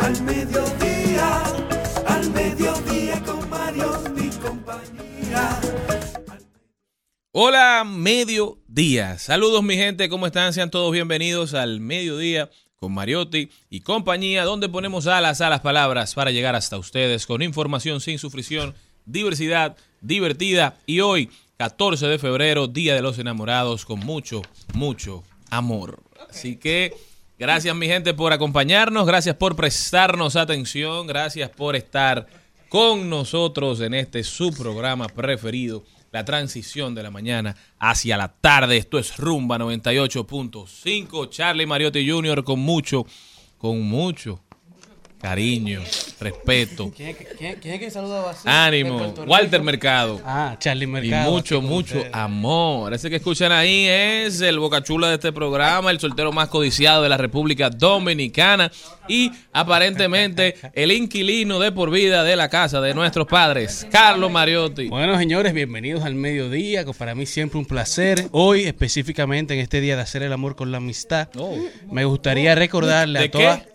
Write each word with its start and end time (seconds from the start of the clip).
al 0.00 0.22
mediodía, 0.22 1.42
al 2.06 2.30
mediodía 2.30 3.22
con 3.24 3.48
Mario 3.48 4.02
y 4.16 4.28
compañía. 4.38 5.60
Hola, 7.32 7.84
mediodía. 7.86 9.18
Saludos 9.18 9.62
mi 9.62 9.76
gente, 9.76 10.08
¿cómo 10.08 10.26
están? 10.26 10.52
Sean 10.52 10.70
todos 10.70 10.92
bienvenidos 10.92 11.54
al 11.54 11.80
mediodía 11.80 12.50
con 12.76 12.92
Mariotti 12.92 13.48
y 13.70 13.80
compañía, 13.80 14.44
donde 14.44 14.68
ponemos 14.68 15.06
alas 15.06 15.40
a 15.40 15.50
las 15.50 15.60
palabras 15.60 16.14
para 16.14 16.30
llegar 16.30 16.54
hasta 16.54 16.78
ustedes 16.78 17.26
con 17.26 17.42
información 17.42 18.00
sin 18.00 18.18
sufrición, 18.18 18.74
diversidad 19.04 19.76
divertida 20.00 20.76
y 20.86 21.00
hoy, 21.00 21.30
14 21.58 22.06
de 22.06 22.18
febrero, 22.18 22.66
Día 22.66 22.94
de 22.94 23.02
los 23.02 23.18
Enamorados, 23.18 23.84
con 23.84 24.00
mucho, 24.00 24.42
mucho 24.74 25.22
amor. 25.50 26.02
Así 26.28 26.56
que 26.56 26.94
gracias 27.38 27.74
mi 27.76 27.86
gente 27.86 28.14
por 28.14 28.32
acompañarnos, 28.32 29.06
gracias 29.06 29.36
por 29.36 29.56
prestarnos 29.56 30.36
atención, 30.36 31.06
gracias 31.06 31.50
por 31.50 31.76
estar 31.76 32.26
con 32.68 33.08
nosotros 33.08 33.80
en 33.80 33.94
este 33.94 34.24
su 34.24 34.52
programa 34.52 35.06
preferido 35.08 35.84
la 36.12 36.24
transición 36.24 36.94
de 36.94 37.02
la 37.02 37.10
mañana 37.10 37.56
hacia 37.78 38.16
la 38.16 38.28
tarde. 38.28 38.78
Esto 38.78 38.98
es 38.98 39.16
Rumba 39.18 39.58
98.5. 39.58 41.28
Charlie 41.28 41.66
Mariotti 41.66 42.08
Jr. 42.08 42.42
con 42.42 42.60
mucho, 42.60 43.04
con 43.58 43.82
mucho 43.82 44.45
cariño, 45.30 45.80
respeto, 46.20 46.92
¿Quién 46.96 47.08
es 47.08 47.16
que, 47.16 47.24
quién- 47.36 47.56
quién 47.60 47.74
es 47.74 47.80
que 47.80 47.90
saludaba 47.90 48.30
así? 48.30 48.42
ánimo. 48.48 48.92
De 48.92 48.98
Puerto 48.98 49.22
Rico. 49.22 49.32
Walter 49.32 49.62
Mercado. 49.62 50.20
Ah, 50.24 50.54
Charlie 50.60 50.84
Y 50.84 50.86
Mercado. 50.86 51.30
mucho, 51.32 51.56
aquí 51.56 51.66
con 51.66 51.74
mucho 51.74 51.96
ustedes. 51.96 52.14
amor. 52.14 52.94
Ese 52.94 53.10
que 53.10 53.16
escuchan 53.16 53.50
ahí 53.50 53.86
es 53.88 54.40
el 54.40 54.60
bocachula 54.60 55.08
de 55.08 55.14
este 55.14 55.32
programa, 55.32 55.90
el 55.90 55.98
soltero 55.98 56.30
más 56.30 56.48
codiciado 56.48 57.02
de 57.02 57.08
la 57.08 57.16
República 57.16 57.70
Dominicana 57.70 58.70
y 59.08 59.32
aparentemente 59.52 60.54
el 60.74 60.92
inquilino 60.92 61.58
de 61.58 61.72
por 61.72 61.90
vida 61.90 62.22
de 62.22 62.36
la 62.36 62.48
casa 62.48 62.80
de 62.80 62.94
nuestros 62.94 63.26
padres, 63.26 63.86
Carlos 63.90 64.30
Mariotti. 64.30 64.88
Bueno, 64.88 65.18
señores, 65.18 65.52
bienvenidos 65.54 66.04
al 66.04 66.14
mediodía, 66.14 66.84
que 66.84 66.92
para 66.92 67.16
mí 67.16 67.26
siempre 67.26 67.58
un 67.58 67.66
placer. 67.66 68.28
Hoy, 68.30 68.62
específicamente 68.62 69.54
en 69.54 69.60
este 69.60 69.80
día 69.80 69.96
de 69.96 70.02
hacer 70.02 70.22
el 70.22 70.32
amor 70.32 70.54
con 70.54 70.70
la 70.70 70.76
amistad, 70.78 71.28
Oh. 71.36 71.56
me 71.90 72.04
gustaría 72.04 72.54
recordarle 72.54 73.18
¿De 73.18 73.24
a 73.24 73.30
todas 73.30 73.58
qué? 73.58 73.66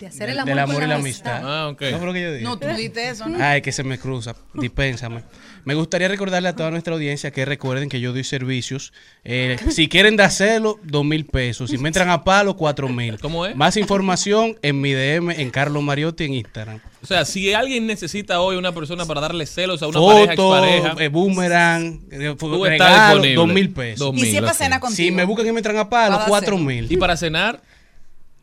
De 0.00 0.06
hacer 0.06 0.28
el 0.30 0.36
del 0.44 0.58
amor, 0.58 0.58
amor 0.60 0.74
con 0.76 0.84
y 0.84 0.86
la 0.88 0.94
amistad. 0.98 1.42
Ah, 1.44 1.68
ok. 1.68 1.82
¿No 1.90 1.98
fue 1.98 2.06
lo 2.06 2.12
que 2.12 2.22
yo 2.22 2.32
dije? 2.32 2.44
No, 2.44 2.58
tú 2.58 2.66
dijiste 2.68 3.08
eso, 3.08 3.28
¿no? 3.28 3.38
Ay, 3.42 3.62
que 3.62 3.72
se 3.72 3.82
me 3.82 3.98
cruza. 3.98 4.34
Dispénsame. 4.54 5.22
Me 5.64 5.74
gustaría 5.74 6.08
recordarle 6.08 6.48
a 6.48 6.56
toda 6.56 6.70
nuestra 6.70 6.94
audiencia 6.94 7.30
que 7.30 7.44
recuerden 7.44 7.88
que 7.88 8.00
yo 8.00 8.12
doy 8.12 8.24
servicios. 8.24 8.92
Eh, 9.24 9.58
si 9.70 9.88
quieren 9.88 10.16
dárselo, 10.16 10.78
dos 10.82 11.04
mil 11.04 11.26
pesos. 11.26 11.70
Si 11.70 11.78
me 11.78 11.88
entran 11.88 12.08
a 12.10 12.24
palo, 12.24 12.56
cuatro 12.56 12.88
mil. 12.88 13.18
¿Cómo 13.18 13.44
es? 13.46 13.54
Más 13.54 13.76
información 13.76 14.58
en 14.62 14.80
mi 14.80 14.92
DM 14.92 15.30
en 15.30 15.50
Carlos 15.50 15.82
Mariotti 15.82 16.24
en 16.24 16.34
Instagram. 16.34 16.80
O 17.02 17.06
sea, 17.06 17.24
si 17.24 17.52
alguien 17.54 17.86
necesita 17.86 18.40
hoy 18.40 18.56
una 18.56 18.72
persona 18.72 19.06
para 19.06 19.20
darle 19.20 19.46
celos 19.46 19.82
a 19.82 19.86
una 19.86 20.00
pareja, 20.00 20.32
Foto, 20.34 20.56
expareja, 20.56 21.04
eh, 21.04 21.08
boomerang, 21.08 22.00
eh, 22.10 22.34
regalo, 22.62 23.22
dos 23.34 23.48
mil 23.48 23.70
pesos. 23.70 24.12
Y 24.14 24.20
si 24.20 24.26
es 24.26 24.32
mil, 24.32 24.40
para 24.40 24.52
ok. 24.52 24.58
cena 24.58 24.80
contigo. 24.80 24.96
Si 24.96 25.10
me 25.12 25.24
buscan 25.24 25.46
y 25.46 25.52
me 25.52 25.58
entran 25.58 25.76
a 25.76 25.88
palo, 25.88 26.18
cuatro 26.26 26.58
mil. 26.58 26.90
Y 26.90 26.96
para 26.96 27.16
cenar, 27.16 27.62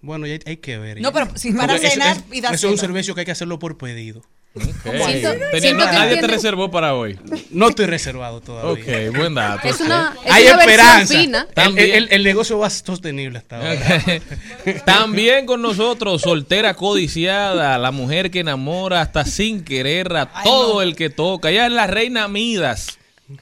Bueno, 0.06 0.26
ya 0.28 0.34
hay, 0.34 0.40
hay 0.46 0.58
que 0.58 0.78
ver. 0.78 1.02
No, 1.02 1.12
pero 1.12 1.28
si 1.36 1.52
para 1.52 1.74
Porque 1.74 1.88
eso- 1.88 1.94
cenar 1.94 2.18
y 2.32 2.40
Eso 2.40 2.54
es 2.54 2.64
un 2.64 2.78
servicio 2.78 3.14
que 3.16 3.22
hay 3.22 3.26
que 3.26 3.32
hacerlo 3.32 3.60
por 3.60 3.78
pedido. 3.78 4.22
ok. 4.56 4.64
Siento- 4.64 4.84
Tenía- 4.86 5.60
siento 5.60 5.86
que 5.86 5.92
nadie 5.92 6.18
te 6.22 6.28
reservó 6.28 6.72
para 6.72 6.94
hoy. 6.96 7.20
No 7.52 7.68
estoy 7.70 7.88
reservado 7.88 8.40
todavía. 8.40 8.72
Ok, 9.10 9.16
buen 9.18 9.34
dato. 9.36 9.68
Es 9.68 9.82
una, 9.82 10.16
es 10.24 10.32
Hay 10.32 10.44
una 10.48 10.60
esperanza. 10.62 11.20
fina. 11.20 11.46
El, 11.50 11.54
También- 11.54 11.92
el- 11.96 12.08
el 12.12 12.24
negocio 12.24 12.58
va 12.60 12.70
sostenible 12.70 13.40
hasta 13.40 13.58
ahora. 13.58 13.76
También 14.86 15.46
con 15.46 15.62
nosotros, 15.62 16.22
soltera 16.22 16.74
codiciada, 16.76 17.78
la 17.78 17.92
mujer 17.92 18.32
que 18.32 18.40
enamora 18.40 19.02
hasta 19.02 19.26
sin 19.26 19.64
querer 19.64 20.16
a 20.16 20.32
todo 20.44 20.82
el 20.82 20.96
que 20.96 21.10
toca. 21.10 21.50
Ella 21.50 21.66
es 21.68 21.72
la 21.74 21.88
reina 21.88 22.28
Midas. 22.28 22.98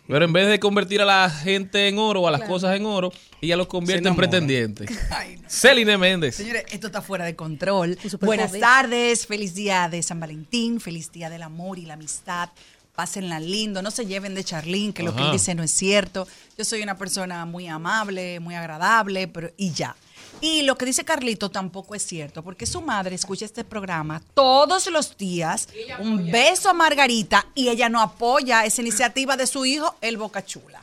Pero 0.07 0.25
en 0.25 0.33
vez 0.33 0.47
de 0.47 0.59
convertir 0.59 1.01
a 1.01 1.05
la 1.05 1.29
gente 1.29 1.87
en 1.87 1.97
oro 1.97 2.21
o 2.21 2.27
a 2.27 2.31
las 2.31 2.43
cosas 2.43 2.75
en 2.75 2.85
oro, 2.85 3.11
ella 3.41 3.57
los 3.57 3.67
convierte 3.67 4.07
en 4.07 4.15
pretendientes. 4.15 4.89
Ay, 5.11 5.37
no. 5.37 5.49
Celine 5.49 5.97
Méndez. 5.97 6.35
Señores, 6.35 6.63
esto 6.71 6.87
está 6.87 7.01
fuera 7.01 7.25
de 7.25 7.35
control. 7.35 7.97
Buenas 8.21 8.47
joven. 8.47 8.61
tardes, 8.61 9.27
feliz 9.27 9.53
día 9.53 9.89
de 9.89 10.01
San 10.01 10.19
Valentín, 10.19 10.79
feliz 10.79 11.11
día 11.11 11.29
del 11.29 11.43
amor 11.43 11.79
y 11.79 11.85
la 11.85 11.95
amistad. 11.95 12.49
Pásenla 12.95 13.39
lindo, 13.39 13.81
no 13.81 13.89
se 13.89 14.05
lleven 14.05 14.35
de 14.35 14.43
Charlín, 14.43 14.93
que 14.93 15.01
lo 15.01 15.15
que 15.15 15.23
él 15.23 15.31
dice 15.31 15.55
no 15.55 15.63
es 15.63 15.71
cierto. 15.71 16.27
Yo 16.57 16.63
soy 16.63 16.83
una 16.83 16.95
persona 16.95 17.43
muy 17.45 17.67
amable, 17.67 18.39
muy 18.39 18.53
agradable, 18.53 19.27
pero 19.27 19.49
y 19.57 19.71
ya. 19.71 19.95
Y 20.43 20.63
lo 20.63 20.77
que 20.77 20.85
dice 20.85 21.05
Carlito 21.05 21.49
tampoco 21.49 21.95
es 21.95 22.05
cierto, 22.05 22.43
porque 22.43 22.65
su 22.65 22.81
madre 22.81 23.15
escucha 23.15 23.45
este 23.45 23.63
programa 23.63 24.21
todos 24.33 24.87
los 24.87 25.17
días. 25.17 25.69
Un 25.99 26.29
beso 26.29 26.69
a 26.69 26.73
Margarita 26.73 27.47
y 27.55 27.69
ella 27.69 27.87
no 27.87 28.01
apoya 28.01 28.65
esa 28.65 28.81
iniciativa 28.81 29.37
de 29.37 29.47
su 29.47 29.65
hijo, 29.65 29.95
el 30.01 30.17
Boca 30.17 30.45
Chula. 30.45 30.81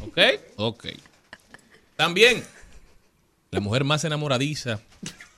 ¿Ok? 0.00 0.18
Ok. 0.56 0.86
También, 1.94 2.42
la 3.50 3.60
mujer 3.60 3.84
más 3.84 4.02
enamoradiza 4.04 4.80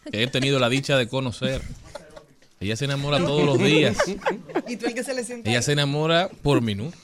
que 0.09 0.23
he 0.23 0.29
tenido 0.29 0.61
la 0.61 0.69
dicha 0.69 0.97
de 0.97 1.09
conocer. 1.09 1.61
Ella 2.61 2.77
se 2.77 2.85
enamora 2.85 3.19
todos 3.19 3.45
los 3.45 3.59
días. 3.59 3.97
¿Y 4.69 4.77
tú 4.77 4.87
el 4.87 4.95
que 4.95 5.03
se 5.03 5.15
le 5.15 5.25
siente? 5.25 5.51
Ella 5.51 5.63
se 5.63 5.73
enamora 5.73 6.29
por 6.43 6.61
minuto. 6.61 6.97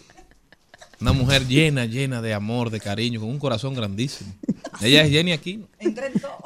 Una 1.00 1.12
mujer 1.12 1.48
llena, 1.48 1.84
llena 1.84 2.22
de 2.22 2.32
amor, 2.32 2.70
de 2.70 2.78
cariño, 2.78 3.18
con 3.18 3.28
un 3.28 3.40
corazón 3.40 3.74
grandísimo. 3.74 4.32
Ella 4.80 5.02
es 5.02 5.10
Jenny 5.10 5.32
Aquino. 5.32 5.66
Entre 5.78 6.10
todo. 6.10 6.43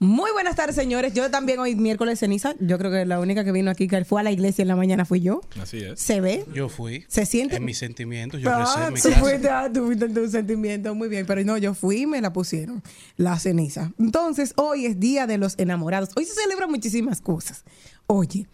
Muy 0.00 0.30
buenas 0.30 0.54
tardes, 0.54 0.76
señores. 0.76 1.12
Yo 1.12 1.28
también 1.28 1.58
hoy 1.58 1.74
miércoles 1.74 2.20
ceniza. 2.20 2.54
Yo 2.60 2.78
creo 2.78 2.88
que 2.92 3.04
la 3.04 3.18
única 3.18 3.42
que 3.42 3.50
vino 3.50 3.68
aquí 3.68 3.88
que 3.88 4.04
fue 4.04 4.20
a 4.20 4.22
la 4.22 4.30
iglesia 4.30 4.62
en 4.62 4.68
la 4.68 4.76
mañana 4.76 5.04
fui 5.04 5.20
yo. 5.20 5.40
Así 5.60 5.78
es. 5.78 5.98
Se 5.98 6.20
ve. 6.20 6.44
Yo 6.54 6.68
fui. 6.68 7.04
¿Se 7.08 7.26
siente? 7.26 7.56
En 7.56 7.64
mis 7.64 7.78
sentimientos, 7.78 8.40
yo 8.40 8.48
Ah, 8.48 8.84
en 8.86 8.94
mi 8.94 9.00
tú 9.00 9.08
casa. 9.08 9.20
fuiste, 9.20 9.48
ah, 9.48 9.68
tú 9.74 9.86
fuiste 9.86 10.04
en 10.04 10.14
tu 10.14 10.28
sentimiento, 10.30 10.94
muy 10.94 11.08
bien, 11.08 11.26
pero 11.26 11.42
no, 11.42 11.58
yo 11.58 11.74
fui 11.74 12.02
y 12.02 12.06
me 12.06 12.20
la 12.20 12.32
pusieron, 12.32 12.80
la 13.16 13.36
ceniza. 13.40 13.90
Entonces, 13.98 14.52
hoy 14.54 14.86
es 14.86 15.00
Día 15.00 15.26
de 15.26 15.36
los 15.36 15.58
Enamorados. 15.58 16.10
Hoy 16.14 16.24
se 16.26 16.34
celebran 16.34 16.70
muchísimas 16.70 17.20
cosas. 17.20 17.64
Oye, 18.06 18.46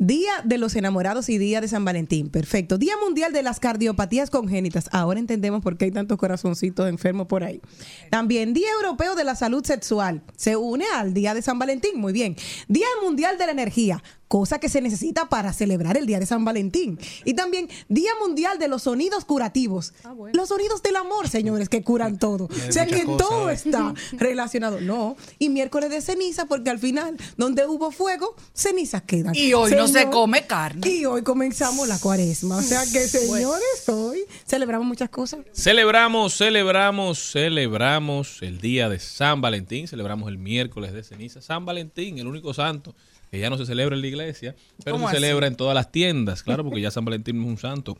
Día 0.00 0.30
de 0.44 0.58
los 0.58 0.76
Enamorados 0.76 1.28
y 1.28 1.38
Día 1.38 1.60
de 1.60 1.66
San 1.66 1.84
Valentín, 1.84 2.30
perfecto. 2.30 2.78
Día 2.78 2.94
Mundial 3.02 3.32
de 3.32 3.42
las 3.42 3.58
Cardiopatías 3.58 4.30
Congénitas. 4.30 4.88
Ahora 4.92 5.18
entendemos 5.18 5.60
por 5.60 5.76
qué 5.76 5.86
hay 5.86 5.90
tantos 5.90 6.18
corazoncitos 6.18 6.88
enfermos 6.88 7.26
por 7.26 7.42
ahí. 7.42 7.60
También 8.08 8.54
Día 8.54 8.68
Europeo 8.80 9.16
de 9.16 9.24
la 9.24 9.34
Salud 9.34 9.64
Sexual. 9.64 10.22
Se 10.36 10.54
une 10.54 10.84
al 10.94 11.14
Día 11.14 11.34
de 11.34 11.42
San 11.42 11.58
Valentín, 11.58 11.98
muy 11.98 12.12
bien. 12.12 12.36
Día 12.68 12.86
Mundial 13.02 13.38
de 13.38 13.46
la 13.46 13.50
Energía, 13.50 14.00
cosa 14.28 14.60
que 14.60 14.68
se 14.68 14.80
necesita 14.80 15.28
para 15.28 15.52
celebrar 15.52 15.96
el 15.96 16.06
Día 16.06 16.20
de 16.20 16.26
San 16.26 16.44
Valentín. 16.44 16.98
Y 17.24 17.34
también 17.34 17.68
Día 17.88 18.10
Mundial 18.20 18.58
de 18.58 18.68
los 18.68 18.82
Sonidos 18.82 19.24
Curativos. 19.24 19.94
Los 20.32 20.50
sonidos 20.50 20.82
del 20.82 20.96
amor, 20.96 21.28
señores, 21.28 21.68
que 21.68 21.82
curan 21.82 22.18
todo. 22.18 22.44
O 22.44 22.72
sea 22.72 22.86
que 22.86 23.04
todo 23.04 23.50
¿eh? 23.50 23.54
está 23.54 23.94
relacionado. 24.12 24.80
No. 24.80 25.16
Y 25.38 25.48
miércoles 25.48 25.90
de 25.90 26.00
ceniza, 26.00 26.46
porque 26.46 26.70
al 26.70 26.78
final, 26.78 27.16
donde 27.36 27.66
hubo 27.66 27.90
fuego, 27.90 28.36
cenizas 28.52 29.02
quedan. 29.02 29.34
Y 29.34 29.54
hoy 29.54 29.72
no 29.72 29.88
se 29.88 30.08
come 30.10 30.46
carne. 30.46 30.88
Y 30.88 31.04
hoy 31.06 31.22
comenzamos 31.22 31.88
la 31.88 31.98
cuaresma. 31.98 32.58
O 32.58 32.62
sea 32.62 32.82
que, 32.84 33.00
señores, 33.08 33.88
hoy 33.88 34.20
celebramos 34.46 34.86
muchas 34.86 35.08
cosas. 35.08 35.40
Celebramos, 35.52 36.36
celebramos, 36.36 37.32
celebramos 37.32 38.42
el 38.42 38.60
día 38.60 38.88
de 38.88 38.98
San 38.98 39.40
Valentín, 39.40 39.88
celebramos 39.88 40.28
el 40.28 40.38
miércoles 40.38 40.92
de 40.92 41.02
ceniza. 41.02 41.40
San 41.40 41.64
Valentín, 41.64 42.18
el 42.18 42.26
único 42.26 42.52
santo 42.52 42.94
que 43.30 43.38
ya 43.38 43.50
no 43.50 43.58
se 43.58 43.66
celebra 43.66 43.94
en 43.94 44.00
la 44.02 44.06
iglesia, 44.08 44.54
pero 44.84 44.96
se 44.98 45.14
celebra 45.14 45.46
en 45.46 45.56
todas 45.56 45.74
las 45.74 45.90
tiendas, 45.92 46.42
claro, 46.42 46.64
porque 46.64 46.80
ya 46.80 46.90
San 46.90 47.04
Valentín 47.04 47.36
no 47.38 47.42
es 47.44 47.48
un 47.50 47.58
santo 47.58 47.98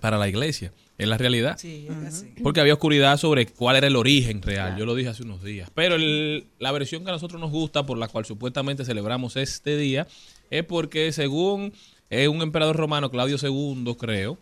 para 0.00 0.16
la 0.18 0.28
iglesia, 0.28 0.72
es 0.98 1.06
la 1.08 1.18
realidad. 1.18 1.56
Sí, 1.58 1.86
es 1.88 2.06
así. 2.14 2.34
Porque 2.42 2.60
había 2.60 2.72
oscuridad 2.74 3.16
sobre 3.18 3.46
cuál 3.46 3.76
era 3.76 3.86
el 3.86 3.96
origen 3.96 4.40
real. 4.42 4.76
Yo 4.78 4.86
lo 4.86 4.94
dije 4.94 5.10
hace 5.10 5.22
unos 5.22 5.42
días. 5.44 5.70
Pero 5.74 5.94
el- 5.96 6.46
la 6.58 6.72
versión 6.72 7.04
que 7.04 7.10
a 7.10 7.12
nosotros 7.12 7.40
nos 7.40 7.50
gusta, 7.50 7.84
por 7.84 7.98
la 7.98 8.08
cual 8.08 8.24
supuestamente 8.24 8.84
celebramos 8.84 9.36
este 9.36 9.76
día, 9.76 10.06
es 10.50 10.64
porque 10.64 11.12
según 11.12 11.72
eh, 12.12 12.26
un 12.28 12.42
emperador 12.42 12.76
romano, 12.76 13.08
Claudio 13.10 13.36
II, 13.40 13.94
creo, 13.98 14.36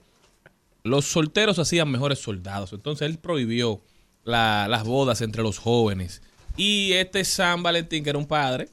los 0.85 1.05
solteros 1.05 1.59
hacían 1.59 1.91
mejores 1.91 2.19
soldados. 2.21 2.73
Entonces 2.73 3.07
él 3.11 3.19
prohibió 3.19 3.83
la- 4.25 4.69
las 4.69 4.85
bodas 4.85 5.21
entre 5.21 5.43
los 5.43 5.59
jóvenes. 5.59 6.23
Y 6.57 6.93
este 6.93 7.25
San 7.25 7.63
Valentín, 7.63 8.05
que 8.05 8.11
era 8.11 8.19
un 8.19 8.27
padre, 8.27 8.69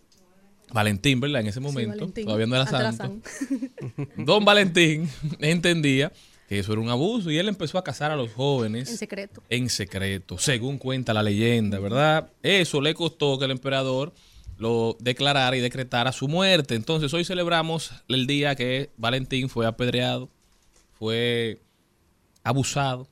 Valentín, 0.75 1.21
¿verdad? 1.21 1.39
En 1.41 1.47
ese 1.47 1.61
momento, 1.61 2.07
todavía 2.09 2.45
no 2.45 2.55
era 2.55 2.65
santo. 2.67 3.21
Don 4.17 4.43
Valentín 4.43 5.09
entendía 5.39 6.11
que 6.49 6.59
eso 6.59 6.73
era 6.73 6.81
un 6.81 6.89
abuso 6.89 7.31
y 7.31 7.37
él 7.37 7.47
empezó 7.47 7.77
a 7.77 7.83
casar 7.83 8.11
a 8.11 8.15
los 8.17 8.31
jóvenes 8.33 8.89
En 8.89 8.97
secreto. 8.97 9.41
en 9.49 9.69
secreto, 9.69 10.37
según 10.37 10.77
cuenta 10.77 11.13
la 11.13 11.23
leyenda, 11.23 11.79
¿verdad? 11.79 12.29
Eso 12.43 12.81
le 12.81 12.93
costó 12.93 13.39
que 13.39 13.45
el 13.45 13.51
emperador 13.51 14.13
lo 14.57 14.97
declarara 14.99 15.55
y 15.55 15.61
decretara 15.61 16.11
su 16.11 16.27
muerte. 16.27 16.75
Entonces 16.75 17.13
hoy 17.13 17.23
celebramos 17.23 17.91
el 18.09 18.27
día 18.27 18.53
que 18.55 18.91
Valentín 18.97 19.47
fue 19.47 19.65
apedreado, 19.65 20.29
fue 20.99 21.61
abusado 22.43 23.07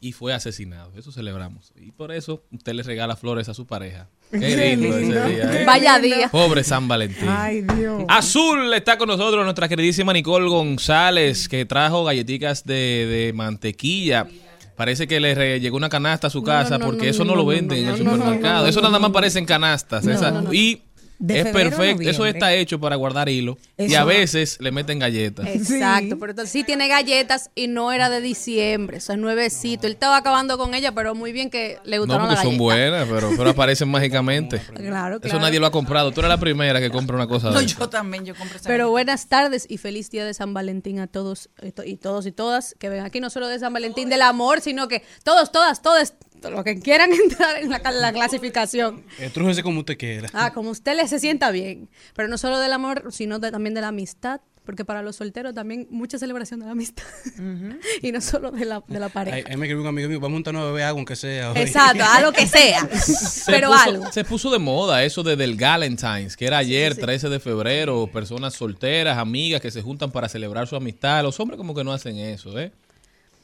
y 0.00 0.10
fue 0.12 0.34
asesinado. 0.34 0.92
Eso 0.96 1.12
celebramos. 1.12 1.72
Y 1.76 1.92
por 1.92 2.10
eso 2.10 2.42
usted 2.52 2.74
le 2.74 2.82
regala 2.82 3.16
flores 3.16 3.48
a 3.48 3.54
su 3.54 3.64
pareja. 3.64 4.08
Qué 4.30 4.38
Qué 4.40 4.76
lindo 4.76 4.96
ese 4.96 5.06
día, 5.28 5.60
¿eh? 5.60 5.64
Vaya 5.64 5.98
día. 5.98 6.28
Pobre 6.28 6.64
San 6.64 6.88
Valentín. 6.88 7.28
Ay, 7.28 7.62
Dios. 7.76 8.02
Azul 8.08 8.72
está 8.74 8.98
con 8.98 9.08
nosotros 9.08 9.44
nuestra 9.44 9.68
queridísima 9.68 10.12
Nicole 10.12 10.48
González, 10.48 11.48
que 11.48 11.64
trajo 11.64 12.04
galletitas 12.04 12.64
de, 12.64 12.74
de 13.06 13.32
mantequilla. 13.34 14.26
Parece 14.74 15.06
que 15.06 15.20
le 15.20 15.34
re- 15.34 15.60
llegó 15.60 15.76
una 15.76 15.88
canasta 15.88 16.26
a 16.26 16.30
su 16.30 16.42
casa 16.42 16.72
no, 16.76 16.78
no, 16.80 16.84
porque 16.86 17.04
no, 17.06 17.10
eso 17.12 17.24
no, 17.24 17.30
no, 17.30 17.36
lo 17.36 17.42
no, 17.44 17.48
venden 17.48 17.78
en 17.84 17.88
el 17.88 17.96
supermercado. 17.98 18.62
no, 18.64 18.68
eso 18.68 18.80
no, 18.80 18.88
nada 18.88 18.98
más 18.98 19.08
no. 19.10 19.14
parece 19.14 19.38
en 19.38 19.46
canastas. 19.46 20.04
No, 20.04 20.12
esa- 20.12 20.30
no, 20.32 20.42
no. 20.42 20.52
Y 20.52 20.82
De 21.18 21.40
es 21.40 21.46
perfecto. 21.48 22.02
Eso 22.08 22.26
está 22.26 22.52
hecho 22.54 22.78
para 22.80 22.96
guardar 22.96 23.28
hilo. 23.28 23.56
Y 23.78 23.84
Eso- 23.86 23.98
a 24.00 24.04
veces 24.04 24.58
le 24.60 24.70
meten 24.72 24.98
galletas. 24.98 25.46
Exacto, 25.46 26.08
Sí. 26.10 26.14
pero 26.20 26.30
entonces 26.32 26.50
sí 26.52 26.64
tiene 26.64 26.88
galletas 26.88 27.50
y 27.54 27.68
no 27.68 27.92
era 27.92 28.10
de 28.10 28.20
diciembre, 28.20 28.98
eso 28.98 29.12
es 29.12 29.18
nuevecito. 29.18 29.86
Él 29.86 29.94
estaba 29.94 30.16
acabando 30.18 30.58
con 30.58 30.74
ella, 30.74 30.92
pero 30.92 31.14
muy 31.14 31.32
bien 31.32 31.50
que 31.50 31.78
le 31.84 31.96
No, 31.96 32.02
gustaron 32.02 32.22
porque 32.26 32.34
las 32.36 32.44
son 32.44 32.58
buenas, 32.58 33.08
pero, 33.08 33.30
pero 33.36 33.50
aparecen 33.50 33.88
mágicamente. 33.90 34.60
Claro, 34.74 35.16
Eso 35.16 35.20
claro. 35.22 35.40
nadie 35.40 35.58
lo 35.60 35.66
ha 35.66 35.70
comprado. 35.70 36.12
Tú 36.12 36.20
eres 36.20 36.28
la 36.28 36.38
primera 36.38 36.80
que 36.80 36.90
compra 36.90 37.16
una 37.16 37.26
cosa 37.26 37.50
No, 37.50 37.58
de 37.58 37.64
esa. 37.64 37.78
yo 37.78 37.88
también, 37.88 38.24
yo 38.24 38.34
compro 38.34 38.56
esa 38.58 38.66
Pero 38.68 38.84
galleta. 38.84 38.90
buenas 38.90 39.26
tardes 39.28 39.66
y 39.68 39.78
feliz 39.78 40.10
día 40.10 40.24
de 40.24 40.34
San 40.34 40.52
Valentín 40.54 40.98
a 41.00 41.06
todos 41.06 41.48
eh, 41.62 41.72
to- 41.72 41.84
y 41.84 41.96
todos 41.96 42.26
y 42.26 42.32
todas 42.32 42.74
que 42.78 42.88
ven 42.88 43.04
aquí, 43.04 43.20
no 43.20 43.30
solo 43.30 43.48
de 43.48 43.58
San 43.58 43.72
Valentín 43.72 44.08
del 44.08 44.22
amor, 44.22 44.60
sino 44.60 44.88
que 44.88 45.02
todos, 45.24 45.50
todas, 45.52 45.82
todos, 45.82 46.14
los 46.42 46.64
que 46.64 46.78
quieran 46.80 47.10
entrar 47.24 47.56
en 47.62 47.70
la, 47.70 47.80
ca- 47.80 47.90
la 47.90 48.12
clasificación. 48.12 49.04
Estrújese 49.18 49.62
como 49.62 49.80
usted 49.80 49.96
quiera. 49.98 50.28
Ah, 50.32 50.52
como 50.52 50.70
usted 50.70 50.96
le 50.96 51.06
se 51.08 51.18
sienta 51.18 51.50
bien. 51.50 51.88
Pero 52.14 52.28
no 52.28 52.38
solo 52.38 52.58
del 52.58 52.72
amor, 52.72 53.12
sino 53.12 53.38
de- 53.38 53.50
también 53.50 53.74
de 53.74 53.80
la 53.80 53.88
amistad. 53.88 54.40
Porque 54.64 54.84
para 54.84 55.00
los 55.00 55.14
solteros 55.14 55.54
también 55.54 55.86
mucha 55.90 56.18
celebración 56.18 56.58
de 56.58 56.66
la 56.66 56.72
amistad. 56.72 57.04
y 58.02 58.10
no 58.10 58.20
solo 58.20 58.50
de 58.50 58.64
la, 58.64 58.82
de 58.88 58.98
la 58.98 59.08
pareja. 59.08 59.36
Ahí, 59.36 59.44
ahí 59.48 59.56
me 59.56 59.66
escribió 59.66 59.82
un 59.82 59.86
amigo 59.86 60.08
mío, 60.08 60.18
vamos 60.18 60.34
a 60.34 60.36
juntarnos 60.38 60.62
a 60.62 60.66
beber 60.66 60.82
agua 60.82 60.98
aunque 60.98 61.14
sea. 61.14 61.52
hoy. 61.52 61.58
Exacto, 61.60 62.02
a 62.10 62.20
lo 62.20 62.32
que 62.32 62.48
sea. 62.48 62.84
Se 62.98 63.52
pero 63.52 63.68
puso, 63.68 63.80
algo. 63.80 64.10
Se 64.12 64.24
puso 64.24 64.50
de 64.50 64.58
moda 64.58 65.04
eso 65.04 65.22
de 65.22 65.36
del 65.36 65.56
Galentine's, 65.56 66.36
que 66.36 66.46
era 66.48 66.58
ayer, 66.58 66.96
13 66.96 67.28
de 67.28 67.38
febrero, 67.38 68.08
personas 68.12 68.54
solteras, 68.54 69.18
amigas 69.18 69.60
que 69.60 69.70
se 69.70 69.82
juntan 69.82 70.10
para 70.10 70.28
celebrar 70.28 70.66
su 70.66 70.74
amistad. 70.74 71.22
Los 71.22 71.38
hombres 71.38 71.58
como 71.58 71.72
que 71.72 71.84
no 71.84 71.92
hacen 71.92 72.16
eso, 72.18 72.58
¿eh? 72.58 72.72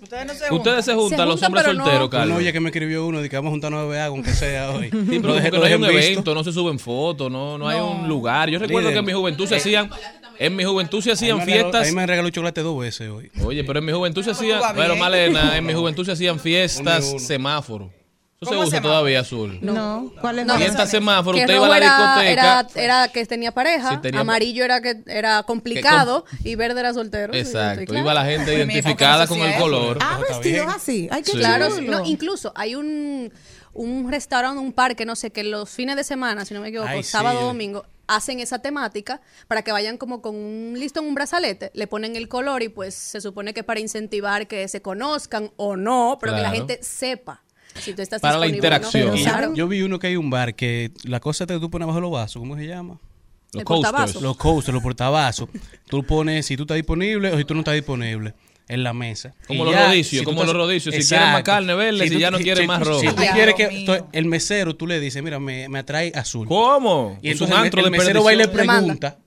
Ustedes 0.02 0.26
no 0.26 0.34
se 0.34 0.52
Ustedes 0.52 0.84
se 0.84 0.94
juntan, 0.94 1.19
Se 1.20 1.25
los 1.26 1.40
juntan, 1.40 1.46
hombres 1.46 1.64
no. 1.76 1.84
solteros, 1.84 2.08
Una 2.08 2.19
Carlos. 2.19 2.38
olla 2.38 2.52
que 2.52 2.60
me 2.60 2.69
escribió 2.70 3.06
uno 3.06 3.20
de 3.22 3.28
que 3.31 3.37
vamos 3.37 3.50
a 3.50 3.52
juntarnos 3.52 3.81
a 3.81 3.82
beber 3.84 4.00
agua 4.00 4.16
aunque 4.19 4.32
sea 4.32 4.70
hoy. 4.75 4.90
Sí, 4.90 5.19
pero 5.20 5.34
lo 5.34 5.40
no 5.58 5.64
hay 5.64 5.75
un 5.75 5.81
visto. 5.82 5.99
evento, 5.99 6.34
no 6.34 6.43
se 6.44 6.52
suben 6.52 6.78
fotos, 6.81 7.31
no, 7.31 7.56
no 7.56 7.69
hay 7.69 7.78
No. 7.78 7.93
un 7.93 8.08
lugar. 8.08 8.50
Yo 8.50 8.58
recuerdo 8.58 8.88
Líder. 8.88 8.94
que 8.94 8.99
en 8.99 9.04
mi 9.06 9.12
juventud 9.12 9.46
se 9.46 9.56
hacían, 9.56 9.90
en 10.38 10.56
mi 10.56 10.64
juventud 10.64 11.00
se 11.00 11.10
Ahí 11.10 11.14
hacían 11.14 11.38
regaló- 11.38 11.44
fiestas. 11.52 11.87
Ahí 11.87 11.94
me 11.94 12.04
regaló 12.06 12.31
chocolate 12.31 12.62
dos 12.62 12.81
veces 12.81 13.08
hoy. 13.10 13.31
Oye, 13.44 13.62
pero 13.62 13.78
en 13.78 13.84
mi 13.84 13.93
juventud 13.93 14.25
se 14.25 14.32
hacían, 14.32 14.60
pero. 14.75 14.96
Malena, 14.96 15.56
en 15.56 15.64
mi 15.64 15.72
juventud 15.75 16.04
se 16.04 16.12
hacían 16.12 16.40
fiestas 16.40 17.22
semáforo. 17.22 17.90
Eso 18.43 18.50
se 18.50 18.55
¿Cómo 18.56 18.61
usa 18.67 18.71
semáforo? 18.79 18.93
todavía 18.94 19.21
azul. 19.21 19.59
No, 19.62 20.12
¿cuál 20.21 20.41
es 20.41 20.47
No. 20.47 20.55
la- 20.55 20.59
Fiesta 20.59 20.87
semáforo, 20.87 21.37
Que 21.37 21.44
usted 21.44 21.55
iba 21.55 21.67
a 21.67 21.69
la 21.69 21.81
discoteca. 21.81 22.23
era, 22.33 22.67
era 22.75 23.09
que 23.09 23.25
tenía 23.27 23.53
pareja, 23.53 23.91
Sí, 23.91 23.97
tenía- 24.03 24.21
amarillo 24.21 24.65
era 24.65 24.81
que 24.83 25.00
era 25.06 25.43
complicado 25.44 26.25
y 26.43 26.56
verde 26.56 26.81
era 26.81 26.93
soltero. 26.93 27.33
Sí, 27.33 27.39
Exacto, 27.39 27.85
claro. 27.87 28.00
iba 28.05 28.15
la 28.15 28.25
gente 28.25 28.53
identificada 28.55 29.25
no 29.25 29.29
con 29.29 29.39
el 29.41 29.59
color. 29.59 29.99
Ah, 30.00 30.19
vestidos 30.29 30.67
así. 30.75 31.09
Ay, 31.11 31.23
qué 31.23 31.31
Sí. 31.33 31.39
Claro, 31.39 31.69
no, 31.81 32.05
incluso 32.05 32.53
hay 32.56 32.75
un, 32.75 33.33
un 33.75 34.11
restaurante, 34.11 34.59
un 34.61 34.73
parque, 34.73 35.06
no 35.06 35.15
sé, 35.17 35.31
que 35.31 35.45
los 35.45 35.71
fines 35.71 35.95
de 35.97 36.05
semana, 36.05 36.45
si 36.45 36.53
no 36.53 36.61
me 36.61 36.69
equivoco, 36.69 36.88
Ay, 36.91 37.03
sí, 37.05 37.11
sábado 37.11 37.38
o 37.38 37.41
yo- 37.43 37.47
domingo, 37.47 37.87
hacen 38.09 38.41
esa 38.41 38.59
temática 38.59 39.21
para 39.49 39.62
que 39.62 39.73
vayan 39.73 39.97
como 39.97 40.21
con 40.21 40.35
un 40.35 40.75
listo 40.77 41.00
en 41.00 41.06
un 41.06 41.15
brazalete, 41.15 41.71
le 41.73 41.87
ponen 41.87 42.17
el 42.17 42.29
color 42.29 42.62
y 42.62 42.69
pues 42.69 42.95
se 42.95 43.21
supone 43.21 43.55
que 43.55 43.62
para 43.62 43.79
incentivar 43.81 44.47
que 44.49 44.67
se 44.69 44.83
conozcan 44.83 45.53
o 45.56 45.77
no, 45.77 46.19
pero 46.21 46.35
que 46.35 46.43
la 46.43 46.50
gente 46.50 46.81
sepa 46.83 47.43
si 47.81 47.95
tú 47.95 48.03
estás 48.03 48.21
Para 48.21 48.39
la 48.39 48.47
no. 48.49 48.55
interacción. 48.55 49.55
Yo 49.55 49.69
vi 49.69 49.83
uno 49.83 49.99
que 49.99 50.09
hay 50.09 50.17
un 50.17 50.31
bar 50.31 50.55
que 50.55 50.91
la 51.05 51.21
cosa 51.21 51.47
que 51.47 51.59
tú 51.59 51.71
pones 51.71 51.87
bajo 51.89 52.01
los 52.01 52.11
vasos, 52.11 52.41
¿cómo 52.41 52.57
se 52.57 52.67
llama? 52.67 52.99
Los 53.53 53.65
coasters. 53.65 54.15
Los 54.23 54.37
coasters, 54.37 54.73
los 54.75 54.83
portavasos. 54.83 55.49
Tú 55.89 56.03
pones 56.05 56.47
si 56.47 56.57
tú 56.57 56.63
estás 56.63 56.77
disponible 56.77 57.31
o 57.33 57.37
si 57.39 57.45
tú 57.45 57.55
no 57.55 57.61
estás 57.61 57.75
disponible 57.75 58.33
en 58.69 58.83
la 58.83 58.95
mesa. 58.95 59.35
Como 59.47 59.63
Y 59.63 59.67
los 59.67 59.75
ya, 59.75 59.87
rodicios, 59.89 60.23
tú 60.23 60.31
como 60.31 60.41
estás- 60.43 60.55
los 60.55 60.65
rodicios. 60.67 60.95
Si 60.95 61.07
quieren 61.07 61.33
más 61.33 61.43
carne 61.43 61.75
verde, 61.75 62.09
si 62.09 62.15
tú- 62.15 62.19
ya 62.21 62.31
no 62.31 62.39
quieren 62.39 62.67
más 62.67 62.81
rojo. 62.87 63.01
Si 63.01 63.09
tú 63.09 63.17
quieres 63.35 63.55
que 63.55 63.69
mío. 63.69 64.09
el 64.13 64.25
mesero, 64.25 64.75
tú 64.75 64.87
le 64.87 65.01
dices, 65.01 65.23
mira, 65.23 65.39
me, 65.39 65.69
me 65.69 65.81
atrae 65.81 66.13
azul. 66.15 66.47
¿Cómo? 66.49 67.19
Y 67.21 67.29
Es 67.31 67.41
un 67.41 67.49
entonces 67.49 67.57
el, 67.59 67.65
antro 67.65 67.81
el 67.81 67.85
de 67.85 67.91
mesero 67.99 68.25
va 68.25 68.33
y 68.33 68.37
le 68.37 68.49
pregunta 68.49 69.19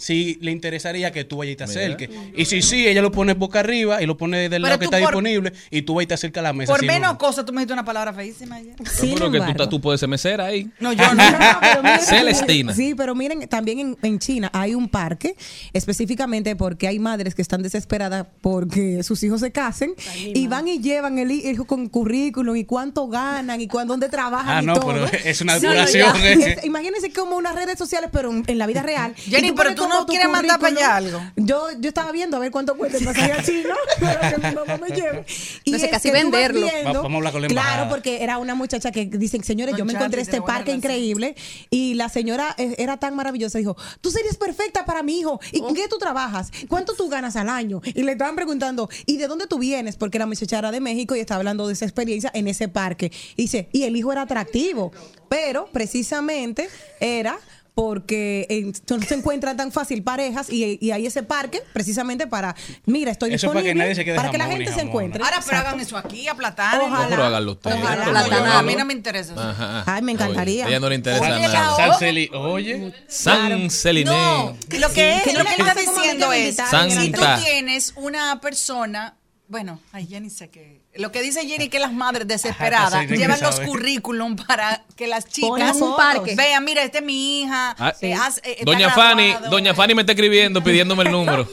si 0.00 0.38
le 0.40 0.50
interesaría 0.50 1.12
que 1.12 1.24
tú 1.24 1.36
vayas 1.36 1.52
y 1.52 1.56
te 1.56 1.66
Mira. 1.66 1.80
acerques. 1.80 2.10
Y 2.34 2.44
si 2.46 2.62
sí, 2.62 2.88
ella 2.88 3.02
lo 3.02 3.12
pone 3.12 3.34
boca 3.34 3.60
arriba 3.60 4.02
y 4.02 4.06
lo 4.06 4.16
pone 4.16 4.38
del 4.38 4.50
Pero 4.50 4.62
lado 4.64 4.78
que 4.78 4.86
está 4.86 4.96
por- 4.98 5.08
disponible 5.08 5.52
y 5.70 5.82
tú 5.82 5.94
vas 5.94 6.04
y 6.04 6.06
te 6.06 6.14
acercas 6.14 6.40
a 6.40 6.44
la 6.44 6.52
mesa. 6.54 6.72
Por 6.72 6.84
menos 6.84 7.12
no. 7.12 7.18
cosas, 7.18 7.44
tú 7.44 7.52
me 7.52 7.60
dijiste 7.60 7.74
una 7.74 7.84
palabra 7.84 8.12
feísima 8.14 8.56
ayer. 8.56 8.74
Pero 8.76 8.86
que 9.30 9.38
tú, 9.38 9.44
embargo- 9.44 9.68
tú 9.68 9.80
puedes 9.80 10.00
ser 10.00 10.08
mesera 10.08 10.46
ahí. 10.46 10.70
No, 10.80 10.92
yo 10.92 11.04
no. 11.14 11.30
No, 11.30 11.58
pero 11.60 11.82
miren- 11.82 12.00
Celestina. 12.00 12.74
Sí, 12.74 12.94
pero 12.96 13.14
miren, 13.14 13.46
también 13.48 13.78
en, 13.78 13.96
en 14.02 14.18
China 14.18 14.50
hay 14.54 14.74
un 14.74 14.88
parque 14.88 15.36
específicamente 15.72 16.56
porque 16.56 16.86
hay 16.88 16.98
madres 16.98 17.34
que 17.34 17.42
están 17.42 17.62
desesperadas 17.62 18.26
porque 18.40 19.02
sus 19.02 19.22
hijos 19.22 19.40
se 19.40 19.50
casen 19.52 19.94
y 20.34 20.46
van 20.46 20.68
y 20.68 20.78
llevan 20.80 21.18
el 21.18 21.30
hijo 21.30 21.64
con 21.66 21.88
currículum 21.88 22.56
y 22.56 22.64
cuánto 22.64 23.08
ganan 23.08 23.60
y 23.60 23.66
cuándo, 23.66 23.92
dónde 23.94 24.08
trabajan 24.08 24.58
Ah, 24.58 24.62
y 24.62 24.66
no, 24.66 24.74
todo. 24.74 24.86
pero 24.92 25.06
es 25.24 25.40
una 25.40 25.54
Sí, 25.58 25.66
depuración, 25.66 26.16
ya. 26.16 26.28
eh. 26.32 26.60
Imagínense 26.64 27.12
como 27.12 27.36
unas 27.36 27.54
redes 27.54 27.78
sociales, 27.78 28.10
pero 28.12 28.30
en 28.30 28.44
en 28.46 28.58
la 28.58 28.66
vida 28.66 28.82
real. 28.82 29.14
Jenny, 29.16 29.52
pero 29.52 29.74
tú 29.76 29.86
no 29.90 30.06
quieres 30.06 30.28
mandar 30.28 30.58
para 30.58 30.74
allá 30.76 30.96
algo. 30.96 31.20
Yo, 31.36 31.68
yo 31.78 31.88
estaba 31.88 32.12
viendo 32.12 32.36
a 32.36 32.40
ver 32.40 32.50
cuánto 32.50 32.76
cuesta 32.76 32.98
el 32.98 33.04
pasaje 33.04 33.32
a 33.32 33.42
China 33.42 33.74
para 34.00 34.30
que 34.30 34.38
mi 34.48 34.54
mamá 34.54 34.76
me 34.78 34.88
lleve. 34.94 35.24
Y 35.64 35.70
Entonces, 35.70 35.82
es 35.84 35.90
casi 35.90 36.10
venderlo. 36.10 36.60
viendo- 36.66 36.92
Va- 36.94 37.02
vamos 37.02 37.12
a 37.12 37.16
hablar 37.18 37.32
con 37.32 37.42
la 37.42 37.48
Claro, 37.48 37.88
porque 37.90 38.22
era 38.22 38.38
una 38.38 38.54
muchacha 38.54 38.90
que 38.92 39.06
dicen, 39.06 39.44
señores, 39.44 39.74
yo 39.76 39.84
me 39.84 39.92
Con 39.92 40.00
encontré 40.02 40.22
este 40.22 40.40
parque 40.42 40.72
increíble 40.72 41.34
y 41.70 41.94
la 41.94 42.08
señora 42.08 42.54
eh, 42.58 42.74
era 42.78 42.96
tan 42.98 43.14
maravillosa, 43.14 43.58
dijo, 43.58 43.76
tú 44.00 44.10
serías 44.10 44.36
perfecta 44.36 44.84
para 44.84 45.02
mi 45.02 45.18
hijo. 45.20 45.40
¿Y 45.52 45.60
Oh. 45.62 45.74
qué 45.74 45.88
tú 45.88 45.98
trabajas? 45.98 46.50
¿Cuánto 46.68 46.94
tú 46.94 47.08
ganas 47.08 47.36
al 47.36 47.48
año? 47.48 47.80
Y 47.84 48.02
le 48.02 48.12
estaban 48.12 48.36
preguntando, 48.36 48.88
¿y 49.06 49.16
de 49.18 49.26
dónde 49.26 49.46
tú 49.46 49.58
vienes? 49.58 49.96
Porque 49.96 50.18
la 50.18 50.26
muchacha 50.26 50.58
era 50.58 50.70
de 50.70 50.80
México 50.80 51.14
y 51.16 51.20
estaba 51.20 51.38
hablando 51.38 51.66
de 51.66 51.74
esa 51.74 51.84
experiencia 51.84 52.30
en 52.34 52.48
ese 52.48 52.68
parque. 52.68 53.12
Y 53.36 53.42
dice, 53.42 53.68
y 53.72 53.82
el 53.84 53.96
hijo 53.96 54.12
era 54.12 54.22
atractivo, 54.22 54.92
pero 55.28 55.66
precisamente 55.72 56.68
era 57.00 57.38
porque 57.74 58.46
en- 58.48 58.72
no 58.88 59.02
se 59.06 59.14
encuentran 59.14 59.56
tan 59.56 59.72
fácil 59.72 60.02
parejas 60.02 60.50
y, 60.50 60.78
y 60.80 60.90
hay 60.90 61.06
ese 61.06 61.22
parque 61.22 61.62
precisamente 61.72 62.26
para, 62.26 62.54
mira, 62.86 63.10
estoy 63.12 63.32
Eso 63.34 63.48
para 63.48 63.60
que 63.60 63.68
disponible 63.68 63.84
nadie 63.84 63.94
se 63.94 64.04
quede 64.04 64.16
para 64.16 64.30
que 64.30 64.38
la 64.38 64.46
gente 64.46 64.72
se 64.72 64.80
encuentre. 64.80 65.22
Ahora, 65.22 65.36
pero 65.44 65.56
Exacto. 65.58 65.68
hagan 65.68 65.80
eso 65.80 65.96
aquí, 65.96 66.28
a 66.28 66.34
Platán. 66.34 66.80
Ojalá. 66.80 67.04
No, 67.04 67.08
pero 67.10 67.24
háganlo 67.24 67.52
ustedes. 67.52 67.76
Ojalá. 67.76 68.58
A 68.58 68.62
mí 68.62 68.74
no 68.74 68.84
me 68.84 68.92
interesa 68.92 69.32
eso. 69.32 69.40
Ajá. 69.42 69.84
Ay, 69.86 70.02
me 70.02 70.12
encantaría. 70.12 70.64
Oye, 70.64 70.74
a 70.74 70.76
ella 70.76 70.80
no 70.80 70.88
le 70.88 70.94
interesa 70.96 71.22
Oye, 71.22 71.40
nada. 71.40 71.70
la- 71.70 71.76
Salseli, 71.76 72.30
oye. 72.34 72.92
San 73.08 73.70
Celiné. 73.70 74.10
No, 74.10 74.56
lo 74.78 74.92
que, 74.92 75.16
es, 75.16 75.22
que 75.22 75.32
lo 75.32 75.44
que 75.44 75.54
él 75.54 75.60
está 75.60 75.74
diciendo 75.74 76.30
que 76.30 76.48
es, 76.48 76.56
si 77.00 77.12
tú 77.12 77.20
tienes 77.42 77.92
una 77.96 78.40
persona, 78.40 79.16
bueno, 79.48 79.80
ay, 79.92 80.06
ya 80.06 80.20
ni 80.20 80.30
sé 80.30 80.48
qué. 80.50 80.79
Lo 80.96 81.12
que 81.12 81.22
dice 81.22 81.46
Jenny 81.46 81.68
que 81.68 81.78
las 81.78 81.92
madres 81.92 82.26
desesperadas 82.26 82.92
Ajá, 82.92 83.04
llevan 83.04 83.40
los 83.40 83.60
currículum 83.60 84.34
para 84.34 84.82
que 84.96 85.06
las 85.06 85.24
chicas 85.28 85.76
un 85.76 85.94
parque. 85.96 86.34
vean, 86.34 86.64
mira, 86.64 86.82
esta 86.82 86.98
es 86.98 87.04
mi 87.04 87.42
hija. 87.42 87.76
Ah, 87.78 87.94
eh, 88.02 88.12
eh, 88.42 88.56
Doña 88.64 88.90
Fanny. 88.90 89.32
Doña 89.50 89.72
Fanny 89.72 89.94
me 89.94 90.02
está 90.02 90.12
escribiendo 90.12 90.60
pidiéndome 90.64 91.04
el 91.04 91.12
número. 91.12 91.48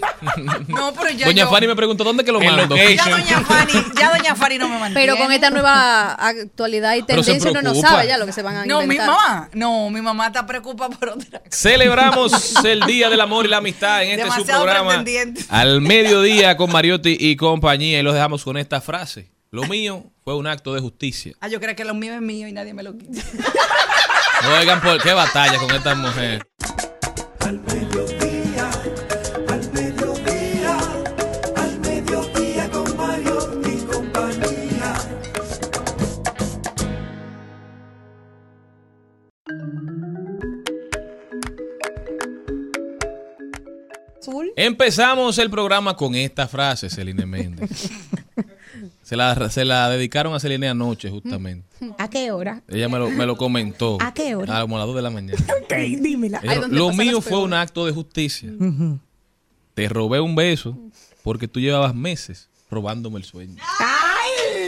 No, 0.67 0.91
pero 0.94 1.12
ya 1.12 1.27
Doña 1.27 1.44
yo- 1.44 1.50
Fanny 1.51 1.67
me 1.67 1.75
preguntó 1.75 2.03
dónde 2.03 2.25
que 2.25 2.32
lo 2.32 2.39
mando. 2.41 2.75
location. 2.75 2.98
Ya 2.98 3.10
Doña 3.12 3.41
Fanny, 3.41 3.74
ya 4.00 4.10
Doña 4.17 4.36
Fanny 4.36 4.58
no 4.58 4.70
me 4.70 4.79
mantiene. 4.79 4.94
Pero 5.06 5.17
con 5.24 5.32
esta 5.32 5.50
nueva 5.51 6.13
actualidad 6.13 6.96
y 6.96 7.03
tendencia 7.03 7.51
uno 7.51 7.62
no 7.62 7.75
sabe 7.75 8.08
ya 8.08 8.17
lo 8.17 8.25
que 8.25 8.34
se 8.34 8.41
van 8.41 8.56
a 8.56 8.65
No, 8.65 8.79
mi 8.79 8.84
inventar. 8.86 9.08
mamá. 9.08 9.50
No, 9.53 9.89
mi 9.91 10.01
mamá 10.01 10.27
está 10.27 10.48
preocupada 10.48 10.89
por 10.98 11.10
otra 11.10 11.39
cosa. 11.41 11.51
Celebramos 11.51 12.56
el 12.65 12.82
Día 12.88 13.08
del 13.12 13.22
Amor 13.22 13.46
y 13.46 13.50
la 13.50 13.58
Amistad 13.58 14.01
en 14.03 14.10
este 14.20 14.24
su 14.25 14.32
Demasiado 14.34 14.63
programa 14.63 14.89
pretendiente. 15.03 15.46
al 15.50 15.79
mediodía 15.82 16.58
con 16.58 16.72
Mariotti 16.72 17.15
y 17.20 17.36
compañía 17.36 18.00
y 18.00 18.03
los 18.03 18.15
dejamos 18.15 18.44
con 18.44 18.58
esta 18.58 18.82
frase. 18.82 19.27
Lo 19.50 19.63
mío 19.63 20.04
fue 20.25 20.36
un 20.36 20.46
acto 20.46 20.74
de 20.74 20.82
justicia. 20.82 21.34
Ah, 21.39 21.48
yo 21.48 21.62
creo 21.62 21.74
que 21.75 21.86
lo 21.86 21.94
mío 21.94 22.13
es 22.13 22.22
mío 22.22 22.48
y 22.48 22.51
nadie 22.51 22.74
me 22.74 22.84
lo 22.84 22.98
quita. 22.98 23.22
Oigan, 24.60 24.82
por 24.82 25.01
qué 25.01 25.13
batalla 25.13 25.58
con 25.58 25.72
esta 25.72 25.96
mujer. 25.96 26.46
Al 27.39 27.60
mediodía, 27.62 28.70
al 29.48 29.72
mediodía, 29.72 30.77
al 31.56 31.80
mediodía 31.80 32.70
con 32.70 32.98
Mario 32.98 33.62
y 33.66 33.77
compañía. 33.86 34.94
Empezamos 44.58 45.38
el 45.38 45.50
programa 45.50 45.96
con 45.96 46.16
esta 46.16 46.50
frase, 46.50 46.89
Celine 46.89 47.25
Méndez. 47.25 47.89
Se 49.08 49.16
la, 49.16 49.50
se 49.50 49.64
la 49.64 49.88
dedicaron 49.88 50.34
a 50.36 50.40
Celine 50.42 50.68
anoche, 50.68 51.10
justamente. 51.10 51.66
¿A 51.98 52.10
qué 52.10 52.30
hora? 52.34 52.62
Ella 52.68 52.90
me 52.90 53.00
lo, 53.00 53.10
me 53.10 53.26
lo 53.26 53.38
comentó. 53.38 53.98
¿A 54.02 54.14
qué 54.14 54.36
hora? 54.36 54.58
Ah, 54.58 54.62
como 54.64 54.76
a 54.76 54.80
las 54.80 54.88
2 54.88 54.98
de 54.98 55.02
la 55.02 55.10
mañana. 55.10 55.40
Ok, 55.64 55.74
dímela. 56.02 56.42
Ella, 56.44 56.60
¿dónde 56.60 56.76
lo 56.78 56.92
mío 56.92 57.22
fue 57.22 57.40
un 57.42 57.54
acto 57.54 57.86
de 57.86 57.94
justicia. 57.94 58.50
Te 59.76 59.88
robé 59.88 60.20
un 60.20 60.36
beso 60.36 60.78
porque 61.24 61.48
tú 61.48 61.62
llevabas 61.62 61.96
meses 61.96 62.50
robándome 62.70 63.18
el 63.20 63.24
sueño. 63.24 63.56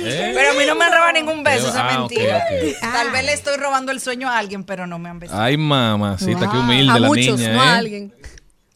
¿Eh? 0.02 0.32
Pero 0.34 0.52
a 0.52 0.54
mí 0.54 0.64
no 0.66 0.76
me 0.76 0.86
han 0.86 0.92
robado 0.94 1.12
ningún 1.12 1.44
beso, 1.44 1.68
eso 1.68 1.78
Ah, 1.78 1.90
es 1.92 1.98
mentira. 2.00 2.42
Tal 2.80 3.12
vez 3.12 3.26
le 3.26 3.34
estoy 3.34 3.58
robando 3.58 3.92
el 3.92 4.00
sueño 4.00 4.30
a 4.30 4.38
alguien, 4.38 4.64
pero 4.64 4.88
no 4.88 5.00
me 5.00 5.10
han 5.10 5.20
besado. 5.20 5.42
Ay, 5.42 5.58
mamacita, 5.58 6.50
qué 6.50 6.58
humilde 6.58 6.94
A 6.94 7.00
la 7.00 7.08
muchos, 7.08 7.38
niña. 7.38 7.54
no 7.54 7.62
a 7.62 7.66
¿eh? 7.66 7.70
alguien. 7.78 8.14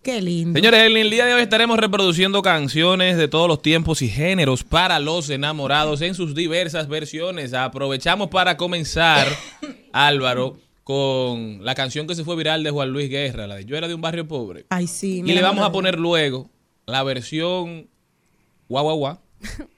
Qué 0.03 0.21
lindo. 0.21 0.59
Señores, 0.59 0.81
en 0.81 0.97
el 0.97 1.09
día 1.09 1.25
de 1.25 1.33
hoy 1.33 1.41
estaremos 1.43 1.79
reproduciendo 1.79 2.41
canciones 2.41 3.15
de 3.15 3.29
todos 3.29 3.47
los 3.47 3.61
tiempos 3.61 4.01
y 4.01 4.09
géneros 4.09 4.65
para 4.65 4.99
los 4.99 5.29
enamorados 5.29 6.01
en 6.01 6.13
sus 6.13 6.35
diversas 6.35 6.89
versiones. 6.89 7.53
Aprovechamos 7.53 8.27
para 8.27 8.57
comenzar, 8.57 9.25
Álvaro, 9.93 10.57
con 10.83 11.63
la 11.63 11.73
canción 11.73 12.05
que 12.05 12.15
se 12.15 12.25
fue 12.25 12.35
viral 12.35 12.63
de 12.63 12.71
Juan 12.71 12.89
Luis 12.89 13.09
Guerra, 13.09 13.47
la 13.47 13.55
de 13.55 13.63
Yo 13.63 13.77
era 13.77 13.87
de 13.87 13.95
un 13.95 14.01
barrio 14.01 14.27
pobre. 14.27 14.65
Ay, 14.67 14.87
sí. 14.87 15.23
Y 15.25 15.31
le 15.31 15.41
vamos 15.41 15.65
a 15.65 15.71
poner 15.71 15.97
luego 15.97 16.49
la 16.85 17.01
versión 17.03 17.87
guau 18.67 18.83
guau 18.83 18.97
guau 18.97 19.19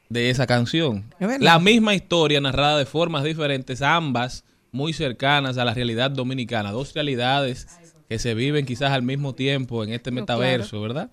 de 0.10 0.32
esa 0.32 0.48
canción. 0.48 1.06
Es 1.20 1.28
verdad. 1.28 1.46
La 1.46 1.60
misma 1.60 1.94
historia 1.94 2.42
narrada 2.42 2.80
de 2.80 2.88
formas 2.88 3.24
diferentes, 3.24 3.84
ambas 3.84 4.44
muy 4.72 4.92
cercanas 4.92 5.60
a 5.60 5.66
la 5.66 5.76
realidad 5.76 6.10
dominicana. 6.10 6.72
Dos 6.72 6.96
realidades 6.96 7.68
que 8.10 8.20
se 8.20 8.34
viven 8.34 8.66
quizás 8.66 8.92
al 8.92 9.04
mismo 9.04 9.34
tiempo 9.36 9.84
en 9.84 9.92
este 9.92 10.12
metaverso, 10.12 10.82
¿verdad? 10.82 11.10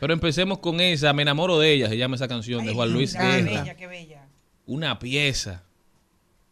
Pero 0.00 0.12
empecemos 0.12 0.58
con 0.58 0.80
esa, 0.80 1.12
Me 1.12 1.22
enamoro 1.22 1.58
de 1.58 1.72
ella, 1.72 1.88
se 1.88 1.96
llama 1.96 2.16
esa 2.16 2.28
canción 2.28 2.64
de 2.64 2.74
Juan 2.74 2.92
Luis 2.92 3.14
Qué 3.14 3.22
Guerra. 3.22 3.60
bella, 3.62 3.74
qué 3.74 3.86
bella. 3.86 4.26
Una 4.66 4.98
pieza, 4.98 5.62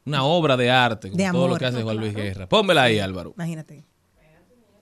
una 0.04 0.25
obra 0.25 0.56
de 0.56 0.70
arte, 0.70 1.11
como 1.11 1.22
De 1.22 1.30
todo 1.30 1.49
lo 1.49 1.56
que 1.56 1.66
hace 1.66 1.82
Juan 1.82 1.96
Luis 1.99 2.14
Guerra. 2.14 2.49
Pónmela 2.49 2.84
ahí, 2.84 2.99
Álvaro. 2.99 3.32
Imagínate. 3.37 3.84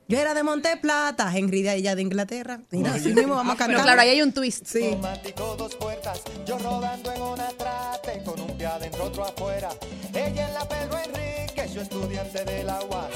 Yo 0.07 0.19
era 0.19 0.35
de 0.35 0.43
Monte 0.43 0.77
Plata, 0.77 1.31
Henry 1.37 1.63
de 1.63 1.71
allá 1.71 1.95
de 1.95 2.03
Inglaterra. 2.03 2.61
Mira, 2.73 2.95
así 2.95 3.15
mismo 3.15 3.37
vamos 3.37 3.55
a 3.55 3.57
cantar. 3.57 3.77
Pero 3.77 3.83
claro, 3.85 4.01
ahí 4.01 4.09
hay 4.09 4.23
un 4.23 4.33
twist. 4.33 4.67
Sí. 4.67 4.91
Romántico, 4.91 5.55
dos 5.57 5.77
puertas, 5.77 6.21
yo 6.45 6.59
rodando 6.59 7.13
en 7.13 7.23
una 7.23 7.49
trate, 7.51 8.21
con 8.25 8.41
un 8.41 8.57
pie 8.59 8.67
adentro, 8.67 9.05
otro 9.05 9.25
afuera. 9.25 9.69
Ella 10.13 10.49
en 10.49 10.55
la 10.55 10.69
Pedro 10.69 10.99
Enrique, 10.99 11.69
yo 11.73 11.83
estudiante 11.83 12.45
de 12.45 12.65
la 12.65 12.81
UAS. 12.83 13.11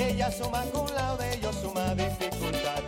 Ella 0.00 0.30
suma 0.32 0.62
cum 0.72 0.86
laude, 0.96 1.38
yo 1.42 1.52
suma 1.52 1.94
dificultad. 1.94 2.82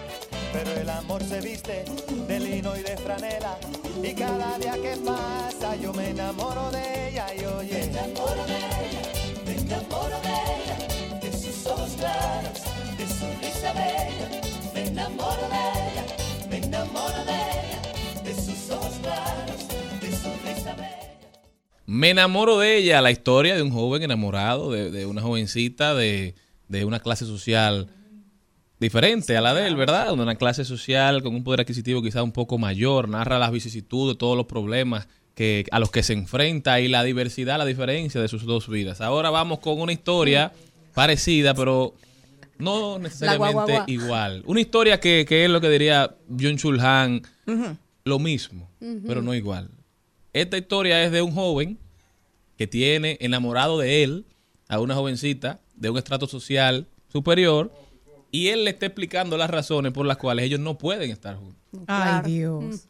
Pero 0.51 0.71
el 0.81 0.89
amor 0.89 1.23
se 1.23 1.41
viste 1.43 1.85
de 2.27 2.41
lino 2.41 2.75
y 2.75 2.83
de 2.83 2.97
franela. 2.97 3.59
Y 4.03 4.15
cada 4.15 4.59
día 4.59 4.73
que 4.81 4.97
pasa, 5.05 5.77
yo 5.77 5.93
me 5.93 6.09
enamoro 6.11 6.71
de 6.71 7.09
ella 7.09 7.27
y 7.35 7.45
oye. 7.45 7.75
Me 7.75 7.85
enamoro 7.85 8.45
de 8.47 8.57
ella, 8.57 9.03
me 9.45 9.53
enamoro 9.53 10.19
de 10.27 10.35
ella, 10.57 11.21
de 11.21 11.33
sus 11.33 11.67
ojos 11.67 11.91
claros, 11.99 12.63
de 12.97 13.07
su 13.07 13.27
risa 13.43 13.73
bella. 13.75 14.41
Me 14.75 14.87
enamoro 14.87 15.49
de 15.55 15.65
ella, 15.91 16.07
me 16.49 16.57
enamoro 16.57 17.25
de 17.27 17.33
ella, 17.33 18.23
de 18.25 18.35
sus 18.35 18.71
ojos 18.71 18.95
claros, 19.03 19.69
de 20.01 20.11
su 20.17 20.31
risa 20.47 20.75
bella. 20.75 21.19
Me 21.85 22.11
enamoro 22.11 22.59
de 22.59 22.77
ella, 22.79 23.03
la 23.03 23.11
historia 23.11 23.55
de 23.55 23.63
un 23.63 23.71
joven 23.71 24.03
enamorado, 24.03 24.71
de, 24.71 24.91
de 24.91 25.05
una 25.05 25.21
jovencita 25.21 25.95
de, 25.95 26.35
de 26.69 26.85
una 26.85 27.01
clase 27.01 27.27
social 27.27 27.89
diferente 28.83 29.37
a 29.37 29.41
la 29.41 29.55
de 29.55 29.69
él, 29.69 29.77
¿verdad? 29.77 30.13
Una 30.13 30.35
clase 30.35 30.65
social 30.65 31.23
con 31.23 31.35
un 31.35 31.45
poder 31.45 31.61
adquisitivo 31.61 32.03
quizá 32.03 32.23
un 32.23 32.33
poco 32.33 32.59
mayor, 32.59 33.09
narra 33.09 33.39
las 33.39 33.53
vicisitudes, 33.53 34.19
todos 34.19 34.37
los 34.37 34.47
problemas 34.47 35.07
que, 35.35 35.65
a 35.71 35.79
los 35.79 35.91
que 35.91 36.03
se 36.03 36.13
enfrenta 36.13 36.81
y 36.81 36.89
la 36.89 37.05
diversidad, 37.05 37.59
la 37.59 37.65
diferencia 37.65 38.21
de 38.21 38.29
sus 38.29 38.45
dos 38.45 38.69
vidas. 38.69 39.01
Ahora 39.01 39.31
vamos 39.31 39.61
con 39.61 39.81
una 39.81 39.93
historia 39.93 40.53
parecida, 40.95 41.55
pero 41.55 41.95
no 42.59 42.99
necesariamente 42.99 43.85
igual. 43.87 44.43
Una 44.47 44.61
historia 44.61 45.01
que, 45.01 45.25
que 45.29 45.45
es 45.45 45.51
lo 45.51 45.61
que 45.61 45.71
diría 45.71 46.17
Jun 46.29 46.57
Chul 46.57 46.81
Han, 46.81 47.23
lo 48.05 48.19
mismo, 48.19 48.69
pero 49.07 49.23
no 49.23 49.35
igual. 49.35 49.71
Esta 50.33 50.59
historia 50.59 51.05
es 51.05 51.13
de 51.13 51.23
un 51.23 51.33
joven 51.33 51.79
que 52.57 52.67
tiene 52.67 53.17
enamorado 53.21 53.79
de 53.79 54.03
él 54.03 54.27
a 54.69 54.81
una 54.81 54.95
jovencita 54.95 55.61
de 55.83 55.91
un 55.91 55.99
estrato 55.99 56.27
social 56.27 56.87
superior 57.09 57.73
y 58.31 58.49
él 58.49 58.65
le 58.65 58.71
está 58.71 58.87
explicando 58.87 59.37
las 59.37 59.51
razones 59.51 59.93
por 59.93 60.07
las 60.07 60.17
cuales 60.17 60.47
ellos 60.47 60.61
no 60.61 60.79
pueden 60.79 61.11
estar 61.11 61.37
juntos. 61.37 61.61
Ay, 61.87 62.23
Dios. 62.25 62.89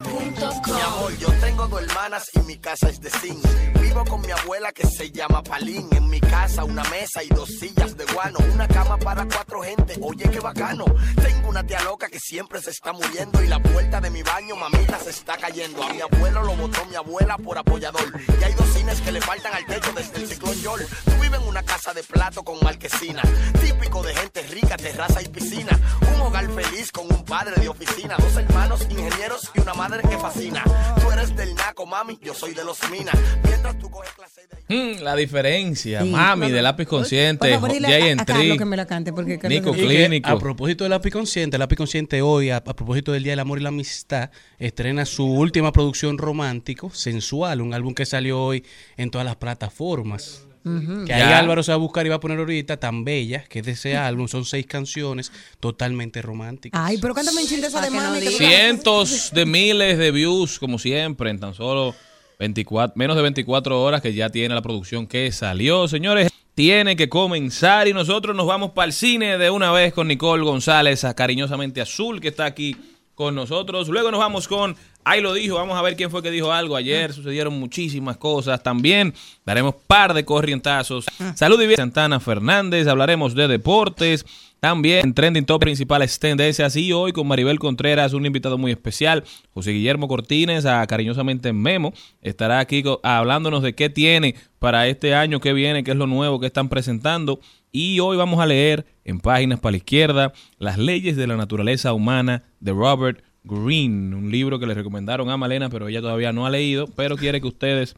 Mi 0.00 0.80
amor, 0.80 1.16
yo 1.18 1.28
tengo 1.40 1.66
dos 1.68 1.82
hermanas 1.82 2.24
y 2.32 2.38
mi 2.40 2.56
casa 2.56 2.88
es 2.88 3.00
de 3.00 3.10
zinc. 3.10 3.44
Vivo 3.80 4.04
con 4.06 4.22
mi 4.22 4.30
abuela 4.30 4.72
que 4.72 4.86
se 4.86 5.10
llama 5.10 5.42
Palín. 5.42 5.88
En 5.92 6.08
mi 6.08 6.20
casa 6.20 6.64
una 6.64 6.82
mesa 6.84 7.22
y 7.22 7.28
dos 7.28 7.50
sillas 7.58 7.96
de 7.96 8.06
guano. 8.06 8.38
Una 8.54 8.66
cama 8.66 8.96
para 8.96 9.26
cuatro 9.26 9.62
gente. 9.62 9.98
Oye, 10.00 10.30
qué 10.30 10.40
bacano. 10.40 10.86
Tengo 11.22 11.50
una 11.50 11.64
tía 11.66 11.82
loca 11.82 12.08
que 12.08 12.18
siempre 12.18 12.62
se 12.62 12.70
está 12.70 12.92
muriendo. 12.92 13.42
Y 13.42 13.48
la 13.48 13.58
puerta 13.58 14.00
de 14.00 14.10
mi 14.10 14.22
baño, 14.22 14.56
mamita, 14.56 14.98
se 15.00 15.10
está 15.10 15.36
cayendo. 15.36 15.82
A 15.82 15.92
mi 15.92 16.00
abuelo 16.00 16.44
lo 16.44 16.56
botó 16.56 16.84
mi 16.86 16.96
abuela 16.96 17.36
por 17.36 17.58
apoyador. 17.58 18.20
Y 18.40 18.44
hay 18.44 18.54
dos 18.54 18.68
cines 18.68 19.00
que 19.02 19.12
le 19.12 19.20
faltan 19.20 19.52
al 19.52 19.66
techo 19.66 19.92
desde 19.92 20.16
el 20.16 20.28
ciclón 20.28 20.54
Yol. 20.62 20.86
Tú 21.04 21.12
vives 21.20 21.40
en 21.40 21.48
una 21.48 21.62
casa 21.62 21.92
de 21.92 22.02
plato 22.04 22.42
con 22.42 22.58
marquesina. 22.62 23.22
Típico 23.60 24.02
de 24.02 24.14
gente 24.14 24.42
rica, 24.44 24.76
terraza 24.78 25.20
y 25.20 25.28
piscina. 25.28 25.78
Un 26.14 26.22
hogar 26.22 26.48
feliz 26.52 26.90
con 26.90 27.06
un 27.06 27.22
padre 27.24 27.60
de 27.60 27.68
oficina. 27.68 28.16
Dos 28.16 28.36
hermanos 28.36 28.86
ingenieros 28.88 29.50
y 29.54 29.60
una 29.60 29.74
madre 29.74 29.89
que 29.98 30.16
fascina. 30.18 30.62
Tú 31.00 31.10
eres 31.10 31.34
del 31.36 31.54
naco, 31.54 31.84
mami, 31.86 32.18
yo 32.22 32.32
soy 32.34 32.54
de 32.54 32.64
los 32.64 32.78
minas. 32.90 33.14
Mientras 33.44 33.78
tú 33.78 33.90
coges 33.90 34.12
clase 34.12 34.42
de... 34.46 34.60
Hmm, 34.98 35.02
la 35.02 35.16
diferencia, 35.16 36.02
Sí. 36.02 36.10
mami, 36.10 36.50
de 36.50 36.62
lápiz 36.62 36.86
consciente, 36.86 37.48
Jay 37.48 37.54
a- 37.54 38.04
a 38.04 38.08
en 38.08 38.18
Carlos 38.18 38.46
Tri, 38.46 38.58
que 38.58 38.64
me 38.64 38.76
la 38.76 38.86
cante 38.86 39.12
porque 39.12 39.38
Carlos 39.38 39.60
Nico 39.60 39.72
no- 39.72 39.76
Y 39.76 39.80
que, 39.88 39.96
Clínico. 40.06 40.30
A 40.30 40.38
propósito 40.38 40.84
del 40.84 40.90
lápiz 40.92 41.10
consciente, 41.10 41.56
el 41.56 41.60
lápiz 41.60 41.76
consciente 41.76 42.22
hoy, 42.22 42.50
a, 42.50 42.58
a 42.58 42.62
propósito 42.64 43.12
del 43.12 43.22
Día 43.24 43.32
del 43.32 43.40
Amor 43.40 43.58
y 43.58 43.62
la 43.62 43.70
Amistad, 43.70 44.30
estrena 44.58 45.04
su 45.06 45.26
última 45.26 45.72
producción 45.72 46.18
romántico, 46.18 46.90
Sensual, 46.90 47.60
un 47.60 47.74
álbum 47.74 47.92
que 47.94 48.06
salió 48.06 48.40
hoy 48.42 48.64
en 48.96 49.10
todas 49.10 49.24
las 49.24 49.36
plataformas. 49.36 50.46
Que 50.62 51.12
ahí 51.12 51.20
Ya. 51.20 51.38
Álvaro 51.38 51.62
se 51.62 51.72
va 51.72 51.76
a 51.76 51.78
buscar 51.78 52.04
y 52.06 52.08
va 52.08 52.16
a 52.16 52.20
poner 52.20 52.38
ahorita 52.38 52.76
tan 52.76 53.04
bella, 53.04 53.44
que 53.48 53.60
es 53.60 53.66
de 53.66 53.72
ese 53.72 53.96
álbum, 53.96 54.28
son 54.28 54.44
seis 54.44 54.66
canciones 54.66 55.32
totalmente 55.58 56.20
románticas. 56.22 56.80
Ay, 56.82 56.98
pero 56.98 57.14
cántame 57.14 57.42
un 57.42 57.48
chin 57.48 57.60
de 57.60 57.68
esa 57.68 57.80
de 57.80 57.90
no 57.90 57.96
mami. 57.96 58.20
Cientos 58.26 59.30
de 59.32 59.46
miles 59.46 59.98
de 59.98 60.10
views, 60.10 60.58
como 60.58 60.78
siempre, 60.78 61.30
en 61.30 61.40
tan 61.40 61.54
solo 61.54 61.94
24, 62.38 62.94
menos 62.96 63.16
de 63.16 63.22
24 63.22 63.82
horas 63.82 64.02
que 64.02 64.12
ya 64.12 64.30
tiene 64.30 64.54
la 64.54 64.62
producción 64.62 65.06
que 65.06 65.30
salió. 65.32 65.88
Señores, 65.88 66.30
tiene 66.54 66.96
que 66.96 67.08
comenzar 67.08 67.88
y 67.88 67.92
nosotros 67.94 68.36
nos 68.36 68.46
vamos 68.46 68.72
para 68.72 68.86
el 68.86 68.92
cine 68.92 69.38
de 69.38 69.50
una 69.50 69.72
vez 69.72 69.92
con 69.92 70.08
Nicole 70.08 70.42
González, 70.42 71.04
a 71.04 71.14
cariñosamente 71.14 71.80
azul, 71.80 72.20
que 72.20 72.28
está 72.28 72.44
aquí 72.44 72.76
con 73.14 73.34
nosotros. 73.34 73.88
Luego 73.88 74.10
nos 74.10 74.20
vamos 74.20 74.48
con 74.48 74.76
Ahí 75.04 75.20
lo 75.20 75.32
dijo, 75.32 75.56
vamos 75.56 75.78
a 75.78 75.82
ver 75.82 75.96
quién 75.96 76.10
fue 76.10 76.22
que 76.22 76.30
dijo 76.30 76.52
algo. 76.52 76.76
Ayer 76.76 77.12
sucedieron 77.12 77.58
muchísimas 77.58 78.16
cosas. 78.16 78.62
También 78.62 79.14
daremos 79.44 79.74
par 79.86 80.14
de 80.14 80.24
corrientazos. 80.24 81.06
Salud 81.34 81.60
y 81.60 81.66
bien. 81.66 81.76
Santana 81.76 82.20
Fernández, 82.20 82.86
hablaremos 82.86 83.34
de 83.34 83.48
deportes. 83.48 84.26
También 84.60 85.06
en 85.06 85.14
Trending 85.14 85.46
Top 85.46 85.60
principales 85.60 86.18
tendencias 86.18 86.76
y 86.76 86.92
hoy 86.92 87.12
con 87.12 87.26
Maribel 87.26 87.58
Contreras, 87.58 88.12
un 88.12 88.26
invitado 88.26 88.58
muy 88.58 88.70
especial, 88.70 89.24
José 89.54 89.70
Guillermo 89.70 90.06
Cortines, 90.06 90.66
a 90.66 90.86
cariñosamente 90.86 91.54
Memo, 91.54 91.94
estará 92.20 92.58
aquí 92.58 92.84
hablándonos 93.02 93.62
de 93.62 93.74
qué 93.74 93.88
tiene 93.88 94.34
para 94.58 94.86
este 94.86 95.14
año 95.14 95.40
que 95.40 95.54
viene, 95.54 95.82
qué 95.82 95.92
es 95.92 95.96
lo 95.96 96.06
nuevo 96.06 96.40
que 96.40 96.46
están 96.46 96.68
presentando. 96.68 97.40
Y 97.72 98.00
hoy 98.00 98.18
vamos 98.18 98.38
a 98.38 98.46
leer 98.46 98.84
en 99.04 99.20
páginas 99.20 99.60
para 99.60 99.72
la 99.72 99.76
izquierda 99.78 100.32
Las 100.58 100.76
leyes 100.76 101.16
de 101.16 101.26
la 101.26 101.36
naturaleza 101.36 101.94
humana 101.94 102.42
de 102.58 102.72
Robert 102.72 103.22
Greene, 103.44 104.14
un 104.14 104.30
libro 104.30 104.58
que 104.58 104.66
le 104.66 104.74
recomendaron 104.74 105.30
a 105.30 105.36
Malena, 105.36 105.70
pero 105.70 105.88
ella 105.88 106.00
todavía 106.00 106.32
no 106.32 106.46
ha 106.46 106.50
leído, 106.50 106.86
pero 106.88 107.16
quiere 107.16 107.40
que 107.40 107.48
ustedes 107.48 107.96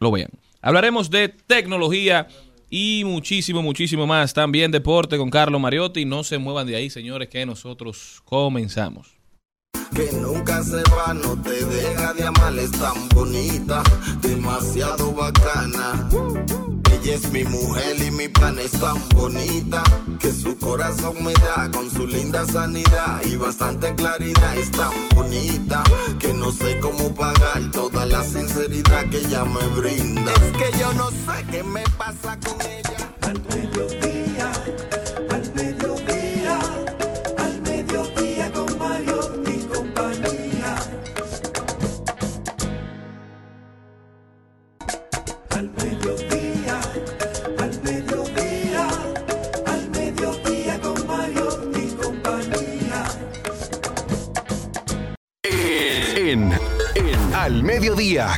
lo 0.00 0.10
vean. 0.10 0.30
Hablaremos 0.60 1.10
de 1.10 1.28
tecnología 1.28 2.28
y 2.70 3.02
muchísimo, 3.04 3.62
muchísimo 3.62 4.06
más. 4.06 4.34
También 4.34 4.70
deporte 4.70 5.16
con 5.16 5.30
Carlos 5.30 5.60
Mariotti. 5.60 6.04
No 6.04 6.24
se 6.24 6.38
muevan 6.38 6.66
de 6.66 6.76
ahí, 6.76 6.90
señores, 6.90 7.28
que 7.28 7.46
nosotros 7.46 8.20
comenzamos. 8.24 9.16
que 9.94 10.10
nunca 10.12 10.62
se 10.62 10.82
no 11.14 11.40
te 11.42 11.64
deja 11.64 12.12
de 12.12 12.24
amar, 12.24 12.58
es 12.58 12.70
tan 12.72 13.08
bonita, 13.08 13.82
demasiado 14.20 15.12
bacana. 15.12 16.08
Ella 17.02 17.14
es 17.14 17.30
mi 17.30 17.44
mujer 17.44 17.96
y 18.02 18.10
mi 18.10 18.28
pan 18.28 18.58
es 18.58 18.72
tan 18.72 18.96
bonita, 19.10 19.82
que 20.18 20.32
su 20.32 20.56
corazón 20.58 21.22
me 21.22 21.32
da 21.34 21.70
con 21.72 21.90
su 21.90 22.06
linda 22.06 22.44
sanidad 22.46 23.22
y 23.24 23.36
bastante 23.36 23.94
claridad. 23.94 24.56
Es 24.56 24.70
tan 24.70 24.92
bonita, 25.14 25.84
que 26.18 26.34
no 26.34 26.50
sé 26.50 26.78
cómo 26.80 27.14
pagar 27.14 27.70
toda 27.72 28.04
la 28.06 28.24
sinceridad 28.24 29.08
que 29.10 29.18
ella 29.18 29.44
me 29.44 29.66
brinda. 29.80 30.32
Es 30.32 30.56
que 30.56 30.78
yo 30.78 30.92
no 30.94 31.10
sé 31.10 31.46
qué 31.50 31.62
me 31.62 31.84
pasa 31.96 32.38
con 32.40 32.60
ella. 32.62 32.77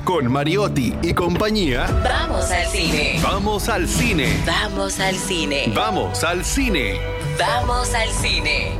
Con 0.04 0.32
Mariotti 0.32 0.94
y 1.00 1.14
compañía. 1.14 1.86
Vamos 2.02 2.50
al 2.50 2.66
cine. 2.66 3.20
Vamos 3.22 3.68
al 3.68 3.86
cine. 3.86 4.42
Vamos 4.44 4.98
al 4.98 5.14
cine. 5.14 5.72
Vamos 5.72 6.24
al 6.24 6.44
cine. 6.44 7.00
Vamos 7.38 7.94
al 7.94 8.08
cine. 8.10 8.72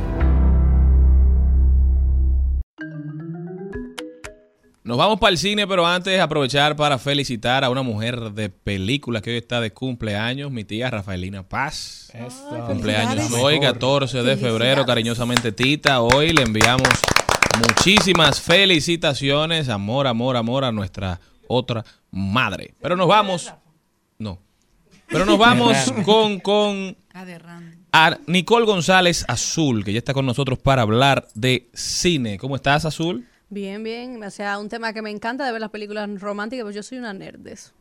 Nos 4.83 4.97
vamos 4.97 5.17
para 5.17 5.31
el 5.31 5.37
cine, 5.37 5.65
pero 5.65 5.87
antes 5.87 6.19
aprovechar 6.19 6.75
para 6.75 6.97
felicitar 6.97 7.63
a 7.63 7.69
una 7.69 7.83
mujer 7.83 8.31
de 8.31 8.49
película 8.49 9.21
que 9.21 9.29
hoy 9.29 9.37
está 9.37 9.61
de 9.61 9.71
cumpleaños, 9.71 10.51
mi 10.51 10.65
tía 10.65 10.89
Rafaelina 10.89 11.43
Paz. 11.43 12.11
Cumpleaños 12.67 13.31
hoy, 13.31 13.61
14 13.61 14.23
de 14.23 14.35
febrero, 14.35 14.85
cariñosamente 14.85 15.53
Tita. 15.53 16.01
Hoy 16.01 16.33
le 16.33 16.41
enviamos 16.41 16.89
muchísimas 17.59 18.39
felicitaciones, 18.41 19.69
amor, 19.69 20.07
amor, 20.07 20.35
amor 20.37 20.63
a 20.63 20.71
nuestra 20.71 21.19
otra 21.47 21.83
madre. 22.11 22.73
Pero 22.81 22.95
nos 22.95 23.07
vamos, 23.07 23.53
no, 24.19 24.39
pero 25.07 25.25
nos 25.25 25.37
vamos 25.37 25.77
con, 26.05 26.39
con 26.39 26.95
a 27.93 28.17
Nicole 28.27 28.65
González 28.65 29.25
Azul, 29.27 29.83
que 29.83 29.93
ya 29.93 29.99
está 29.99 30.13
con 30.13 30.25
nosotros 30.25 30.59
para 30.59 30.81
hablar 30.83 31.27
de 31.33 31.69
cine. 31.73 32.37
¿Cómo 32.37 32.55
estás, 32.55 32.85
Azul? 32.85 33.27
Bien, 33.49 33.83
bien. 33.83 34.23
O 34.23 34.29
sea, 34.31 34.59
un 34.59 34.69
tema 34.69 34.93
que 34.93 35.01
me 35.01 35.09
encanta 35.09 35.45
de 35.45 35.51
ver 35.51 35.59
las 35.59 35.71
películas 35.71 36.09
románticas, 36.19 36.63
pues 36.63 36.75
yo 36.75 36.83
soy 36.83 36.99
una 36.99 37.13
nerd 37.13 37.39
de 37.39 37.53
eso. 37.53 37.71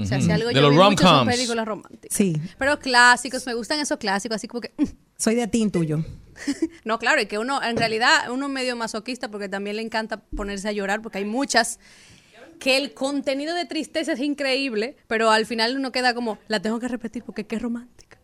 O 0.00 0.04
sea, 0.04 0.20
si 0.20 0.30
algo 0.30 0.48
De 0.48 0.54
yo 0.54 0.60
los 0.60 0.70
vi 0.70 0.76
mucho 0.76 1.02
son 1.02 1.12
rom-coms. 1.16 1.34
películas 1.34 1.66
románticas. 1.66 2.16
Sí, 2.16 2.40
Pero 2.56 2.78
clásicos, 2.78 3.44
me 3.46 3.54
gustan 3.54 3.80
esos 3.80 3.98
clásicos, 3.98 4.36
así 4.36 4.46
como 4.46 4.60
que... 4.60 4.72
soy 5.16 5.34
de 5.34 5.48
ti 5.48 5.68
tuyo. 5.70 6.04
No, 6.84 6.98
claro, 6.98 7.20
y 7.20 7.26
que 7.26 7.38
uno, 7.38 7.62
en 7.62 7.76
realidad, 7.76 8.30
uno 8.30 8.48
medio 8.48 8.76
masoquista 8.76 9.30
porque 9.30 9.48
también 9.48 9.76
le 9.76 9.82
encanta 9.82 10.20
ponerse 10.20 10.68
a 10.68 10.72
llorar 10.72 11.02
porque 11.02 11.18
hay 11.18 11.24
muchas 11.24 11.78
que 12.58 12.76
el 12.76 12.92
contenido 12.92 13.54
de 13.54 13.66
tristeza 13.66 14.12
es 14.12 14.20
increíble, 14.20 14.96
pero 15.06 15.30
al 15.30 15.46
final 15.46 15.76
uno 15.76 15.92
queda 15.92 16.12
como, 16.14 16.38
la 16.48 16.60
tengo 16.60 16.80
que 16.80 16.88
repetir 16.88 17.22
porque 17.22 17.46
qué 17.46 17.58
romántica. 17.58 18.18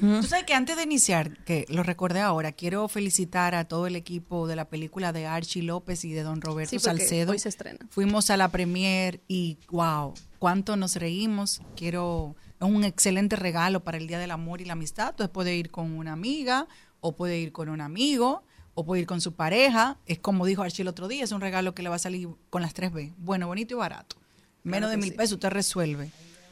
Tú 0.00 0.22
sabes 0.22 0.44
que 0.46 0.54
antes 0.54 0.76
de 0.76 0.82
iniciar, 0.82 1.36
que 1.44 1.66
lo 1.68 1.82
recordé 1.82 2.20
ahora, 2.20 2.52
quiero 2.52 2.88
felicitar 2.88 3.54
a 3.54 3.66
todo 3.66 3.86
el 3.86 3.94
equipo 3.94 4.48
de 4.48 4.56
la 4.56 4.68
película 4.68 5.12
de 5.12 5.26
Archie 5.26 5.62
López 5.62 6.04
y 6.04 6.12
de 6.12 6.22
Don 6.22 6.40
Roberto 6.40 6.70
Sí, 6.70 6.78
Salcedo. 6.78 7.32
hoy 7.32 7.38
se 7.38 7.50
estrena. 7.50 7.78
Fuimos 7.90 8.30
a 8.30 8.36
la 8.36 8.48
premier 8.48 9.20
y 9.28 9.58
wow, 9.70 10.14
cuánto 10.38 10.76
nos 10.76 10.96
reímos. 10.96 11.60
Quiero 11.76 12.34
es 12.60 12.66
un 12.66 12.84
excelente 12.84 13.36
regalo 13.36 13.84
para 13.84 13.98
el 13.98 14.06
Día 14.06 14.18
del 14.18 14.30
Amor 14.30 14.60
y 14.60 14.64
la 14.64 14.72
Amistad. 14.72 15.10
Entonces 15.10 15.32
puede 15.32 15.54
ir 15.54 15.70
con 15.70 15.92
una 15.92 16.12
amiga 16.12 16.66
o 17.06 17.14
puede 17.14 17.36
ir 17.38 17.52
con 17.52 17.68
un 17.68 17.82
amigo 17.82 18.42
o 18.72 18.84
puede 18.86 19.02
ir 19.02 19.06
con 19.06 19.20
su 19.20 19.34
pareja. 19.34 19.98
Es 20.06 20.18
como 20.18 20.46
dijo 20.46 20.62
Archie 20.62 20.80
el 20.82 20.88
otro 20.88 21.06
día, 21.06 21.22
es 21.22 21.32
un 21.32 21.42
regalo 21.42 21.74
que 21.74 21.82
le 21.82 21.90
va 21.90 21.96
a 21.96 21.98
salir 21.98 22.28
con 22.48 22.62
las 22.62 22.74
3B. 22.74 23.12
Bueno, 23.18 23.46
bonito 23.46 23.74
y 23.74 23.76
barato. 23.76 24.16
Menos 24.62 24.90
de 24.90 24.96
mil 24.96 25.12
pesos 25.14 25.34
usted 25.34 25.50
resuelve. 25.50 26.10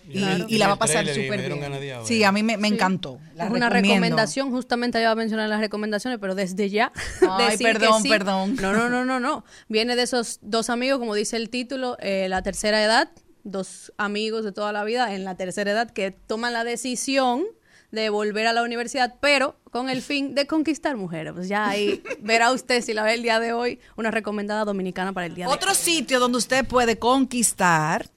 Y, 0.08 0.18
Claro. 0.18 0.46
y 0.48 0.58
la 0.58 0.66
va 0.66 0.74
a 0.74 0.78
pasar 0.78 1.06
súper 1.08 1.48
bien. 1.54 1.92
a. 1.94 2.04
Sí, 2.04 2.22
a 2.24 2.32
mí 2.32 2.42
me, 2.42 2.56
me 2.58 2.68
encantó. 2.68 3.18
La 3.34 3.44
es 3.46 3.50
una 3.50 3.68
recomiendo. 3.70 4.04
recomendación, 4.04 4.50
justamente 4.50 5.00
iba 5.00 5.10
a 5.10 5.14
mencionar 5.14 5.48
las 5.48 5.60
recomendaciones, 5.60 6.18
pero 6.20 6.34
desde 6.34 6.68
ya. 6.68 6.92
Ay, 7.30 7.44
decir 7.52 7.66
que 7.68 7.72
perdón, 7.72 8.02
sí. 8.02 8.08
perdón. 8.10 8.56
No, 8.60 8.72
no, 8.74 8.90
no, 8.90 9.04
no, 9.06 9.20
no. 9.20 9.44
Viene 9.68 9.96
de 9.96 10.02
esos 10.02 10.38
dos 10.42 10.68
amigos, 10.70 10.98
como 10.98 11.14
dice 11.14 11.36
el 11.36 11.48
título, 11.50 11.96
eh, 12.00 12.26
la 12.28 12.42
tercera 12.42 12.82
edad, 12.84 13.10
dos 13.44 13.92
amigos 13.96 14.44
de 14.44 14.52
toda 14.52 14.72
la 14.72 14.84
vida 14.84 15.14
en 15.14 15.24
la 15.24 15.36
tercera 15.36 15.70
edad 15.70 15.90
que 15.90 16.10
toman 16.10 16.52
la 16.52 16.64
decisión 16.64 17.44
de 17.92 18.08
volver 18.10 18.46
a 18.46 18.52
la 18.52 18.62
universidad, 18.62 19.14
pero 19.20 19.54
con 19.70 19.88
el 19.88 20.02
fin 20.02 20.34
de 20.34 20.46
conquistar 20.46 20.96
mujeres. 20.96 21.32
Pues 21.34 21.46
ya 21.46 21.68
ahí 21.68 22.02
verá 22.20 22.50
usted 22.50 22.82
si 22.82 22.94
la 22.94 23.04
ve 23.04 23.14
el 23.14 23.22
día 23.22 23.38
de 23.38 23.52
hoy, 23.52 23.78
una 23.96 24.10
recomendada 24.10 24.64
dominicana 24.64 25.12
para 25.12 25.26
el 25.26 25.34
día 25.34 25.46
de 25.46 25.52
Otro 25.52 25.70
hoy. 25.70 25.76
sitio 25.76 26.18
donde 26.18 26.38
usted 26.38 26.66
puede 26.66 26.98
conquistar, 26.98 28.08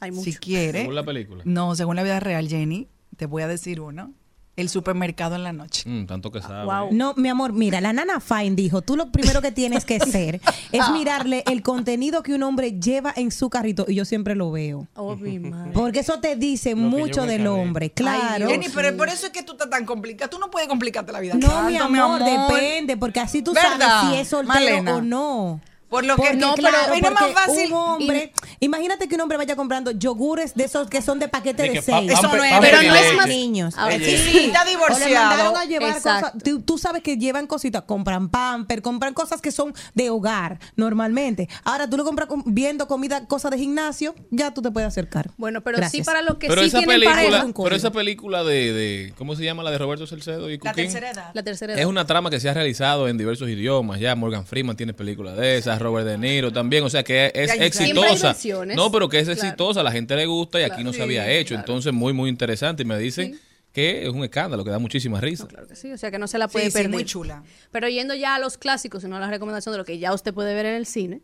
Hay 0.00 0.12
mucho. 0.12 0.24
si 0.30 0.36
quiere. 0.36 0.80
Según 0.80 0.94
la 0.94 1.02
película. 1.04 1.42
No, 1.44 1.74
según 1.74 1.96
la 1.96 2.02
vida 2.04 2.20
real, 2.20 2.48
Jenny, 2.48 2.88
te 3.16 3.26
voy 3.26 3.42
a 3.42 3.48
decir 3.48 3.80
uno. 3.80 4.14
El 4.56 4.68
supermercado 4.68 5.34
en 5.34 5.42
la 5.42 5.52
noche. 5.52 5.82
Mm, 5.88 6.06
tanto 6.06 6.30
que 6.30 6.40
sabe. 6.40 6.64
Wow. 6.64 6.88
No, 6.92 7.14
mi 7.16 7.28
amor, 7.28 7.52
mira, 7.52 7.80
la 7.80 7.92
nana 7.92 8.20
Fine 8.20 8.54
dijo, 8.54 8.82
tú 8.82 8.96
lo 8.96 9.10
primero 9.10 9.42
que 9.42 9.50
tienes 9.50 9.84
que 9.84 9.96
hacer 9.96 10.40
es 10.70 10.88
mirarle 10.92 11.42
el 11.50 11.62
contenido 11.62 12.22
que 12.22 12.34
un 12.34 12.42
hombre 12.44 12.78
lleva 12.78 13.12
en 13.16 13.32
su 13.32 13.50
carrito 13.50 13.84
y 13.88 13.96
yo 13.96 14.04
siempre 14.04 14.36
lo 14.36 14.52
veo. 14.52 14.86
Oh, 14.94 15.16
mi 15.16 15.38
madre. 15.40 15.72
Porque 15.72 16.00
eso 16.00 16.20
te 16.20 16.36
dice 16.36 16.74
mucho 16.76 17.26
del 17.26 17.46
hombre, 17.48 17.90
claro. 17.90 18.48
Jenny, 18.48 18.66
pero 18.72 18.96
por 18.96 19.08
eso 19.08 19.26
es 19.26 19.32
que 19.32 19.42
tú 19.42 19.52
estás 19.52 19.70
tan 19.70 19.84
complicada. 19.84 20.30
Tú 20.30 20.38
no 20.38 20.50
puedes 20.50 20.68
complicarte 20.68 21.10
la 21.10 21.18
vida. 21.20 21.34
No, 21.34 21.48
tanto, 21.48 21.68
mi 21.70 21.76
amor, 21.76 22.22
depende, 22.22 22.96
porque 22.96 23.20
así 23.20 23.42
tú 23.42 23.54
¿Verdad, 23.54 23.78
sabes 23.78 24.10
si 24.14 24.20
es 24.20 24.28
soltero 24.28 24.54
Malena? 24.54 24.96
o 24.96 25.02
no. 25.02 25.60
Por 25.94 26.04
lo 26.04 26.16
que 26.16 26.22
Porque, 26.22 26.36
no, 26.36 26.54
claro, 26.54 26.76
pero 26.86 26.94
es 26.96 27.02
más 27.02 27.12
porque 27.22 27.34
fácil. 27.34 27.72
un 27.72 27.78
hombre, 27.78 28.32
imagínate 28.58 29.06
que 29.08 29.14
un 29.14 29.20
hombre 29.20 29.38
vaya 29.38 29.54
comprando 29.54 29.92
yogures 29.92 30.54
de 30.54 30.64
esos 30.64 30.88
que 30.88 31.00
son 31.02 31.20
de 31.20 31.28
paquete 31.28 31.62
De 31.62 31.68
de 31.70 31.82
seis. 31.82 32.10
pa- 32.10 32.18
Eso 32.18 32.36
no 32.36 32.42
es- 32.42 32.52
pero 32.60 32.82
no 32.82 32.94
es 32.96 33.14
más- 33.14 33.26
niños. 33.28 33.74
Ahora 33.78 33.96
Sí, 33.98 34.04
sí. 34.04 34.38
está 34.46 34.62
O 34.62 34.64
le 34.66 34.72
mandaron 34.72 34.72
divorciado. 34.72 35.56
a 35.56 35.64
llevar 35.66 35.96
Exacto. 35.96 36.26
cosas. 36.32 36.42
Tú, 36.42 36.62
tú 36.62 36.78
sabes 36.78 37.02
que 37.02 37.16
llevan 37.16 37.46
cositas, 37.46 37.82
compran 37.82 38.28
pamper, 38.28 38.82
compran 38.82 39.14
cosas 39.14 39.40
que 39.40 39.52
son 39.52 39.72
de 39.94 40.10
hogar 40.10 40.58
normalmente. 40.74 41.48
Ahora 41.64 41.88
tú 41.88 41.96
le 41.96 42.02
compras 42.02 42.28
com- 42.28 42.42
viendo 42.44 42.88
comida, 42.88 43.26
cosas 43.26 43.52
de 43.52 43.58
gimnasio, 43.58 44.14
ya 44.30 44.52
tú 44.52 44.62
te 44.62 44.70
puedes 44.72 44.88
acercar. 44.88 45.30
Bueno, 45.36 45.60
pero 45.62 45.76
Gracias. 45.78 46.02
sí 46.02 46.04
para 46.04 46.22
los 46.22 46.36
que 46.38 46.48
Pero 46.48 46.62
sí 46.62 46.68
esa 46.68 46.78
tienen 46.78 46.96
película, 47.00 47.14
pareja. 47.38 47.52
pero 47.62 47.76
esa 47.76 47.90
película 47.92 48.42
de, 48.44 48.72
de- 48.72 49.14
¿cómo 49.16 49.36
se 49.36 49.44
llama 49.44 49.62
la 49.62 49.70
de 49.70 49.78
Roberto 49.78 50.06
Salcedo 50.06 50.50
y 50.50 50.54
La 50.58 50.58
Cuquín? 50.72 50.74
tercera 50.86 51.10
edad. 51.10 51.30
La 51.34 51.42
tercera 51.42 51.72
edad. 51.74 51.80
Es 51.80 51.86
una 51.86 52.06
trama 52.06 52.30
que 52.30 52.40
se 52.40 52.48
ha 52.48 52.54
realizado 52.54 53.08
en 53.08 53.16
diversos 53.18 53.48
idiomas. 53.48 54.00
Ya 54.00 54.14
Morgan 54.16 54.44
Freeman 54.46 54.76
tiene 54.76 54.92
películas 54.94 55.36
de 55.36 55.56
esas, 55.56 55.78
Robert 55.84 56.06
De 56.06 56.18
Niro 56.18 56.52
también. 56.52 56.82
O 56.84 56.90
sea 56.90 57.04
que 57.04 57.30
es 57.34 57.50
hay 57.50 57.60
exitosa. 57.60 58.34
No, 58.74 58.90
pero 58.90 59.08
que 59.08 59.18
es 59.20 59.24
Claro. 59.28 59.40
exitosa. 59.40 59.82
La 59.82 59.92
gente 59.92 60.16
le 60.16 60.26
gusta 60.26 60.60
y 60.60 60.64
aquí 60.64 60.82
no 60.82 60.92
se 60.92 61.02
había 61.02 61.30
hecho. 61.30 61.50
claro. 61.54 61.60
Entonces, 61.62 61.92
muy, 61.92 62.12
muy 62.12 62.28
interesante. 62.28 62.82
Y 62.82 62.86
me 62.86 62.98
dicen 62.98 63.38
que 63.72 64.04
es 64.04 64.08
un 64.10 64.22
escándalo, 64.24 64.64
que 64.64 64.70
da 64.70 64.78
muchísima 64.78 65.20
risa. 65.20 65.46
Claro 65.48 65.66
que 65.66 65.74
sí, 65.76 65.90
o 65.92 65.98
sea 65.98 66.10
que 66.10 66.18
no 66.18 66.26
se 66.28 66.38
la 66.38 66.46
puede 66.48 66.66
Sí, 66.66 66.70
sí, 66.70 66.76
perder. 66.78 66.90
muy 66.92 67.04
chula. 67.04 67.42
Pero 67.72 67.88
yendo 67.88 68.14
ya 68.14 68.36
a 68.36 68.38
los 68.38 68.56
clásicos, 68.56 69.02
y 69.04 69.08
no 69.08 69.16
a 69.16 69.20
la 69.20 69.28
recomendación 69.30 69.72
de 69.72 69.78
lo 69.78 69.84
que 69.84 69.98
ya 69.98 70.12
usted 70.14 70.32
puede 70.32 70.54
ver 70.54 70.66
en 70.66 70.74
el 70.76 70.86
cine, 70.86 71.22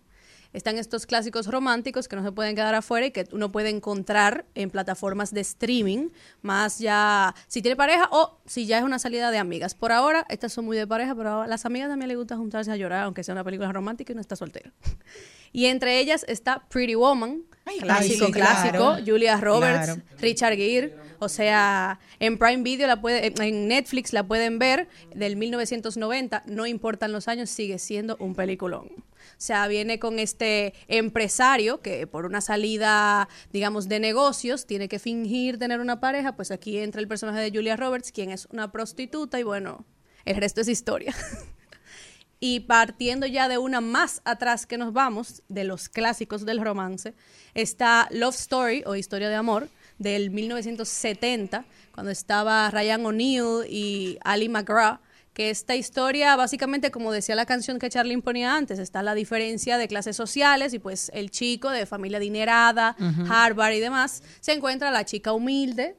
están 0.53 0.79
estos 0.79 1.07
clásicos 1.07 1.47
románticos 1.47 2.09
que 2.09 2.17
no 2.17 2.23
se 2.25 2.33
pueden 2.33 2.55
quedar 2.57 2.75
afuera 2.75 3.07
y 3.07 3.11
que 3.13 3.27
uno 3.33 3.53
puede 3.53 3.69
encontrar 3.71 4.47
en 4.55 4.71
plataformas 4.71 5.33
de 5.33 5.41
streaming, 5.43 6.09
más 6.43 6.79
ya 6.79 7.35
si 7.47 7.63
tiene 7.63 7.77
pareja 7.77 8.09
o 8.11 8.39
si 8.47 8.67
ya 8.67 8.79
es 8.79 8.85
una 8.85 8.99
salida 8.99 9.31
de 9.31 9.39
amigas. 9.39 9.75
Por 9.75 9.93
ahora, 9.93 10.27
estas 10.29 10.53
son 10.53 10.65
muy 10.65 10.77
de 10.77 10.87
pareja, 10.87 11.15
pero 11.15 11.43
a 11.43 11.47
las 11.47 11.65
amigas 11.67 11.89
también 11.89 12.09
les 12.09 12.17
gusta 12.17 12.37
juntarse 12.37 12.71
a 12.73 12.77
llorar, 12.77 13.05
aunque 13.05 13.23
sea 13.23 13.33
una 13.33 13.45
película 13.45 13.71
romántica 13.73 14.13
y 14.13 14.15
no 14.17 14.21
está 14.21 14.37
soltera. 14.37 14.73
Y 15.53 15.67
entre 15.67 15.99
ellas 15.99 16.25
está 16.29 16.63
Pretty 16.69 16.95
Woman, 16.95 17.43
clásico, 17.81 18.27
sí, 18.27 18.33
clásico. 18.33 18.77
claro. 18.95 19.03
Julia 19.05 19.37
Roberts, 19.37 19.85
Claro. 19.87 20.03
Richard 20.21 20.55
Gere. 20.55 20.95
O 21.19 21.29
sea, 21.29 21.99
en 22.21 22.39
Prime 22.39 22.63
Video 22.63 22.87
la 22.87 23.01
puede, 23.01 23.35
en 23.37 23.67
Netflix 23.67 24.13
la 24.13 24.23
pueden 24.25 24.61
ver 24.61 24.89
del 25.13 25.35
1990. 25.35 26.45
No 26.47 26.67
importan 26.67 27.11
los 27.11 27.27
años, 27.27 27.51
sigue 27.51 27.81
siendo 27.81 28.17
un 28.21 28.37
peliculón. 28.37 28.91
Sea, 29.41 29.69
viene 29.69 29.99
con 29.99 30.19
este 30.19 30.75
empresario 30.87 31.81
que 31.81 32.07
por 32.07 32.27
una 32.27 32.43
salida, 32.43 33.27
digamos, 33.55 33.89
de 33.89 33.99
negocios, 33.99 34.67
tiene 34.67 34.87
que 34.87 34.99
fingir 34.99 35.59
tener 35.59 35.81
una 35.81 35.99
pareja. 35.99 36.37
Pues 36.37 36.51
aquí 36.51 36.77
entra 36.77 37.01
el 37.01 37.09
personaje 37.09 37.41
de 37.41 37.51
Julia 37.51 37.75
Roberts, 37.75 38.13
quien 38.13 38.31
es 38.31 38.47
una 38.53 38.71
prostituta 38.71 39.41
y 39.41 39.43
bueno, 39.43 39.87
el 40.27 40.37
resto 40.37 40.61
es 40.61 40.69
historia. 40.69 41.15
Y 42.43 42.61
partiendo 42.61 43.27
ya 43.27 43.49
de 43.49 43.59
una 43.59 43.83
más 43.83 44.23
atrás 44.25 44.65
que 44.65 44.79
nos 44.79 44.95
vamos, 44.95 45.43
de 45.49 45.65
los 45.65 45.91
clásicos 45.91 46.47
del 46.47 46.63
romance, 46.63 47.13
está 47.53 48.09
Love 48.11 48.35
Story 48.35 48.83
o 48.87 48.97
Historia 48.97 49.29
de 49.29 49.35
Amor 49.35 49.69
del 49.99 50.31
1970, 50.31 51.67
cuando 51.93 52.11
estaba 52.11 52.71
Ryan 52.71 53.05
O'Neill 53.05 53.67
y 53.69 54.19
Ali 54.25 54.49
McGraw, 54.49 55.01
que 55.41 55.49
esta 55.49 55.75
historia, 55.75 56.37
básicamente, 56.37 56.91
como 56.91 57.13
decía 57.13 57.35
la 57.35 57.47
canción 57.47 57.79
que 57.79 57.89
Charlene 57.89 58.21
ponía 58.21 58.55
antes, 58.55 58.79
está 58.79 59.03
la 59.03 59.15
diferencia 59.15 59.79
de 59.79 59.89
clases 59.89 60.15
sociales 60.15 60.75
y 60.75 60.79
pues 60.79 61.11
el 61.15 61.31
chico 61.31 61.71
de 61.71 61.87
familia 61.87 62.19
adinerada, 62.19 62.95
Harvard 63.27 63.73
y 63.73 63.81
demás, 63.81 64.23
se 64.41 64.53
encuentra 64.53 64.91
la 64.91 65.07
chica 65.07 65.33
humilde, 65.33 65.97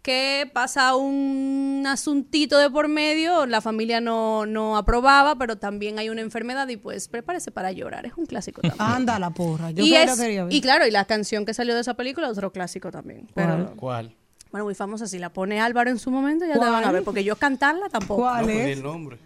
que 0.00 0.48
pasa 0.54 0.94
un 0.94 1.82
asuntito 1.88 2.56
de 2.56 2.70
por 2.70 2.86
medio, 2.86 3.46
la 3.46 3.60
familia 3.60 4.00
no, 4.00 4.46
no 4.46 4.76
aprobaba, 4.76 5.36
pero 5.38 5.58
también 5.58 5.98
hay 5.98 6.08
una 6.08 6.20
enfermedad 6.20 6.68
y 6.68 6.76
pues 6.76 7.08
prepárese 7.08 7.50
para 7.50 7.72
llorar, 7.72 8.06
es 8.06 8.12
un 8.16 8.26
clásico 8.26 8.60
también. 8.60 8.80
Anda 8.80 9.18
la 9.18 9.30
porra. 9.30 9.72
Yo 9.72 9.84
y, 9.84 9.90
lo 9.90 9.96
es- 9.96 10.20
quería 10.20 10.44
ver. 10.44 10.52
y 10.52 10.60
claro, 10.60 10.86
y 10.86 10.92
la 10.92 11.04
canción 11.04 11.44
que 11.44 11.52
salió 11.52 11.74
de 11.74 11.80
esa 11.80 11.94
película, 11.94 12.28
otro 12.28 12.52
clásico 12.52 12.92
también. 12.92 13.26
Pero, 13.34 13.74
¿Cuál? 13.74 14.14
Bueno, 14.54 14.66
muy 14.66 14.76
famosa, 14.76 15.08
si 15.08 15.18
la 15.18 15.30
pone 15.32 15.60
Álvaro 15.60 15.90
en 15.90 15.98
su 15.98 16.12
momento 16.12 16.46
ya 16.46 16.52
te 16.52 16.60
van 16.60 16.84
a 16.84 16.92
ver, 16.92 17.02
porque 17.02 17.24
yo 17.24 17.34
cantarla 17.34 17.88
tampoco. 17.88 18.20
¿Cuál 18.22 18.42
No, 18.42 18.52
pues, 18.52 18.56
es? 18.60 18.66
di 18.66 18.72
el 18.74 18.82
nombre. 18.84 19.18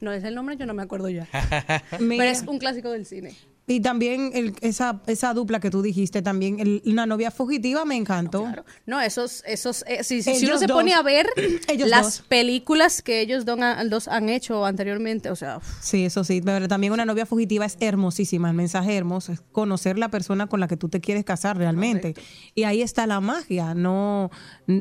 No 0.00 0.10
es 0.10 0.24
el 0.24 0.34
nombre, 0.34 0.56
yo 0.56 0.66
no 0.66 0.74
me 0.74 0.82
acuerdo 0.82 1.08
ya. 1.08 1.28
Pero 2.00 2.22
es 2.24 2.42
un 2.48 2.58
clásico 2.58 2.90
del 2.90 3.06
cine. 3.06 3.36
Y 3.72 3.80
también 3.80 4.30
el- 4.34 4.54
esa, 4.60 5.00
esa 5.06 5.32
dupla 5.32 5.58
que 5.60 5.70
tú 5.70 5.80
dijiste, 5.82 6.20
también 6.20 6.60
el- 6.60 6.82
una 6.84 7.06
novia 7.06 7.30
fugitiva 7.30 7.84
me 7.84 7.96
encantó. 7.96 8.42
Claro. 8.44 8.64
No, 8.86 9.00
esos, 9.00 9.42
esos, 9.46 9.84
eh, 9.86 10.04
si, 10.04 10.22
si- 10.22 10.34
si 10.36 10.44
uno 10.46 10.58
se 10.58 10.66
dos. 10.66 10.76
pone 10.76 10.92
a 10.92 11.02
ver 11.02 11.26
Ellos 11.68 11.88
las 11.88 12.02
dos. 12.18 12.26
películas 12.28 13.00
que 13.02 13.20
ellos 13.20 13.44
don- 13.44 13.60
dos 13.88 14.08
han 14.08 14.28
hecho 14.28 14.66
anteriormente, 14.66 15.30
o 15.30 15.36
sea, 15.36 15.60
Sí, 15.80 16.04
eso 16.04 16.22
sí, 16.24 16.42
pero 16.44 16.68
también 16.68 16.92
una 16.92 17.04
novia 17.06 17.24
fugitiva 17.26 17.64
es 17.64 17.76
hermosísima, 17.80 18.50
el 18.50 18.56
mensaje 18.56 18.96
hermoso, 18.96 19.32
es 19.32 19.40
conocer 19.52 19.98
la 19.98 20.10
persona 20.10 20.46
con 20.48 20.60
la 20.60 20.68
que 20.68 20.76
tú 20.76 20.88
te 20.88 21.00
quieres 21.00 21.24
casar 21.24 21.56
realmente. 21.56 22.14
Y 22.54 22.64
ahí 22.64 22.82
está 22.82 23.06
la 23.06 23.20
magia, 23.20 23.74
no 23.74 24.30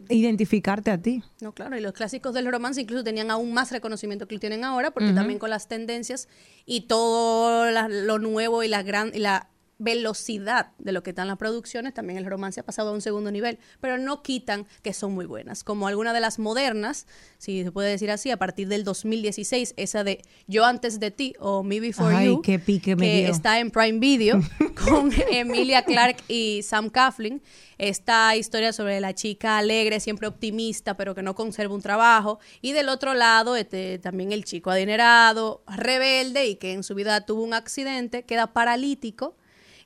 identificarte 0.10 0.92
a 0.92 0.98
ti. 1.02 1.24
No, 1.42 1.54
claro, 1.54 1.78
y 1.78 1.82
los 1.82 1.94
clásicos 1.94 2.34
del 2.34 2.46
romance 2.52 2.82
incluso 2.82 3.04
tenían 3.04 3.32
aún 3.32 3.54
más 3.54 3.72
reconocimiento 3.72 4.28
que 4.28 4.36
lo 4.36 4.40
tienen 4.42 4.64
ahora, 4.64 4.92
porque 4.92 5.14
también 5.14 5.40
con 5.40 5.50
las 5.50 5.68
tendencias 5.68 6.28
y 6.66 6.82
todo 6.82 7.70
la- 7.72 7.88
lo 7.90 8.20
nuevo 8.20 8.62
y 8.64 8.68
la 8.68 8.81
gran 8.82 9.12
y 9.13 9.20
la 9.20 9.50
velocidad 9.82 10.72
de 10.78 10.91
lo 10.91 11.04
que 11.04 11.12
están 11.12 11.28
las 11.28 11.38
producciones, 11.38 11.94
también 11.94 12.17
el 12.17 12.26
romance 12.26 12.60
ha 12.60 12.63
pasado 12.63 12.89
a 12.89 12.94
un 12.94 13.02
segundo 13.02 13.32
nivel, 13.32 13.60
pero 13.80 13.98
no 13.98 14.24
quitan 14.24 14.65
que 14.82 14.94
son 14.94 15.13
muy 15.13 15.26
buenas, 15.26 15.63
como 15.63 15.88
alguna 15.88 16.13
de 16.13 16.20
las 16.20 16.39
modernas, 16.39 17.08
si 17.38 17.63
se 17.63 17.72
puede 17.72 17.89
decir 17.89 18.12
así, 18.12 18.32
a 18.32 18.38
partir 18.38 18.67
del 18.67 18.84
2016, 18.84 19.74
esa 19.78 20.04
de 20.04 20.22
Yo 20.48 20.65
antes 20.65 21.00
de 21.00 21.12
ti 21.12 21.34
o 21.39 21.63
Me 21.63 21.80
Before 21.80 22.15
Ay, 22.15 22.28
You, 22.28 22.41
qué 22.41 22.60
pique 22.60 22.96
me 22.96 23.06
que 23.06 23.17
dio. 23.22 23.32
está 23.32 23.60
en 23.60 23.72
Prime 23.72 24.00
Video 24.00 24.41
con 24.86 25.12
Emilia 25.32 25.84
Clarke 25.84 26.24
y 26.28 26.62
Sam 26.63 26.89
Coughlin. 26.89 27.41
Esta 27.78 28.36
historia 28.36 28.74
sobre 28.74 29.00
la 29.00 29.15
chica 29.15 29.58
alegre, 29.58 30.00
siempre 30.00 30.28
optimista, 30.28 30.96
pero 30.96 31.15
que 31.15 31.24
no 31.24 31.34
conserva 31.34 31.74
un 31.74 31.82
trabajo. 31.82 32.39
Y 32.62 32.74
del 32.74 32.89
otro 32.89 33.15
lado, 33.15 33.56
este, 33.56 33.98
también 33.98 34.32
el 34.32 34.46
chico 34.46 34.70
adinerado, 34.70 35.63
rebelde 35.67 36.46
y 36.46 36.56
que 36.58 36.74
en 36.74 36.84
su 36.84 36.94
vida 36.94 37.26
tuvo 37.26 37.44
un 37.44 37.56
accidente, 37.56 38.24
queda 38.24 38.54
paralítico. 38.54 39.36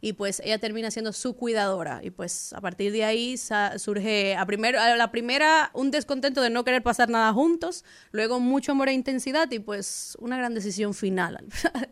Y 0.02 0.14
pues 0.14 0.42
ella 0.44 0.60
termina 0.60 0.92
siendo 0.92 1.14
su 1.14 1.36
cuidadora. 1.36 2.02
Y 2.04 2.10
pues 2.12 2.54
a 2.54 2.62
partir 2.62 2.92
de 2.92 3.04
ahí 3.04 3.36
surge 3.78 4.36
a, 4.36 4.46
primero, 4.46 4.80
a 4.80 4.96
la 4.96 5.12
primera 5.12 5.72
un 5.74 5.92
descontento 5.92 6.42
de 6.42 6.50
no 6.50 6.64
querer 6.64 6.84
pasar 6.84 7.10
nada 7.10 7.32
juntos, 7.34 7.84
luego 8.12 8.40
mucho 8.40 8.72
amor 8.74 8.90
e 8.90 8.94
intensidad 8.94 9.50
y 9.52 9.60
pues 9.60 10.18
una 10.20 10.38
gran 10.38 10.54
decisión 10.54 10.94
final 10.94 11.38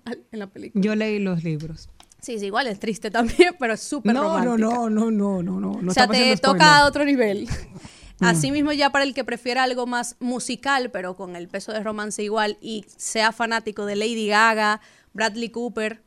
al- 0.05 0.23
en 0.31 0.39
la 0.39 0.47
película. 0.47 0.81
Yo 0.83 0.95
leí 0.95 1.19
los 1.19 1.43
libros. 1.43 1.89
Sí, 2.21 2.39
sí, 2.39 2.45
igual 2.45 2.67
es 2.67 2.79
triste 2.79 3.11
también, 3.11 3.55
pero 3.59 3.73
es 3.73 3.81
súper 3.81 4.13
No, 4.13 4.23
no, 4.23 4.29
romántica. 4.55 4.57
no, 4.57 4.89
no, 4.89 5.11
no, 5.11 5.43
no, 5.43 5.59
no. 5.59 5.81
no 5.81 5.91
o 5.91 5.93
sea, 5.93 6.07
te 6.07 6.37
toca 6.37 6.77
a 6.79 6.85
otro 6.85 7.03
nivel. 7.03 7.47
Asimismo, 8.19 8.71
ya 8.71 8.89
para 8.91 9.03
el 9.03 9.13
que 9.13 9.25
prefiera 9.25 9.63
algo 9.63 9.85
más 9.85 10.15
musical, 10.21 10.91
pero 10.91 11.15
con 11.15 11.35
el 11.35 11.49
peso 11.49 11.73
de 11.73 11.83
romance 11.83 12.23
igual, 12.23 12.57
y 12.61 12.85
sea 12.95 13.33
fanático 13.33 13.85
de 13.85 13.97
Lady 13.97 14.27
Gaga, 14.27 14.79
Bradley 15.13 15.49
Cooper, 15.49 16.01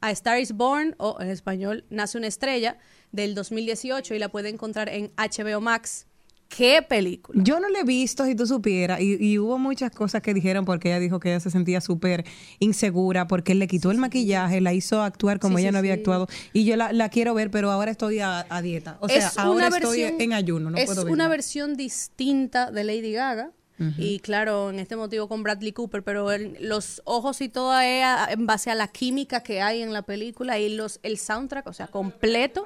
A 0.00 0.10
Star 0.12 0.40
is 0.40 0.52
Born, 0.52 0.94
o 0.98 1.16
en 1.20 1.28
español, 1.28 1.84
Nace 1.90 2.16
una 2.18 2.26
estrella, 2.26 2.78
del 3.12 3.34
2018, 3.34 4.14
y 4.14 4.18
la 4.18 4.28
puede 4.30 4.48
encontrar 4.48 4.88
en 4.88 5.10
HBO 5.16 5.60
Max. 5.60 6.06
¡Qué 6.48 6.82
película! 6.82 7.40
Yo 7.44 7.60
no 7.60 7.68
le 7.68 7.78
he 7.80 7.84
visto, 7.84 8.24
si 8.24 8.34
tú 8.34 8.44
supieras, 8.44 9.00
y, 9.00 9.16
y 9.24 9.38
hubo 9.38 9.56
muchas 9.56 9.92
cosas 9.92 10.20
que 10.20 10.34
dijeron 10.34 10.64
porque 10.64 10.88
ella 10.88 10.98
dijo 10.98 11.20
que 11.20 11.28
ella 11.28 11.38
se 11.38 11.48
sentía 11.50 11.80
súper 11.80 12.24
insegura 12.58 13.28
porque 13.28 13.52
él 13.52 13.60
le 13.60 13.68
quitó 13.68 13.92
el 13.92 13.98
maquillaje, 13.98 14.60
la 14.60 14.72
hizo 14.72 15.00
actuar 15.02 15.38
como 15.38 15.58
Sí, 15.58 15.62
ella 15.62 15.70
sí, 15.70 15.72
no 15.74 15.78
había 15.78 15.94
sí. 15.94 16.00
actuado. 16.00 16.26
Y 16.52 16.64
yo 16.64 16.74
la, 16.74 16.92
la 16.92 17.08
quiero 17.08 17.34
ver, 17.34 17.52
pero 17.52 17.70
ahora 17.70 17.92
estoy 17.92 18.18
a, 18.18 18.46
a 18.48 18.62
dieta. 18.62 18.98
O 19.00 19.08
sea, 19.08 19.18
es 19.28 19.38
ahora 19.38 19.68
una 19.68 19.76
estoy 19.78 20.00
versión, 20.00 20.20
en 20.20 20.32
ayuno, 20.32 20.70
no 20.70 20.76
es 20.76 20.86
puedo 20.86 21.02
una 21.02 21.10
verla. 21.10 21.28
versión 21.28 21.76
distinta 21.76 22.72
de 22.72 22.82
Lady 22.82 23.12
Gaga. 23.12 23.52
Y 23.96 24.18
claro, 24.20 24.68
en 24.70 24.78
este 24.78 24.94
motivo 24.96 25.26
con 25.26 25.42
Bradley 25.42 25.72
Cooper, 25.72 26.02
pero 26.02 26.30
el- 26.32 26.56
los 26.60 27.00
ojos 27.04 27.40
y 27.40 27.48
todo 27.48 27.78
es 27.80 28.04
a- 28.04 28.28
en 28.30 28.46
base 28.46 28.70
a 28.70 28.74
la 28.74 28.88
química 28.88 29.42
que 29.42 29.62
hay 29.62 29.80
en 29.80 29.92
la 29.94 30.02
película 30.02 30.58
y 30.58 30.68
los 30.74 31.00
el 31.02 31.16
soundtrack, 31.18 31.66
o 31.66 31.72
sea, 31.72 31.86
completo. 31.86 32.64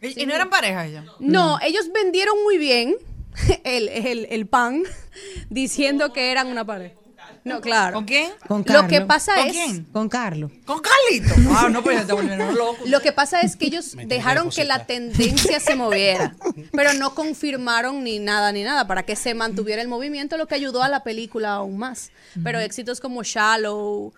¿Y, 0.00 0.22
y 0.22 0.26
no 0.26 0.34
eran 0.34 0.50
pareja 0.50 0.86
ella? 0.86 1.04
No, 1.18 1.58
ellos 1.60 1.90
vendieron 1.92 2.36
muy 2.44 2.58
bien 2.58 2.94
el, 3.64 3.88
el, 3.88 4.26
el 4.30 4.46
pan 4.46 4.84
diciendo 5.50 6.12
que 6.12 6.30
eran 6.30 6.46
una 6.48 6.64
pareja. 6.64 6.94
No, 7.44 7.60
claro. 7.60 7.94
¿Con 7.96 8.04
quién? 8.06 8.32
Con 8.48 8.58
Lo 8.60 8.64
Carlos. 8.64 8.88
que 8.88 9.00
pasa 9.02 9.34
¿Con 9.34 9.46
es 9.46 9.52
quién? 9.52 9.84
Con 9.92 10.08
Carlos. 10.08 10.50
¿Con 10.64 10.80
Carlito? 10.80 11.34
Ah, 11.56 11.68
no, 11.70 11.82
pues 11.82 11.98
ya 11.98 12.06
te 12.06 12.12
volvieron 12.14 12.54
loco. 12.56 12.78
Lo 12.86 13.00
que 13.00 13.12
pasa 13.12 13.42
es 13.42 13.56
que 13.56 13.66
ellos 13.66 13.94
Me 13.96 14.06
dejaron 14.06 14.48
que 14.50 14.64
la 14.64 14.86
tendencia 14.86 15.60
se 15.60 15.74
moviera, 15.76 16.34
pero 16.72 16.94
no 16.94 17.14
confirmaron 17.14 18.02
ni 18.02 18.18
nada 18.18 18.50
ni 18.50 18.62
nada 18.62 18.86
para 18.86 19.02
que 19.04 19.14
se 19.14 19.34
mantuviera 19.34 19.82
el 19.82 19.88
movimiento, 19.88 20.36
lo 20.38 20.46
que 20.46 20.54
ayudó 20.54 20.82
a 20.82 20.88
la 20.88 21.02
película 21.04 21.52
aún 21.54 21.76
más. 21.76 22.10
Pero 22.42 22.58
éxitos 22.60 23.00
como 23.00 23.22
Shallow 23.22 24.12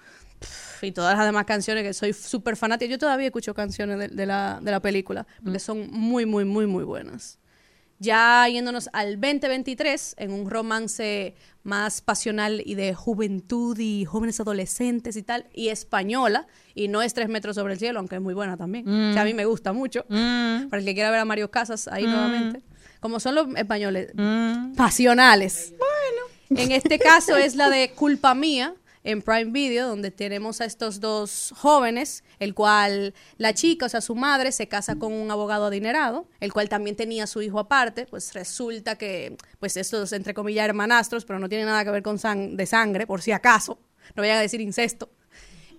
y 0.83 0.93
todas 0.93 1.17
las 1.17 1.27
demás 1.27 1.47
canciones 1.47 1.83
que 1.83 1.95
soy 1.95 2.13
súper 2.13 2.57
fanática, 2.57 2.91
yo 2.91 2.99
todavía 2.99 3.27
escucho 3.27 3.55
canciones 3.55 3.99
de, 3.99 4.09
de 4.09 4.27
la, 4.27 4.61
de 4.63 4.71
la 4.71 4.81
película 4.81 5.27
porque 5.43 5.59
son 5.59 5.91
muy, 5.91 6.27
muy, 6.27 6.45
muy, 6.45 6.67
muy 6.67 6.85
buenas. 6.85 7.39
Ya 7.99 8.47
yéndonos 8.49 8.91
al 8.93 9.21
2023, 9.21 10.17
en 10.19 10.33
un 10.33 10.51
romance 10.51 11.35
más 11.63 12.01
pasional 12.01 12.63
y 12.65 12.75
de 12.75 12.95
juventud 12.95 13.79
y 13.79 14.05
jóvenes 14.05 14.39
adolescentes 14.39 15.17
y 15.17 15.23
tal, 15.23 15.47
y 15.55 15.69
española, 15.69 16.47
y 16.75 16.89
no 16.89 17.03
es 17.03 17.15
Tres 17.15 17.29
metros 17.29 17.57
sobre 17.57 17.73
el 17.73 17.79
cielo, 17.79 17.99
aunque 17.99 18.17
es 18.17 18.21
muy 18.21 18.35
buena 18.35 18.57
también. 18.57 18.87
O 18.87 19.13
sea, 19.15 19.23
a 19.23 19.25
mí 19.25 19.33
me 19.33 19.47
gusta 19.47 19.73
mucho. 19.73 20.05
Para 20.07 20.79
el 20.79 20.85
que 20.85 20.95
quiera 20.95 21.11
ver 21.11 21.21
a 21.21 21.25
Mario 21.25 21.51
Casas 21.51 21.89
ahí 21.89 22.05
nuevamente. 22.05 22.63
Como 23.01 23.21
son 23.21 23.35
los 23.35 23.49
españoles, 23.57 24.13
pasionales. 24.77 25.73
Bueno. 25.79 26.63
En 26.63 26.73
este 26.73 26.99
caso 26.99 27.37
es 27.37 27.57
la 27.57 27.71
de 27.71 27.91
Culpa 27.93 28.35
Mía, 28.35 28.75
en 29.07 29.23
Prime 29.23 29.53
Video, 29.53 29.89
donde 29.89 30.11
tenemos 30.11 30.61
a 30.61 30.65
estos 30.65 30.99
dos 31.01 31.55
jóvenes, 31.57 32.25
el 32.41 32.55
cual 32.55 33.15
la 33.39 33.55
chica, 33.55 33.87
o 33.87 33.89
sea, 33.89 34.01
su 34.01 34.17
madre, 34.17 34.51
se 34.51 34.67
casa 34.67 34.97
con 34.97 35.13
un 35.13 35.31
abogado 35.31 35.67
adinerado, 35.67 36.29
el 36.41 36.53
cual 36.53 36.69
también 36.69 36.97
tenía 36.97 37.27
su 37.29 37.41
hijo 37.41 37.61
aparte, 37.61 38.07
pues 38.07 38.35
resulta 38.35 38.97
que, 38.97 39.37
pues 39.61 39.77
estos, 39.77 40.13
entre 40.13 40.35
comillas, 40.35 40.65
hermanastros, 40.67 41.25
pero 41.25 41.39
no 41.39 41.49
tienen 41.49 41.67
nada 41.67 41.85
que 41.85 41.91
ver 41.93 42.03
con 42.03 42.19
sang- 42.19 42.57
de 42.57 42.67
sangre, 42.67 43.07
por 43.07 43.23
si 43.23 43.31
acaso, 43.31 43.79
no 44.17 44.23
vayan 44.23 44.39
a 44.39 44.41
decir 44.43 44.61
incesto. 44.61 45.09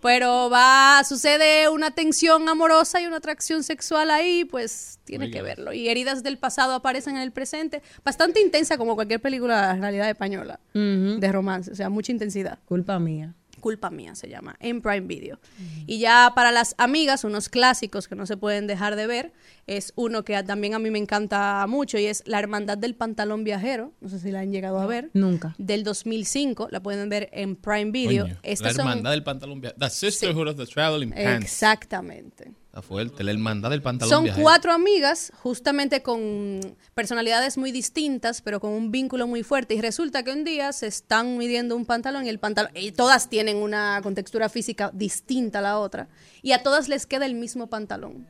Pero 0.08 0.50
va, 0.50 1.04
sucede 1.04 1.68
una 1.68 1.92
tensión 1.92 2.48
amorosa 2.48 3.02
y 3.02 3.08
una 3.08 3.18
atracción 3.18 3.62
sexual 3.62 4.10
ahí, 4.10 4.46
pues 4.46 5.00
tiene 5.04 5.30
que 5.30 5.42
verlo. 5.42 5.74
Y 5.74 5.90
heridas 5.90 6.24
del 6.24 6.38
pasado 6.38 6.74
aparecen 6.76 7.18
en 7.18 7.24
el 7.24 7.34
presente, 7.34 7.82
bastante 8.06 8.40
intensa 8.40 8.78
como 8.78 8.96
cualquier 8.96 9.20
película 9.20 9.72
en 9.72 9.82
realidad 9.82 10.10
española 10.10 10.62
de 10.74 11.32
romance, 11.34 11.72
o 11.72 11.76
sea, 11.76 11.90
mucha 11.90 12.14
intensidad. 12.14 12.58
Culpa 12.64 12.98
mía. 13.00 13.34
Culpa 13.68 13.90
mía 13.90 14.16
se 14.16 14.30
llama, 14.30 14.56
en 14.62 14.82
Prime 14.82 15.02
Video. 15.08 15.40
Y 15.88 16.00
ya 16.00 16.32
para 16.34 16.54
las 16.54 16.74
amigas, 16.78 17.26
unos 17.26 17.50
clásicos 17.50 18.08
que 18.08 18.16
no 18.16 18.26
se 18.26 18.38
pueden 18.38 18.66
dejar 18.66 18.96
de 18.96 19.08
ver, 19.08 19.34
es 19.66 19.92
uno 19.98 20.24
que 20.24 20.38
a- 20.38 20.44
también 20.46 20.74
a 20.74 20.80
mí 20.80 20.90
me 20.90 21.00
encanta 21.00 21.66
mucho 21.68 21.98
y 21.98 22.06
es 22.06 22.24
La 22.26 22.40
Hermandad 22.40 22.78
del 22.78 22.96
Pantalón 22.96 23.44
Viajero, 23.44 23.92
no 24.00 24.08
sé 24.08 24.20
si 24.20 24.32
la 24.32 24.40
han 24.40 24.54
llegado 24.54 24.80
a 24.80 24.86
ver, 24.86 25.10
Nunca. 25.14 25.54
del 25.58 25.84
2005, 25.84 26.70
la 26.72 26.82
pueden 26.82 27.10
ver 27.10 27.30
en 27.34 27.58
Prime 27.58 27.92
Video. 27.92 28.24
Coño, 28.24 28.38
la 28.42 28.56
son- 28.56 28.68
hermandad 28.80 29.12
del 29.12 29.24
pantalón. 29.24 29.60
via- 29.60 29.74
The 29.78 29.90
Sisterhood 29.90 30.48
of 30.48 30.56
the 30.56 30.66
Traveling 30.66 31.10
Pants. 31.12 31.44
Exactamente. 31.46 32.54
Está 32.78 32.88
fuerte. 32.88 33.24
La 33.24 33.32
hermandad 33.32 33.72
del 33.72 33.82
pantalón 33.82 34.12
Son 34.12 34.24
viajero. 34.26 34.44
cuatro 34.44 34.72
amigas, 34.72 35.32
justamente 35.42 36.04
con 36.04 36.60
personalidades 36.94 37.58
muy 37.58 37.72
distintas, 37.72 38.44
pero 38.44 38.60
con 38.60 38.72
un 38.72 38.92
vínculo 38.92 39.26
muy 39.26 39.42
fuerte. 39.42 39.74
Y 39.74 39.82
resulta 39.82 40.22
que 40.22 40.32
un 40.32 40.44
día 40.44 40.72
se 40.74 40.86
están 40.86 41.40
midiendo 41.40 41.76
un 41.76 41.88
pantalón 41.88 42.28
y 42.28 42.30
el 42.30 42.38
pantalón, 42.38 42.72
y 42.76 42.92
todas 42.92 43.30
tienen 43.30 43.58
una 43.58 44.00
contextura 44.04 44.48
física 44.48 44.92
distinta 44.94 45.58
a 45.58 45.64
la 45.64 45.80
otra. 45.80 46.08
Y 46.44 46.52
a 46.52 46.62
todas 46.62 46.88
les 46.88 47.08
queda 47.08 47.26
el 47.26 47.34
mismo 47.34 47.66
pantalón. 47.66 48.28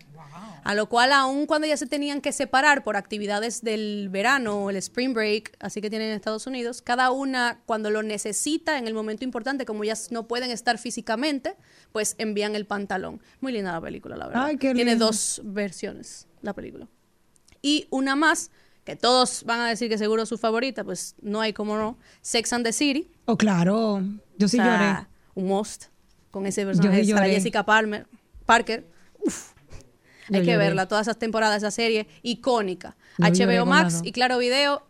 A 0.63 0.75
lo 0.75 0.87
cual, 0.89 1.11
aun 1.13 1.45
cuando 1.45 1.67
ya 1.67 1.77
se 1.77 1.85
tenían 1.85 2.19
que 2.21 2.31
separar 2.31 2.83
por 2.83 2.97
actividades 2.97 3.61
del 3.61 4.09
verano, 4.09 4.69
el 4.69 4.75
spring 4.77 5.13
break, 5.13 5.55
así 5.59 5.81
que 5.81 5.89
tienen 5.89 6.09
en 6.09 6.15
Estados 6.15 6.45
Unidos, 6.47 6.81
cada 6.81 7.11
una, 7.11 7.61
cuando 7.65 7.89
lo 7.89 8.03
necesita 8.03 8.77
en 8.77 8.87
el 8.87 8.93
momento 8.93 9.23
importante, 9.23 9.65
como 9.65 9.83
ellas 9.83 10.11
no 10.11 10.27
pueden 10.27 10.51
estar 10.51 10.77
físicamente, 10.77 11.55
pues 11.91 12.15
envían 12.17 12.55
el 12.55 12.65
pantalón. 12.65 13.21
Muy 13.39 13.53
linda 13.53 13.71
la 13.71 13.81
película, 13.81 14.17
la 14.17 14.27
verdad. 14.27 14.45
Ay, 14.45 14.57
qué 14.57 14.73
Tiene 14.73 14.91
lindo. 14.91 15.05
dos 15.07 15.41
versiones 15.43 16.27
la 16.41 16.53
película. 16.53 16.87
Y 17.61 17.87
una 17.89 18.15
más, 18.15 18.51
que 18.83 18.95
todos 18.95 19.43
van 19.45 19.59
a 19.59 19.67
decir 19.67 19.89
que 19.89 19.97
seguro 19.97 20.23
es 20.23 20.29
su 20.29 20.37
favorita, 20.37 20.83
pues 20.83 21.15
no 21.21 21.41
hay 21.41 21.53
como 21.53 21.77
no, 21.77 21.97
Sex 22.21 22.53
and 22.53 22.65
the 22.65 22.71
City. 22.73 23.09
Oh, 23.25 23.37
claro. 23.37 24.01
Yo 24.37 24.47
sí 24.47 24.59
O 24.59 24.63
sea, 24.63 24.77
lloré. 24.77 25.07
Un 25.35 25.47
must 25.47 25.85
con 26.31 26.45
ese 26.45 26.65
personaje. 26.65 27.03
sí 27.03 27.11
Sarah. 27.11 27.27
Jessica 27.27 27.65
Palmer, 27.65 28.07
Parker. 28.45 28.87
Uf. 29.25 29.53
Hay 30.31 30.43
que 30.43 30.57
verla, 30.57 30.87
todas 30.87 31.07
esas 31.07 31.17
temporadas, 31.17 31.57
esa 31.57 31.71
serie 31.71 32.07
icónica. 32.21 32.95
HBO 33.17 33.65
Max 33.65 34.01
y 34.03 34.11
Claro 34.11 34.37
Video. 34.37 34.86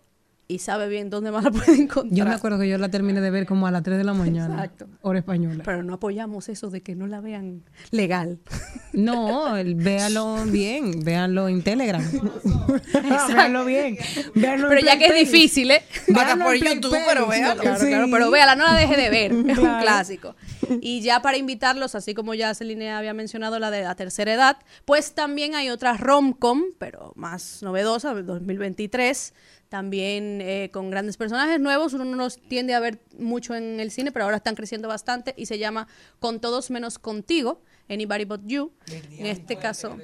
Y 0.49 0.59
sabe 0.59 0.87
bien 0.87 1.09
dónde 1.09 1.29
más 1.31 1.43
la 1.43 1.51
pueden 1.51 1.81
encontrar. 1.81 2.17
Yo 2.17 2.25
me 2.25 2.33
acuerdo 2.33 2.57
que 2.59 2.69
yo 2.69 2.77
la 2.77 2.89
terminé 2.89 3.19
de 3.19 3.29
ver 3.31 3.45
como 3.45 3.67
a 3.67 3.71
las 3.71 3.83
3 3.83 3.97
de 3.97 4.03
la 4.05 4.13
mañana. 4.13 4.53
Exacto. 4.55 4.87
Hora 5.01 5.19
española. 5.19 5.61
Pero 5.65 5.83
no 5.83 5.93
apoyamos 5.95 6.47
eso 6.47 6.69
de 6.69 6.81
que 6.81 6.95
no 6.95 7.05
la 7.07 7.19
vean 7.21 7.63
legal. 7.91 8.39
No, 8.93 9.53
véalo 9.75 10.37
bien, 10.45 11.03
véanlo 11.03 11.47
en 11.49 11.61
Telegram. 11.61 12.01
véanlo 13.29 13.63
bien. 13.65 13.95
véanlo 14.33 14.71
en 14.71 14.75
Pero 14.75 14.81
ya 14.87 14.97
que 14.97 15.05
es 15.05 15.13
difícil, 15.29 15.69
¿eh? 15.69 15.83
Véanlo 16.07 16.45
por 16.45 16.57
Play 16.57 16.75
YouTube, 16.75 16.97
pero 17.07 17.27
véalo. 17.27 17.61
Claro, 17.61 17.79
Sí. 17.79 17.87
claro, 17.87 18.07
pero 18.11 18.31
véala, 18.31 18.55
no 18.55 18.63
la 18.63 18.73
deje 18.73 18.97
de 18.97 19.09
ver, 19.11 19.31
es 19.51 19.57
un 19.59 19.79
clásico. 19.81 20.35
Y 20.81 21.01
ya 21.01 21.21
para 21.21 21.37
invitarlos, 21.37 21.93
así 21.93 22.15
como 22.15 22.33
ya 22.33 22.55
Celine 22.55 22.89
había 22.91 23.13
mencionado 23.13 23.59
la 23.59 23.69
de 23.69 23.83
la 23.83 23.93
tercera 23.93 24.33
edad, 24.33 24.57
pues 24.85 25.13
también 25.13 25.53
hay 25.53 25.69
otra 25.69 25.95
rom-com, 25.95 26.63
pero 26.79 27.13
más 27.15 27.61
novedosa, 27.61 28.15
del 28.15 28.25
2023, 28.25 29.33
también 29.69 30.39
eh, 30.41 30.69
con 30.71 30.89
grandes 30.89 31.17
personajes 31.17 31.59
nuevos, 31.59 31.93
uno 31.93 32.05
no 32.05 32.15
los 32.15 32.37
tiende 32.37 32.73
a 32.73 32.79
ver 32.79 32.99
mucho 33.17 33.53
en 33.55 33.79
el 33.79 33.91
cine, 33.91 34.11
pero 34.11 34.25
ahora 34.25 34.37
están 34.37 34.55
creciendo 34.55 34.87
bastante 34.87 35.33
y 35.37 35.45
se 35.45 35.57
llama 35.59 35.87
Con 36.19 36.39
todos 36.39 36.71
menos 36.71 36.99
contigo, 36.99 37.61
Anybody 37.89 38.25
But 38.25 38.41
You. 38.45 38.71
En 39.17 39.25
este 39.25 39.57
caso... 39.57 39.97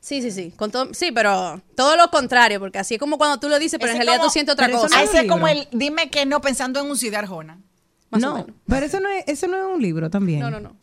Sí, 0.00 0.22
sí, 0.22 0.30
sí, 0.30 0.52
con 0.52 0.70
todo, 0.70 0.94
sí, 0.94 1.10
pero 1.12 1.60
todo 1.74 1.96
lo 1.96 2.08
contrario, 2.08 2.60
porque 2.60 2.78
así 2.78 2.94
es 2.94 3.00
como 3.00 3.18
cuando 3.18 3.40
tú 3.40 3.48
lo 3.48 3.58
dices, 3.58 3.78
pero 3.80 3.90
en 3.90 3.98
realidad 3.98 4.18
como- 4.18 4.28
tú 4.28 4.32
sientes 4.32 4.52
otra 4.52 4.70
cosa. 4.70 4.96
no 4.96 5.02
Ese 5.02 5.22
es 5.22 5.28
como 5.28 5.48
el 5.48 5.66
dime 5.72 6.08
que 6.08 6.24
no 6.24 6.40
pensando 6.40 6.80
en 6.80 6.86
un 6.86 6.96
Cid 6.96 7.14
Arjona. 7.14 7.60
Más 8.10 8.22
o 8.22 8.26
no, 8.26 8.34
menos. 8.36 8.50
pero 8.66 8.86
eso 8.86 9.00
no, 9.00 9.08
es, 9.08 9.24
eso 9.26 9.48
no 9.48 9.56
es 9.58 9.64
un 9.74 9.82
libro 9.82 10.08
también. 10.08 10.38
No, 10.38 10.50
no, 10.50 10.60
no. 10.60 10.76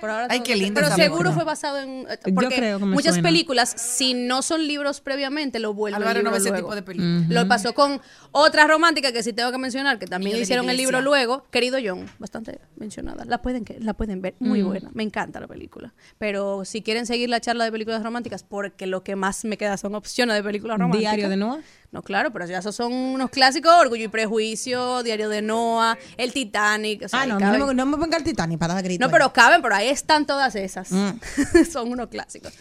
Por 0.00 0.10
ahora 0.10 0.26
Ay, 0.30 0.40
qué 0.40 0.54
linda 0.56 0.80
Pero 0.82 0.94
seguro 0.94 1.32
fue 1.32 1.44
basado 1.44 1.78
en. 1.78 2.06
eh, 2.08 2.18
Yo 2.26 2.34
Porque 2.34 2.54
creo 2.56 2.78
que 2.78 2.84
me 2.84 2.94
muchas 2.94 3.14
suena. 3.14 3.28
películas, 3.28 3.70
si 3.76 4.14
no 4.14 4.42
son 4.42 4.66
libros 4.66 5.00
previamente, 5.00 5.58
lo 5.58 5.74
vuelven 5.74 6.00
Álvaro 6.02 6.22
no 6.22 6.30
ve 6.30 6.38
ese 6.38 6.52
tipo 6.52 6.74
de 6.74 6.82
películas. 6.82 7.28
Lo 7.28 7.48
pasó 7.48 7.74
con 7.74 8.00
otra 8.32 8.66
romántica 8.66 9.12
que 9.12 9.22
sí 9.22 9.32
tengo 9.32 9.50
que 9.50 9.58
mencionar, 9.58 9.98
que 9.98 10.06
también 10.06 10.32
Niño 10.34 10.42
hicieron 10.42 10.68
el 10.70 10.76
libro 10.76 11.00
luego, 11.00 11.46
Querido 11.50 11.78
John, 11.84 12.06
bastante 12.18 12.60
mencionada. 12.76 13.24
La 13.24 13.42
pueden, 13.42 13.64
que- 13.64 13.80
la 13.80 13.94
pueden 13.94 14.22
ver, 14.22 14.34
muy 14.38 14.62
buena. 14.62 14.90
Me 14.94 15.02
encanta 15.02 15.40
la 15.40 15.46
película. 15.48 15.94
Pero 16.18 16.64
si 16.64 16.82
quieren 16.82 17.06
seguir 17.06 17.28
la 17.28 17.40
charla 17.40 17.64
de 17.64 17.72
películas 17.72 18.02
románticas, 18.02 18.42
porque 18.44 18.86
lo 18.86 19.02
que 19.02 19.16
más 19.16 19.44
me 19.44 19.56
queda 19.58 19.76
son 19.76 19.94
opciones 19.94 20.36
de 20.36 20.42
películas 20.42 20.78
románticas. 20.78 21.00
Diario 21.16 21.28
de 21.28 21.36
Noah. 21.36 21.60
No, 21.90 22.02
claro, 22.02 22.30
pero 22.32 22.44
ya 22.46 22.58
esos 22.58 22.76
son 22.76 22.92
unos 22.92 23.30
clásicos, 23.30 23.72
Orgullo 23.72 24.04
y 24.04 24.08
Prejuicio, 24.08 25.02
Diario 25.02 25.28
de 25.30 25.40
Noah, 25.40 25.96
El 26.18 26.32
Titanic. 26.34 27.04
o 27.04 27.08
sea, 27.08 27.22
Ah, 27.22 27.26
no, 27.26 27.34
no 27.34 27.40
caben. 27.40 27.66
me, 27.66 27.74
no 27.74 27.86
me 27.86 27.96
ponga 27.96 28.18
el 28.18 28.24
Titanic 28.24 28.58
para 28.58 28.74
dar 28.74 28.82
grito. 28.84 29.00
No, 29.00 29.06
ahí. 29.06 29.12
pero 29.12 29.32
caben, 29.32 29.62
pero 29.62 29.74
ahí 29.74 29.88
están 29.88 30.26
todas 30.26 30.54
esas. 30.54 30.92
Mm. 30.92 31.10
Son 31.72 31.90
unos 31.90 32.08
clásicos. 32.08 32.52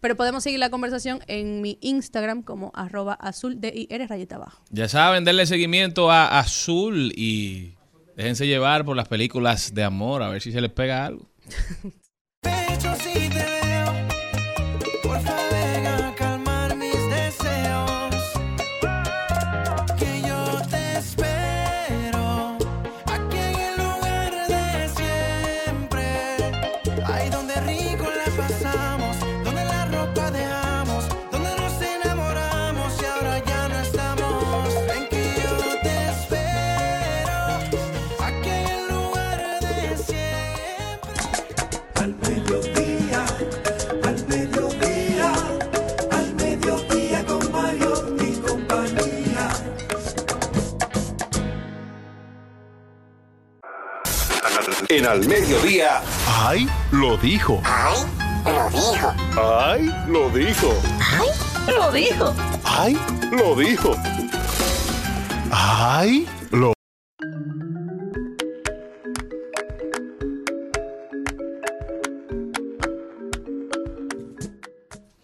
Pero 0.00 0.14
podemos 0.16 0.44
seguir 0.44 0.60
la 0.60 0.70
conversación 0.70 1.20
en 1.26 1.62
mi 1.62 1.78
Instagram 1.80 2.42
como 2.42 2.70
arroba 2.74 3.14
azul 3.14 3.60
de 3.60 3.88
eres 3.90 4.08
rayita 4.08 4.36
abajo. 4.36 4.62
Ya 4.70 4.88
saben, 4.88 5.24
denle 5.24 5.46
seguimiento 5.46 6.10
a 6.12 6.38
Azul 6.38 7.12
y 7.16 7.74
déjense 8.14 8.46
llevar 8.46 8.84
por 8.84 8.94
las 8.96 9.08
películas 9.08 9.74
de 9.74 9.82
amor, 9.82 10.22
a 10.22 10.28
ver 10.28 10.42
si 10.42 10.52
se 10.52 10.60
les 10.60 10.70
pega 10.70 11.06
algo. 11.06 11.26
En 54.96 55.04
Al 55.04 55.28
Mediodía. 55.28 56.00
¡Ay! 56.26 56.66
Lo 56.90 57.18
dijo. 57.18 57.60
¡Ay! 57.66 58.00
Lo 58.46 58.70
dijo. 58.70 59.14
¡Ay! 59.36 59.92
Lo 60.08 60.30
dijo. 60.30 60.74
Lo 61.68 61.92
dijo. 61.92 62.34
¡Ay! 62.64 62.98
Lo 63.30 63.54
dijo. 63.56 63.94
¡Ay! 65.50 66.26
Lo 66.50 66.72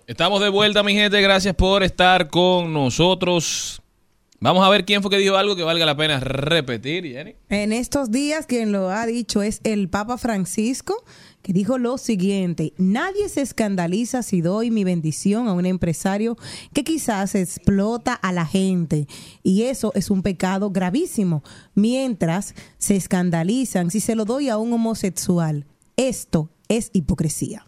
Estamos 0.06 0.42
de 0.42 0.50
vuelta, 0.50 0.82
mi 0.82 0.92
gente. 0.92 1.18
Gracias 1.22 1.54
por 1.54 1.82
estar 1.82 2.28
con 2.28 2.74
nosotros. 2.74 3.81
Vamos 4.42 4.66
a 4.66 4.68
ver 4.70 4.84
quién 4.84 5.02
fue 5.02 5.10
que 5.12 5.18
dijo 5.18 5.36
algo 5.36 5.54
que 5.54 5.62
valga 5.62 5.86
la 5.86 5.96
pena 5.96 6.18
repetir, 6.18 7.04
Jenny. 7.04 7.36
En 7.48 7.72
estos 7.72 8.10
días 8.10 8.44
quien 8.46 8.72
lo 8.72 8.90
ha 8.90 9.06
dicho 9.06 9.40
es 9.40 9.60
el 9.62 9.88
Papa 9.88 10.18
Francisco, 10.18 11.04
que 11.42 11.52
dijo 11.52 11.78
lo 11.78 11.96
siguiente, 11.96 12.72
nadie 12.76 13.28
se 13.28 13.40
escandaliza 13.40 14.24
si 14.24 14.40
doy 14.40 14.72
mi 14.72 14.82
bendición 14.82 15.46
a 15.46 15.52
un 15.52 15.64
empresario 15.64 16.36
que 16.72 16.82
quizás 16.82 17.36
explota 17.36 18.14
a 18.14 18.32
la 18.32 18.44
gente 18.44 19.06
y 19.44 19.62
eso 19.62 19.92
es 19.94 20.10
un 20.10 20.22
pecado 20.22 20.72
gravísimo, 20.72 21.44
mientras 21.76 22.56
se 22.78 22.96
escandalizan 22.96 23.92
si 23.92 24.00
se 24.00 24.16
lo 24.16 24.24
doy 24.24 24.48
a 24.48 24.56
un 24.56 24.72
homosexual. 24.72 25.66
Esto 25.96 26.50
es 26.66 26.90
hipocresía. 26.92 27.64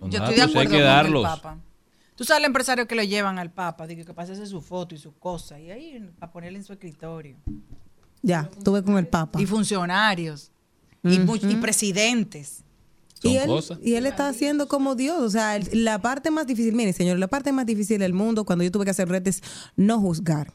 Con 0.00 0.10
Yo 0.10 0.20
estoy 0.20 0.36
de 0.36 0.42
hay 0.42 0.48
acuerdo 0.48 0.70
que 0.70 0.76
con 0.78 0.84
darlos. 0.84 1.24
el 1.24 1.30
Papa. 1.30 1.58
Tú 2.18 2.24
sabes 2.24 2.40
el 2.40 2.46
empresario 2.46 2.88
que 2.88 2.96
lo 2.96 3.04
llevan 3.04 3.38
al 3.38 3.52
Papa, 3.52 3.86
digo 3.86 4.04
que 4.04 4.12
pase 4.12 4.44
su 4.44 4.60
foto 4.60 4.92
y 4.92 4.98
su 4.98 5.14
cosa, 5.14 5.60
y 5.60 5.70
ahí 5.70 6.04
para 6.18 6.32
ponerle 6.32 6.58
en 6.58 6.64
su 6.64 6.72
escritorio. 6.72 7.36
Ya, 8.22 8.50
estuve 8.58 8.82
con 8.82 8.98
el 8.98 9.06
Papa. 9.06 9.40
Y 9.40 9.46
funcionarios, 9.46 10.50
y, 11.04 11.16
presidentes. 11.60 12.64
Son 13.22 13.30
y 13.30 13.36
él, 13.36 13.46
cosas. 13.46 13.78
y 13.80 13.94
él 13.94 14.04
está 14.04 14.26
haciendo 14.26 14.66
como 14.66 14.96
Dios. 14.96 15.20
O 15.20 15.30
sea, 15.30 15.60
la 15.72 16.02
parte 16.02 16.32
más 16.32 16.44
difícil, 16.48 16.74
mire, 16.74 16.92
señor, 16.92 17.20
la 17.20 17.28
parte 17.28 17.52
más 17.52 17.66
difícil 17.66 18.00
del 18.00 18.14
mundo 18.14 18.44
cuando 18.44 18.64
yo 18.64 18.72
tuve 18.72 18.84
que 18.84 18.90
hacer 18.90 19.08
reto 19.08 19.30
es 19.30 19.40
no 19.76 20.00
juzgar. 20.00 20.52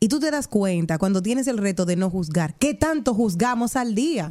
Y 0.00 0.08
tú 0.08 0.18
te 0.18 0.30
das 0.30 0.48
cuenta 0.48 0.96
cuando 0.96 1.20
tienes 1.20 1.46
el 1.46 1.58
reto 1.58 1.84
de 1.84 1.96
no 1.96 2.08
juzgar, 2.08 2.54
¿qué 2.54 2.72
tanto 2.72 3.12
juzgamos 3.12 3.76
al 3.76 3.94
día? 3.94 4.30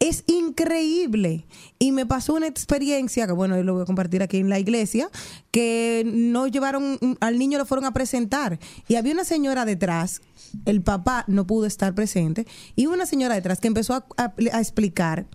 Es 0.00 0.24
increíble. 0.26 1.46
Y 1.78 1.92
me 1.92 2.06
pasó 2.06 2.34
una 2.34 2.46
experiencia, 2.46 3.26
que 3.26 3.32
bueno, 3.32 3.56
yo 3.56 3.62
lo 3.62 3.74
voy 3.74 3.82
a 3.82 3.86
compartir 3.86 4.22
aquí 4.22 4.38
en 4.38 4.48
la 4.48 4.58
iglesia, 4.58 5.08
que 5.50 6.02
no 6.06 6.46
llevaron, 6.48 6.98
al 7.20 7.38
niño 7.38 7.58
lo 7.58 7.66
fueron 7.66 7.84
a 7.84 7.92
presentar. 7.92 8.58
Y 8.88 8.94
había 8.96 9.12
una 9.12 9.24
señora 9.24 9.64
detrás, 9.64 10.22
el 10.64 10.80
papá 10.82 11.24
no 11.28 11.46
pudo 11.46 11.66
estar 11.66 11.94
presente, 11.94 12.46
y 12.76 12.86
una 12.86 13.06
señora 13.06 13.34
detrás 13.34 13.60
que 13.60 13.68
empezó 13.68 13.94
a, 13.94 14.06
a- 14.16 14.32
a 14.52 14.60
explicar. 14.60 15.26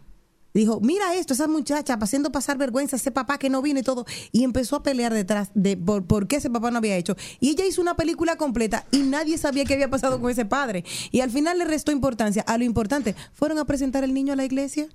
Dijo, 0.60 0.80
mira 0.80 1.14
esto, 1.16 1.34
esa 1.34 1.50
muchacha 1.50 1.98
haciendo 2.00 2.32
pasar 2.32 2.58
vergüenza, 2.58 2.96
ese 2.96 3.12
papá 3.12 3.38
que 3.38 3.50
no 3.50 3.62
vino 3.62 3.82
y 3.82 3.84
todo. 3.84 4.06
Y 4.32 4.46
empezó 4.46 4.78
a 4.78 4.84
pelear 4.84 5.14
detrás 5.14 5.50
de 5.54 5.76
por, 5.76 6.06
por 6.06 6.30
qué 6.30 6.38
ese 6.38 6.50
papá 6.50 6.72
no 6.72 6.78
había 6.78 6.96
hecho. 6.96 7.18
Y 7.42 7.50
ella 7.50 7.66
hizo 7.66 7.82
una 7.82 7.98
película 7.98 8.38
completa 8.38 8.86
y 8.92 9.00
nadie 9.00 9.38
sabía 9.38 9.66
qué 9.66 9.74
había 9.74 9.90
pasado 9.90 10.22
con 10.22 10.32
ese 10.32 10.46
padre. 10.46 10.86
Y 11.12 11.20
al 11.20 11.30
final 11.30 11.58
le 11.58 11.66
restó 11.66 11.92
importancia 11.92 12.42
a 12.44 12.58
lo 12.58 12.64
importante. 12.64 13.16
Fueron 13.34 13.60
a 13.60 13.66
presentar 13.66 14.06
el 14.06 14.14
niño 14.14 14.32
a 14.32 14.38
la 14.38 14.46
iglesia. 14.46 14.88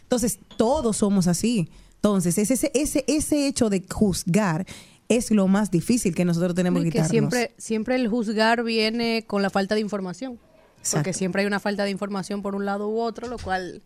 Entonces, 0.00 0.38
todos 0.56 0.96
somos 0.96 1.26
así. 1.26 1.68
Entonces, 1.96 2.38
ese, 2.38 2.70
ese, 2.72 3.04
ese, 3.06 3.46
hecho 3.46 3.68
de 3.68 3.84
juzgar 3.86 4.64
es 5.10 5.30
lo 5.30 5.48
más 5.48 5.70
difícil 5.70 6.14
que 6.14 6.24
nosotros 6.24 6.54
tenemos 6.54 6.80
que 6.82 6.88
Y 6.88 6.90
que 6.90 6.98
quitarnos. 7.02 7.10
siempre, 7.10 7.54
siempre 7.58 7.96
el 7.96 8.08
juzgar 8.08 8.64
viene 8.64 9.24
con 9.26 9.42
la 9.42 9.50
falta 9.50 9.74
de 9.74 9.82
información. 9.82 10.38
Exacto. 10.78 10.96
Porque 10.96 11.12
siempre 11.12 11.42
hay 11.42 11.46
una 11.46 11.60
falta 11.60 11.84
de 11.84 11.90
información 11.90 12.40
por 12.40 12.54
un 12.54 12.64
lado 12.64 12.88
u 12.88 13.00
otro, 13.00 13.28
lo 13.28 13.36
cual 13.36 13.82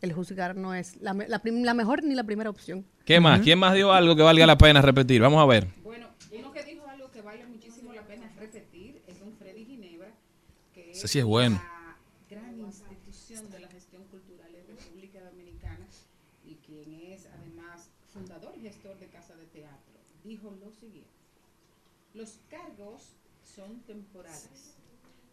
el 0.00 0.12
juzgar 0.12 0.56
no 0.56 0.74
es 0.74 0.96
la, 1.00 1.14
mejor 1.74 2.02
ni 2.02 2.14
la 2.14 2.24
primera 2.24 2.50
opción. 2.50 2.86
¿Qué 3.04 3.20
más? 3.20 3.40
¿Quién 3.40 3.58
más 3.58 3.74
dio 3.74 3.92
algo 3.92 4.16
que 4.16 4.22
valga 4.22 4.46
la 4.46 4.56
pena 4.56 4.80
repetir? 4.80 5.20
Vamos 5.20 5.42
a 5.42 5.46
ver. 5.46 5.68
Bueno, 5.82 6.08
uno 6.32 6.52
que 6.52 6.64
dijo 6.64 6.86
algo 6.88 7.10
que 7.10 7.20
vale 7.20 7.46
muchísimo 7.46 7.92
la 7.92 8.02
pena 8.02 8.30
repetir 8.38 9.02
es 9.06 9.20
un 9.20 9.34
Freddy 9.34 9.64
Ginebra, 9.64 10.12
que 10.74 10.92
Ese 10.92 11.08
sí 11.08 11.18
es 11.18 11.24
bueno. 11.24 11.60
la 11.62 11.96
gran 12.28 12.58
institución 12.58 13.50
de 13.50 13.60
la 13.60 13.68
gestión 13.68 14.04
cultural 14.04 14.54
en 14.54 14.66
República 14.76 15.20
Dominicana 15.22 15.86
y 16.44 16.54
quien 16.66 17.12
es 17.12 17.26
además 17.26 17.90
fundador 18.12 18.54
y 18.56 18.62
gestor 18.62 18.98
de 18.98 19.06
Casa 19.08 19.36
de 19.36 19.46
Teatro. 19.46 20.00
Dijo 20.24 20.54
lo 20.60 20.70
siguiente, 20.70 21.10
los 22.14 22.38
cargos 22.48 23.12
son 23.56 23.80
temporales, 23.80 24.74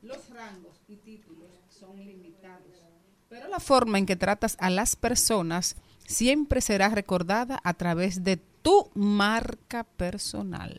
los 0.02 0.30
rangos 0.30 0.82
y 0.88 0.96
títulos 0.98 1.50
son 1.70 1.98
limitados, 1.98 2.27
pero 3.30 3.48
la 3.48 3.60
forma 3.60 3.98
en 3.98 4.06
que 4.06 4.16
tratas 4.16 4.56
a 4.60 4.70
las 4.70 4.96
personas 4.96 5.76
siempre 6.06 6.62
será 6.62 6.90
recordada 6.90 7.60
a 7.64 7.74
través 7.74 8.24
de 8.24 8.38
tu 8.62 8.90
marca 8.94 9.84
personal. 9.84 10.78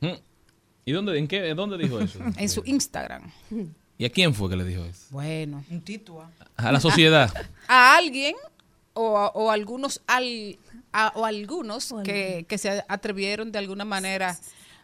Mm. 0.00 0.12
¿Y 0.84 0.92
dónde, 0.92 1.18
en 1.18 1.28
qué, 1.28 1.54
dónde 1.54 1.76
dijo 1.78 2.00
eso? 2.00 2.18
En 2.36 2.48
su 2.48 2.62
Instagram. 2.64 3.30
¿Y 3.98 4.04
a 4.04 4.10
quién 4.10 4.32
fue 4.32 4.48
que 4.48 4.56
le 4.56 4.64
dijo 4.64 4.84
eso? 4.84 5.06
Bueno. 5.10 5.64
Un 5.70 5.80
titua. 5.82 6.30
A 6.56 6.72
la 6.72 6.80
sociedad. 6.80 7.32
A 7.68 7.96
alguien 7.96 8.34
o, 8.94 9.18
a- 9.18 9.28
o 9.28 9.50
algunos 9.50 10.00
al, 10.06 10.58
a- 10.92 11.12
o 11.14 11.24
algunos 11.26 11.94
que, 12.04 12.46
que 12.48 12.58
se 12.58 12.82
atrevieron 12.88 13.52
de 13.52 13.58
alguna 13.58 13.84
manera 13.84 14.38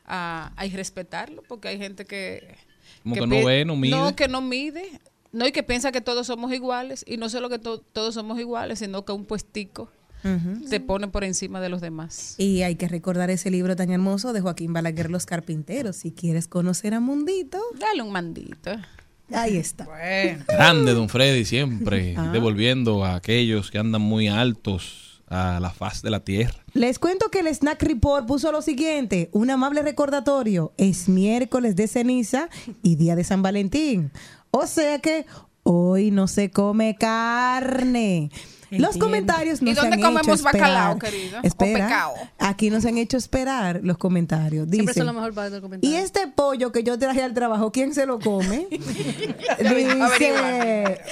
a, 0.05 0.53
a 0.57 0.66
irrespetarlo, 0.66 1.42
porque 1.49 1.68
hay 1.68 1.79
gente 1.79 2.05
que... 2.05 2.55
Como 3.03 3.14
que 3.14 3.20
no 3.23 3.29
pi- 3.37 3.44
ve, 3.44 3.64
no 3.64 3.75
mide. 3.77 3.97
No, 3.97 4.14
que 4.14 4.29
no 4.29 4.40
mide. 4.42 5.01
No, 5.35 5.47
y 5.47 5.53
que 5.53 5.62
piensa 5.62 5.90
que 5.92 6.01
todos 6.01 6.27
somos 6.29 6.53
iguales. 6.53 7.05
Y 7.07 7.16
no 7.16 7.29
solo 7.29 7.49
que 7.49 7.59
to- 7.59 7.81
todos 7.92 8.14
somos 8.14 8.38
iguales, 8.38 8.79
sino 8.79 9.05
que 9.05 9.12
un 9.12 9.25
puestico 9.25 9.90
Ujú. 10.25 10.66
se 10.68 10.81
pone 10.81 11.09
por 11.09 11.25
encima 11.25 11.61
de 11.61 11.68
los 11.68 11.81
demás. 11.81 12.35
Y 12.38 12.62
hay 12.62 12.77
que 12.77 12.88
recordar 12.88 13.31
ese 13.31 13.51
libro 13.51 13.75
tan 13.77 13.90
hermoso 13.90 14.33
de 14.33 14.40
Joaquín 14.40 14.73
Balaguer, 14.73 15.11
Los 15.11 15.27
Carpinteros. 15.27 15.97
Si 15.97 16.12
quieres 16.12 16.47
conocer 16.49 16.94
a 16.94 17.01
Mundito, 17.01 17.59
Dale 17.79 18.01
un 18.03 18.12
mandito. 18.12 18.70
ahí 19.33 19.57
está. 19.57 19.87
Grande, 20.49 20.92
don 20.94 21.09
Freddy, 21.09 21.44
siempre 21.44 22.14
Ah. 22.18 22.31
devolviendo 22.33 23.05
a 23.05 23.16
aquellos 23.16 23.70
que 23.70 23.79
andan 23.79 24.03
muy 24.03 24.29
altos 24.29 25.23
a 25.27 25.59
la 25.59 25.70
faz 25.70 26.03
de 26.03 26.11
la 26.11 26.20
tierra. 26.20 26.62
Les 26.75 26.99
cuento 26.99 27.31
que 27.31 27.40
el 27.40 27.49
Snack 27.53 27.83
Report 27.83 28.27
puso 28.27 28.53
lo 28.53 28.62
siguiente, 28.62 29.31
un 29.33 29.51
amable 29.51 29.83
recordatorio, 29.83 30.73
es 30.77 31.09
miércoles 31.09 31.75
de 31.77 31.88
ceniza 31.88 32.49
y 32.83 32.97
día 32.97 33.16
de 33.16 33.25
San 33.25 33.42
Valentín. 33.42 34.12
O 34.57 34.69
sea 34.69 35.01
que 35.01 35.27
hoy 35.64 36.12
no 36.12 36.29
se 36.29 36.51
come 36.51 36.95
carne. 36.97 38.31
Los 38.71 38.97
comentarios 38.97 39.62
¿Y 39.62 39.67
nos 39.67 39.77
dónde 39.77 39.95
han 39.95 39.99
hecho 40.01 40.09
comemos 40.09 40.38
esperar. 40.40 40.61
bacalao, 40.61 40.99
querida? 40.99 41.40
¿O 41.43 41.47
Espera, 41.47 41.87
pecao? 41.87 42.14
aquí 42.38 42.71
nos 42.71 42.85
han 42.85 42.99
hecho 42.99 43.17
esperar 43.17 43.81
los 43.85 43.99
comentarios. 43.99 44.69
Siempre 44.69 44.93
Dicen, 44.93 44.95
son 44.95 45.07
la 45.07 45.12
mejor 45.12 45.33
parte 45.33 45.51
del 45.53 45.62
comentario. 45.62 45.97
y 45.97 46.01
este 46.01 46.27
pollo 46.29 46.73
que 46.73 46.83
yo 46.83 46.99
traje 46.99 47.23
al 47.23 47.35
trabajo, 47.35 47.71
¿quién 47.71 47.95
se 47.95 48.07
lo 48.07 48.19
come? 48.19 48.67
Dice, 48.71 50.35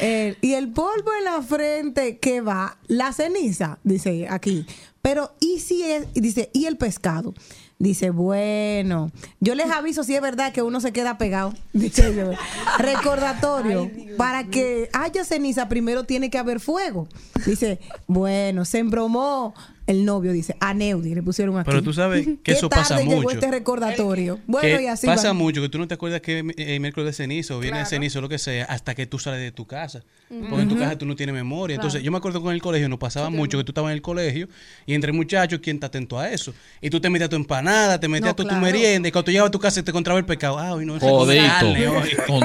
eh, 0.00 0.36
y 0.40 0.54
el 0.54 0.72
polvo 0.72 1.10
en 1.18 1.24
la 1.24 1.42
frente 1.42 2.18
que 2.18 2.40
va, 2.40 2.78
la 2.88 3.12
ceniza, 3.12 3.78
dice 3.84 4.26
aquí. 4.28 4.66
Pero, 5.00 5.34
¿y 5.40 5.58
si 5.60 5.82
es? 5.82 6.06
y 6.14 6.20
Dice, 6.20 6.50
¿y 6.52 6.66
el 6.66 6.76
pescado? 6.76 7.34
Dice, 7.82 8.10
bueno, 8.10 9.10
yo 9.40 9.56
les 9.56 9.68
aviso 9.68 10.04
si 10.04 10.14
es 10.14 10.22
verdad 10.22 10.52
que 10.52 10.62
uno 10.62 10.80
se 10.80 10.92
queda 10.92 11.18
pegado. 11.18 11.52
Dice 11.72 12.14
yo. 12.14 12.30
Recordatorio, 12.78 13.90
para 14.16 14.44
que 14.44 14.88
haya 14.92 15.24
ceniza 15.24 15.68
primero 15.68 16.04
tiene 16.04 16.30
que 16.30 16.38
haber 16.38 16.60
fuego. 16.60 17.08
Dice, 17.44 17.80
bueno, 18.06 18.64
se 18.66 18.78
embromó 18.78 19.52
el 19.92 20.04
novio, 20.04 20.32
dice, 20.32 20.56
a 20.60 20.74
Neudi, 20.74 21.14
le 21.14 21.22
pusieron 21.22 21.56
aquí. 21.58 21.70
Pero 21.70 21.82
tú 21.82 21.92
sabes 21.92 22.26
que 22.26 22.38
¿Qué 22.42 22.52
eso 22.52 22.68
pasa 22.68 22.96
tarde 22.96 23.04
llegó 23.04 23.22
mucho. 23.22 23.34
este 23.36 23.50
recordatorio. 23.50 24.40
Bueno, 24.46 24.76
que 24.78 24.82
y 24.82 24.86
así 24.88 25.06
pasa 25.06 25.28
va. 25.28 25.34
mucho 25.34 25.62
que 25.62 25.68
tú 25.68 25.78
no 25.78 25.86
te 25.88 25.94
acuerdas 25.94 26.20
que 26.20 26.44
eh, 26.56 26.80
miércoles 26.80 27.06
de 27.06 27.12
cenizo 27.24 27.56
o 27.56 27.60
viernes 27.60 27.80
Claro. 27.82 27.90
de 27.90 27.96
cenizo 27.96 28.18
o 28.18 28.22
lo 28.22 28.28
que 28.28 28.38
sea 28.38 28.64
hasta 28.64 28.94
que 28.94 29.06
tú 29.06 29.18
sales 29.18 29.40
de 29.40 29.52
tu 29.52 29.66
casa 29.66 30.02
porque 30.48 30.62
en 30.62 30.68
tu 30.68 30.78
casa 30.78 30.96
tú 30.96 31.04
no 31.04 31.14
tienes 31.14 31.34
memoria 31.34 31.74
entonces 31.74 32.02
yo 32.02 32.10
me 32.10 32.16
acuerdo 32.16 32.40
con 32.40 32.54
el 32.54 32.62
colegio 32.62 32.88
nos 32.88 32.98
pasaba 32.98 33.28
mucho 33.28 33.58
que 33.58 33.64
tú 33.64 33.72
estabas 33.72 33.90
en 33.90 33.96
el 33.96 34.02
colegio 34.02 34.48
y 34.86 34.94
entre 34.94 35.12
muchachos 35.12 35.60
quién 35.62 35.76
está 35.76 35.88
atento 35.88 36.18
a 36.18 36.30
eso 36.30 36.54
y 36.80 36.88
tú 36.88 37.00
te 37.00 37.10
metías 37.10 37.28
tu 37.28 37.36
empanada 37.36 38.00
te 38.00 38.08
metías 38.08 38.34
No, 38.38 38.46
tu, 38.46 38.54
merienda 38.56 39.08
y 39.08 39.12
cuando 39.12 39.26
tú 39.26 39.30
llegabas 39.30 39.48
a 39.48 39.52
tu 39.52 39.58
casa 39.58 39.82
te 39.82 39.90
encontraba 39.90 40.18
el 40.18 40.24
pecado 40.24 40.58
ah 40.58 40.72
hoy 40.72 40.86
no 40.86 40.98
con 40.98 41.28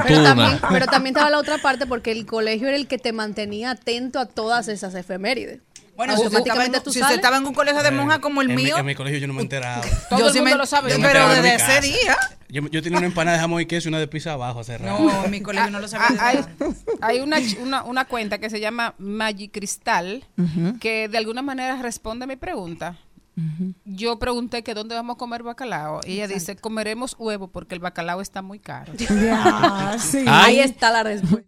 Pero 0.03 0.23
también, 0.23 0.57
tuna. 0.57 0.59
pero 0.69 0.85
también 0.87 1.15
estaba 1.15 1.29
la 1.29 1.39
otra 1.39 1.57
parte 1.59 1.85
porque 1.85 2.11
el 2.11 2.25
colegio 2.25 2.67
era 2.67 2.75
el 2.77 2.87
que 2.87 2.97
te 2.97 3.13
mantenía 3.13 3.71
atento 3.71 4.19
a 4.19 4.25
todas 4.25 4.67
esas 4.67 4.93
efemérides. 4.95 5.59
Bueno, 5.97 6.15
si 6.15 6.23
usted, 6.25 6.37
estaba 6.37 6.37
en, 6.37 6.37
automáticamente 6.37 6.79
tú 6.81 6.91
si 6.91 6.99
usted 6.99 7.07
sales. 7.07 7.15
estaba 7.17 7.37
en 7.37 7.45
un 7.47 7.53
colegio 7.53 7.83
de 7.83 7.91
monja 7.91 8.19
como 8.21 8.41
el 8.41 8.49
en, 8.51 8.55
mi, 8.55 8.63
mío, 8.63 8.77
en 8.77 8.85
mi 8.85 8.95
colegio 8.95 9.19
yo 9.19 9.27
no 9.27 9.33
me 9.33 9.41
enteraba 9.41 9.81
Todo 10.09 10.19
yo 10.19 10.27
el 10.27 10.31
sí 10.33 10.39
mundo 10.39 10.55
me- 10.55 10.57
lo 10.59 10.65
sabe. 10.65 10.91
Yo 10.91 10.97
pero 11.01 11.27
desde 11.29 11.55
ese 11.55 11.81
día. 11.81 12.15
yo, 12.49 12.61
yo 12.69 12.81
tenía 12.83 12.99
una 12.99 13.07
empanada 13.07 13.35
de 13.37 13.41
jamón 13.41 13.61
y 13.61 13.65
queso 13.65 13.87
y 13.87 13.89
una 13.89 13.99
de 13.99 14.07
pizza 14.07 14.33
abajo 14.33 14.59
hace 14.61 14.77
rato 14.77 14.97
No, 15.03 15.25
en 15.25 15.31
mi 15.31 15.41
colegio 15.41 15.69
no 15.71 15.79
lo 15.79 15.87
sabía. 15.87 16.07
Ah, 16.19 16.27
hay, 16.29 16.45
hay 17.01 17.19
una, 17.19 17.37
una, 17.61 17.83
una 17.83 18.05
cuenta 18.05 18.37
que 18.37 18.49
se 18.49 18.59
llama 18.59 18.93
Magic 18.99 19.51
Cristal 19.51 20.23
que 20.79 21.09
de 21.09 21.17
alguna 21.17 21.41
manera 21.41 21.81
responde 21.81 22.23
a 22.23 22.27
mi 22.27 22.35
pregunta. 22.37 22.97
Yo 23.85 24.17
pregunté 24.17 24.63
que 24.63 24.73
dónde 24.73 24.95
vamos 24.95 25.13
a 25.15 25.17
comer 25.17 25.43
bacalao 25.43 26.01
y 26.05 26.13
ella 26.13 26.27
dice 26.27 26.55
comeremos 26.55 27.15
huevo 27.19 27.49
porque 27.49 27.75
el 27.75 27.79
bacalao 27.79 28.19
está 28.21 28.41
muy 28.41 28.57
caro. 28.59 28.93
Ya, 28.97 29.95
sí. 29.99 30.23
Ahí 30.27 30.59
está 30.59 30.89
la 30.91 31.03
respuesta. 31.03 31.47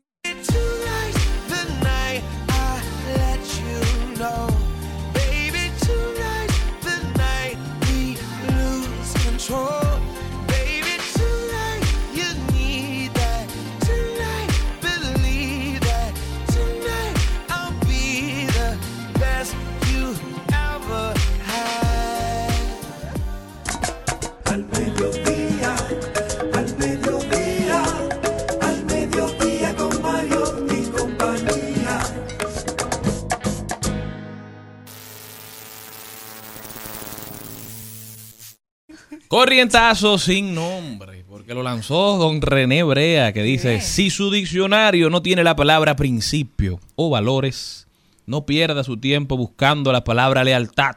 Corrientazo 39.30 40.18
sin 40.18 40.56
nombre, 40.56 41.24
porque 41.30 41.54
lo 41.54 41.62
lanzó 41.62 42.18
don 42.18 42.42
René 42.42 42.82
Brea, 42.82 43.32
que 43.32 43.44
dice, 43.44 43.80
si 43.80 44.10
su 44.10 44.32
diccionario 44.32 45.12
no 45.12 45.22
tiene 45.22 45.44
la 45.44 45.56
palabra 45.56 45.96
principio 45.96 46.80
o 46.96 47.12
valores, 47.12 47.88
no 48.26 48.48
pierda 48.48 48.84
su 48.84 48.98
tiempo 48.98 49.38
buscando 49.38 49.92
la 49.92 50.04
palabra 50.04 50.44
lealtad. 50.44 50.96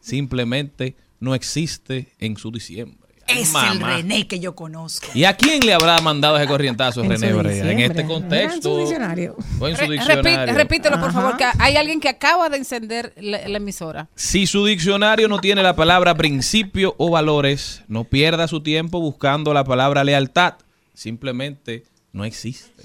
Simplemente 0.00 0.96
no 1.20 1.36
existe 1.36 2.08
en 2.18 2.36
su 2.36 2.50
diciembre. 2.50 3.07
Es 3.28 3.52
el. 3.54 3.80
René 3.80 4.26
que 4.26 4.40
yo 4.40 4.54
conozco. 4.54 5.06
¿Y 5.14 5.24
a 5.24 5.36
quién 5.36 5.60
le 5.64 5.74
habrá 5.74 5.98
mandado 6.00 6.36
ese 6.38 6.46
corrientazo 6.46 7.02
En 7.02 7.10
René 7.10 7.32
Brea? 7.32 7.70
En 7.70 7.78
este 7.80 8.04
contexto. 8.06 8.72
su 8.72 8.78
diccionario. 8.78 9.36
O 9.60 9.68
en 9.68 9.76
su 9.76 9.82
Re- 9.82 9.88
diccionario. 9.90 10.22
repite- 10.22 10.54
repítelo, 10.54 11.00
por 11.00 11.12
favor, 11.12 11.36
que 11.36 11.44
hay 11.58 11.76
alguien 11.76 12.00
que 12.00 12.08
acaba 12.08 12.48
de 12.48 12.56
encender 12.58 13.12
la, 13.18 13.46
la 13.46 13.56
emisora. 13.58 14.08
Si 14.14 14.46
su 14.46 14.64
diccionario 14.64 15.28
no 15.28 15.38
tiene 15.40 15.62
la 15.62 15.76
palabra 15.76 16.14
principio 16.16 16.94
o 16.98 17.10
valores, 17.10 17.82
no 17.88 18.04
pierda 18.04 18.48
su 18.48 18.62
tiempo 18.62 19.00
buscando 19.00 19.52
la 19.54 19.64
palabra 19.64 20.04
lealtad. 20.04 20.54
Simplemente 20.94 21.84
no 22.12 22.24
existe. 22.24 22.82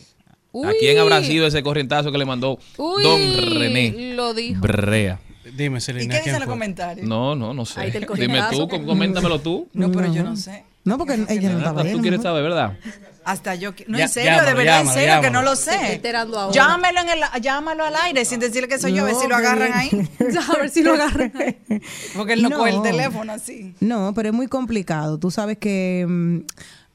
¿A 0.65 0.71
quién 0.79 0.99
habrá 0.99 1.23
sido 1.23 1.47
ese 1.47 1.63
corrientazo 1.63 2.11
que 2.11 2.17
le 2.19 2.25
mandó 2.25 2.59
Uy, 2.77 3.01
don 3.03 3.59
René 3.59 4.13
Lo 4.15 4.35
dijo. 4.35 4.61
Brea? 4.61 5.19
Dime 5.55 5.77
¿Y 5.77 5.81
Selena 5.81 6.13
qué 6.13 6.17
dicen 6.19 6.23
¿quién 6.33 6.39
los 6.39 6.49
comentarios? 6.49 7.07
No, 7.07 7.35
no, 7.35 7.53
no 7.53 7.65
sé. 7.65 7.79
Ahí 7.79 7.91
está 7.93 8.13
Dime 8.15 8.41
tú, 8.51 8.67
coméntamelo 8.67 9.39
tú. 9.39 9.67
No, 9.73 9.91
pero 9.91 10.11
yo 10.13 10.23
no 10.23 10.35
sé. 10.35 10.63
No, 10.85 10.97
porque 10.97 11.13
ella 11.29 11.49
no 11.51 11.57
estaba 11.59 11.81
Ah, 11.81 11.85
ahí. 11.85 11.93
Tú 11.93 12.01
quieres 12.01 12.19
¿no? 12.19 12.23
saber, 12.23 12.43
¿verdad? 12.43 12.77
Hasta 13.23 13.55
yo. 13.55 13.71
No, 13.87 13.97
Ya- 13.97 14.03
en 14.03 14.09
serio, 14.09 14.31
llámalo, 14.31 14.47
de 14.49 14.53
verdad, 14.55 14.79
en 14.81 14.85
llámalo, 14.87 14.99
serio, 14.99 15.21
que 15.21 15.29
no 15.31 15.41
lo 15.41 15.55
sé. 15.55 15.93
enterando 15.93 16.37
ahora. 16.39 16.53
Llámalo, 16.53 16.99
en 16.99 17.09
el, 17.09 17.41
llámalo 17.41 17.85
al 17.85 17.95
aire 18.03 18.25
sin 18.25 18.41
decirle 18.41 18.67
que 18.67 18.77
soy 18.79 18.93
yo, 18.93 19.03
a 19.03 19.05
ver 19.05 19.15
si 19.15 19.27
lo 19.29 19.35
agarran 19.37 19.71
bien. 19.89 20.09
ahí. 20.19 20.35
A 20.53 20.57
ver 20.57 20.69
si 20.69 20.83
lo 20.83 20.93
agarran. 20.95 21.31
Porque 22.17 22.33
él 22.33 22.43
no, 22.43 22.49
No. 22.49 22.57
coge 22.57 22.71
el 22.71 22.81
teléfono 22.81 23.31
así. 23.31 23.73
No, 23.79 24.13
pero 24.13 24.27
es 24.29 24.35
muy 24.35 24.47
complicado. 24.47 25.17
Tú 25.19 25.31
sabes 25.31 25.57
que 25.57 26.05
mm, 26.05 26.39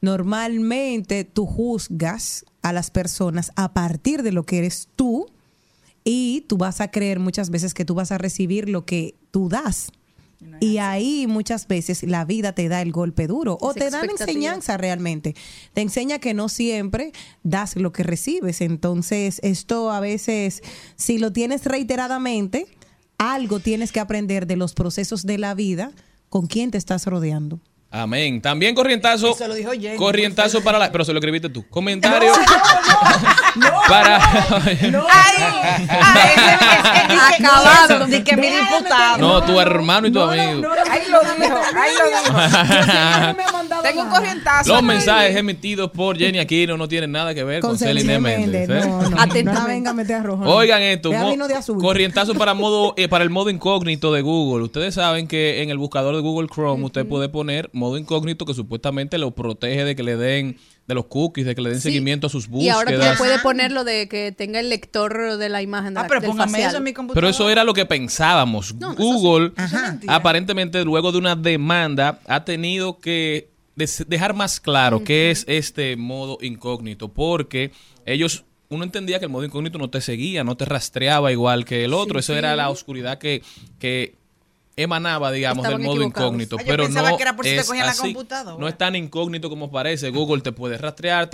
normalmente 0.01 1.23
tú 1.23 1.45
juzgas 1.47 2.45
a 2.61 2.73
las 2.73 2.91
personas 2.91 3.51
a 3.55 3.73
partir 3.73 4.21
de 4.21 4.31
lo 4.31 4.43
que 4.43 4.59
eres 4.59 4.87
tú 4.95 5.25
y 6.11 6.41
tú 6.47 6.57
vas 6.57 6.81
a 6.81 6.89
creer 6.89 7.19
muchas 7.19 7.51
veces 7.51 7.75
que 7.75 7.85
tú 7.85 7.93
vas 7.93 8.11
a 8.11 8.17
recibir 8.17 8.67
lo 8.67 8.83
que 8.83 9.13
tú 9.29 9.47
das. 9.47 9.91
Y 10.59 10.77
ahí 10.77 11.27
muchas 11.27 11.67
veces 11.67 12.01
la 12.01 12.25
vida 12.25 12.53
te 12.53 12.67
da 12.67 12.81
el 12.81 12.91
golpe 12.91 13.27
duro 13.27 13.59
o 13.61 13.71
Esa 13.71 13.79
te 13.79 13.85
da 13.91 13.99
la 13.99 14.05
expectativa. 14.05 14.31
enseñanza 14.31 14.77
realmente. 14.77 15.35
Te 15.73 15.81
enseña 15.81 16.17
que 16.17 16.33
no 16.33 16.49
siempre 16.49 17.11
das 17.43 17.75
lo 17.75 17.91
que 17.91 18.01
recibes. 18.01 18.61
Entonces, 18.61 19.39
esto 19.43 19.91
a 19.91 19.99
veces, 19.99 20.63
si 20.95 21.19
lo 21.19 21.31
tienes 21.31 21.65
reiteradamente, 21.65 22.65
algo 23.19 23.59
tienes 23.59 23.91
que 23.91 23.99
aprender 23.99 24.47
de 24.47 24.55
los 24.55 24.73
procesos 24.73 25.27
de 25.27 25.37
la 25.37 25.53
vida 25.53 25.91
con 26.29 26.47
quién 26.47 26.71
te 26.71 26.79
estás 26.79 27.05
rodeando. 27.05 27.59
Amén. 27.91 28.39
También 28.39 28.75
corrientazo. 28.75 29.31
Eso 29.31 29.47
lo 29.47 29.55
dijo 29.55 29.71
Jenny, 29.71 29.97
Corrientazo 29.97 30.61
para 30.61 30.77
la. 30.77 30.91
Pero 30.91 31.03
se 31.03 31.11
lo 31.11 31.17
escribiste 31.17 31.49
tú. 31.49 31.67
Comentario. 31.69 32.31
para. 33.89 34.17
Acabado. 37.35 38.05
Di 38.05 38.21
que 38.21 38.37
mi 38.37 38.47
diputado. 38.47 39.17
no, 39.17 39.43
tu 39.43 39.59
hermano 39.59 40.07
y 40.07 40.11
tu 40.11 40.21
amigo. 40.21 40.69
Ahí 40.87 41.01
lo 41.09 41.19
dijo, 41.21 41.59
ahí 41.75 41.91
lo 41.97 42.05
dijo. 43.35 43.81
Tengo 43.81 44.03
un 44.03 44.09
corrientazo. 44.09 44.73
Los 44.73 44.83
mensajes 44.83 45.35
emitidos 45.35 45.89
por 45.89 46.15
Jenny 46.15 46.37
Aquino 46.37 46.77
no 46.77 46.87
tienen 46.87 47.11
nada 47.11 47.33
que 47.33 47.43
ver 47.43 47.61
con, 47.61 47.77
Celine 47.77 48.19
Méndez. 48.19 48.69
¿eh? 48.69 48.81
No, 48.87 49.01
no, 49.01 49.25
no 49.25 49.53
la 49.53 49.65
venga 49.65 49.89
a 49.89 49.93
meter 49.93 50.17
a 50.17 50.23
rojo. 50.23 50.43
no. 50.43 50.55
Oigan 50.55 50.81
esto, 50.83 51.11
corrientazo 51.79 52.35
para 52.35 52.53
modo 52.53 52.93
eh, 52.97 53.07
para 53.07 53.23
el 53.23 53.31
modo 53.31 53.49
incógnito 53.49 54.13
de 54.13 54.21
Google. 54.21 54.65
Ustedes 54.65 54.93
saben 54.93 55.27
que 55.27 55.63
en 55.63 55.69
el 55.71 55.77
buscador 55.77 56.15
de 56.15 56.21
Google 56.21 56.49
Chrome 56.53 56.83
usted 56.85 57.07
puede 57.07 57.29
poner 57.29 57.69
modo 57.79 57.97
incógnito 57.97 58.45
que 58.45 58.53
supuestamente 58.53 59.17
lo 59.17 59.31
protege 59.31 59.83
de 59.85 59.95
que 59.95 60.03
le 60.03 60.15
den 60.17 60.57
de 60.87 60.95
los 60.95 61.05
cookies, 61.05 61.45
de 61.45 61.55
que 61.55 61.61
le 61.61 61.69
den 61.69 61.79
Sí. 61.81 61.89
seguimiento 61.89 62.27
a 62.27 62.29
sus 62.29 62.45
Y 62.45 62.49
búsquedas. 62.49 62.75
ahora 62.77 62.91
ya 62.97 63.15
puede 63.17 63.39
ponerlo 63.39 63.83
de 63.83 64.07
que 64.07 64.31
tenga 64.31 64.59
el 64.59 64.69
lector 64.69 65.37
de 65.37 65.49
la 65.49 65.61
imagen 65.61 65.93
de 65.93 65.99
Ah, 65.99 66.03
la, 66.03 66.07
pero 66.09 66.21
del 66.21 66.29
póngame 66.31 66.65
eso 66.65 66.77
en 66.77 66.83
mi 66.83 66.93
computadora. 66.93 67.21
Pero 67.27 67.29
eso 67.29 67.49
era 67.49 67.63
lo 67.63 67.73
que 67.73 67.85
pensábamos. 67.85 68.73
No, 68.75 68.87
no, 68.87 68.93
eso 68.93 69.01
Google, 69.03 69.51
Eso 69.57 69.77
aparentemente, 70.07 70.83
luego 70.83 71.11
de 71.11 71.17
una 71.17 71.35
demanda, 71.35 72.19
ha 72.27 72.43
tenido 72.45 72.99
que 72.99 73.49
des- 73.75 74.05
dejar 74.07 74.33
más 74.33 74.59
claro 74.59 75.03
qué 75.03 75.31
es 75.31 75.45
este 75.47 75.95
modo 75.95 76.37
incógnito, 76.41 77.07
porque 77.09 77.71
ellos, 78.05 78.43
uno 78.69 78.83
entendía 78.83 79.19
que 79.19 79.25
el 79.25 79.31
modo 79.31 79.45
incógnito 79.45 79.77
no 79.77 79.89
te 79.89 80.01
seguía, 80.01 80.43
no 80.43 80.57
te 80.57 80.65
rastreaba 80.65 81.31
igual 81.31 81.65
que 81.65 81.85
el 81.85 81.93
otro. 81.93 82.19
Eso 82.19 82.35
era 82.35 82.55
la 82.55 82.69
oscuridad 82.69 83.17
que, 83.19 83.41
que 83.79 84.15
emanaba, 84.83 85.31
digamos, 85.31 85.65
Estaban 85.65 85.81
del 85.81 85.87
modo 85.87 86.01
equivocados. 86.01 86.31
rastrear 90.81 91.29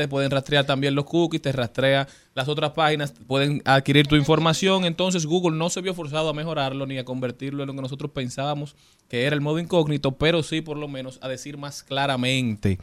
te 1.39 1.51
rastrea 1.51 2.07
las 2.33 2.47
otras 2.47 2.71
páginas, 2.71 3.13
pueden 3.27 3.61
adquirir 3.65 4.07
tu 4.07 4.15
información. 4.15 4.85
Entonces 4.85 5.25
Google 5.25 5.57
no 5.57 5.69
se 5.69 5.81
vio 5.81 5.93
forzado 5.93 6.29
a 6.29 6.33
mejorarlo 6.33 6.85
ni 6.85 6.97
a 6.97 7.05
convertirlo 7.05 7.63
en 7.63 7.67
lo 7.67 7.75
que 7.75 7.81
nosotros 7.81 8.11
pensábamos 8.11 8.75
que 9.07 9.25
era 9.25 9.35
el 9.35 9.41
modo 9.41 9.59
incógnito, 9.59 10.13
pero 10.13 10.43
sí 10.43 10.61
por 10.61 10.77
lo 10.77 10.87
menos 10.87 11.19
a 11.21 11.27
decir 11.27 11.57
más 11.57 11.83
claramente 11.83 12.79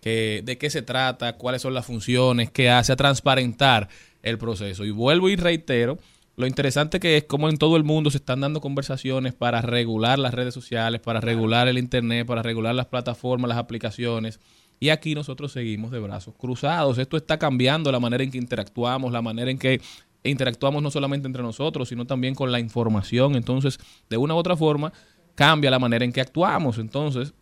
que, 0.00 0.42
de 0.44 0.58
qué 0.58 0.70
se 0.70 0.82
trata, 0.82 1.34
cuáles 1.34 1.62
son 1.62 1.74
las 1.74 1.86
funciones, 1.86 2.50
qué 2.50 2.70
hace, 2.70 2.92
a 2.92 2.96
transparentar 2.96 3.88
el 4.22 4.38
proceso. 4.38 4.84
Y 4.84 4.90
vuelvo 4.90 5.28
y 5.28 5.36
reitero, 5.36 5.98
lo 6.36 6.46
interesante 6.46 7.00
que 7.00 7.16
es 7.16 7.24
como 7.24 7.48
en 7.48 7.56
todo 7.56 7.76
el 7.76 7.84
mundo 7.84 8.10
se 8.10 8.18
están 8.18 8.40
dando 8.40 8.60
conversaciones 8.60 9.32
para 9.32 9.62
regular 9.62 10.18
las 10.18 10.34
redes 10.34 10.52
sociales, 10.52 11.00
para 11.00 11.20
regular 11.20 11.66
el 11.66 11.78
Internet, 11.78 12.26
para 12.26 12.42
regular 12.42 12.74
las 12.74 12.86
plataformas, 12.86 13.48
las 13.48 13.58
aplicaciones. 13.58 14.38
Y 14.78 14.90
aquí 14.90 15.14
nosotros 15.14 15.52
seguimos 15.52 15.90
de 15.90 15.98
brazos 15.98 16.34
cruzados. 16.36 16.98
Esto 16.98 17.16
está 17.16 17.38
cambiando 17.38 17.90
la 17.90 18.00
manera 18.00 18.22
en 18.22 18.30
que 18.30 18.36
interactuamos, 18.36 19.12
la 19.12 19.22
manera 19.22 19.50
en 19.50 19.58
que 19.58 19.80
interactuamos 20.24 20.82
no 20.82 20.90
solamente 20.90 21.26
entre 21.26 21.42
nosotros, 21.42 21.88
sino 21.88 22.04
también 22.04 22.34
con 22.34 22.52
la 22.52 22.60
información. 22.60 23.34
Entonces, 23.34 23.78
de 24.10 24.18
una 24.18 24.34
u 24.34 24.36
otra 24.36 24.56
forma, 24.56 24.92
cambia 25.34 25.70
la 25.70 25.78
manera 25.78 26.04
en 26.04 26.12
que 26.12 26.20
actuamos. 26.20 26.76
Entonces, 26.76 27.32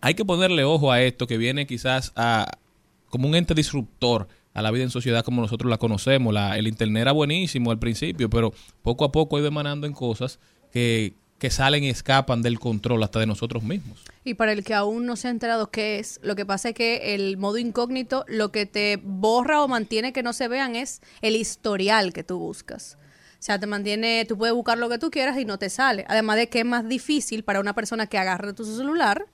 hay 0.00 0.14
que 0.14 0.24
ponerle 0.24 0.62
ojo 0.62 0.92
a 0.92 1.02
esto 1.02 1.26
que 1.26 1.38
viene 1.38 1.66
quizás 1.66 2.12
a 2.14 2.58
como 3.08 3.26
un 3.26 3.34
ente 3.34 3.54
disruptor 3.54 4.28
a 4.58 4.62
la 4.62 4.70
vida 4.70 4.84
en 4.84 4.90
sociedad 4.90 5.24
como 5.24 5.40
nosotros 5.42 5.70
la 5.70 5.78
conocemos. 5.78 6.34
La, 6.34 6.56
el 6.56 6.66
internet 6.66 7.02
era 7.02 7.12
buenísimo 7.12 7.70
al 7.70 7.78
principio, 7.78 8.28
pero 8.28 8.52
poco 8.82 9.04
a 9.04 9.12
poco 9.12 9.36
ha 9.36 9.40
ido 9.40 9.48
emanando 9.48 9.86
en 9.86 9.92
cosas 9.92 10.38
que, 10.72 11.14
que 11.38 11.50
salen 11.50 11.84
y 11.84 11.88
escapan 11.88 12.42
del 12.42 12.58
control 12.58 13.02
hasta 13.02 13.20
de 13.20 13.26
nosotros 13.26 13.62
mismos. 13.62 14.02
Y 14.24 14.34
para 14.34 14.52
el 14.52 14.64
que 14.64 14.74
aún 14.74 15.06
no 15.06 15.16
se 15.16 15.28
ha 15.28 15.30
enterado 15.30 15.70
qué 15.70 15.98
es, 15.98 16.20
lo 16.22 16.36
que 16.36 16.44
pasa 16.44 16.70
es 16.70 16.74
que 16.74 17.14
el 17.14 17.36
modo 17.36 17.58
incógnito 17.58 18.24
lo 18.28 18.50
que 18.50 18.66
te 18.66 19.00
borra 19.02 19.62
o 19.62 19.68
mantiene 19.68 20.12
que 20.12 20.22
no 20.22 20.32
se 20.32 20.48
vean 20.48 20.76
es 20.76 21.00
el 21.22 21.36
historial 21.36 22.12
que 22.12 22.24
tú 22.24 22.38
buscas. 22.38 22.98
O 23.38 23.42
sea, 23.42 23.60
te 23.60 23.68
mantiene, 23.68 24.24
tú 24.26 24.36
puedes 24.36 24.54
buscar 24.54 24.78
lo 24.78 24.88
que 24.88 24.98
tú 24.98 25.12
quieras 25.12 25.38
y 25.38 25.44
no 25.44 25.58
te 25.58 25.70
sale. 25.70 26.04
Además 26.08 26.36
de 26.36 26.48
que 26.48 26.60
es 26.60 26.64
más 26.64 26.88
difícil 26.88 27.44
para 27.44 27.60
una 27.60 27.72
persona 27.72 28.08
que 28.08 28.18
agarre 28.18 28.52
tu 28.52 28.64
celular 28.64 29.26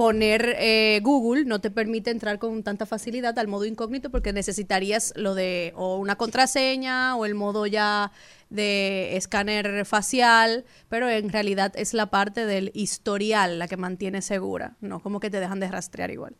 poner 0.00 0.56
eh, 0.58 0.98
Google 1.02 1.44
no 1.44 1.60
te 1.60 1.70
permite 1.70 2.10
entrar 2.10 2.38
con 2.38 2.62
tanta 2.62 2.86
facilidad 2.86 3.38
al 3.38 3.48
modo 3.48 3.66
incógnito 3.66 4.08
porque 4.08 4.32
necesitarías 4.32 5.12
lo 5.14 5.34
de 5.34 5.74
o 5.76 5.98
una 5.98 6.16
contraseña 6.16 7.16
o 7.16 7.26
el 7.26 7.34
modo 7.34 7.66
ya 7.66 8.10
de 8.48 9.18
escáner 9.18 9.84
facial, 9.84 10.64
pero 10.88 11.10
en 11.10 11.28
realidad 11.28 11.74
es 11.76 11.92
la 11.92 12.06
parte 12.06 12.46
del 12.46 12.70
historial 12.72 13.58
la 13.58 13.68
que 13.68 13.76
mantiene 13.76 14.22
segura, 14.22 14.74
no 14.80 15.00
como 15.00 15.20
que 15.20 15.28
te 15.28 15.38
dejan 15.38 15.60
de 15.60 15.68
rastrear 15.68 16.10
igual. 16.10 16.34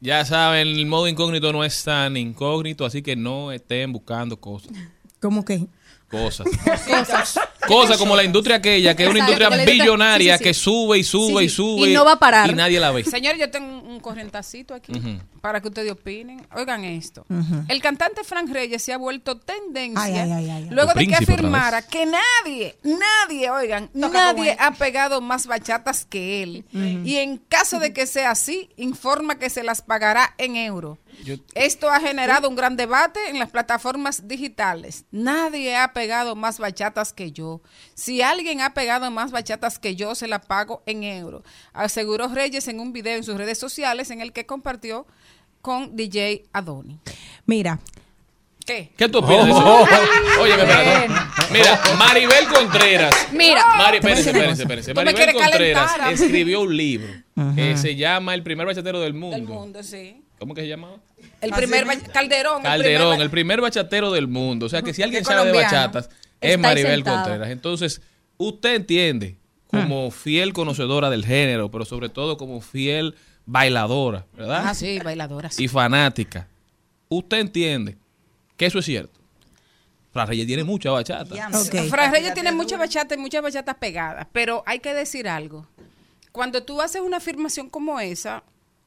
Ya 0.00 0.24
saben, 0.24 0.66
el 0.66 0.86
modo 0.86 1.06
incógnito 1.06 1.52
no 1.52 1.62
es 1.62 1.84
tan 1.84 2.16
incógnito, 2.16 2.84
así 2.84 3.02
que 3.02 3.14
no 3.14 3.52
estén 3.52 3.92
buscando 3.92 4.40
cosas. 4.40 4.72
¿Cómo 5.20 5.44
que? 5.44 5.68
Cosas. 6.90 7.38
Cosas 7.66 7.96
como 7.98 8.16
la 8.16 8.24
industria 8.24 8.56
aquella, 8.56 8.96
que 8.96 9.04
es 9.04 9.08
una 9.10 9.20
Exacto, 9.20 9.32
industria 9.32 9.48
que 9.50 9.56
la 9.56 9.62
industria- 9.62 9.84
billonaria 9.84 10.32
sí, 10.34 10.38
sí, 10.38 10.44
sí. 10.44 10.48
que 10.50 10.54
sube 10.54 10.98
y 10.98 11.04
sube 11.04 11.38
Sí, 11.40 11.44
y 11.44 11.48
sí. 11.48 11.54
sube. 11.54 11.90
Y 11.90 11.94
no 11.94 12.04
va 12.04 12.12
a 12.12 12.18
parar. 12.18 12.50
Y 12.50 12.54
nadie 12.54 12.80
la 12.80 12.90
ve. 12.90 13.04
Señor, 13.04 13.36
yo 13.36 13.48
tengo 13.50 13.79
un 13.90 14.00
corrientacito 14.00 14.74
aquí 14.74 14.92
para 15.40 15.60
que 15.60 15.68
ustedes 15.68 15.92
opinen. 15.92 16.46
Oigan 16.54 16.84
esto. 16.84 17.24
El 17.68 17.80
cantante 17.82 18.24
Frank 18.24 18.48
Reyes 18.50 18.82
se 18.82 18.92
ha 18.92 18.96
vuelto 18.98 19.36
tendencia 19.38 20.02
Ay, 20.02 20.12
ay, 20.14 20.32
ay, 20.32 20.50
ay, 20.50 20.62
ay. 20.64 20.68
luego 20.70 20.92
de 20.94 21.06
que 21.06 21.14
afirmara 21.16 21.82
que 21.82 22.06
nadie, 22.06 22.76
nadie, 22.82 23.50
oigan, 23.50 23.88
Toca 23.88 24.32
nadie 24.32 24.56
ha 24.58 24.70
pegado 24.72 25.20
más 25.20 25.46
bachatas 25.46 26.04
que 26.04 26.42
él. 26.42 26.64
Y 27.04 27.16
en 27.16 27.38
caso 27.38 27.78
de 27.80 27.92
que 27.92 28.06
sea 28.06 28.30
así, 28.30 28.70
informa 28.76 29.38
que 29.38 29.50
se 29.50 29.62
las 29.62 29.82
pagará 29.82 30.34
en 30.38 30.56
euro. 30.56 30.98
Yo- 31.24 31.34
Esto 31.54 31.90
ha 31.90 32.00
generado 32.00 32.48
un 32.48 32.56
gran 32.56 32.76
debate 32.76 33.18
en 33.28 33.38
las 33.38 33.50
plataformas 33.50 34.26
digitales. 34.28 35.04
Nadie 35.10 35.76
ha 35.76 35.92
pegado 35.92 36.34
más 36.36 36.58
bachatas 36.58 37.12
que 37.12 37.32
yo. 37.32 37.60
Si 38.00 38.22
alguien 38.22 38.62
ha 38.62 38.72
pegado 38.72 39.10
más 39.10 39.30
bachatas 39.30 39.78
que 39.78 39.94
yo, 39.94 40.14
se 40.14 40.26
la 40.26 40.40
pago 40.40 40.82
en 40.86 41.04
euro. 41.04 41.44
Aseguró 41.74 42.28
Reyes 42.28 42.66
en 42.68 42.80
un 42.80 42.94
video 42.94 43.14
en 43.14 43.24
sus 43.24 43.36
redes 43.36 43.58
sociales 43.58 44.10
en 44.10 44.22
el 44.22 44.32
que 44.32 44.46
compartió 44.46 45.06
con 45.60 45.96
DJ 45.96 46.44
Adoni. 46.54 46.98
Mira, 47.44 47.78
¿Qué? 48.64 48.92
¿Qué 48.96 49.06
tú 49.10 49.18
opinas 49.18 49.44
de 49.44 49.50
eso? 49.52 49.86
Oye, 50.40 50.52
espérate. 50.52 51.08
Mira, 51.50 51.80
Maribel 51.98 52.46
Contreras. 52.48 53.14
Mira. 53.32 53.66
Mari, 53.76 53.98
espérense, 53.98 54.30
espérense, 54.62 54.94
Maribel 54.94 55.34
Contreras 55.34 55.92
calentar 55.92 56.12
escribió 56.14 56.62
un 56.62 56.74
libro 56.74 57.06
que 57.54 57.76
se 57.76 57.96
llama 57.96 58.32
El 58.34 58.42
primer 58.42 58.66
bachatero 58.66 59.00
del 59.00 59.12
mundo. 59.12 59.36
Del 59.36 59.46
mundo, 59.46 59.82
sí. 59.82 60.22
¿Cómo 60.38 60.54
que 60.54 60.62
se 60.62 60.68
llamaba? 60.68 60.96
El 61.42 61.50
primer 61.50 61.84
ba- 61.84 61.96
Calderón. 62.14 62.62
Calderón, 62.62 63.16
el 63.16 63.20
el 63.22 63.30
primer 63.30 63.60
bachatero 63.60 64.10
del 64.10 64.26
mundo. 64.26 64.64
O 64.64 64.68
sea 64.70 64.80
que 64.80 64.94
si 64.94 65.02
alguien 65.02 65.22
sabe 65.22 65.52
de 65.52 65.62
bachatas, 65.62 66.08
es 66.40 66.58
Maribel 66.58 66.96
sentada. 66.96 67.22
Contreras. 67.22 67.50
Entonces, 67.50 68.00
usted 68.38 68.74
entiende, 68.74 69.36
como 69.66 70.10
fiel 70.10 70.52
conocedora 70.52 71.10
del 71.10 71.24
género, 71.24 71.70
pero 71.70 71.84
sobre 71.84 72.08
todo 72.08 72.36
como 72.36 72.60
fiel 72.60 73.14
bailadora, 73.46 74.26
¿verdad? 74.36 74.64
Ah, 74.66 74.74
sí, 74.74 74.98
bailadora. 74.98 75.50
sí. 75.50 75.64
y 75.64 75.68
fanática. 75.68 76.48
Usted 77.08 77.38
entiende 77.38 77.96
que 78.56 78.66
eso 78.66 78.78
es 78.78 78.84
cierto. 78.84 79.18
Fran 80.12 80.26
Reyes 80.26 80.46
tiene 80.46 80.64
mucha 80.64 80.90
bachata. 80.90 81.34
Ok. 81.56 81.88
Fran 81.88 82.12
Reyes 82.12 82.34
tiene 82.34 82.50
muchas 82.52 82.78
bachatas 82.78 83.16
y 83.16 83.20
muchas 83.20 83.42
bachatas 83.42 83.76
pegadas, 83.76 84.26
pero 84.32 84.62
hay 84.66 84.80
que 84.80 84.92
decir 84.92 85.28
algo. 85.28 85.66
Cuando 86.32 86.62
tú 86.64 86.80
haces 86.80 87.00
una 87.02 87.18
afirmación 87.18 87.68
como 87.70 87.98
esa, 88.00 88.42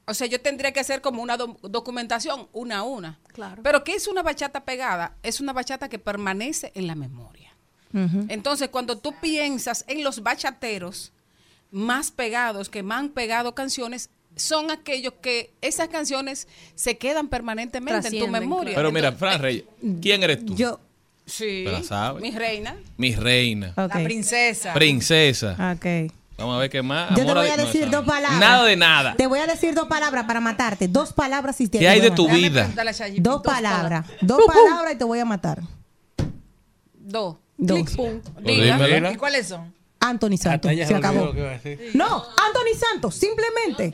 o 0.06 0.14
sea, 0.14 0.28
yo 0.28 0.42
tendría 0.42 0.72
que 0.74 0.80
hacer 0.82 1.02
como 1.02 1.22
una 1.22 1.38
do- 1.38 1.58
documentación 1.64 2.48
una 2.52 2.80
a 2.80 2.84
una. 2.84 3.20
Claro. 3.34 3.64
Pero 3.64 3.84
¿qué 3.86 3.96
es 3.96 4.08
una 4.08 4.22
bachata 4.22 4.66
pegada? 4.66 5.16
Es 5.24 5.40
una 5.40 5.54
bachata 5.54 5.88
que 5.90 5.98
permanece 6.00 6.72
en 6.76 6.88
la 6.88 6.96
memoria. 6.96 7.43
Entonces, 8.28 8.70
cuando 8.70 8.98
tú 8.98 9.14
piensas 9.22 9.86
en 9.88 10.04
los 10.04 10.24
bachateros 10.24 11.12
más 11.72 12.12
pegados, 12.12 12.70
que 12.70 12.84
más 12.84 13.00
han 13.00 13.10
pegado 13.10 13.54
canciones, 13.56 14.10
son 14.36 14.72
aquellos 14.72 15.14
que 15.22 15.54
esas 15.62 15.90
canciones 15.90 16.48
se 16.76 16.98
quedan 16.98 17.28
permanentemente 17.28 18.08
en 18.08 18.20
tu 18.20 18.28
memoria. 18.28 18.76
Pero 18.76 18.92
mira, 18.92 19.12
Fran 19.12 19.42
Reyes, 19.42 19.66
¿quién 20.02 20.24
eres 20.24 20.46
tú? 20.46 20.56
yo. 20.56 20.80
Sí, 21.26 21.66
sabes. 21.84 22.22
mi 22.22 22.32
reina. 22.32 22.76
Mi 22.98 23.16
reina. 23.16 23.74
La 23.78 23.88
princesa. 23.88 24.74
princesa. 24.74 25.74
Ok. 25.74 26.12
Vamos 26.38 26.58
a 26.58 26.60
ver 26.60 26.70
qué 26.70 26.82
más. 26.82 27.12
Yo 27.12 27.26
te 27.26 27.34
voy 27.34 27.48
a 27.48 27.58
decir 27.58 27.90
dos 27.90 28.06
palabras. 28.06 28.40
Nada 28.40 28.66
de 28.66 28.76
nada. 28.76 29.16
Te 29.16 29.28
voy 29.28 29.40
a 29.40 29.48
decir 29.48 29.74
dos 29.74 29.88
palabras 29.88 30.26
para 30.26 30.42
matarte. 30.42 30.88
Dos 30.88 31.14
palabras 31.14 31.62
y 31.62 31.68
te 31.68 31.80
¿Qué 31.80 31.88
hay 31.88 32.02
de 32.02 32.12
tu 32.12 32.28
vida? 32.28 32.70
Dos 33.20 33.42
palabras. 33.42 34.06
Dos 34.22 34.42
pum. 34.44 34.54
palabras 34.54 34.94
y 34.96 34.98
te 34.98 35.04
voy 35.04 35.20
a 35.20 35.26
matar. 35.26 35.62
Dos. 36.96 37.38
Dos. 37.66 37.78
Clic, 37.78 37.96
pum. 37.96 38.22
Diga. 38.44 39.12
¿Y 39.12 39.16
cuáles 39.16 39.48
son? 39.48 39.74
Anthony 40.04 40.38
Santos. 40.38 40.70
Hasta 40.72 40.86
Se 40.88 40.96
acabó. 40.96 41.32
que. 41.32 41.92
No, 41.94 42.18
Anthony 42.18 42.78
Santos, 42.78 43.16
simplemente. 43.16 43.94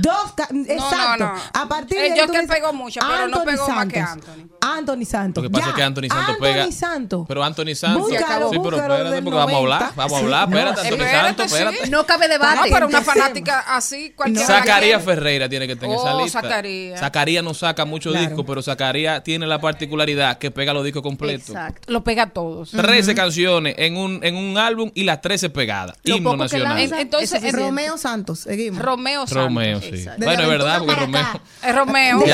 Dos, 0.00 0.34
exacto. 0.66 1.24
no. 1.24 1.34
A 1.52 1.68
partir 1.68 1.98
El 1.98 2.14
de 2.14 2.20
Joker 2.20 2.40
dices, 2.40 2.56
pegó 2.56 2.72
mucho, 2.72 3.00
pero 3.00 3.28
no 3.28 3.44
pegó 3.44 3.68
más 3.68 3.86
que 3.86 4.00
Anthony. 4.00 4.48
Anthony 4.92 5.04
Santos. 5.06 5.42
Lo 5.44 5.50
que 5.50 5.52
pasa 5.52 5.64
ya. 5.66 5.70
es 5.70 5.76
que 5.76 5.82
Anthony 5.82 6.02
Santos 6.08 6.28
Anthony 6.28 6.42
pega. 6.42 6.72
Santos. 6.72 7.24
Pero 7.28 7.44
Anthony 7.44 7.74
Santos. 7.74 8.02
Búscalo, 8.10 8.50
sí, 8.50 8.58
pero 8.62 8.76
espérate, 8.76 9.22
porque 9.22 9.36
vamos 9.36 9.54
a 9.54 9.58
hablar. 9.58 9.80
90. 9.80 9.94
Vamos 9.96 10.12
a 10.12 10.18
Sí, 10.18 10.24
hablar. 10.24 10.48
no, 10.48 10.56
Espérate, 10.56 10.80
Anthony 10.80 10.94
espérate, 11.04 11.26
Santos, 11.26 11.50
sí. 11.50 11.56
espérate. 11.56 11.90
No 11.90 12.06
cabe 12.06 12.26
No, 12.28 12.32
debate. 12.32 12.70
pero 12.72 12.86
una 12.86 13.02
fanática 13.02 13.60
así, 13.76 14.10
cualquiera. 14.16 14.46
Zacarías. 14.46 15.02
Ferreira 15.04 15.48
tiene 15.48 15.66
que 15.66 15.72
en 15.72 15.84
Oh, 15.84 15.94
esa 16.00 16.14
lista. 16.22 16.40
Zacarías. 16.42 17.00
Zacarías 17.00 17.44
no 17.44 17.54
saca 17.54 17.84
muchos 17.84 18.12
Claro. 18.12 18.26
discos, 18.28 18.44
pero 18.46 18.62
Zacarías 18.62 19.22
tiene 19.24 19.46
la 19.46 19.60
particularidad 19.60 20.38
que 20.38 20.50
pega 20.50 20.72
los 20.72 20.84
discos 20.84 21.02
completos. 21.02 21.48
Exacto. 21.50 21.92
Lo 21.92 22.02
pega 22.04 22.26
todos. 22.30 22.70
13 22.70 23.14
canciones 23.14 23.74
en 23.78 23.96
un, 23.96 24.20
en 24.22 24.36
un 24.36 24.56
álbum 24.58 24.90
y 24.94 25.04
las 25.04 25.20
13 25.20 25.50
pegadas. 25.50 25.96
Lo 26.04 26.16
Himno 26.16 26.36
nacional. 26.36 26.78
Entonces, 26.80 27.42
es. 27.42 27.52
Romeo 27.52 27.98
Santos, 27.98 28.40
seguimos. 28.40 28.80
Romeo 28.82 29.26
Santos. 29.26 29.44
Romeo, 29.44 29.80
sí. 29.80 30.04
Bueno, 30.18 30.42
es 30.42 30.48
verdad, 30.48 30.78
porque 30.78 30.94
para 30.94 31.40
Romeo. 31.72 32.20
Romeo. 32.20 32.24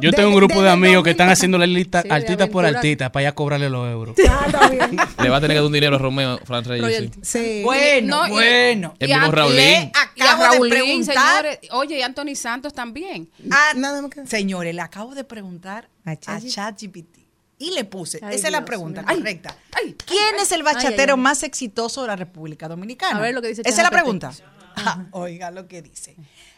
Yo 0.00 0.12
tengo 0.12 0.28
un 0.30 0.36
grupo 0.36 0.62
de 0.62 0.70
amigos 0.70 1.02
que 1.04 1.10
están 1.10 1.26
90. 1.28 1.35
Haciendo 1.36 1.58
la 1.58 1.66
lista 1.66 2.02
Sí, 2.02 2.08
de 2.08 2.14
artista 2.14 2.46
por 2.48 2.64
artista 2.66 3.12
para 3.12 3.24
ya 3.24 3.32
cobrarle 3.34 3.70
los 3.70 3.88
euros. 3.90 4.16
Ah, 4.28 4.42
está 4.46 4.68
bien. 4.68 4.96
Le 5.22 5.28
va 5.30 5.36
a 5.36 5.40
tener 5.40 5.54
que 5.54 5.58
dar 5.60 5.64
un 5.66 5.72
dinero 5.72 5.96
a 5.96 5.98
Romeo, 5.98 6.38
Fran 6.44 6.64
Reyes. 6.64 7.10
sí. 7.22 7.62
Bueno, 7.64 8.18
No, 8.22 8.26
y- 8.26 8.30
bueno. 8.30 8.94
El 8.98 9.10
y 9.10 9.12
mismo 9.12 9.28
a- 9.28 9.30
Raulín. 9.30 9.56
le 9.56 9.92
Acabo 9.94 10.42
y 10.42 10.46
a 10.46 10.50
de 10.60 10.68
preguntar. 10.70 11.14
señores. 11.42 11.58
Oye, 11.72 11.98
y 11.98 12.02
Anthony 12.02 12.34
Santos 12.34 12.74
también. 12.74 13.30
Ah, 13.50 13.72
Nada 13.76 14.02
más 14.02 14.10
que- 14.10 14.26
Señores, 14.26 14.74
le 14.74 14.80
acabo 14.82 15.14
de 15.14 15.24
preguntar 15.24 15.88
A 16.04 16.16
ChatGPT. 16.16 17.18
Y 17.58 17.70
le 17.70 17.84
puse, 17.84 18.20
Ay, 18.22 18.34
esa 18.36 18.48
es 18.48 18.52
la 18.52 18.66
pregunta 18.66 19.02
correcta. 19.02 19.56
ay, 19.72 19.96
¿Quién 20.04 20.34
es 20.42 20.52
el 20.52 20.62
bachatero 20.62 21.14
ay, 21.14 21.18
ay. 21.18 21.22
más 21.22 21.42
exitoso 21.42 22.02
de 22.02 22.08
la 22.08 22.16
República 22.16 22.68
Dominicana? 22.68 23.16
A 23.18 23.20
ver 23.22 23.32
lo 23.34 23.40
que 23.40 23.48
dice 23.48 23.62
Esa 23.64 23.78
es 23.78 23.82
la 23.82 23.90
pregunta. 23.90 24.30
Ah, 24.76 25.06
oiga 25.12 25.50
lo 25.50 25.66
que 25.66 25.80
dice. 25.80 26.16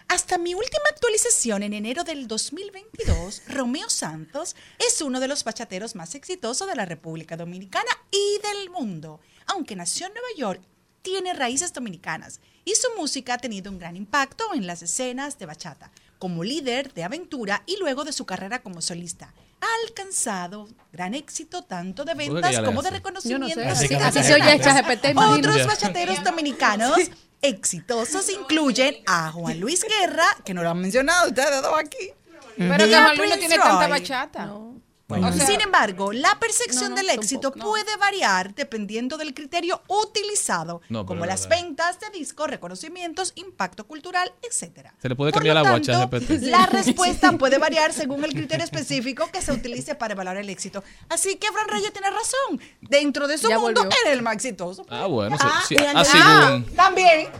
Hasta 0.09 0.39
mi 0.39 0.55
última 0.55 0.85
actualización 0.91 1.63
en 1.63 1.75
enero 1.75 2.03
del 2.03 2.27
2022, 2.27 3.43
Romeo 3.49 3.91
Santos 3.91 4.57
es 4.79 5.03
uno 5.03 5.21
de 5.21 5.29
los 5.29 5.45
bachateros 5.45 5.95
más 5.95 6.15
exitosos 6.15 6.67
de 6.67 6.75
la 6.75 6.87
República 6.87 7.37
Dominicana 7.37 7.91
y 8.11 8.41
del 8.43 8.71
mundo. 8.71 9.21
Aunque 9.47 9.77
nació 9.77 10.07
en 10.07 10.15
Nueva 10.15 10.29
York, 10.35 10.63
tiene 11.03 11.35
raíces 11.35 11.75
dominicanas 11.75 12.41
y 12.65 12.75
su 12.75 12.89
música 12.97 13.35
ha 13.35 13.39
tenido 13.39 13.71
un 13.71 13.79
gran 13.79 13.97
impacto 13.97 14.55
en 14.55 14.67
las 14.67 14.81
escenas 14.81 15.39
de 15.39 15.45
bachata, 15.45 15.91
como 16.19 16.43
líder 16.43 16.95
de 16.95 17.05
aventura 17.05 17.63
y 17.67 17.77
luego 17.77 18.05
de 18.05 18.13
su 18.13 18.25
carrera 18.25 18.63
como 18.63 18.81
solista. 18.81 19.35
Ha 19.61 19.87
alcanzado 19.87 20.69
gran 20.91 21.13
éxito 21.13 21.63
tanto 21.65 22.07
de 22.07 22.15
ventas 22.15 22.61
como 22.61 22.81
de? 22.81 22.89
Yo 22.89 22.91
no 22.91 22.97
reconocimiento. 22.97 23.49
sé. 23.49 23.67
Así 23.67 23.95
Así, 23.95 23.95
así 23.95 24.23
se 24.23 24.35
oye. 24.35 24.59
Otros 25.39 25.67
bachateros 25.67 26.25
dominicanos 26.25 26.97
exitosos 27.43 28.29
incluyen 28.31 28.97
a 29.07 29.31
Juan 29.33 29.61
Luis 29.61 29.85
Guerra, 29.85 30.27
que 30.45 30.55
no 30.55 30.63
lo 30.63 30.71
han 30.71 30.81
mencionado 30.81 31.29
ustedes 31.29 31.63
dos 31.63 31.75
aquí. 31.79 32.13
Pero 32.57 32.85
que 32.85 32.95
Juan 32.95 33.17
Luis 33.17 33.31
no 33.31 33.39
tiene 33.39 33.57
tanta 33.57 33.89
bachata. 33.89 34.53
Bueno, 35.09 35.29
O 35.29 35.33
sea- 35.33 35.47
Sin 35.47 35.59
embargo, 35.63 36.13
la 36.13 36.39
percepción 36.39 36.85
No, 36.85 36.89
no, 36.91 36.97
del 36.97 37.09
éxito 37.11 37.51
no. 37.57 37.65
puede 37.65 37.97
variar 37.97 38.55
dependiendo 38.55 39.17
del 39.17 39.33
criterio 39.33 39.81
utilizado, 39.89 40.83
como 41.07 41.25
las 41.25 41.49
verdad. 41.49 41.63
ventas 41.65 41.99
de 41.99 42.11
discos, 42.11 42.51
reconocimientos, 42.51 43.33
impacto 43.37 43.87
cultural, 43.87 44.31
etcétera. 44.43 44.93
Se 45.01 45.09
le 45.09 45.17
puede 45.17 45.33
Por 45.33 45.41
cambiar 45.41 45.57
lo 45.57 45.63
la 45.63 45.71
voz 45.73 45.89
a 45.89 45.93
tanto, 45.93 46.19
ChatGPT. 46.19 46.43
La 46.49 46.67
respuesta 46.67 47.33
puede 47.33 47.57
variar 47.57 47.95
según 47.95 48.23
el 48.23 48.33
criterio 48.35 48.65
específico 48.65 49.31
que 49.33 49.41
se 49.41 49.51
utilice 49.51 49.95
para 49.95 50.13
evaluar 50.13 50.37
el 50.37 50.51
éxito. 50.51 50.85
Así 51.09 51.37
que 51.37 51.51
Fran 51.53 51.69
Reyes 51.69 51.91
tiene 51.91 52.11
razón. 52.11 52.61
Dentro 52.83 53.27
de 53.27 53.39
su 53.39 53.49
Ya 53.49 53.59
mundo, 53.59 53.89
era 54.05 54.13
el 54.13 54.21
más 54.21 54.35
exitoso. 54.35 54.85
Ah, 54.91 55.07
bueno. 55.07 55.39
Ah, 55.41 55.63
sí, 55.67 55.75
así 55.77 56.19
Ah, 56.23 56.51
un- 56.57 56.65
también. 56.77 57.21
Eh, 57.21 57.31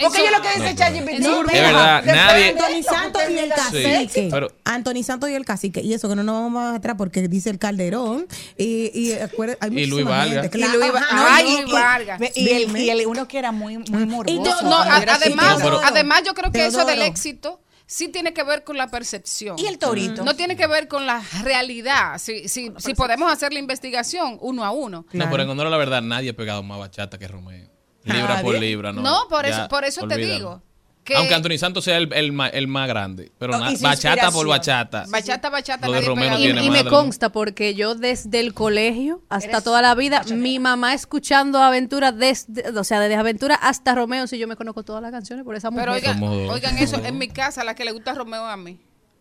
Porque 0.00 0.22
eso- 0.22 0.24
yo 0.24 0.30
lo 0.38 0.42
que 0.42 0.48
dice 0.54 0.70
No, 0.72 0.74
ChatGPT. 0.78 1.18
No, 1.20 1.40
Es 1.42 1.46
verdad, 1.52 2.02
nadie- 2.06 2.48
Anthony 2.58 2.82
Santos 2.82 3.22
y 3.28 3.38
el 3.38 3.50
cacique. 3.50 4.30
Anthony 4.64 5.02
Santos 5.02 5.28
y 5.28 5.34
el 5.34 5.44
cacique. 5.44 5.82
Y 5.82 5.92
eso 5.92 6.08
que 6.08 6.16
no 6.16 6.22
nos 6.22 6.34
vamos 6.40 6.62
a 6.62 6.74
atrás 6.76 6.94
porque 6.96 7.09
dice 7.10 7.50
el 7.50 7.58
Calderón. 7.58 8.26
Y, 8.56 8.90
y 8.98 9.12
acuerda- 9.12 9.56
hay 9.60 9.76
Y 9.78 9.86
Luis 9.86 10.04
Vargas. 10.04 10.42
gente, 10.50 10.58
Y. 10.58 10.60
Luis, 10.62 10.90
Ajá, 10.94 11.16
no, 11.16 11.24
Ay, 11.28 11.44
y- 11.46 11.52
Luis 11.62 11.68
y- 11.68 11.72
Vargas. 11.72 12.20
Y, 12.34 12.48
el, 12.50 12.76
y 13.00 13.04
uno 13.06 13.26
que 13.28 13.38
era 13.38 13.52
muy, 13.52 13.78
muy 13.78 14.06
morboso. 14.06 14.62
No, 14.62 14.84
era 14.84 15.14
además, 15.14 15.58
pero- 15.62 15.80
además 15.84 16.22
yo 16.24 16.34
creo 16.34 16.50
que 16.52 16.66
eso 16.66 16.84
del 16.84 17.02
éxito 17.02 17.60
sí 17.86 18.06
tiene 18.08 18.32
que 18.32 18.44
ver 18.44 18.62
con 18.62 18.76
la 18.78 18.86
percepción. 18.88 19.58
Y 19.58 19.66
el 19.66 19.78
torito. 19.78 20.22
No 20.24 20.36
tiene 20.36 20.56
que 20.56 20.66
ver 20.68 20.86
con 20.86 21.06
la 21.06 21.22
realidad. 21.42 22.18
Si, 22.18 22.48
si, 22.48 22.72
si 22.78 22.94
podemos 22.94 23.32
hacer 23.32 23.52
la 23.52 23.58
investigación 23.58 24.38
uno 24.40 24.64
a 24.64 24.70
uno. 24.70 25.06
No, 25.12 25.28
pero 25.30 25.42
en 25.42 25.50
honor 25.50 25.66
a 25.66 25.70
la 25.70 25.76
verdad, 25.76 26.00
nadie 26.02 26.30
ha 26.30 26.36
pegado 26.36 26.62
más 26.62 26.78
bachata 26.78 27.18
que 27.18 27.26
Romeo. 27.26 27.68
Libra 28.04 28.40
por 28.42 28.58
libra, 28.58 28.92
¿no? 28.92 29.02
No, 29.02 29.28
por 29.28 29.44
Ya, 29.44 29.50
eso, 29.62 29.68
por 29.68 29.84
eso 29.84 30.06
te 30.08 30.16
digo. 30.16 30.62
Que 31.10 31.16
Aunque 31.16 31.34
Anthony 31.34 31.58
Santos 31.58 31.84
sea 31.84 31.96
el, 31.98 32.12
el, 32.12 32.32
el 32.52 32.68
más 32.68 32.88
grande. 32.88 33.32
Pero 33.38 33.58
No, 33.58 33.64
bachata 33.80 34.30
por 34.30 34.46
bachata. 34.46 35.04
Bachata, 35.08 35.50
bachata, 35.50 35.88
nadie 35.88 36.06
no 36.06 36.38
Y, 36.38 36.42
tiene 36.42 36.64
y 36.64 36.70
me 36.70 36.84
consta 36.84 37.30
porque 37.30 37.74
yo 37.74 37.94
desde 37.94 38.38
el 38.40 38.54
colegio 38.54 39.22
hasta 39.28 39.60
toda 39.60 39.82
la 39.82 39.94
vida, 39.94 40.22
mi 40.32 40.58
mamá 40.58 40.94
escuchando 40.94 41.58
Aventura 41.58 42.12
desde, 42.12 42.70
o 42.70 42.84
sea, 42.84 43.00
desde 43.00 43.16
Aventura 43.16 43.56
hasta 43.56 43.94
Romeo, 43.94 44.26
si 44.26 44.38
yo 44.38 44.46
me 44.46 44.56
conozco 44.56 44.84
todas 44.84 45.02
las 45.02 45.10
canciones 45.10 45.44
por 45.44 45.56
esa 45.56 45.70
mujer. 45.70 45.86
Pero 45.86 45.94
oigan, 45.94 46.22
oigan 46.22 46.78
eso, 46.78 47.02
en 47.04 47.18
mi 47.18 47.28
casa, 47.28 47.64
la 47.64 47.74
que 47.74 47.84
le 47.84 47.92
gusta 47.92 48.14
Romeo 48.14 48.46
a 48.46 48.56
mí. 48.56 48.78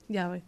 ya 0.08 0.28
ve. 0.28 0.44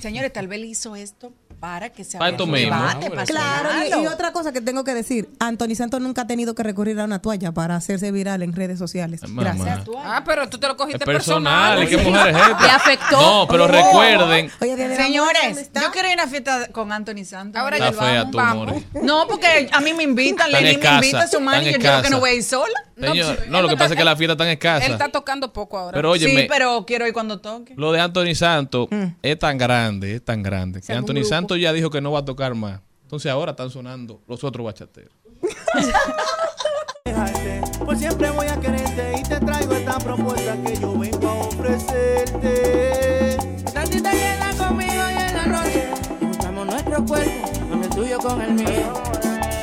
Señores, 0.00 0.32
tal 0.32 0.48
vez 0.48 0.60
él 0.60 0.66
hizo 0.66 0.96
esto 0.96 1.32
para 1.62 1.90
que 1.90 2.02
se 2.02 2.18
Para 2.18 2.32
debate, 2.36 3.06
Ah, 3.06 3.10
para 3.10 3.24
Claro, 3.24 3.68
y, 4.02 4.06
otra 4.08 4.32
cosa 4.32 4.50
que 4.52 4.60
tengo 4.60 4.82
que 4.82 4.94
decir, 4.94 5.28
Anthony 5.38 5.76
Santos 5.76 6.00
nunca 6.00 6.22
ha 6.22 6.26
tenido 6.26 6.56
que 6.56 6.64
recurrir 6.64 6.98
a 6.98 7.04
una 7.04 7.20
toalla 7.22 7.52
para 7.52 7.76
hacerse 7.76 8.10
viral 8.10 8.42
en 8.42 8.52
redes 8.52 8.80
sociales. 8.80 9.22
Mamá. 9.22 9.44
Gracias. 9.44 9.88
Ah, 10.04 10.24
pero 10.26 10.48
tú 10.48 10.58
te 10.58 10.66
lo 10.66 10.72
Es 10.72 10.76
cogiste 10.76 11.04
personal, 11.04 11.78
personal. 11.78 11.84
¿y 11.84 11.86
qué 11.86 11.96
mujer 12.10 12.34
es 12.34 12.36
esta? 12.36 12.58
Te 12.58 12.68
afectó. 12.68 13.20
No, 13.20 13.46
pero 13.48 13.64
Oye, 13.66 13.72
recuerden. 13.80 14.50
Oye, 14.60 14.70
de- 14.74 14.76
de- 14.76 14.88
¿dónde 14.88 15.04
Señores, 15.04 15.70
yo 15.80 15.92
quiero 15.92 16.08
ir 16.08 16.18
a 16.18 16.22
una 16.24 16.26
fiesta 16.32 16.66
con 16.72 16.90
Anthony 16.90 17.24
Santos. 17.24 17.62
Ahora 17.62 17.78
ya 17.78 17.92
fea 17.92 18.24
vamos, 18.24 18.30
tú, 18.32 18.36
vamos. 18.38 18.82
No, 19.00 19.28
porque 19.28 19.68
a 19.72 19.80
mí 19.80 19.92
me 19.94 20.02
invitan, 20.02 20.50
Tan 20.50 20.64
Lenny 20.64 20.78
me 20.78 20.94
invita 20.96 21.22
a 21.22 21.28
su 21.28 21.40
madre 21.40 21.60
tan 21.60 21.68
y 21.68 21.72
yo 21.74 21.78
digo 21.78 22.02
que 22.02 22.10
no 22.10 22.18
voy 22.18 22.30
a 22.30 22.34
ir 22.34 22.42
sola. 22.42 22.74
Señor, 22.98 23.36
pues, 23.36 23.48
no, 23.48 23.62
lo 23.62 23.68
que 23.68 23.74
él 23.74 23.78
pasa 23.78 23.94
es 23.94 23.98
que 23.98 24.04
la 24.04 24.16
fiesta 24.16 24.32
está 24.32 24.44
Él 24.46 24.50
escasa. 24.52 24.86
está 24.86 25.08
tocando 25.10 25.52
poco 25.52 25.78
ahora. 25.78 25.94
Pero 25.94 26.10
óyeme, 26.10 26.42
sí, 26.42 26.46
pero 26.48 26.84
quiero 26.86 27.06
ir 27.06 27.12
cuando 27.12 27.38
toque. 27.40 27.74
lo 27.76 27.92
de 27.92 28.00
Anthony 28.00 28.34
Santos 28.34 28.88
Mm. 28.90 29.04
es 29.22 29.38
tan 29.38 29.58
grande, 29.58 30.16
es 30.16 30.24
tan 30.24 30.42
grande, 30.42 30.80
que 30.80 30.92
Anthony 30.92 31.14
grupo. 31.14 31.28
Santos 31.52 31.60
ya 31.60 31.72
dijo 31.74 31.90
que 31.90 32.00
no 32.00 32.12
va 32.12 32.20
a 32.20 32.24
tocar 32.24 32.54
más. 32.54 32.80
Entonces 33.02 33.30
ahora 33.30 33.50
están 33.50 33.68
sonando 33.68 34.22
los 34.26 34.42
otros 34.42 34.64
bachateros. 34.64 35.12
Por 37.84 37.98
siempre 37.98 38.30
voy 38.30 38.46
a 38.46 38.58
quererte 38.58 39.20
y 39.20 39.22
te 39.22 39.38
traigo 39.40 39.74
esta 39.74 39.98
propuesta 39.98 40.56
que 40.64 40.76
yo 40.76 40.98
vengo 40.98 41.28
a 41.28 41.34
ofrecerte. 41.46 43.36
Cita 43.84 44.10
queda 44.12 44.50
conmigo 44.56 45.02
y 45.10 45.14
en 45.20 45.34
la 45.34 45.44
noche 45.46 45.88
Buscamos 46.20 46.64
nuestro 46.66 47.04
cuerpo, 47.04 47.50
con 47.68 47.84
el 47.84 47.90
tuyo 47.90 48.18
con 48.18 48.40
el 48.40 48.54
mío 48.54 48.94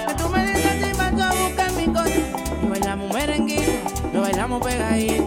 Que 0.08 0.14
tú 0.16 0.30
me 0.30 0.46
dices 0.46 0.86
si 0.86 0.94
vas 0.96 1.14
a 1.14 1.34
buscar 1.34 1.72
mi 1.72 1.88
coche 1.88 2.24
Y 2.62 2.68
bailamos 2.68 3.12
merenguito, 3.12 3.72
lo 4.14 4.22
bailamos 4.22 4.62
pegadito 4.62 5.24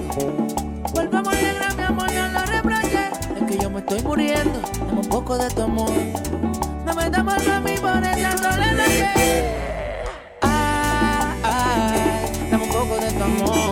Volvamos 0.95 1.35
negra, 1.35 1.75
mi 1.75 1.83
amor, 1.83 2.13
no 2.13 2.29
lo 2.29 2.43
reproches 2.47 3.11
Es 3.37 3.43
que 3.49 3.59
yo 3.61 3.69
me 3.71 3.81
estoy 3.81 4.03
muriendo, 4.03 4.61
dame 4.79 5.01
un 5.01 5.09
poco 5.09 5.37
de 5.37 5.51
tu 5.51 5.63
amor 5.63 5.91
No 6.85 6.95
me 6.95 7.11
damos 7.11 7.47
a 7.47 7.61
mí 7.61 7.75
por 7.77 7.91
sola 8.39 8.73
noche 8.73 9.45
Ay, 10.41 11.41
ay, 11.45 12.49
dame 12.51 12.65
un 12.65 12.71
poco 12.71 12.97
de 12.99 13.11
tu 13.13 13.23
amor 13.23 13.72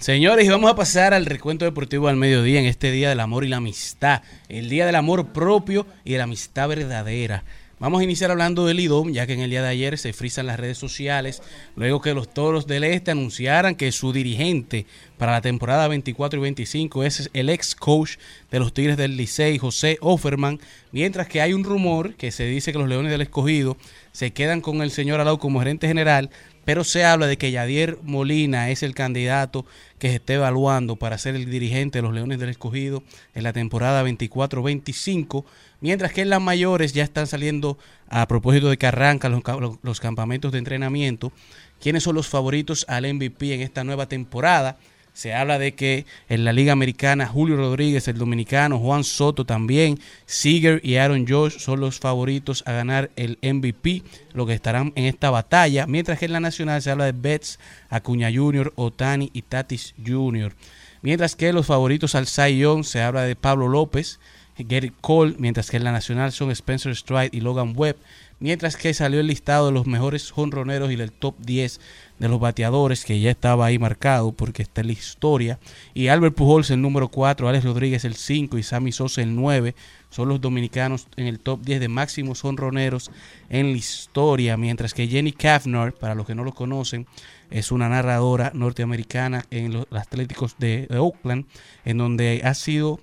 Señores, 0.00 0.46
y 0.46 0.48
vamos 0.48 0.70
a 0.70 0.74
pasar 0.74 1.12
al 1.12 1.26
recuento 1.26 1.66
deportivo 1.66 2.08
al 2.08 2.16
mediodía 2.16 2.58
en 2.58 2.64
este 2.64 2.90
Día 2.90 3.10
del 3.10 3.20
Amor 3.20 3.44
y 3.44 3.48
la 3.48 3.58
Amistad. 3.58 4.22
El 4.48 4.70
Día 4.70 4.86
del 4.86 4.94
Amor 4.94 5.26
propio 5.34 5.86
y 6.06 6.12
de 6.12 6.18
la 6.18 6.24
amistad 6.24 6.68
verdadera. 6.68 7.44
Vamos 7.80 8.00
a 8.00 8.04
iniciar 8.04 8.30
hablando 8.30 8.66
del 8.66 8.80
IDOM, 8.80 9.12
ya 9.12 9.26
que 9.26 9.34
en 9.34 9.40
el 9.40 9.48
día 9.50 9.62
de 9.62 9.68
ayer 9.68 9.98
se 9.98 10.12
frisan 10.12 10.46
las 10.46 10.60
redes 10.60 10.76
sociales, 10.78 11.42
luego 11.76 12.00
que 12.00 12.14
los 12.14 12.32
Toros 12.32 12.66
del 12.66 12.84
Este 12.84 13.10
anunciaran 13.10 13.74
que 13.74 13.92
su 13.92 14.12
dirigente 14.12 14.84
para 15.18 15.32
la 15.32 15.40
temporada 15.40 15.88
24 15.88 16.38
y 16.38 16.42
25 16.42 17.04
es 17.04 17.30
el 17.32 17.48
ex 17.48 17.74
coach 17.74 18.16
de 18.50 18.58
los 18.58 18.74
Tigres 18.74 18.98
del 18.98 19.16
Licey, 19.16 19.56
José 19.56 19.98
Offerman, 20.02 20.60
mientras 20.92 21.26
que 21.26 21.40
hay 21.40 21.54
un 21.54 21.64
rumor 21.64 22.14
que 22.16 22.30
se 22.30 22.44
dice 22.44 22.72
que 22.72 22.78
los 22.78 22.88
Leones 22.88 23.12
del 23.12 23.22
Escogido 23.22 23.78
se 24.12 24.32
quedan 24.32 24.60
con 24.60 24.82
el 24.82 24.90
señor 24.90 25.20
Alau 25.20 25.38
como 25.38 25.60
gerente 25.60 25.88
general, 25.88 26.28
pero 26.64 26.84
se 26.84 27.04
habla 27.04 27.26
de 27.26 27.36
que 27.38 27.50
Yadier 27.50 27.98
Molina 28.02 28.70
es 28.70 28.82
el 28.82 28.94
candidato 28.94 29.64
que 29.98 30.08
se 30.08 30.16
esté 30.16 30.34
evaluando 30.34 30.96
para 30.96 31.18
ser 31.18 31.34
el 31.36 31.50
dirigente 31.50 31.98
de 31.98 32.02
los 32.02 32.12
Leones 32.14 32.38
del 32.38 32.48
Escogido 32.50 33.02
en 33.34 33.42
la 33.42 33.52
temporada 33.52 34.02
24-25, 34.04 35.44
mientras 35.80 36.12
que 36.12 36.22
en 36.22 36.30
las 36.30 36.40
mayores 36.40 36.92
ya 36.92 37.02
están 37.04 37.26
saliendo 37.26 37.78
a 38.08 38.26
propósito 38.28 38.68
de 38.68 38.76
que 38.76 38.86
arrancan 38.86 39.32
los, 39.32 39.42
ca- 39.42 39.58
los 39.82 40.00
campamentos 40.00 40.52
de 40.52 40.58
entrenamiento, 40.58 41.32
quiénes 41.80 42.02
son 42.02 42.14
los 42.14 42.28
favoritos 42.28 42.84
al 42.88 43.12
MVP 43.12 43.54
en 43.54 43.60
esta 43.62 43.84
nueva 43.84 44.06
temporada. 44.06 44.76
Se 45.12 45.34
habla 45.34 45.58
de 45.58 45.74
que 45.74 46.06
en 46.28 46.44
la 46.44 46.52
Liga 46.52 46.72
Americana 46.72 47.26
Julio 47.26 47.56
Rodríguez, 47.56 48.08
el 48.08 48.18
dominicano, 48.18 48.78
Juan 48.78 49.04
Soto 49.04 49.44
también, 49.44 49.98
Seager 50.26 50.80
y 50.84 50.96
Aaron 50.96 51.26
Josh 51.28 51.58
son 51.58 51.80
los 51.80 51.98
favoritos 51.98 52.62
a 52.66 52.72
ganar 52.72 53.10
el 53.16 53.38
MVP, 53.42 54.02
lo 54.32 54.46
que 54.46 54.54
estarán 54.54 54.92
en 54.96 55.04
esta 55.04 55.30
batalla, 55.30 55.86
mientras 55.86 56.18
que 56.18 56.26
en 56.26 56.32
la 56.32 56.40
Nacional 56.40 56.80
se 56.82 56.90
habla 56.90 57.04
de 57.06 57.12
Betts, 57.12 57.58
Acuña 57.88 58.30
Jr., 58.32 58.72
Otani 58.76 59.30
y 59.32 59.42
Tatis 59.42 59.94
Jr. 60.04 60.54
Mientras 61.02 61.34
que 61.34 61.52
los 61.52 61.66
favoritos 61.66 62.14
al 62.14 62.26
Young 62.26 62.84
se 62.84 63.00
habla 63.00 63.22
de 63.22 63.36
Pablo 63.36 63.68
López, 63.68 64.20
Gary 64.58 64.92
Cole, 65.00 65.34
mientras 65.38 65.70
que 65.70 65.78
en 65.78 65.84
la 65.84 65.92
Nacional 65.92 66.32
son 66.32 66.50
Spencer 66.50 66.94
Stride 66.94 67.30
y 67.32 67.40
Logan 67.40 67.72
Webb, 67.74 67.96
mientras 68.38 68.76
que 68.76 68.92
salió 68.94 69.20
el 69.20 69.26
listado 69.26 69.66
de 69.66 69.72
los 69.72 69.86
mejores 69.86 70.30
jonroneros 70.30 70.90
y 70.90 70.96
del 70.96 71.12
top 71.12 71.34
10 71.38 71.80
de 72.20 72.28
los 72.28 72.38
bateadores, 72.38 73.04
que 73.04 73.18
ya 73.18 73.30
estaba 73.30 73.66
ahí 73.66 73.78
marcado 73.78 74.32
porque 74.32 74.62
está 74.62 74.82
en 74.82 74.88
la 74.88 74.92
historia, 74.92 75.58
y 75.94 76.08
Albert 76.08 76.36
Pujols 76.36 76.70
el 76.70 76.80
número 76.80 77.08
4, 77.08 77.48
Alex 77.48 77.64
Rodríguez 77.64 78.04
el 78.04 78.14
5 78.14 78.58
y 78.58 78.62
Sammy 78.62 78.92
Sosa 78.92 79.22
el 79.22 79.34
9, 79.34 79.74
son 80.10 80.28
los 80.28 80.40
dominicanos 80.40 81.08
en 81.16 81.26
el 81.26 81.40
top 81.40 81.62
10 81.62 81.80
de 81.80 81.88
máximos 81.88 82.42
jonroneros 82.42 83.10
en 83.48 83.72
la 83.72 83.78
historia, 83.78 84.56
mientras 84.56 84.92
que 84.92 85.08
Jenny 85.08 85.32
Kavner, 85.32 85.94
para 85.94 86.14
los 86.14 86.26
que 86.26 86.34
no 86.34 86.44
lo 86.44 86.52
conocen, 86.52 87.06
es 87.50 87.72
una 87.72 87.88
narradora 87.88 88.52
norteamericana 88.54 89.44
en 89.50 89.72
los 89.72 89.86
Atléticos 89.90 90.56
de 90.58 90.86
Oakland, 90.90 91.46
en 91.84 91.98
donde 91.98 92.42
ha 92.44 92.54
sido 92.54 93.00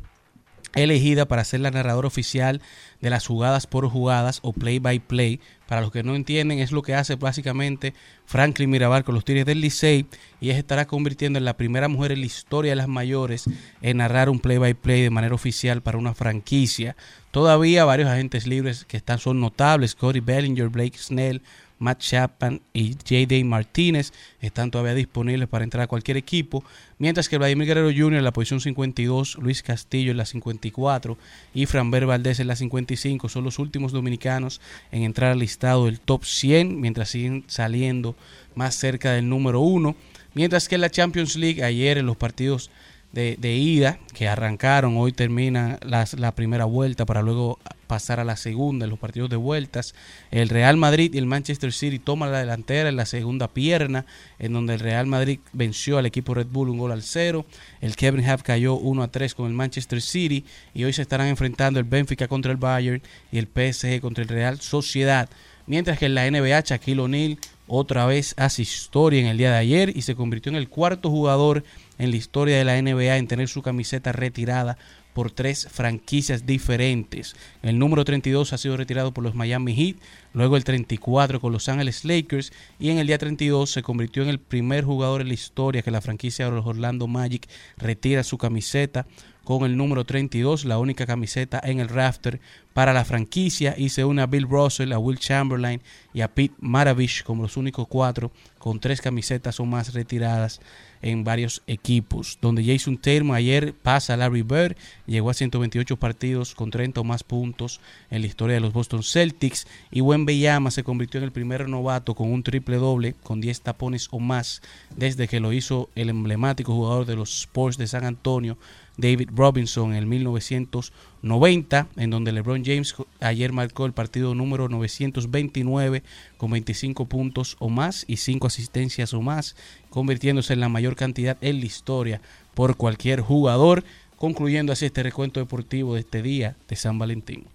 elegida 0.75 1.27
para 1.27 1.43
ser 1.43 1.61
la 1.61 1.71
narradora 1.71 2.07
oficial 2.07 2.61
de 3.01 3.09
las 3.09 3.25
jugadas 3.25 3.67
por 3.67 3.87
jugadas 3.87 4.39
o 4.41 4.53
play 4.53 4.79
by 4.79 4.99
play. 4.99 5.39
Para 5.67 5.81
los 5.81 5.91
que 5.91 6.03
no 6.03 6.15
entienden, 6.15 6.59
es 6.59 6.71
lo 6.71 6.81
que 6.81 6.95
hace 6.95 7.15
básicamente 7.15 7.93
Franklin 8.25 8.69
Mirabal 8.69 9.03
con 9.03 9.15
los 9.15 9.25
Tigres 9.25 9.45
del 9.45 9.59
Licey 9.61 10.05
y 10.39 10.49
ella 10.49 10.59
estará 10.59 10.87
convirtiendo 10.87 11.39
en 11.39 11.45
la 11.45 11.57
primera 11.57 11.87
mujer 11.87 12.13
en 12.13 12.21
la 12.21 12.25
historia 12.25 12.71
de 12.71 12.77
las 12.77 12.87
mayores 12.87 13.45
en 13.81 13.97
narrar 13.97 14.29
un 14.29 14.39
play 14.39 14.57
by 14.57 14.73
play 14.75 15.01
de 15.01 15.09
manera 15.09 15.35
oficial 15.35 15.81
para 15.81 15.97
una 15.97 16.13
franquicia. 16.13 16.95
Todavía 17.31 17.85
varios 17.85 18.09
agentes 18.09 18.47
libres 18.47 18.85
que 18.85 18.97
están 18.97 19.19
son 19.19 19.39
notables, 19.39 19.93
Cody 19.95 20.21
Bellinger, 20.21 20.69
Blake 20.69 20.97
Snell, 20.97 21.41
Matt 21.79 21.99
Chapman 21.99 22.61
y 22.73 22.93
J.D. 22.93 23.43
Martínez 23.43 24.13
están 24.41 24.71
todavía 24.71 24.93
disponibles 24.93 25.47
para 25.47 25.63
entrar 25.63 25.83
a 25.83 25.87
cualquier 25.87 26.17
equipo, 26.17 26.63
mientras 26.97 27.29
que 27.29 27.37
Vladimir 27.37 27.67
Guerrero 27.67 27.89
Jr. 27.89 28.15
en 28.15 28.23
la 28.23 28.33
posición 28.33 28.59
52, 28.59 29.37
Luis 29.39 29.63
Castillo 29.63 30.11
en 30.11 30.17
la 30.17 30.25
54 30.25 31.17
y 31.53 31.65
Franber 31.65 32.05
Valdés 32.05 32.39
en 32.39 32.47
la 32.47 32.55
55 32.55 33.29
son 33.29 33.43
los 33.43 33.59
últimos 33.59 33.91
dominicanos 33.91 34.61
en 34.91 35.03
entrar 35.03 35.31
al 35.31 35.39
listado 35.39 35.85
del 35.85 35.99
top 35.99 36.23
100, 36.23 36.79
mientras 36.79 37.09
siguen 37.09 37.43
saliendo 37.47 38.15
más 38.55 38.75
cerca 38.75 39.13
del 39.13 39.29
número 39.29 39.59
1, 39.61 39.95
mientras 40.33 40.67
que 40.67 40.75
en 40.75 40.81
la 40.81 40.89
Champions 40.89 41.35
League 41.35 41.63
ayer 41.63 41.97
en 41.97 42.05
los 42.05 42.17
partidos 42.17 42.71
de, 43.13 43.55
ida 43.55 43.99
que 44.13 44.27
arrancaron. 44.27 44.95
Hoy 44.97 45.11
termina 45.11 45.79
las- 45.83 46.13
la 46.13 46.33
primera 46.35 46.65
vuelta 46.65 47.05
para 47.05 47.21
luego 47.21 47.57
pasar 47.87 48.19
a 48.19 48.23
la 48.25 48.35
segunda 48.35 48.83
en 48.85 48.89
los 48.89 48.99
partidos 48.99 49.29
de 49.29 49.37
vueltas. 49.37 49.95
El 50.29 50.49
Real 50.49 50.77
Madrid 50.77 51.13
y 51.13 51.17
el 51.17 51.25
Manchester 51.25 51.71
City 51.73 51.99
toman 51.99 52.31
la 52.31 52.39
delantera 52.39 52.89
en 52.89 52.95
la 52.97 53.05
segunda 53.05 53.47
pierna, 53.47 54.05
en 54.39 54.53
donde 54.53 54.73
el 54.75 54.81
Real 54.81 55.07
Madrid 55.07 55.39
venció 55.53 55.97
al 55.97 56.05
equipo 56.05 56.33
Red 56.33 56.47
Bull 56.47 56.69
un 56.69 56.77
gol 56.77 56.91
al 56.91 57.01
cero. 57.01 57.45
El 57.81 57.95
Kevin 57.95 58.29
Hub 58.29 58.43
cayó 58.43 58.75
1 58.75 59.01
a 59.03 59.07
3 59.07 59.33
con 59.33 59.47
el 59.47 59.53
Manchester 59.53 60.01
City 60.01 60.43
y 60.73 60.83
hoy 60.83 60.93
se 60.93 61.01
estarán 61.01 61.27
enfrentando 61.27 61.79
el 61.79 61.85
Benfica 61.85 62.27
contra 62.27 62.51
el 62.51 62.57
Bayern 62.57 63.01
y 63.31 63.37
el 63.39 63.47
PSG 63.47 64.01
contra 64.01 64.21
el 64.23 64.29
Real 64.29 64.59
Sociedad. 64.59 65.29
Mientras 65.65 65.97
que 65.97 66.05
en 66.05 66.15
la 66.15 66.25
NBA, 66.29 66.61
Shaquille 66.61 66.99
O'Neal 67.01 67.37
otra 67.67 68.05
vez 68.05 68.33
hace 68.37 68.61
historia 68.61 69.19
en 69.21 69.27
el 69.27 69.37
día 69.37 69.51
de 69.51 69.57
ayer 69.57 69.91
y 69.95 70.01
se 70.01 70.15
convirtió 70.15 70.49
en 70.49 70.55
el 70.55 70.69
cuarto 70.69 71.09
jugador 71.09 71.63
en 71.97 72.11
la 72.11 72.17
historia 72.17 72.57
de 72.57 72.65
la 72.65 72.81
NBA 72.81 73.17
en 73.17 73.27
tener 73.27 73.47
su 73.47 73.61
camiseta 73.61 74.11
retirada 74.11 74.77
por 75.17 75.31
tres 75.31 75.67
franquicias 75.71 76.45
diferentes. 76.45 77.35
El 77.63 77.79
número 77.79 78.05
32 78.05 78.53
ha 78.53 78.57
sido 78.59 78.77
retirado 78.77 79.15
por 79.15 79.23
los 79.23 79.33
Miami 79.33 79.73
Heat, 79.73 79.95
luego 80.33 80.57
el 80.57 80.63
34 80.63 81.41
con 81.41 81.51
Los 81.51 81.69
Ángeles 81.69 82.05
Lakers 82.05 82.53
y 82.77 82.91
en 82.91 82.99
el 82.99 83.07
día 83.07 83.17
32 83.17 83.71
se 83.71 83.81
convirtió 83.81 84.21
en 84.21 84.29
el 84.29 84.39
primer 84.39 84.83
jugador 84.83 85.21
en 85.21 85.29
la 85.29 85.33
historia 85.33 85.81
que 85.81 85.89
la 85.89 86.01
franquicia 86.01 86.45
de 86.45 86.51
los 86.51 86.67
Orlando 86.67 87.07
Magic 87.07 87.49
retira 87.77 88.23
su 88.23 88.37
camiseta 88.37 89.07
con 89.43 89.63
el 89.63 89.77
número 89.77 90.03
32, 90.03 90.65
la 90.65 90.77
única 90.77 91.05
camiseta 91.05 91.61
en 91.63 91.79
el 91.79 91.87
rafter 91.87 92.41
para 92.73 92.93
la 92.93 93.05
franquicia 93.05 93.73
y 93.77 93.89
se 93.89 94.03
une 94.03 94.21
a 94.21 94.27
Bill 94.27 94.45
Russell, 94.47 94.91
a 94.91 94.99
Will 94.99 95.17
Chamberlain 95.17 95.81
y 96.13 96.19
a 96.19 96.27
Pete 96.27 96.53
Maravich 96.59 97.23
como 97.23 97.43
los 97.43 97.55
únicos 97.55 97.87
cuatro 97.87 98.31
con 98.59 98.79
tres 98.81 98.99
camisetas 99.01 99.59
o 99.59 99.65
más 99.65 99.93
retiradas 99.93 100.59
en 101.01 101.23
varios 101.23 101.61
equipos. 101.67 102.37
Donde 102.41 102.63
Jason 102.63 102.97
Tatum 102.97 103.31
ayer 103.31 103.73
pasa 103.73 104.13
a 104.13 104.17
Larry 104.17 104.41
Bird, 104.41 104.75
llegó 105.05 105.29
a 105.29 105.33
128 105.33 105.97
partidos 105.97 106.55
con 106.55 106.71
30 106.71 107.01
o 107.01 107.03
más 107.03 107.23
puntos 107.23 107.79
en 108.09 108.21
la 108.21 108.27
historia 108.27 108.55
de 108.55 108.61
los 108.61 108.73
Boston 108.73 109.03
Celtics 109.03 109.67
y 109.91 110.01
Wembanyama 110.01 110.71
se 110.71 110.83
convirtió 110.83 111.19
en 111.19 111.25
el 111.25 111.31
primer 111.31 111.67
novato 111.69 112.15
con 112.15 112.31
un 112.31 112.43
triple 112.43 112.77
doble 112.77 113.15
con 113.23 113.41
10 113.41 113.61
tapones 113.61 114.07
o 114.11 114.19
más 114.19 114.61
desde 114.95 115.27
que 115.27 115.39
lo 115.39 115.53
hizo 115.53 115.89
el 115.95 116.09
emblemático 116.09 116.73
jugador 116.73 117.05
de 117.05 117.15
los 117.15 117.41
Spurs 117.41 117.77
de 117.77 117.87
San 117.87 118.05
Antonio 118.05 118.57
David 118.97 119.29
Robinson 119.33 119.91
en 119.91 119.97
el 119.97 120.05
1990, 120.07 121.87
en 121.95 122.09
donde 122.09 122.31
LeBron 122.31 122.65
James 122.65 122.95
ayer 123.19 123.53
marcó 123.53 123.85
el 123.85 123.93
partido 123.93 124.35
número 124.35 124.69
929 124.69 126.03
con 126.37 126.51
25 126.51 127.05
puntos 127.05 127.55
o 127.59 127.69
más 127.69 128.05
y 128.07 128.17
5 128.17 128.47
asistencias 128.47 129.13
o 129.13 129.21
más, 129.21 129.55
convirtiéndose 129.89 130.53
en 130.53 130.59
la 130.59 130.69
mayor 130.69 130.95
cantidad 130.95 131.37
en 131.41 131.59
la 131.59 131.65
historia 131.65 132.21
por 132.53 132.75
cualquier 132.75 133.21
jugador, 133.21 133.83
concluyendo 134.17 134.73
así 134.73 134.85
este 134.85 135.03
recuento 135.03 135.39
deportivo 135.39 135.93
de 135.93 136.01
este 136.01 136.21
día 136.21 136.55
de 136.67 136.75
San 136.75 136.97
Valentín. 136.97 137.45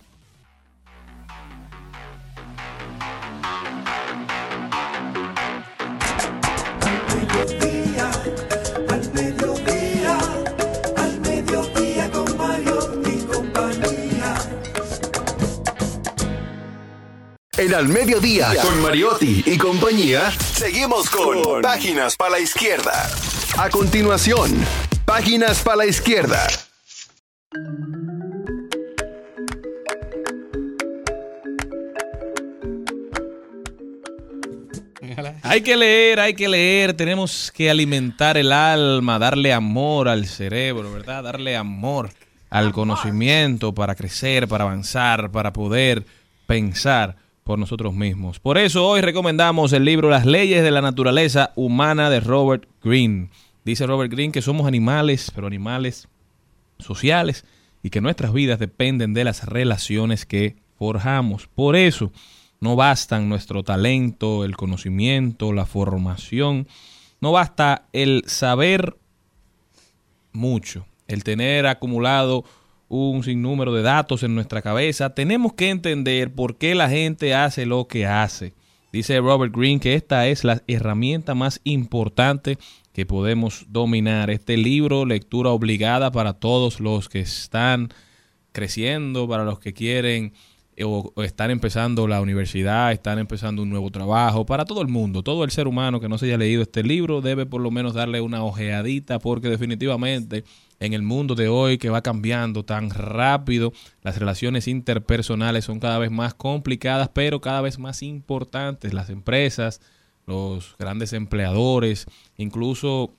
En 17.58 17.74
Al 17.74 17.86
Mediodía, 17.86 18.48
con 18.62 18.80
Mariotti 18.80 19.42
y 19.44 19.58
compañía, 19.58 20.30
seguimos 20.30 21.10
con 21.10 21.60
Páginas 21.60 22.16
para 22.16 22.30
la 22.30 22.40
Izquierda. 22.40 23.10
A 23.58 23.68
continuación, 23.68 24.50
Páginas 25.04 25.60
para 25.60 25.76
la 25.76 25.86
Izquierda. 25.86 26.46
Hay 35.42 35.60
que 35.60 35.76
leer, 35.76 36.20
hay 36.20 36.32
que 36.32 36.48
leer, 36.48 36.94
tenemos 36.94 37.52
que 37.52 37.68
alimentar 37.68 38.38
el 38.38 38.50
alma, 38.50 39.18
darle 39.18 39.52
amor 39.52 40.08
al 40.08 40.24
cerebro, 40.24 40.90
¿verdad? 40.90 41.24
Darle 41.24 41.54
amor 41.54 42.08
al 42.48 42.72
conocimiento 42.72 43.74
para 43.74 43.94
crecer, 43.94 44.48
para 44.48 44.64
avanzar, 44.64 45.30
para 45.30 45.52
poder 45.52 46.06
pensar 46.46 47.21
por 47.44 47.58
nosotros 47.58 47.94
mismos. 47.94 48.40
Por 48.40 48.58
eso 48.58 48.86
hoy 48.86 49.00
recomendamos 49.00 49.72
el 49.72 49.84
libro 49.84 50.10
Las 50.10 50.26
leyes 50.26 50.62
de 50.62 50.70
la 50.70 50.80
naturaleza 50.80 51.52
humana 51.56 52.10
de 52.10 52.20
Robert 52.20 52.68
Greene. 52.82 53.30
Dice 53.64 53.86
Robert 53.86 54.12
Greene 54.12 54.32
que 54.32 54.42
somos 54.42 54.66
animales, 54.66 55.30
pero 55.34 55.46
animales 55.46 56.08
sociales 56.78 57.44
y 57.82 57.90
que 57.90 58.00
nuestras 58.00 58.32
vidas 58.32 58.58
dependen 58.58 59.14
de 59.14 59.24
las 59.24 59.44
relaciones 59.46 60.26
que 60.26 60.56
forjamos. 60.78 61.48
Por 61.48 61.76
eso 61.76 62.12
no 62.60 62.76
bastan 62.76 63.28
nuestro 63.28 63.64
talento, 63.64 64.44
el 64.44 64.56
conocimiento, 64.56 65.52
la 65.52 65.66
formación, 65.66 66.68
no 67.20 67.32
basta 67.32 67.86
el 67.92 68.22
saber 68.26 68.96
mucho. 70.32 70.86
El 71.08 71.24
tener 71.24 71.66
acumulado 71.66 72.44
un 72.92 73.24
sinnúmero 73.24 73.72
de 73.72 73.80
datos 73.80 74.22
en 74.22 74.34
nuestra 74.34 74.60
cabeza, 74.60 75.14
tenemos 75.14 75.54
que 75.54 75.70
entender 75.70 76.34
por 76.34 76.58
qué 76.58 76.74
la 76.74 76.90
gente 76.90 77.34
hace 77.34 77.64
lo 77.64 77.88
que 77.88 78.06
hace. 78.06 78.52
Dice 78.92 79.18
Robert 79.18 79.54
Greene 79.56 79.80
que 79.80 79.94
esta 79.94 80.26
es 80.28 80.44
la 80.44 80.62
herramienta 80.66 81.34
más 81.34 81.62
importante 81.64 82.58
que 82.92 83.06
podemos 83.06 83.64
dominar. 83.70 84.28
Este 84.28 84.58
libro, 84.58 85.06
lectura 85.06 85.50
obligada 85.50 86.12
para 86.12 86.34
todos 86.34 86.80
los 86.80 87.08
que 87.08 87.20
están 87.20 87.88
creciendo, 88.52 89.26
para 89.26 89.44
los 89.44 89.58
que 89.58 89.72
quieren 89.72 90.34
eh, 90.76 90.84
o, 90.84 91.12
o 91.14 91.22
están 91.22 91.50
empezando 91.50 92.06
la 92.06 92.20
universidad, 92.20 92.92
están 92.92 93.18
empezando 93.18 93.62
un 93.62 93.70
nuevo 93.70 93.90
trabajo, 93.90 94.44
para 94.44 94.66
todo 94.66 94.82
el 94.82 94.88
mundo, 94.88 95.22
todo 95.22 95.44
el 95.44 95.50
ser 95.50 95.66
humano 95.66 95.98
que 95.98 96.10
no 96.10 96.18
se 96.18 96.26
haya 96.26 96.36
leído 96.36 96.60
este 96.60 96.82
libro 96.82 97.22
debe 97.22 97.46
por 97.46 97.62
lo 97.62 97.70
menos 97.70 97.94
darle 97.94 98.20
una 98.20 98.44
ojeadita 98.44 99.18
porque 99.18 99.48
definitivamente 99.48 100.44
en 100.82 100.94
el 100.94 101.02
mundo 101.02 101.36
de 101.36 101.46
hoy 101.46 101.78
que 101.78 101.90
va 101.90 102.02
cambiando 102.02 102.64
tan 102.64 102.90
rápido, 102.90 103.72
las 104.02 104.18
relaciones 104.18 104.66
interpersonales 104.66 105.64
son 105.64 105.78
cada 105.78 105.98
vez 106.00 106.10
más 106.10 106.34
complicadas, 106.34 107.08
pero 107.14 107.40
cada 107.40 107.60
vez 107.60 107.78
más 107.78 108.02
importantes. 108.02 108.92
Las 108.92 109.08
empresas, 109.08 109.80
los 110.26 110.74
grandes 110.80 111.12
empleadores, 111.12 112.06
incluso 112.36 113.14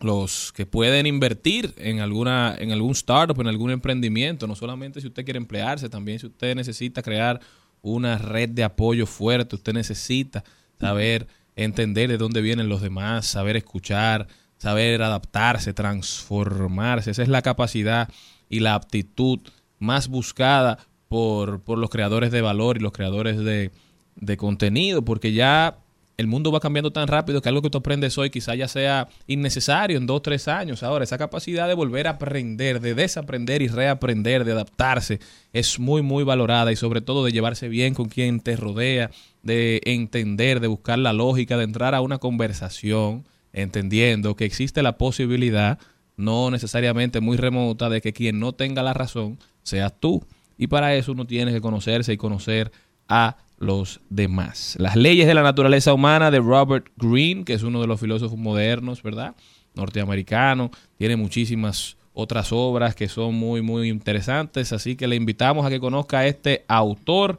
los 0.00 0.52
que 0.52 0.66
pueden 0.66 1.06
invertir 1.06 1.72
en 1.76 2.00
alguna 2.00 2.56
en 2.58 2.72
algún 2.72 2.92
startup, 2.92 3.40
en 3.40 3.46
algún 3.46 3.70
emprendimiento, 3.70 4.48
no 4.48 4.56
solamente 4.56 5.00
si 5.00 5.06
usted 5.06 5.24
quiere 5.24 5.38
emplearse, 5.38 5.88
también 5.88 6.18
si 6.18 6.26
usted 6.26 6.56
necesita 6.56 7.00
crear 7.00 7.40
una 7.80 8.18
red 8.18 8.48
de 8.48 8.64
apoyo 8.64 9.06
fuerte, 9.06 9.54
usted 9.54 9.72
necesita 9.72 10.42
saber 10.80 11.28
entender 11.54 12.08
de 12.08 12.18
dónde 12.18 12.40
vienen 12.40 12.68
los 12.68 12.82
demás, 12.82 13.26
saber 13.26 13.56
escuchar, 13.56 14.26
saber 14.58 15.02
adaptarse, 15.02 15.72
transformarse. 15.72 17.10
Esa 17.10 17.22
es 17.22 17.28
la 17.28 17.42
capacidad 17.42 18.08
y 18.48 18.60
la 18.60 18.74
aptitud 18.74 19.40
más 19.78 20.08
buscada 20.08 20.78
por, 21.08 21.60
por 21.60 21.78
los 21.78 21.90
creadores 21.90 22.30
de 22.30 22.42
valor 22.42 22.76
y 22.76 22.80
los 22.80 22.92
creadores 22.92 23.38
de, 23.38 23.70
de 24.16 24.36
contenido, 24.36 25.02
porque 25.02 25.32
ya 25.32 25.78
el 26.18 26.26
mundo 26.26 26.50
va 26.50 26.58
cambiando 26.58 26.90
tan 26.90 27.06
rápido 27.06 27.40
que 27.40 27.48
algo 27.48 27.62
que 27.62 27.70
tú 27.70 27.78
aprendes 27.78 28.18
hoy 28.18 28.28
quizá 28.28 28.56
ya 28.56 28.66
sea 28.66 29.08
innecesario 29.28 29.96
en 29.96 30.06
dos, 30.06 30.20
tres 30.20 30.48
años. 30.48 30.82
Ahora, 30.82 31.04
esa 31.04 31.16
capacidad 31.16 31.68
de 31.68 31.74
volver 31.74 32.08
a 32.08 32.10
aprender, 32.10 32.80
de 32.80 32.94
desaprender 32.94 33.62
y 33.62 33.68
reaprender, 33.68 34.44
de 34.44 34.50
adaptarse, 34.50 35.20
es 35.52 35.78
muy, 35.78 36.02
muy 36.02 36.24
valorada 36.24 36.72
y 36.72 36.76
sobre 36.76 37.02
todo 37.02 37.24
de 37.24 37.30
llevarse 37.30 37.68
bien 37.68 37.94
con 37.94 38.08
quien 38.08 38.40
te 38.40 38.56
rodea, 38.56 39.12
de 39.44 39.80
entender, 39.84 40.58
de 40.58 40.66
buscar 40.66 40.98
la 40.98 41.12
lógica, 41.12 41.56
de 41.56 41.64
entrar 41.64 41.94
a 41.94 42.00
una 42.00 42.18
conversación 42.18 43.24
entendiendo 43.62 44.36
que 44.36 44.44
existe 44.44 44.82
la 44.82 44.98
posibilidad, 44.98 45.78
no 46.16 46.50
necesariamente 46.50 47.20
muy 47.20 47.36
remota, 47.36 47.88
de 47.88 48.00
que 48.00 48.12
quien 48.12 48.40
no 48.40 48.52
tenga 48.52 48.82
la 48.82 48.94
razón 48.94 49.38
seas 49.62 49.92
tú. 49.98 50.24
Y 50.56 50.66
para 50.66 50.94
eso 50.94 51.12
uno 51.12 51.26
tiene 51.26 51.52
que 51.52 51.60
conocerse 51.60 52.12
y 52.12 52.16
conocer 52.16 52.72
a 53.08 53.36
los 53.58 54.00
demás. 54.10 54.76
Las 54.78 54.96
leyes 54.96 55.26
de 55.26 55.34
la 55.34 55.42
naturaleza 55.42 55.92
humana 55.92 56.30
de 56.30 56.40
Robert 56.40 56.86
Greene, 56.96 57.44
que 57.44 57.54
es 57.54 57.62
uno 57.62 57.80
de 57.80 57.86
los 57.86 58.00
filósofos 58.00 58.38
modernos, 58.38 59.02
¿verdad? 59.02 59.34
Norteamericano, 59.74 60.70
tiene 60.96 61.16
muchísimas 61.16 61.96
otras 62.12 62.52
obras 62.52 62.94
que 62.94 63.08
son 63.08 63.34
muy, 63.34 63.62
muy 63.62 63.88
interesantes, 63.88 64.72
así 64.72 64.96
que 64.96 65.06
le 65.06 65.16
invitamos 65.16 65.64
a 65.64 65.70
que 65.70 65.78
conozca 65.78 66.18
a 66.18 66.26
este 66.26 66.64
autor 66.66 67.38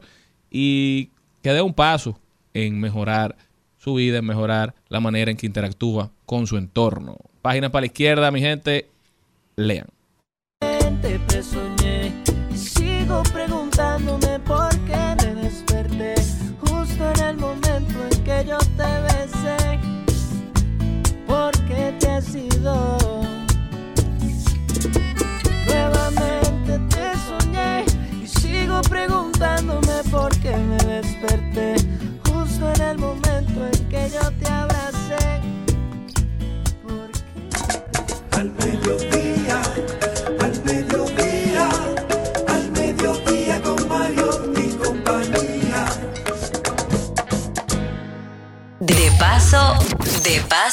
y 0.50 1.10
que 1.42 1.52
dé 1.52 1.60
un 1.60 1.74
paso 1.74 2.18
en 2.54 2.80
mejorar 2.80 3.36
su 3.80 3.94
vida, 3.94 4.18
en 4.18 4.26
mejorar 4.26 4.74
la 4.88 5.00
manera 5.00 5.30
en 5.30 5.36
que 5.36 5.46
interactúa 5.46 6.10
con 6.26 6.46
su 6.46 6.58
entorno. 6.58 7.16
Página 7.40 7.72
para 7.72 7.80
la 7.80 7.86
izquierda, 7.86 8.30
mi 8.30 8.40
gente, 8.40 8.86
lean. 9.56 9.86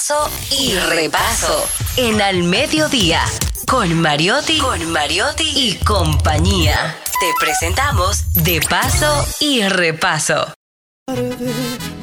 De 0.07 0.13
paso 0.13 0.29
y 0.57 0.73
repaso. 0.75 1.67
En 1.97 2.21
Al 2.21 2.43
Mediodía, 2.43 3.21
con 3.69 3.99
Mariotti, 3.99 4.57
con 4.59 4.89
Mariotti 4.91 5.43
y 5.43 5.75
compañía. 5.83 6.95
Te 7.19 7.33
presentamos 7.39 8.33
De 8.33 8.61
paso 8.69 9.25
y 9.41 9.63
repaso. 9.67 10.53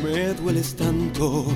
Me 0.03 0.35
dueles 0.35 0.77
tanto. 0.77 1.47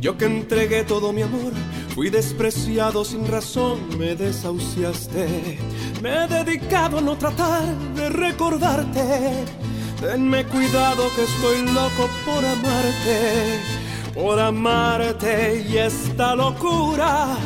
Yo 0.00 0.16
que 0.16 0.24
entregué 0.26 0.84
todo 0.84 1.12
mi 1.12 1.22
amor, 1.22 1.52
fui 1.94 2.08
despreciado 2.08 3.04
sin 3.04 3.26
razón, 3.26 3.98
me 3.98 4.14
desahuciaste. 4.14 5.58
Me 6.00 6.24
he 6.24 6.28
dedicado 6.28 6.98
a 6.98 7.00
no 7.02 7.18
tratar 7.18 7.64
de 7.94 8.08
recordarte. 8.08 9.44
Tenme 10.00 10.44
cuidado 10.44 11.10
que 11.16 11.24
estoy 11.24 11.62
loco 11.72 12.08
por 12.24 12.44
amarte, 12.44 13.60
por 14.16 14.40
amarte 14.40 15.62
y 15.68 15.76
esta 15.76 16.34
locura 16.34 17.36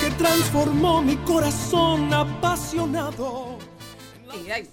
que 0.00 0.10
transformó 0.10 1.00
mi 1.00 1.16
corazón 1.18 2.12
apasionado. 2.12 3.56
Ay, 4.28 4.50
ay. 4.50 4.70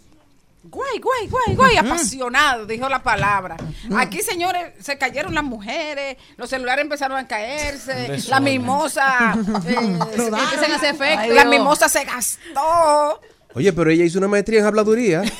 Guay, 0.64 1.00
guay, 1.00 1.28
guay, 1.28 1.56
guay, 1.56 1.78
apasionado, 1.78 2.66
dijo 2.66 2.90
la 2.90 3.04
palabra. 3.04 3.56
Aquí, 3.96 4.24
señores, 4.24 4.74
se 4.84 4.98
cayeron 4.98 5.36
las 5.36 5.44
mujeres, 5.44 6.18
los 6.38 6.50
celulares 6.50 6.84
empezaron 6.84 7.18
a 7.18 7.28
caerse, 7.28 8.18
la 8.28 8.40
mimosa, 8.40 9.36
eh, 9.68 9.76
Empiezan 9.78 10.72
a 10.72 10.76
hacer 10.76 10.96
efecto. 10.96 11.34
la 11.36 11.46
mimosa 11.46 11.88
se 11.88 12.04
gastó. 12.04 13.22
Oye, 13.56 13.72
pero 13.72 13.90
ella 13.90 14.04
hizo 14.04 14.18
una 14.20 14.28
maestría 14.28 14.60
en 14.60 14.66
habladuría. 14.66 15.24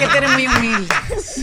Es 0.00 0.08
que 0.08 0.18
eres 0.18 0.30
muy 0.30 0.46
humilde. 0.46 0.94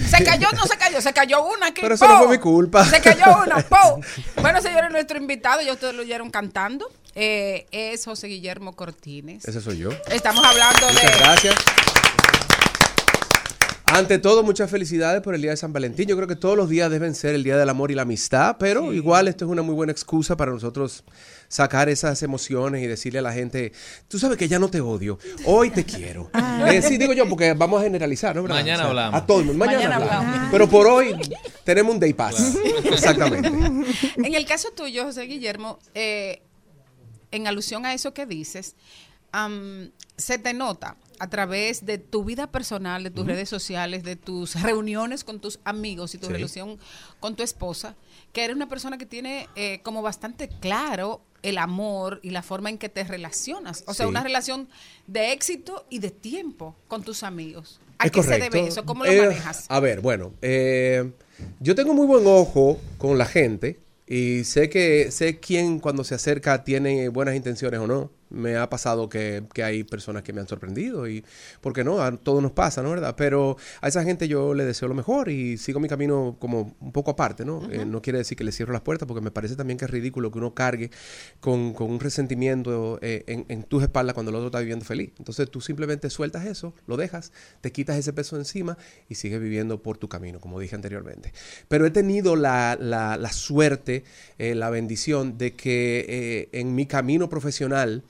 Se 0.09 0.23
cayó, 0.23 0.47
no 0.55 0.65
se 0.65 0.77
cayó, 0.77 0.99
se 1.01 1.13
cayó 1.13 1.43
una 1.45 1.67
aquí. 1.67 1.81
Pero 1.81 1.95
eso 1.95 2.07
no 2.07 2.17
fue 2.19 2.27
mi 2.29 2.37
culpa. 2.37 2.85
Se 2.85 2.99
cayó 2.99 3.25
una. 3.43 3.57
¡po! 3.69 3.99
Bueno, 4.41 4.61
señores, 4.61 4.89
nuestro 4.91 5.17
invitado, 5.17 5.61
ya 5.61 5.73
ustedes 5.73 5.93
lo 5.93 6.01
oyeron 6.01 6.31
cantando, 6.31 6.89
eh, 7.13 7.67
es 7.71 8.03
José 8.03 8.27
Guillermo 8.27 8.75
Cortines. 8.75 9.45
Ese 9.45 9.61
soy 9.61 9.77
yo. 9.77 9.89
Estamos 10.09 10.43
hablando 10.43 10.87
Muchas 10.87 11.11
de... 11.11 11.19
gracias. 11.19 11.55
Ante 13.85 14.19
todo, 14.19 14.43
muchas 14.43 14.69
felicidades 14.69 15.21
por 15.21 15.33
el 15.33 15.41
día 15.41 15.51
de 15.51 15.57
San 15.57 15.71
Valentín. 15.71 16.07
Yo 16.07 16.15
creo 16.15 16.27
que 16.27 16.35
todos 16.35 16.57
los 16.57 16.69
días 16.69 16.89
deben 16.91 17.15
ser 17.15 17.35
el 17.35 17.43
día 17.43 17.57
del 17.57 17.69
amor 17.69 17.89
y 17.91 17.95
la 17.95 18.01
amistad, 18.01 18.57
pero 18.59 18.93
igual 18.93 19.27
esto 19.27 19.45
es 19.45 19.51
una 19.51 19.61
muy 19.61 19.75
buena 19.75 19.91
excusa 19.91 20.35
para 20.35 20.51
nosotros 20.51 21.03
sacar 21.47 21.89
esas 21.89 22.21
emociones 22.23 22.83
y 22.83 22.87
decirle 22.87 23.19
a 23.19 23.21
la 23.21 23.33
gente, 23.33 23.71
tú 24.07 24.19
sabes 24.19 24.37
que 24.37 24.47
ya 24.47 24.59
no 24.59 24.69
te 24.69 24.81
odio, 24.81 25.17
hoy 25.45 25.69
te 25.71 25.83
quiero. 25.85 26.29
Eh, 26.67 26.81
sí, 26.81 26.97
digo 26.97 27.13
yo, 27.13 27.29
porque 27.29 27.53
vamos 27.53 27.79
a 27.79 27.83
generalizar, 27.83 28.35
¿no? 28.35 28.41
¿Verdad? 28.41 28.57
Mañana 28.57 28.83
hablamos. 28.85 29.21
A 29.21 29.25
todo 29.25 29.39
el 29.39 29.45
mundo. 29.45 29.63
Mañana, 29.63 29.77
Mañana 29.77 29.95
hablamos. 29.97 30.25
hablamos. 30.25 30.51
Pero 30.51 30.69
por 30.69 30.87
hoy 30.87 31.15
tenemos 31.63 31.93
un 31.93 31.99
day 31.99 32.13
pass. 32.13 32.55
Exactamente. 32.83 33.47
En 34.17 34.33
el 34.33 34.45
caso 34.45 34.69
tuyo, 34.75 35.03
José 35.03 35.21
Guillermo, 35.23 35.77
eh, 35.93 36.41
en 37.31 37.47
alusión 37.47 37.85
a 37.85 37.93
eso 37.93 38.13
que 38.13 38.25
dices, 38.25 38.75
se 40.17 40.39
te 40.39 40.53
nota 40.53 40.97
a 41.19 41.29
través 41.29 41.85
de 41.85 41.97
tu 41.97 42.23
vida 42.23 42.47
personal, 42.51 43.03
de 43.03 43.11
tus 43.11 43.25
redes 43.25 43.49
sociales, 43.49 44.03
de 44.03 44.15
tus 44.15 44.55
reuniones 44.61 45.23
con 45.23 45.39
tus 45.39 45.59
amigos 45.63 46.15
y 46.15 46.17
tu 46.17 46.27
Sí. 46.27 46.33
relación 46.33 46.79
con 47.19 47.35
tu 47.35 47.43
esposa, 47.43 47.95
que 48.33 48.43
eres 48.43 48.55
una 48.55 48.67
persona 48.69 48.97
que 48.97 49.05
tiene 49.05 49.47
eh, 49.55 49.79
como 49.83 50.01
bastante 50.01 50.47
claro 50.49 51.21
el 51.43 51.57
amor 51.57 52.19
y 52.23 52.31
la 52.31 52.41
forma 52.41 52.69
en 52.69 52.77
que 52.77 52.89
te 52.89 53.03
relacionas. 53.03 53.83
O 53.87 53.93
sea, 53.93 54.05
Sí. 54.05 54.09
una 54.09 54.23
relación 54.23 54.67
de 55.07 55.31
éxito 55.33 55.85
y 55.89 55.99
de 55.99 56.11
tiempo 56.11 56.75
con 56.87 57.03
tus 57.03 57.23
amigos. 57.23 57.79
¿A 57.99 58.05
Es 58.05 58.11
qué 58.11 58.23
se 58.23 58.37
debe 58.39 58.67
eso? 58.67 58.85
¿Cómo 58.85 59.05
lo 59.05 59.11
Eh, 59.11 59.21
manejas? 59.21 59.65
A 59.69 59.79
ver, 59.79 60.01
bueno, 60.01 60.33
eh, 60.41 61.11
yo 61.59 61.73
tengo 61.75 61.93
muy 61.93 62.05
buen 62.05 62.25
ojo 62.27 62.79
con 62.97 63.17
la 63.17 63.25
gente 63.25 63.79
y 64.07 64.43
sé 64.43 64.69
que 64.69 65.11
sé 65.11 65.39
quién 65.39 65.79
cuando 65.79 66.03
se 66.03 66.15
acerca 66.15 66.63
tiene 66.63 67.09
buenas 67.09 67.35
intenciones 67.35 67.79
o 67.79 67.87
no. 67.87 68.11
Me 68.29 68.57
ha 68.57 68.69
pasado 68.69 69.07
que, 69.09 69.43
que 69.53 69.63
hay 69.63 69.83
personas 69.83 70.23
que 70.23 70.33
me 70.33 70.41
han 70.41 70.47
sorprendido 70.47 71.07
y, 71.07 71.23
¿por 71.61 71.73
qué 71.73 71.83
no? 71.83 72.01
A 72.01 72.15
todos 72.17 72.41
nos 72.41 72.51
pasa, 72.51 72.83
¿no? 72.83 72.89
¿Verdad? 72.91 73.15
Pero 73.17 73.55
a 73.81 73.87
esa 73.87 74.03
gente 74.03 74.27
yo 74.27 74.53
le 74.53 74.65
deseo 74.65 74.87
lo 74.87 74.95
mejor 74.95 75.29
y 75.29 75.57
sigo 75.57 75.79
mi 75.79 75.87
camino 75.87 76.35
como 76.39 76.75
un 76.79 76.91
poco 76.91 77.11
aparte, 77.11 77.45
¿no? 77.45 77.61
Eh, 77.71 77.85
no 77.85 78.01
quiere 78.01 78.19
decir 78.19 78.37
que 78.37 78.43
le 78.43 78.51
cierro 78.51 78.73
las 78.73 78.81
puertas 78.81 79.07
porque 79.07 79.21
me 79.21 79.31
parece 79.31 79.55
también 79.55 79.77
que 79.77 79.85
es 79.85 79.91
ridículo 79.91 80.29
que 80.31 80.37
uno 80.39 80.53
cargue 80.53 80.91
con, 81.39 81.73
con 81.73 81.89
un 81.89 81.99
resentimiento 81.99 82.99
eh, 83.01 83.23
en, 83.27 83.45
en 83.47 83.63
tus 83.63 83.81
espaldas 83.83 84.13
cuando 84.13 84.29
el 84.31 84.35
otro 84.35 84.47
está 84.47 84.59
viviendo 84.59 84.83
feliz. 84.85 85.11
Entonces 85.19 85.49
tú 85.49 85.61
simplemente 85.61 86.09
sueltas 86.09 86.45
eso, 86.45 86.73
lo 86.85 86.97
dejas, 86.97 87.31
te 87.61 87.71
quitas 87.71 87.97
ese 87.97 88.13
peso 88.13 88.35
encima 88.37 88.77
y 89.09 89.15
sigues 89.15 89.39
viviendo 89.39 89.81
por 89.81 89.97
tu 89.97 90.09
camino, 90.09 90.39
como 90.39 90.59
dije 90.59 90.75
anteriormente. 90.75 91.33
Pero 91.67 91.85
he 91.85 91.91
tenido 91.91 92.35
la, 92.35 92.77
la- 92.79 93.17
la 93.17 93.31
suerte, 93.31 94.03
eh, 94.37 94.53
la 94.55 94.69
bendición 94.69 95.37
de 95.37 95.53
que 95.53 96.49
en 96.51 96.75
mi 96.75 96.85
camino 96.85 97.29
profesional, 97.29 98.03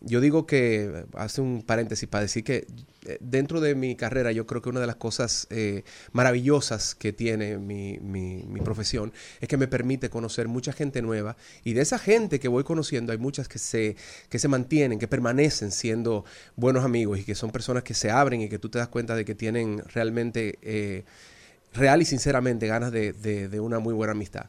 yo 0.00 0.20
digo 0.20 0.46
que, 0.46 1.04
hace 1.14 1.40
un 1.40 1.62
paréntesis 1.62 2.08
para 2.08 2.22
decir 2.22 2.44
que 2.44 2.66
eh, 3.06 3.18
dentro 3.20 3.60
de 3.60 3.74
mi 3.74 3.96
carrera 3.96 4.32
yo 4.32 4.46
creo 4.46 4.60
que 4.60 4.68
una 4.68 4.80
de 4.80 4.86
las 4.86 4.96
cosas 4.96 5.46
eh, 5.50 5.82
maravillosas 6.12 6.94
que 6.94 7.12
tiene 7.12 7.58
mi, 7.58 7.98
mi- 8.00 8.44
profesión 8.60 9.12
es 9.40 9.48
que 9.48 9.56
me 9.56 9.66
permite 9.68 10.08
conocer 10.10 10.48
mucha 10.48 10.72
gente 10.72 11.02
nueva. 11.02 11.36
Y 11.64 11.74
de 11.74 11.82
esa 11.82 11.98
gente 11.98 12.40
que 12.40 12.48
voy 12.48 12.64
conociendo 12.64 13.12
hay 13.12 13.18
muchas 13.18 13.46
que 13.48 13.58
se, 13.58 13.96
que 14.30 14.38
se 14.38 14.48
mantienen, 14.48 14.98
que 14.98 15.08
permanecen 15.08 15.70
siendo 15.70 16.24
buenos 16.56 16.84
amigos 16.84 17.18
y 17.18 17.24
que 17.24 17.34
son 17.34 17.50
personas 17.50 17.82
que 17.82 17.94
se 17.94 18.10
abren 18.10 18.40
y 18.40 18.48
que 18.48 18.58
tú 18.58 18.68
te 18.70 18.78
das 18.78 18.88
cuenta 18.88 19.14
de 19.16 19.24
que 19.24 19.34
tienen 19.34 19.82
realmente... 19.92 20.58
eh, 20.62 21.04
real 21.74 22.00
y 22.00 22.04
sinceramente 22.04 22.66
ganas 22.66 22.92
de, 22.92 23.12
de- 23.12 23.48
de 23.48 23.60
una 23.60 23.78
muy 23.80 23.92
buena 23.94 24.12
amistad. 24.12 24.46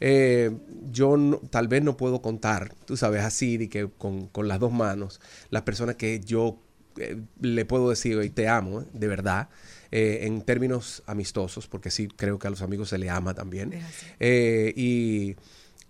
Eh, 0.00 0.50
yo 0.90 1.16
no- 1.16 1.38
tal 1.50 1.68
vez 1.68 1.82
no 1.82 1.96
puedo 1.96 2.22
contar, 2.22 2.72
tú 2.86 2.96
sabes, 2.96 3.22
así, 3.24 3.56
de 3.56 3.68
que 3.68 3.88
con, 3.98 4.28
con 4.28 4.48
las 4.48 4.60
dos 4.60 4.72
manos, 4.72 5.20
las 5.50 5.62
personas 5.62 5.96
que 5.96 6.20
yo 6.20 6.58
eh, 6.98 7.20
le 7.40 7.64
puedo 7.64 7.90
decir, 7.90 8.16
hoy 8.16 8.30
te 8.30 8.48
amo, 8.48 8.84
de 8.92 9.06
verdad, 9.08 9.48
eh, 9.90 10.20
en 10.22 10.42
términos 10.42 11.02
amistosos, 11.06 11.66
porque 11.66 11.90
sí 11.90 12.08
creo 12.08 12.38
que 12.38 12.46
a 12.46 12.50
los 12.50 12.62
amigos 12.62 12.88
se 12.90 12.98
le 12.98 13.10
ama 13.10 13.34
también. 13.34 13.72
Eh, 14.20 14.72
y, 14.76 15.36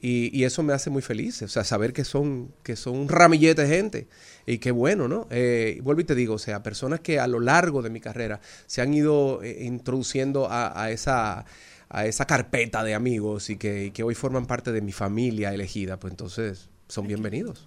y- 0.01 0.31
y 0.39 0.45
eso 0.45 0.63
me 0.63 0.73
hace 0.73 0.91
muy 0.91 1.03
feliz, 1.03 1.43
o 1.43 1.49
sea, 1.49 1.65
saber 1.65 1.93
que 1.93 2.05
son, 2.05 2.53
que 2.63 2.77
son 2.77 2.97
un 2.97 3.09
ramillete 3.09 3.63
de 3.63 3.69
gente. 3.69 4.09
Y 4.47 4.59
qué 4.59 4.71
bueno, 4.71 5.09
¿no? 5.09 5.27
Eh, 5.31 5.81
vuelvo 5.83 6.01
y 6.01 6.05
te 6.05 6.15
digo, 6.15 6.35
o 6.35 6.39
sea, 6.39 6.63
personas 6.63 7.01
que 7.01 7.19
a 7.21 7.27
lo 7.27 7.41
largo 7.41 7.83
de 7.83 7.91
mi 7.91 8.01
carrera 8.01 8.41
se 8.67 8.81
han 8.81 8.95
ido 8.95 9.43
eh, 9.43 9.65
introduciendo 9.65 10.49
a, 10.51 10.81
a 10.83 10.91
esa 10.91 11.45
a 11.91 12.05
esa 12.05 12.27
carpeta 12.27 12.85
de 12.85 12.93
amigos 12.95 13.49
y 13.49 13.57
que, 13.57 13.87
y 13.87 13.91
que 13.93 14.03
hoy 14.03 14.15
forman 14.15 14.45
parte 14.45 14.73
de 14.73 14.83
mi 14.83 14.93
familia 14.93 15.55
elegida, 15.55 15.99
pues 15.99 16.11
entonces 16.11 16.69
son 16.87 17.07
bienvenidos. 17.07 17.67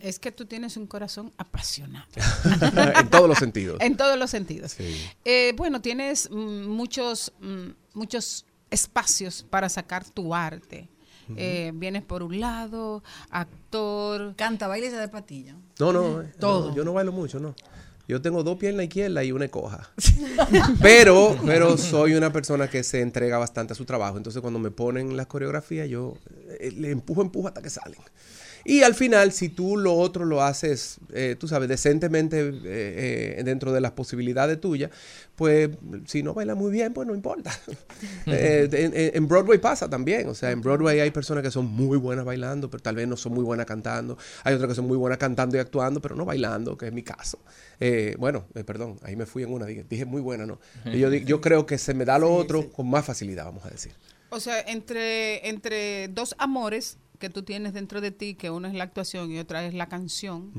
Es 0.00 0.18
que 0.18 0.32
tú 0.32 0.46
tienes 0.46 0.76
un 0.76 0.88
corazón 0.88 1.32
apasionado. 1.36 2.08
en 3.00 3.08
todos 3.08 3.28
los 3.28 3.38
sentidos. 3.38 3.78
En 3.80 3.96
todos 3.96 4.18
los 4.18 4.30
sentidos. 4.30 4.72
Sí. 4.72 4.96
Eh, 5.24 5.54
bueno, 5.56 5.80
tienes 5.80 6.28
mm, 6.28 6.66
muchos, 6.66 7.32
mm, 7.40 7.68
muchos 7.94 8.44
espacios 8.68 9.46
para 9.48 9.68
sacar 9.68 10.04
tu 10.10 10.34
arte. 10.34 10.88
Eh, 11.36 11.72
vienes 11.74 12.02
por 12.02 12.22
un 12.22 12.40
lado, 12.40 13.02
actor. 13.30 14.34
Canta, 14.36 14.68
baila 14.68 14.86
y 14.86 14.90
se 14.90 14.96
de 14.96 15.08
patilla. 15.08 15.56
No, 15.78 15.92
no, 15.92 16.22
eh, 16.22 16.32
Todo. 16.38 16.70
no, 16.70 16.76
yo 16.76 16.84
no 16.84 16.92
bailo 16.92 17.12
mucho, 17.12 17.40
no. 17.40 17.54
Yo 18.08 18.20
tengo 18.20 18.42
dos 18.42 18.58
piernas 18.58 18.84
izquierdas 18.84 19.24
y 19.24 19.32
una 19.32 19.48
coja. 19.48 19.88
pero, 20.82 21.36
pero 21.46 21.78
soy 21.78 22.14
una 22.14 22.32
persona 22.32 22.68
que 22.68 22.82
se 22.82 23.00
entrega 23.00 23.38
bastante 23.38 23.72
a 23.72 23.76
su 23.76 23.84
trabajo. 23.84 24.16
Entonces, 24.16 24.42
cuando 24.42 24.58
me 24.58 24.70
ponen 24.70 25.16
las 25.16 25.28
coreografías, 25.28 25.88
yo 25.88 26.14
eh, 26.60 26.72
le 26.72 26.90
empujo, 26.90 27.22
empujo 27.22 27.48
hasta 27.48 27.62
que 27.62 27.70
salen. 27.70 28.00
Y 28.64 28.82
al 28.82 28.94
final, 28.94 29.32
si 29.32 29.48
tú 29.48 29.76
lo 29.76 29.94
otro 29.94 30.24
lo 30.24 30.42
haces, 30.42 30.98
eh, 31.12 31.36
tú 31.38 31.48
sabes, 31.48 31.68
decentemente 31.68 32.40
eh, 32.40 33.36
eh, 33.38 33.42
dentro 33.44 33.72
de 33.72 33.80
las 33.80 33.92
posibilidades 33.92 34.60
tuyas, 34.60 34.90
pues 35.42 35.70
si 36.06 36.22
no 36.22 36.34
baila 36.34 36.54
muy 36.54 36.70
bien, 36.70 36.92
pues 36.92 37.06
no 37.06 37.14
importa. 37.14 37.50
Eh, 38.26 39.12
en, 39.14 39.28
Broadway 39.28 39.58
pasa 39.58 39.88
también, 39.88 40.28
o 40.28 40.34
sea, 40.34 40.50
en 40.50 40.60
Broadway 40.60 41.00
hay 41.00 41.10
personas 41.10 41.42
que 41.42 41.50
son 41.50 41.66
muy 41.66 41.96
buenas 41.98 42.24
bailando, 42.24 42.70
pero 42.70 42.82
tal 42.82 42.96
vez 42.96 43.06
no 43.06 43.16
son 43.16 43.32
muy 43.32 43.44
buenas 43.44 43.66
cantando. 43.66 44.16
Hay 44.44 44.54
otras 44.54 44.68
que 44.68 44.74
son 44.74 44.86
muy 44.86 44.96
buenas 44.96 45.18
cantando 45.18 45.56
y 45.56 45.60
actuando, 45.60 46.00
pero 46.00 46.14
no 46.14 46.24
bailando, 46.24 46.76
que 46.76 46.86
es 46.86 46.92
mi 46.92 47.02
caso. 47.02 47.38
Eh, 47.80 48.16
bueno, 48.18 48.46
eh, 48.54 48.64
perdón, 48.64 48.98
ahí 49.02 49.16
me 49.16 49.26
fui 49.26 49.42
en 49.42 49.52
una, 49.52 49.66
dije, 49.66 49.84
dije 49.88 50.04
muy 50.04 50.20
buena, 50.20 50.46
¿no? 50.46 50.60
Y 50.84 50.98
yo, 50.98 51.12
yo 51.12 51.40
creo 51.40 51.66
que 51.66 51.78
se 51.78 51.94
me 51.94 52.04
da 52.04 52.18
lo 52.18 52.32
otro 52.34 52.70
con 52.70 52.88
más 52.88 53.04
facilidad, 53.04 53.44
vamos 53.44 53.64
a 53.66 53.70
decir. 53.70 53.92
O 54.30 54.40
sea, 54.40 54.60
entre, 54.60 55.48
entre 55.48 56.08
dos 56.08 56.34
amores 56.38 56.98
que 57.22 57.30
tú 57.30 57.42
tienes 57.44 57.72
dentro 57.72 58.00
de 58.00 58.10
ti, 58.10 58.34
que 58.34 58.50
uno 58.50 58.66
es 58.68 58.74
la 58.74 58.82
actuación 58.84 59.30
y 59.30 59.38
otra 59.38 59.64
es 59.64 59.72
la 59.74 59.86
canción, 59.88 60.50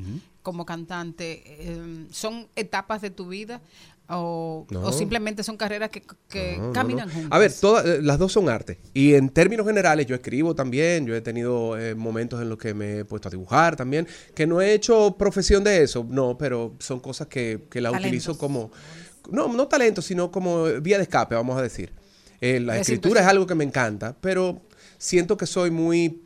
como 0.42 0.66
cantante, 0.66 1.44
eh, 1.46 2.06
¿son 2.10 2.48
etapas 2.56 3.02
de 3.02 3.10
tu 3.12 3.28
vida 3.28 3.62
o, 4.10 4.66
No. 4.70 4.82
o 4.84 4.92
simplemente 4.92 5.44
son 5.44 5.58
carreras 5.58 5.90
que, 5.90 6.04
que 6.30 6.56
No, 6.58 6.68
no, 6.68 6.74
caminan 6.74 7.08
no. 7.10 7.14
juntas? 7.14 7.32
A 7.32 7.38
ver, 7.40 7.52
todas, 7.54 7.86
eh, 7.86 8.00
las 8.02 8.18
dos 8.18 8.32
son 8.32 8.50
arte. 8.50 8.80
Y 8.94 9.14
en 9.16 9.30
términos 9.30 9.66
generales, 9.68 10.06
yo 10.08 10.16
escribo 10.16 10.56
también. 10.56 11.06
Yo 11.06 11.16
he 11.16 11.22
tenido 11.22 11.78
eh, 11.78 11.96
momentos 11.96 12.42
en 12.42 12.50
los 12.50 12.58
que 12.58 12.74
me 12.74 13.00
he 13.00 13.06
puesto 13.06 13.28
a 13.28 13.32
dibujar 13.32 13.76
también. 13.76 14.08
Que 14.36 14.46
no 14.48 14.62
he 14.62 14.74
hecho 14.74 15.16
profesión 15.18 15.64
de 15.64 15.84
eso, 15.84 16.06
no, 16.10 16.38
pero 16.38 16.76
son 16.80 17.00
cosas 17.00 17.28
que, 17.28 17.68
que 17.70 17.80
la 17.82 17.92
Talentos. 17.92 18.08
utilizo 18.10 18.38
como. 18.38 18.72
No, 19.32 19.48
no 19.48 19.68
talento, 19.68 20.02
sino 20.02 20.32
como 20.32 20.66
vía 20.82 20.98
de 20.98 21.04
escape, 21.04 21.36
vamos 21.36 21.58
a 21.58 21.62
decir. 21.62 21.92
Eh, 22.42 22.60
la 22.60 22.78
escritura 22.78 23.22
es 23.22 23.28
algo 23.28 23.48
que 23.48 23.56
me 23.56 23.64
encanta, 23.64 24.18
pero 24.20 24.62
siento 24.98 25.38
que 25.38 25.46
soy 25.46 25.72
muy 25.72 26.23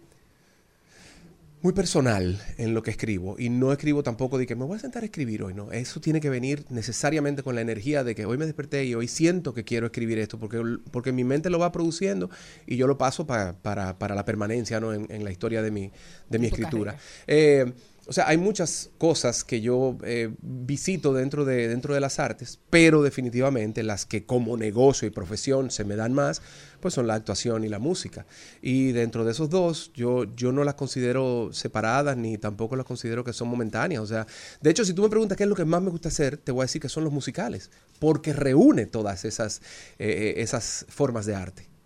muy 1.62 1.74
personal 1.74 2.40
en 2.58 2.74
lo 2.74 2.84
que 2.84 2.92
escribo 2.92 3.36
y 3.40 3.50
no 3.50 3.72
escribo 3.72 4.04
tampoco 4.04 4.38
de 4.38 4.46
que 4.46 4.56
me 4.56 4.64
voy 4.64 4.78
a 4.78 4.80
sentar 4.80 5.02
a 5.02 5.06
escribir 5.06 5.42
hoy, 5.44 5.54
no. 5.54 5.72
Eso 5.72 6.00
tiene 6.00 6.22
que 6.22 6.30
venir 6.30 6.66
necesariamente 6.70 7.42
con 7.44 7.56
la 7.56 7.62
energía 7.62 8.04
de 8.04 8.14
que 8.16 8.26
hoy 8.26 8.38
me 8.38 8.46
desperté 8.46 8.86
y 8.86 8.94
hoy 8.94 9.08
siento 9.08 9.54
que 9.54 9.64
quiero 9.64 9.88
escribir 9.88 10.20
esto 10.20 10.40
porque, 10.40 10.62
porque 10.92 11.12
mi 11.12 11.24
mente 11.24 11.50
lo 11.50 11.58
va 11.60 11.72
produciendo 11.72 12.30
y 12.68 12.78
yo 12.78 12.86
lo 12.86 12.98
paso 12.98 13.26
pa- 13.26 13.56
para, 13.62 13.98
para 13.98 14.14
la 14.14 14.24
permanencia 14.24 14.80
¿no? 14.80 14.94
en, 14.94 15.08
en 15.10 15.24
la 15.24 15.32
historia 15.32 15.62
de 15.64 15.72
mi, 15.72 15.92
de 16.30 16.40
mi 16.40 16.48
tu 16.50 16.56
escritura. 16.56 16.96
Eh, 17.26 17.74
o 18.08 18.14
sea, 18.14 18.28
hay 18.28 18.38
muchas 18.38 18.90
cosas 18.98 19.44
que 19.44 19.60
yo 19.60 19.98
eh, 20.04 20.34
visito 20.42 21.14
dentro 21.14 21.44
de, 21.44 21.68
dentro 21.68 21.94
de 21.94 22.00
las 22.00 22.20
artes, 22.20 22.60
pero 22.70 23.04
definitivamente 23.04 23.84
las 23.84 24.06
que 24.06 24.26
como 24.26 24.56
negocio 24.56 25.08
y 25.08 25.12
profesión 25.12 25.72
se 25.72 25.84
me 25.84 25.98
dan 25.98 26.14
más, 26.14 26.42
pues 26.80 26.94
son 26.94 27.06
la 27.06 27.16
actuación 27.16 27.66
y 27.66 27.70
la 27.70 27.80
música. 27.80 28.26
Y 28.62 28.94
dentro 28.94 29.26
de 29.26 29.32
esos 29.32 29.50
dos, 29.50 29.92
yo, 29.94 30.24
yo 30.36 30.54
no 30.54 30.64
las 30.64 30.76
considero 30.76 31.50
separadas 31.52 32.16
ni 32.16 32.38
tampoco 32.38 32.78
las 32.78 32.86
considero 32.86 33.26
que 33.26 33.34
son 33.34 33.50
momentáneas. 33.50 34.02
O 34.02 34.08
sea, 34.08 34.26
de 34.62 34.70
hecho, 34.70 34.86
si 34.86 34.94
tú 34.94 35.02
me 35.02 35.10
preguntas 35.10 35.38
qué 35.38 35.44
es 35.44 35.50
lo 35.50 35.56
que 35.56 35.66
más 35.66 35.82
me 35.82 35.90
gusta 35.90 36.08
hacer, 36.08 36.38
te 36.38 36.54
voy 36.54 36.62
a 36.62 36.66
decir 36.66 36.82
que 36.82 36.90
son 36.90 37.04
los 37.04 37.12
musicales, 37.12 37.72
porque 38.00 38.32
reúne 38.32 38.86
todas 38.86 39.26
esas, 39.26 39.62
eh, 40.00 40.36
esas 40.38 40.86
formas 40.88 41.26
de 41.26 41.36
arte. 41.36 41.77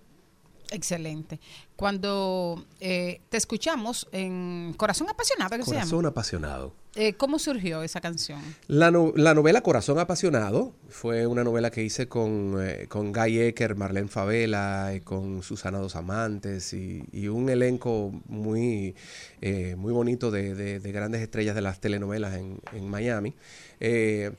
Excelente. 0.72 1.40
Cuando 1.76 2.66
eh, 2.80 3.22
te 3.30 3.38
escuchamos 3.38 4.08
en 4.12 4.74
Corazón 4.78 5.10
Apasionado, 5.10 5.50
¿qué 5.58 5.64
se 5.64 5.72
llama? 5.72 5.82
Corazón 5.82 6.06
apasionado. 6.06 6.74
Eh, 6.96 7.14
¿Cómo 7.14 7.40
surgió 7.40 7.84
esa 7.84 8.02
canción? 8.02 8.40
La, 8.68 8.92
no- 8.92 9.14
la 9.16 9.34
novela 9.34 9.62
Corazón 9.62 9.98
Apasionado 10.00 10.74
fue 10.90 11.26
una 11.28 11.44
novela 11.44 11.72
que 11.72 11.84
hice 11.84 12.08
con, 12.08 12.58
eh, 12.62 12.88
con 12.90 13.14
Guy 13.14 13.40
Ecker, 13.40 13.76
Marlene 13.76 14.08
Favela, 14.10 14.92
y 14.96 15.00
con 15.02 15.42
Susana 15.44 15.80
Dos 15.80 15.96
Amantes 15.96 16.74
y, 16.74 17.04
y 17.12 17.28
un 17.30 17.50
elenco 17.50 18.12
muy, 18.28 18.96
eh, 19.42 19.76
muy 19.78 19.94
bonito 19.94 20.32
de, 20.32 20.54
de- 20.56 20.80
de 20.80 20.92
grandes 20.92 21.22
estrellas 21.22 21.56
de 21.56 21.62
las 21.62 21.80
telenovelas 21.80 22.36
en, 22.36 22.60
en 22.74 22.90
Miami. 22.90 23.34
Eh, 23.80 24.32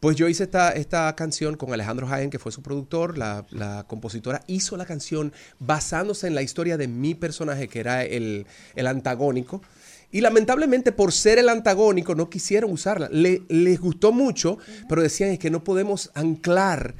pues 0.00 0.16
yo 0.16 0.28
hice 0.28 0.44
esta, 0.44 0.70
esta 0.72 1.14
canción 1.16 1.56
con 1.56 1.72
Alejandro 1.72 2.06
Jaén, 2.06 2.30
que 2.30 2.38
fue 2.38 2.52
su 2.52 2.62
productor. 2.62 3.16
La, 3.18 3.44
la 3.50 3.84
compositora 3.88 4.42
hizo 4.46 4.76
la 4.76 4.84
canción 4.86 5.32
basándose 5.58 6.26
en 6.26 6.34
la 6.34 6.42
historia 6.42 6.76
de 6.76 6.88
mi 6.88 7.14
personaje, 7.14 7.68
que 7.68 7.80
era 7.80 8.04
el, 8.04 8.46
el 8.74 8.86
antagónico. 8.86 9.62
Y 10.12 10.20
lamentablemente 10.20 10.92
por 10.92 11.12
ser 11.12 11.38
el 11.38 11.48
antagónico 11.48 12.14
no 12.14 12.30
quisieron 12.30 12.70
usarla. 12.72 13.08
Le- 13.10 13.42
les 13.48 13.80
gustó 13.80 14.12
mucho, 14.12 14.58
pero 14.88 15.02
decían 15.02 15.30
es 15.30 15.38
que 15.38 15.50
no 15.50 15.64
podemos 15.64 16.10
anclar 16.14 16.94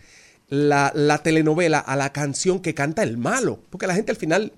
la, 0.49 0.92
la 0.94 1.18
telenovela 1.18 1.78
a 1.78 1.97
la 1.97 2.12
canción 2.12 2.61
que 2.61 2.74
canta 2.74 3.03
el 3.03 3.16
malo. 3.16 3.61
Porque 3.70 3.86
la 3.86 3.94
gente 3.94 4.11
al 4.11 4.16
final, 4.16 4.53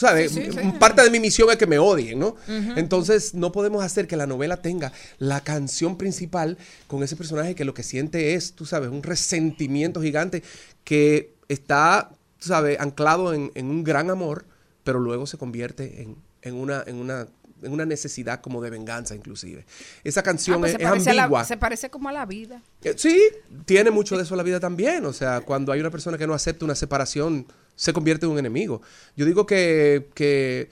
¿sabes? 0.00 0.32
Sí, 0.32 0.42
sí, 0.46 0.52
sí. 0.52 0.72
Parte 0.78 1.02
de 1.02 1.10
mi 1.10 1.20
misión 1.20 1.50
es 1.50 1.56
que 1.56 1.66
me 1.66 1.78
odien, 1.78 2.18
¿no? 2.18 2.36
Entonces 2.76 3.34
no 3.34 3.52
podemos 3.52 3.84
hacer 3.84 4.06
que 4.06 4.16
la 4.16 4.26
novela 4.26 4.56
tenga 4.62 4.92
la 5.18 5.42
canción 5.42 5.96
principal 5.96 6.56
con 6.86 7.02
ese 7.02 7.16
personaje 7.16 7.54
que 7.54 7.64
lo 7.64 7.74
que 7.74 7.82
siente 7.82 8.34
es, 8.34 8.54
tú 8.54 8.64
sabes, 8.64 8.90
un 8.90 9.02
resentimiento 9.02 10.00
gigante 10.00 10.42
que 10.84 11.34
está, 11.48 12.10
tú 12.38 12.48
sabes, 12.48 12.80
anclado 12.80 13.34
en, 13.34 13.52
en 13.54 13.66
un 13.66 13.84
gran 13.84 14.10
amor, 14.10 14.46
pero 14.84 14.98
luego 14.98 15.26
se 15.26 15.36
convierte 15.36 16.02
en, 16.02 16.16
en 16.42 16.54
una, 16.54 16.82
en 16.86 16.96
una 16.96 17.26
en 17.62 17.72
una 17.72 17.84
necesidad 17.86 18.40
como 18.40 18.60
de 18.62 18.70
venganza 18.70 19.14
inclusive. 19.14 19.64
Esa 20.04 20.20
Ah, 20.20 20.22
canción 20.22 20.60
pues 20.60 20.72
es, 20.74 20.78
es 20.80 21.06
la- 21.14 21.22
ambigua. 21.24 21.44
se 21.44 21.56
parece 21.56 21.90
como 21.90 22.08
a 22.08 22.12
la 22.12 22.26
vida. 22.26 22.62
Eh, 22.82 22.94
Sí, 22.96 23.20
tiene 23.64 23.90
mucho 23.90 24.16
de 24.16 24.22
eso 24.24 24.36
la 24.36 24.42
vida 24.42 24.60
también. 24.60 25.04
O 25.06 25.12
sea, 25.12 25.40
cuando 25.40 25.72
hay 25.72 25.80
una 25.80 25.90
persona 25.90 26.16
que 26.18 26.26
no 26.26 26.34
acepta 26.34 26.64
una 26.64 26.74
separación, 26.74 27.46
se 27.76 27.92
convierte 27.92 28.26
en 28.26 28.32
un 28.32 28.38
enemigo. 28.38 28.82
Yo 29.16 29.24
digo 29.26 29.46
que, 29.46 30.08
que 30.14 30.68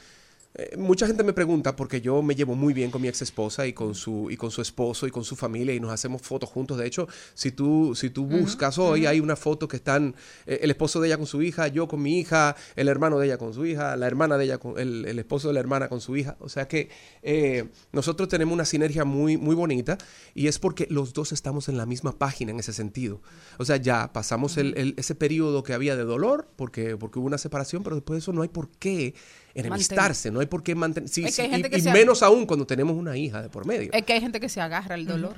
eh, 0.59 0.77
mucha 0.77 1.07
gente 1.07 1.23
me 1.23 1.33
pregunta 1.33 1.77
porque 1.77 2.01
yo 2.01 2.21
me 2.21 2.35
llevo 2.35 2.55
muy 2.57 2.75
bien 2.75 2.91
con 2.91 3.01
mi 3.01 3.07
ex 3.09 3.23
esposa 3.23 3.67
y 3.67 3.73
con 3.73 3.95
su 3.95 4.29
y 4.31 4.37
con 4.37 4.51
su 4.51 4.61
esposo 4.61 5.07
y 5.07 5.11
con 5.11 5.23
su 5.25 5.37
familia 5.37 5.73
y 5.75 5.81
nos 5.81 5.93
hacemos 5.93 6.21
fotos 6.23 6.51
juntos. 6.51 6.77
De 6.79 6.87
hecho, 6.87 7.07
si 7.35 7.53
tú 7.53 7.95
si 7.95 8.11
tú 8.11 8.27
buscas 8.27 8.77
hoy 8.79 9.07
hay 9.07 9.21
una 9.21 9.37
foto 9.37 9.69
que 9.69 9.77
están 9.77 10.15
eh, 10.47 10.59
el 10.63 10.71
esposo 10.71 11.01
de 11.01 11.07
ella 11.09 11.17
con 11.17 11.27
su 11.27 11.43
hija, 11.43 11.69
yo 11.69 11.87
con 11.87 12.03
mi 12.03 12.19
hija, 12.19 12.57
el 12.77 12.89
hermano 12.89 13.19
de 13.19 13.27
ella 13.27 13.39
con 13.39 13.55
su 13.55 13.65
hija, 13.65 13.97
la 13.97 14.07
hermana 14.09 14.37
de 14.37 14.45
ella 14.47 14.59
con 14.59 14.79
el, 14.79 15.05
el 15.07 15.19
esposo 15.19 15.49
de 15.49 15.55
la 15.55 15.61
hermana 15.61 15.89
con 15.89 16.01
su 16.01 16.17
hija. 16.17 16.37
O 16.41 16.49
sea 16.49 16.67
que 16.67 16.89
eh, 17.23 17.69
nosotros 17.93 18.29
tenemos 18.29 18.53
una 18.53 18.65
sinergia 18.65 19.05
muy 19.05 19.37
muy 19.37 19.55
bonita 19.55 19.97
y 20.35 20.49
es 20.49 20.59
porque 20.59 20.87
los 20.91 21.13
dos 21.13 21.33
estamos 21.33 21.69
en 21.69 21.77
la 21.77 21.87
misma 21.87 22.19
página 22.19 22.51
en 22.51 22.59
ese 22.59 22.73
sentido. 22.73 23.23
O 23.59 23.65
sea, 23.65 23.77
ya 23.77 24.13
pasamos 24.13 24.57
el- 24.57 24.77
el- 24.77 24.95
ese 24.97 25.15
periodo 25.15 25.63
que 25.63 25.73
había 25.73 25.95
de 25.95 26.05
dolor 26.05 26.49
porque 26.57 26.97
porque 26.97 27.19
hubo 27.21 27.27
una 27.29 27.39
separación, 27.39 27.83
pero 27.85 27.97
después 27.97 28.17
de 28.17 28.19
eso 28.21 28.33
no 28.33 28.43
hay 28.43 28.49
por 28.49 28.69
qué 28.71 29.15
enemistarse, 29.61 30.31
no 30.31 30.41
hay 30.41 30.47
por 30.47 30.63
qué 30.63 30.75
mantener. 30.75 31.09
sí, 31.09 31.29
sí, 31.31 31.43
y, 31.43 31.83
menos 31.91 32.23
aún 32.23 32.47
cuando 32.47 32.67
tenemos 32.67 32.97
una 32.97 33.17
hija 33.17 33.43
de 33.43 33.49
por 33.49 33.67
medio. 33.67 33.91
Es 33.93 34.05
que 34.05 34.13
hay 34.15 34.21
gente 34.21 34.41
que 34.41 34.49
se 34.49 34.61
agarra 34.61 34.95
al 34.95 35.07
dolor. 35.07 35.35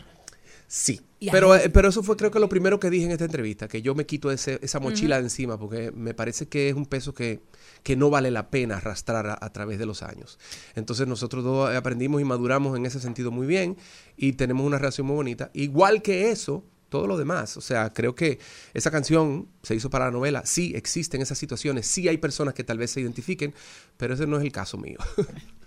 Sí. 0.66 1.00
Y 1.18 1.30
Pero, 1.30 1.54
eh, 1.56 1.68
pero 1.68 1.88
eso 1.88 2.02
fue 2.04 2.16
creo 2.16 2.30
que 2.30 2.38
lo 2.38 2.48
primero 2.48 2.78
que 2.78 2.90
dije 2.90 3.04
en 3.04 3.10
esta 3.10 3.24
entrevista, 3.24 3.66
que 3.66 3.82
yo 3.82 3.94
me 3.96 4.06
quito 4.06 4.30
ese- 4.30 4.60
esa 4.62 4.78
mochila 4.78 5.16
de 5.16 5.24
encima, 5.24 5.58
porque 5.58 5.90
me 5.90 6.14
parece 6.14 6.46
que 6.48 6.68
es 6.68 6.74
un 6.76 6.86
peso 6.86 7.12
que, 7.12 7.40
que 7.82 7.96
no 7.96 8.08
vale 8.08 8.30
la 8.30 8.50
pena 8.50 8.76
arrastrar 8.76 9.26
a, 9.26 9.36
a 9.40 9.52
través 9.52 9.78
de 9.80 9.86
los 9.86 10.02
años. 10.04 10.38
Entonces 10.76 11.08
nosotros 11.08 11.42
dos 11.42 11.74
aprendimos 11.74 12.20
y 12.20 12.24
maduramos 12.24 12.76
en 12.76 12.86
ese 12.86 13.00
sentido 13.00 13.32
muy 13.32 13.46
bien 13.48 13.76
y 14.16 14.34
tenemos 14.34 14.64
una 14.64 14.78
relación 14.78 15.08
muy 15.08 15.16
bonita. 15.16 15.50
Igual 15.54 16.02
que 16.02 16.30
eso, 16.30 16.64
todo 16.90 17.06
lo 17.06 17.16
demás. 17.16 17.56
O 17.56 17.62
sea, 17.62 17.90
creo 17.90 18.14
que 18.14 18.38
esa 18.74 18.90
canción 18.90 19.48
se 19.62 19.74
hizo 19.74 19.88
para 19.88 20.06
la 20.06 20.10
novela. 20.10 20.42
Sí 20.44 20.72
existen 20.76 21.22
esas 21.22 21.38
situaciones, 21.38 21.86
sí 21.86 22.08
hay 22.08 22.18
personas 22.18 22.52
que 22.52 22.64
tal 22.64 22.76
vez 22.76 22.90
se 22.90 23.00
identifiquen, 23.00 23.54
pero 23.96 24.12
ese 24.14 24.26
no 24.26 24.36
es 24.36 24.42
el 24.42 24.52
caso 24.52 24.76
mío. 24.76 24.98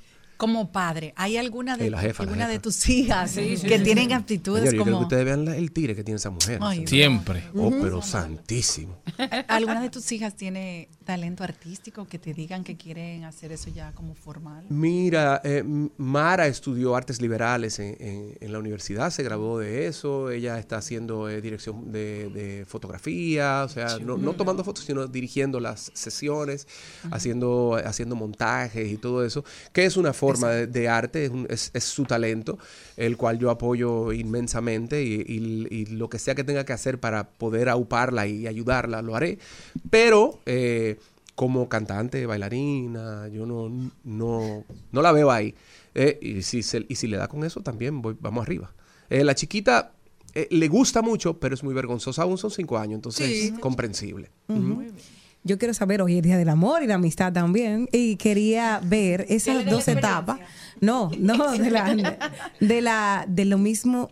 Como 0.44 0.72
padre, 0.74 1.14
¿hay 1.16 1.38
alguna 1.38 1.78
de, 1.78 1.88
Eh, 1.88 1.92
jefa, 1.98 2.24
alguna 2.24 2.50
de 2.50 2.60
tus 2.60 2.90
hijas 2.90 3.32
Sí, 3.32 3.56
sí, 3.56 3.66
que 3.66 3.78
sí, 3.78 3.84
tienen 3.86 4.08
sí. 4.08 4.14
aptitudes 4.14 4.70
Señor, 4.70 4.76
yo 4.76 4.84
creo 4.84 4.86
que 4.86 4.92
como... 4.92 5.04
ustedes 5.04 5.24
vean 5.26 5.46
la- 5.46 5.56
el 5.56 5.72
tire 5.72 5.96
que 5.96 6.04
tiene 6.04 6.18
esa 6.18 6.32
mujer. 6.32 6.60
Ay, 6.62 6.86
Siempre. 6.86 7.44
Oh, 7.56 7.72
pero 7.82 8.02
santísimo. 8.02 8.98
¿Alguna 9.48 9.82
de 9.82 9.90
tus 9.90 10.12
hijas 10.12 10.36
tiene 10.36 10.90
talento 11.06 11.44
artístico 11.46 12.06
que 12.08 12.20
te 12.20 12.34
digan 12.34 12.64
que 12.66 12.76
quieren 12.76 13.24
hacer 13.24 13.54
eso 13.54 13.70
ya 13.70 13.94
como 13.94 14.16
formal? 14.16 14.66
Mira, 14.70 15.40
eh, 15.46 15.64
Mara 15.98 16.48
estudió 16.48 16.96
artes 16.96 17.22
liberales 17.22 17.80
en, 17.80 17.96
en- 18.00 18.38
en 18.42 18.52
la 18.52 18.60
universidad, 18.60 19.12
se 19.12 19.24
graduó 19.24 19.60
de 19.60 19.88
eso, 19.88 20.30
ella 20.30 20.60
está 20.60 20.76
haciendo 20.78 21.30
eh, 21.30 21.40
dirección 21.42 21.90
de, 21.92 22.30
de 22.34 22.66
fotografía, 22.66 23.64
o 23.64 23.70
sea, 23.70 23.98
no, 24.00 24.18
no 24.18 24.34
tomando 24.34 24.64
fotos, 24.66 24.84
sino 24.84 25.08
dirigiendo 25.08 25.60
las 25.62 25.90
sesiones, 25.94 26.68
haciendo, 27.12 27.80
haciendo 27.86 28.16
montajes 28.16 28.92
y 28.92 28.98
todo 28.98 29.24
eso, 29.26 29.44
que 29.72 29.86
es 29.86 29.96
una 29.98 30.12
forma 30.14 30.33
de, 30.42 30.68
de 30.68 30.88
arte, 30.90 31.26
es, 31.26 31.32
un- 31.32 31.48
es- 31.50 31.72
es 31.74 31.84
su 31.84 32.06
talento, 32.06 32.58
el 32.98 33.18
cual 33.18 33.40
yo 33.40 33.50
apoyo 33.50 34.12
inmensamente 34.14 35.04
y, 35.04 35.16
y- 35.28 35.68
y 35.70 35.86
lo 35.88 36.10
que 36.10 36.20
sea 36.20 36.36
que 36.36 36.44
tenga 36.44 36.66
que 36.66 36.74
hacer 36.74 37.00
para 37.00 37.30
poder 37.30 37.70
auparla 37.70 38.28
y 38.28 38.48
ayudarla, 38.48 39.02
lo 39.02 39.16
haré, 39.16 39.40
pero... 39.90 40.40
eh, 40.46 40.98
como 41.36 41.68
cantante, 41.68 42.28
bailarina, 42.28 43.28
yo 43.30 43.48
no, 43.48 43.68
no, 44.04 44.64
no 44.92 45.02
la 45.02 45.12
veo 45.12 45.32
ahí. 45.32 45.56
Eh, 45.96 46.20
y, 46.22 46.44
si 46.44 46.62
se- 46.62 46.86
y 46.88 46.94
si 46.94 47.08
le 47.08 47.18
da 47.18 47.28
con 47.28 47.44
eso, 47.44 47.62
también 47.62 48.04
voy, 48.04 48.16
vamos 48.20 48.44
arriba. 48.44 48.72
Eh, 49.10 49.24
la 49.24 49.34
chiquita 49.34 49.94
eh, 50.36 50.48
le 50.52 50.68
gusta 50.68 51.02
mucho, 51.02 51.40
pero 51.40 51.56
es 51.56 51.64
muy 51.64 51.74
vergonzosa. 51.74 52.22
Aún 52.22 52.38
son 52.38 52.52
cinco 52.52 52.78
años, 52.78 52.98
entonces 52.98 53.28
Sí. 53.48 53.52
comprensible. 53.60 54.30
Ujú. 54.48 54.60
Ujú. 54.74 54.84
Yo 55.44 55.58
quiero 55.58 55.74
saber 55.74 56.02
hoy 56.02 56.18
el 56.18 56.22
Día 56.22 56.38
del 56.38 56.50
Amor 56.50 56.84
y 56.84 56.88
la 56.88 56.96
Amistad 56.96 57.34
también. 57.34 57.90
Y 57.92 58.16
quería 58.16 58.80
ver 58.84 59.26
esas 59.30 59.66
dos 59.66 59.88
etapas. 59.88 60.40
No, 60.80 61.12
no, 61.20 61.52
de 61.58 61.70
la, 61.70 61.96
de 62.60 62.82
la, 62.82 63.26
de 63.28 63.46
lo 63.46 63.58
mismo, 63.58 64.10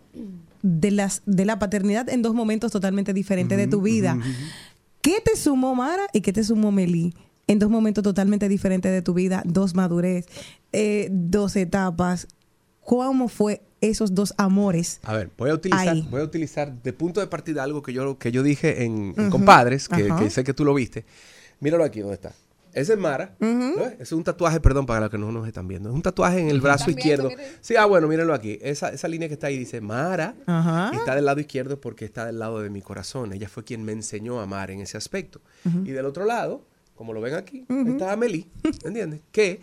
de 0.61 0.91
las, 0.91 1.21
de 1.25 1.45
la 1.45 1.57
paternidad 1.59 2.09
en 2.09 2.21
dos 2.21 2.33
momentos 2.33 2.71
totalmente 2.71 3.13
diferentes 3.13 3.57
de 3.57 3.67
tu 3.67 3.81
vida. 3.81 4.17
¿Qué 5.01 5.21
te 5.23 5.35
sumó 5.35 5.73
Mara 5.73 6.03
y 6.13 6.21
qué 6.21 6.33
te 6.33 6.43
sumó 6.43 6.71
Meli? 6.71 7.13
En 7.47 7.59
dos 7.59 7.69
momentos 7.69 8.03
totalmente 8.03 8.47
diferentes 8.47 8.91
de 8.91 9.01
tu 9.01 9.13
vida, 9.13 9.41
dos 9.45 9.73
madurez, 9.73 10.27
eh, 10.71 11.09
dos 11.11 11.55
etapas. 11.55 12.27
¿Cómo 12.85 13.27
fue 13.27 13.61
esos 13.81 14.15
dos 14.15 14.33
amores? 14.37 14.99
A 15.03 15.13
ver, 15.13 15.29
voy 15.37 15.49
a 15.49 15.55
utilizar, 15.55 15.89
Ahí. 15.89 16.07
voy 16.09 16.21
a 16.21 16.23
utilizar 16.23 16.71
de 16.71 16.93
punto 16.93 17.19
de 17.19 17.27
partida 17.27 17.63
algo 17.63 17.81
que 17.81 17.93
yo, 17.93 18.17
que 18.17 18.31
yo 18.31 18.43
dije 18.43 18.83
en. 18.83 19.13
Compadres, 19.29 19.89
que, 19.89 20.29
sé 20.29 20.43
que 20.43 20.53
tú 20.53 20.63
lo 20.63 20.73
viste. 20.73 21.05
Míralo 21.59 21.83
aquí, 21.83 21.99
¿dónde 21.99 22.15
está? 22.15 22.33
Ese 22.73 22.93
es 22.93 22.99
Mara. 22.99 23.35
Ese 23.39 24.03
es 24.03 24.11
un 24.13 24.23
tatuaje, 24.23 24.61
perdón, 24.61 24.85
para 24.85 25.01
los 25.01 25.09
que 25.09 25.17
no 25.17 25.31
nos 25.31 25.45
están 25.45 25.67
viendo. 25.67 25.89
Es 25.89 25.95
un 25.95 26.01
tatuaje 26.01 26.39
en 26.39 26.47
el 26.47 26.61
brazo 26.61 26.85
También, 26.85 26.99
izquierdo. 26.99 27.29
¿qué 27.29 27.57
Sí, 27.59 27.75
ah, 27.75 27.85
bueno, 27.85 28.07
mírenlo 28.07 28.33
aquí. 28.33 28.57
Esa, 28.61 28.89
esa 28.89 29.07
línea 29.09 29.27
que 29.27 29.33
está 29.33 29.47
ahí 29.47 29.57
dice 29.57 29.81
Mara. 29.81 30.35
Ajá. 30.45 30.91
Está 30.93 31.15
del 31.15 31.25
lado 31.25 31.41
izquierdo 31.41 31.81
porque 31.81 32.05
está 32.05 32.25
del 32.25 32.39
lado 32.39 32.61
de 32.61 32.69
mi 32.69 32.81
corazón. 32.81 33.33
Ella 33.33 33.49
fue 33.49 33.65
quien 33.65 33.83
me 33.83 33.91
enseñó 33.91 34.39
a 34.39 34.43
amar 34.43 34.71
en 34.71 34.79
ese 34.79 34.97
aspecto. 34.97 35.41
Y 35.83 35.91
del 35.91 36.05
otro 36.05 36.23
lado, 36.23 36.65
como 36.95 37.13
lo 37.13 37.19
ven 37.19 37.33
aquí, 37.33 37.65
está 37.87 38.13
Amelie, 38.13 38.47
¿entiendes? 38.85 39.21
Que, 39.31 39.61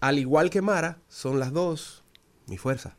al 0.00 0.18
igual 0.18 0.50
que 0.50 0.62
Mara, 0.62 0.98
son 1.08 1.40
las 1.40 1.52
dos 1.52 2.04
mi 2.46 2.56
fuerza. 2.56 2.96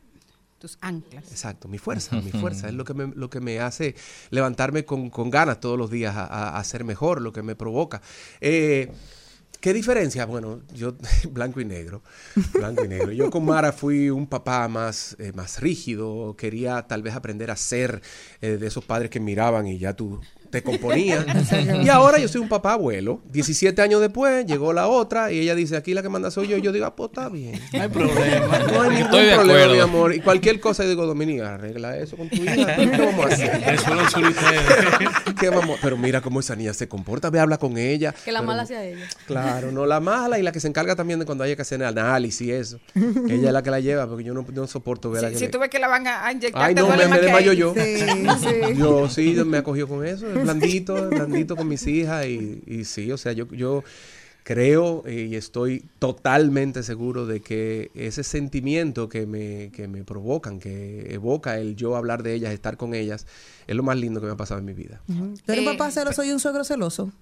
Tus 0.58 0.78
anclas. 0.80 1.30
Exacto, 1.30 1.68
mi 1.68 1.78
fuerza, 1.78 2.16
mi 2.20 2.30
fuerza 2.32 2.68
es 2.68 2.74
lo 2.74 2.84
que 2.84 2.94
me, 2.94 3.12
lo 3.14 3.28
que 3.28 3.40
me 3.40 3.60
hace 3.60 3.94
levantarme 4.30 4.84
con, 4.86 5.10
con 5.10 5.28
ganas 5.30 5.60
todos 5.60 5.78
los 5.78 5.90
días 5.90 6.16
a, 6.16 6.56
a- 6.56 6.64
ser 6.64 6.82
mejor, 6.84 7.20
lo 7.20 7.32
que 7.32 7.42
me 7.42 7.54
provoca. 7.54 8.00
Eh, 8.40 8.90
¿Qué 9.60 9.72
diferencia? 9.72 10.26
Bueno, 10.26 10.60
yo 10.72 10.94
blanco 11.30 11.60
y 11.60 11.64
negro, 11.64 12.02
blanco 12.54 12.84
y 12.84 12.88
negro. 12.88 13.10
Yo 13.12 13.30
con 13.30 13.44
Mara 13.44 13.72
fui 13.72 14.10
un 14.10 14.26
papá 14.26 14.66
más, 14.68 15.16
eh, 15.18 15.32
más 15.34 15.60
rígido, 15.60 16.34
quería 16.36 16.82
tal 16.86 17.02
vez 17.02 17.14
aprender 17.14 17.50
a 17.50 17.56
ser 17.56 18.00
eh, 18.40 18.56
de 18.58 18.66
esos 18.66 18.84
padres 18.84 19.10
que 19.10 19.18
miraban 19.20 19.66
y 19.66 19.78
ya 19.78 19.94
tú 19.94 20.20
te 20.50 20.62
componías. 20.62 21.24
y 21.82 21.88
ahora 21.88 22.18
yo 22.18 22.28
soy 22.28 22.40
un 22.40 22.48
papá 22.48 22.72
abuelo. 22.74 23.20
17 23.32 23.80
años 23.82 24.00
después 24.00 24.46
llegó 24.46 24.72
la 24.72 24.86
otra 24.88 25.32
y 25.32 25.40
ella 25.40 25.54
dice, 25.54 25.76
aquí 25.76 25.94
la 25.94 26.02
que 26.02 26.08
manda 26.08 26.30
soy 26.30 26.48
yo. 26.48 26.56
Y 26.56 26.62
yo 26.62 26.72
digo, 26.72 26.86
ah, 26.86 26.94
pues 26.96 27.10
está 27.10 27.28
bien. 27.28 27.60
No 27.72 27.82
hay 27.82 27.88
problema. 27.88 28.58
No 28.58 28.82
hay 28.82 28.90
ningún 28.90 29.14
Estoy 29.14 29.34
problema, 29.34 29.72
mi 29.72 29.78
amor. 29.80 30.14
Y 30.14 30.20
cualquier 30.20 30.60
cosa, 30.60 30.82
yo 30.84 30.90
digo, 30.90 31.06
Dominica, 31.06 31.54
arregla 31.54 31.96
eso 31.96 32.16
con 32.16 32.28
tu 32.28 32.36
hija. 32.36 32.76
¿Qué 32.76 32.86
vamos 32.98 33.26
a 33.26 33.28
hacer? 33.28 33.62
Eso 33.74 33.94
lo. 33.94 34.02
¿Qué 35.38 35.50
vamos? 35.50 35.78
Pero 35.82 35.96
mira 35.96 36.20
cómo 36.20 36.40
esa 36.40 36.56
niña 36.56 36.72
se 36.72 36.88
comporta, 36.88 37.30
ve, 37.30 37.40
habla 37.40 37.58
con 37.58 37.76
ella. 37.78 38.14
Que 38.24 38.32
la 38.32 38.40
Pero- 38.40 38.46
mala 38.46 38.66
sea 38.66 38.84
ella. 38.84 39.04
Claro, 39.26 39.72
no 39.72 39.86
la 39.86 40.00
mala 40.00 40.38
y 40.38 40.42
la 40.42 40.52
que 40.52 40.60
se 40.60 40.68
encarga 40.68 40.96
también 40.96 41.18
de 41.18 41.26
cuando 41.26 41.44
haya 41.44 41.56
que 41.56 41.62
hacer 41.62 41.80
el 41.80 41.86
análisis 41.86 42.40
y 42.46 42.52
eso. 42.52 42.80
Ella 42.94 43.48
es 43.48 43.52
la 43.52 43.62
que 43.62 43.70
la 43.70 43.80
lleva, 43.80 44.06
porque 44.06 44.24
yo 44.24 44.34
no, 44.34 44.46
no 44.52 44.66
soporto 44.66 45.10
ver 45.10 45.24
a 45.26 45.28
Si, 45.30 45.40
le- 45.40 45.48
tú 45.48 45.58
ves 45.58 45.68
que 45.70 45.78
la 45.78 45.88
van 45.88 46.06
a, 46.06 46.32
inyectar, 46.32 46.62
Ay, 46.62 46.74
te 46.74 46.80
no, 46.80 46.86
duele 46.86 47.04
me, 47.04 47.08
más 47.10 47.18
me 47.18 47.24
desmayo 47.24 47.52
yo. 47.52 47.74
Yo 48.76 49.08
sí, 49.08 49.36
me 49.46 49.58
acogió 49.58 49.86
con 49.88 50.04
eso, 50.06 50.28
es 50.30 50.35
blandito, 50.42 51.08
blandito 51.10 51.56
con 51.56 51.68
mis 51.68 51.86
hijas 51.86 52.26
y, 52.26 52.62
y 52.66 52.84
sí, 52.84 53.10
o 53.12 53.16
sea, 53.16 53.32
yo, 53.32 53.46
yo 53.52 53.82
creo 54.44 55.02
eh, 55.06 55.26
y 55.30 55.34
estoy 55.34 55.84
totalmente 55.98 56.82
seguro 56.84 57.26
de 57.26 57.40
que 57.40 57.90
ese 57.94 58.22
sentimiento 58.22 59.08
que 59.08 59.26
me, 59.26 59.70
que 59.72 59.88
me 59.88 60.04
provocan, 60.04 60.60
que 60.60 61.12
evoca 61.12 61.58
el 61.58 61.74
yo 61.74 61.96
hablar 61.96 62.22
de 62.22 62.34
ellas, 62.34 62.52
estar 62.52 62.76
con 62.76 62.94
ellas, 62.94 63.26
es 63.66 63.74
lo 63.74 63.82
más 63.82 63.96
lindo 63.96 64.20
que 64.20 64.26
me 64.26 64.32
ha 64.32 64.36
pasado 64.36 64.60
en 64.60 64.66
mi 64.66 64.72
vida. 64.72 65.00
¿Tú 65.06 65.52
eres 65.52 65.64
papá 65.64 65.90
celoso 65.90 66.22
y 66.22 66.30
un 66.30 66.38
suegro 66.38 66.62
celoso? 66.64 67.12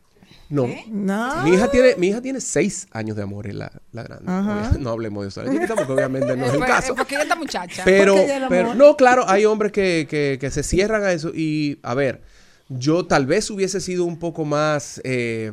No. 0.50 0.68
No. 0.90 1.42
Mi 1.44 1.54
hija 1.54 1.70
tiene, 1.70 1.94
mi 1.96 2.08
hija 2.08 2.20
tiene 2.20 2.40
seis 2.42 2.86
años 2.90 3.16
de 3.16 3.22
amor, 3.22 3.46
es 3.46 3.54
la, 3.54 3.72
la 3.92 4.02
grande. 4.02 4.30
Obvia- 4.30 4.78
No 4.80 4.90
hablemos 4.90 5.22
de 5.24 5.28
eso. 5.30 5.42
La 5.42 5.50
chiquita, 5.50 5.74
porque 5.74 5.92
obviamente 5.92 6.36
no 6.36 6.44
es 6.44 6.52
el 6.52 6.60
caso. 6.60 6.94
Porque 6.94 7.14
ella 7.14 7.22
está 7.22 7.36
muchacha. 7.36 7.82
Pero, 7.86 8.16
pero 8.50 8.74
no, 8.74 8.94
claro, 8.96 9.24
hay 9.26 9.46
hombres 9.46 9.72
que, 9.72 10.06
que, 10.10 10.36
que 10.38 10.50
se 10.50 10.62
cierran 10.62 11.02
a 11.04 11.12
eso. 11.12 11.30
Y, 11.34 11.78
a 11.82 11.94
ver, 11.94 12.20
yo 12.68 13.06
tal 13.06 13.26
vez 13.26 13.50
hubiese 13.50 13.80
sido 13.80 14.04
un 14.04 14.18
poco 14.18 14.44
más, 14.44 15.00
eh, 15.04 15.52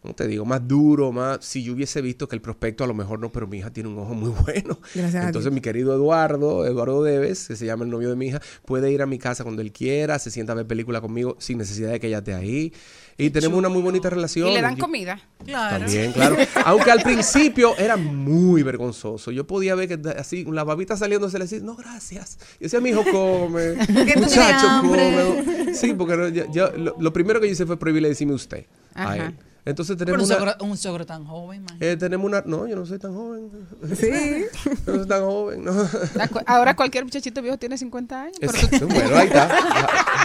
¿cómo 0.00 0.14
te 0.14 0.26
digo? 0.26 0.44
Más 0.44 0.66
duro, 0.66 1.12
más, 1.12 1.44
si 1.44 1.62
yo 1.62 1.74
hubiese 1.74 2.00
visto 2.00 2.28
que 2.28 2.36
el 2.36 2.42
prospecto 2.42 2.84
a 2.84 2.86
lo 2.86 2.94
mejor 2.94 3.20
no, 3.20 3.30
pero 3.30 3.46
mi 3.46 3.58
hija 3.58 3.70
tiene 3.70 3.88
un 3.88 3.98
ojo 3.98 4.14
muy 4.14 4.30
bueno. 4.44 4.78
Gracias 4.94 5.24
Entonces 5.26 5.52
mi 5.52 5.60
querido 5.60 5.94
Eduardo, 5.94 6.66
Eduardo 6.66 7.02
Deves, 7.02 7.48
que 7.48 7.56
se 7.56 7.66
llama 7.66 7.84
el 7.84 7.90
novio 7.90 8.08
de 8.08 8.16
mi 8.16 8.28
hija, 8.28 8.40
puede 8.64 8.90
ir 8.90 9.02
a 9.02 9.06
mi 9.06 9.18
casa 9.18 9.44
cuando 9.44 9.62
él 9.62 9.72
quiera, 9.72 10.18
se 10.18 10.30
sienta 10.30 10.52
a 10.52 10.56
ver 10.56 10.66
película 10.66 11.00
conmigo 11.00 11.36
sin 11.38 11.58
necesidad 11.58 11.92
de 11.92 12.00
que 12.00 12.08
ella 12.08 12.18
esté 12.18 12.34
ahí. 12.34 12.72
Y 13.18 13.30
tenemos 13.30 13.58
una 13.58 13.68
muy 13.68 13.82
bonita 13.82 14.08
relación. 14.10 14.48
Y 14.48 14.54
le 14.54 14.62
dan 14.62 14.76
comida. 14.76 15.20
también, 15.46 16.12
claro. 16.12 16.36
Aunque 16.64 16.90
al 16.90 17.02
principio 17.02 17.76
era 17.76 17.96
muy 17.96 18.62
vergonzoso. 18.62 19.30
Yo 19.30 19.46
podía 19.46 19.74
ver 19.74 19.88
que 19.88 20.08
así, 20.18 20.44
la 20.44 20.64
babita 20.64 20.96
saliendo 20.96 21.28
se 21.30 21.38
le 21.38 21.44
decía, 21.44 21.60
no, 21.62 21.76
gracias. 21.76 22.38
Yo 22.60 22.64
decía, 22.64 22.80
mi 22.80 22.90
hijo, 22.90 23.04
come. 23.10 23.74
Muchacho, 24.16 24.66
come. 24.82 25.74
Sí, 25.74 25.94
porque 25.94 26.32
yo- 26.32 26.50
yo- 26.52 26.72
lo, 26.76 26.96
lo 26.98 27.12
primero 27.12 27.40
que 27.40 27.46
yo 27.46 27.52
hice 27.52 27.66
fue 27.66 27.78
prohibirle 27.78 28.08
decirme 28.08 28.34
usted 28.34 28.66
a 28.94 29.02
Ajá. 29.04 29.16
él. 29.16 29.34
Entonces 29.64 29.94
Pero 29.96 30.06
tenemos 30.16 30.28
un 30.30 30.42
una... 30.42 30.56
un 30.60 30.76
suegro 30.76 31.06
tan 31.06 31.24
joven, 31.24 31.64
eh, 31.78 31.96
tenemos 31.96 32.26
una... 32.26 32.42
No, 32.44 32.66
yo 32.66 32.74
no 32.74 32.84
soy 32.84 32.98
tan 32.98 33.14
joven. 33.14 33.48
Sí. 33.96 34.10
Yo 34.86 34.92
no 34.92 34.98
soy 34.98 35.06
tan 35.08 35.22
joven, 35.22 35.64
no. 35.64 35.88
La 36.16 36.26
cu- 36.26 36.40
Ahora 36.46 36.74
cualquier 36.74 37.04
muchachito 37.04 37.40
viejo 37.42 37.56
tiene 37.58 37.78
50 37.78 38.22
años. 38.22 38.36
Pero 38.40 38.52
tú- 38.52 38.58
Exacto, 38.58 38.86
bueno, 38.88 39.16
ahí 39.16 39.26
está. 39.28 39.56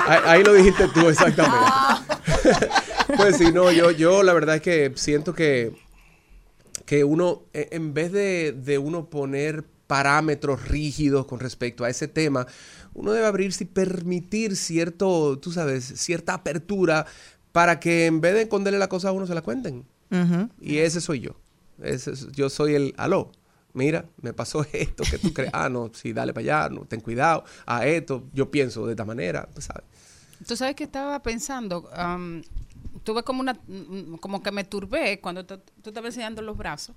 Ahí, 0.08 0.20
ahí 0.26 0.44
lo 0.44 0.54
dijiste 0.54 0.88
tú, 0.94 1.08
exactamente. 1.08 1.68
pues 3.16 3.38
sí, 3.38 3.52
no, 3.54 3.72
yo, 3.72 3.92
yo 3.92 4.24
la 4.24 4.34
verdad 4.34 4.56
es 4.56 4.62
que 4.62 4.92
siento 4.96 5.34
que, 5.36 5.74
que 6.86 7.04
uno, 7.04 7.44
eh, 7.54 7.70
en 7.72 7.94
vez 7.94 8.12
de, 8.12 8.54
de 8.54 8.78
uno 8.80 9.10
poner 9.10 9.66
parámetros 9.88 10.68
rígidos 10.68 11.28
con 11.28 11.40
respecto 11.40 11.84
a 11.86 11.90
ese 11.90 12.08
tema, 12.08 12.48
uno 12.94 13.12
debe 13.12 13.28
abrirse 13.28 13.64
y 13.66 13.68
permitir 13.68 14.56
cierto, 14.56 15.38
tú 15.40 15.52
sabes, 15.52 15.86
cierta 15.86 16.34
apertura 16.34 17.06
para 17.52 17.80
que 17.80 18.06
en 18.06 18.22
vez 18.22 18.34
de 18.34 18.42
esconderle 18.44 18.80
la 18.80 18.90
cosa 18.90 19.10
a 19.10 19.12
uno 19.12 19.26
se 19.28 19.34
la 19.36 19.42
cuenten. 19.42 19.86
Y 20.62 20.78
ese 20.78 21.02
soy 21.02 21.20
yo. 21.22 21.32
Ese 21.82 22.12
es- 22.12 22.32
yo 22.32 22.50
soy 22.50 22.76
el 22.76 22.94
aló. 22.98 23.32
Mira, 23.74 24.06
me 24.22 24.34
pasó 24.34 24.66
esto, 24.74 25.04
que 25.10 25.18
tú 25.20 25.34
crees, 25.34 25.52
ah, 25.54 25.70
no, 25.70 25.92
sí, 25.94 26.12
dale 26.14 26.34
para 26.34 26.42
allá, 26.66 26.70
no, 26.74 26.86
ten 26.86 27.00
cuidado, 27.02 27.44
a 27.66 27.86
esto, 27.86 28.24
yo 28.34 28.50
pienso 28.50 28.86
de 28.88 28.94
esta 28.94 29.06
manera, 29.06 29.48
pues, 29.54 29.66
¿sabes? 29.66 29.84
Tú 30.48 30.56
sabes 30.56 30.76
que 30.76 30.84
estaba 30.86 31.22
pensando, 31.22 31.88
am, 31.94 32.42
tuve 33.04 33.24
como 33.24 33.40
una, 33.40 33.54
mm, 33.54 34.16
como 34.18 34.44
que 34.44 34.52
me 34.52 34.66
turbé 34.66 35.20
cuando 35.22 35.46
tú, 35.46 35.60
estabas 35.86 36.10
enseñando 36.10 36.42
los 36.42 36.58
brazos. 36.58 36.94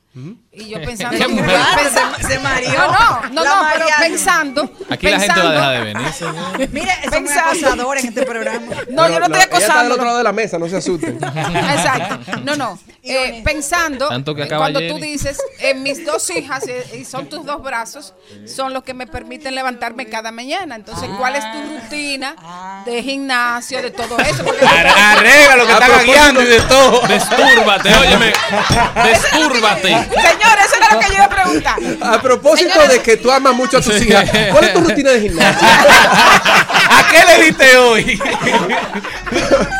Y 0.52 0.68
yo 0.68 0.80
pensando. 0.84 1.16
Qué 1.18 1.28
mujer. 1.28 1.60
pensando- 1.76 2.18
Se 2.28 2.38
mareó. 2.40 2.72
No, 2.72 3.30
no, 3.32 3.44
no, 3.44 3.66
pero 3.74 3.86
pensando. 4.00 4.70
Aquí 4.88 5.08
la 5.08 5.20
gente 5.20 5.40
va 5.40 5.48
a 5.48 5.52
dejar 5.52 5.72
de 5.86 5.92
venir, 5.92 6.12
señor. 6.12 6.70
Pensando. 7.10 7.40
acosador 7.40 7.98
en 7.98 8.06
este 8.06 8.26
programa. 8.26 8.66
No, 8.90 9.08
yo 9.08 9.20
no 9.20 9.26
estoy 9.26 9.40
Ella 9.40 9.44
está 9.44 9.56
del 9.58 9.64
acosando. 9.64 9.94
otro 9.94 10.04
lado 10.06 10.18
de 10.18 10.24
la 10.24 10.32
mesa, 10.32 10.58
no 10.58 10.68
se 10.68 10.76
asusten. 10.78 11.14
Exacto. 11.16 12.40
No, 12.44 12.56
no. 12.56 12.78
Eh, 13.02 13.40
pensando, 13.44 14.08
Tanto 14.08 14.34
que 14.34 14.42
eh, 14.42 14.44
acaba 14.44 14.64
cuando 14.64 14.80
Jenny. 14.80 14.92
tú 14.92 14.98
dices, 15.00 15.38
eh, 15.60 15.74
mis 15.74 16.04
dos 16.04 16.28
hijas 16.30 16.66
eh, 16.68 16.84
y 17.00 17.04
son 17.04 17.28
tus 17.28 17.46
dos 17.46 17.62
brazos, 17.62 18.14
son 18.46 18.74
los 18.74 18.82
que 18.82 18.92
me 18.94 19.06
permiten 19.06 19.54
levantarme 19.54 20.06
cada 20.08 20.32
mañana. 20.32 20.74
Entonces, 20.76 21.08
¿cuál 21.18 21.36
es 21.36 21.44
tu 21.52 21.58
rutina 21.76 22.82
de 22.84 23.02
gimnasio, 23.02 23.80
de 23.80 23.90
todo 23.90 24.18
eso? 24.18 24.44
Porque- 24.44 24.66
Arregla 24.66 25.56
lo 25.56 25.66
que 25.78 25.84
está 25.84 25.88
gagueando 25.98 26.42
y 26.42 26.46
de 26.46 26.60
todo. 26.60 27.00
Destúrbate, 27.08 27.94
óyeme. 27.94 28.32
Destúrbate. 29.04 29.88
Señor, 29.88 30.58
eso 30.64 30.76
era 30.76 30.94
lo 30.94 31.00
que 31.00 31.06
yo 31.08 31.14
iba 31.14 31.24
a 31.24 31.28
preguntar. 31.28 31.76
A 32.02 32.20
propósito 32.22 32.70
Señores- 32.72 32.92
de 32.92 33.02
que 33.02 33.16
tú 33.16 33.30
amas 33.30 33.54
mucho 33.54 33.78
a 33.78 33.80
tus 33.80 33.94
Sí. 33.94 34.08
hijas, 34.08 34.30
¿cuál 34.52 34.64
es 34.64 34.72
tu 34.72 34.80
rutina 34.80 35.10
de 35.10 35.20
gimnasio? 35.20 35.68
¿A 35.68 37.08
qué 37.10 37.24
le 37.26 37.44
diste 37.44 37.76
hoy? 37.76 38.20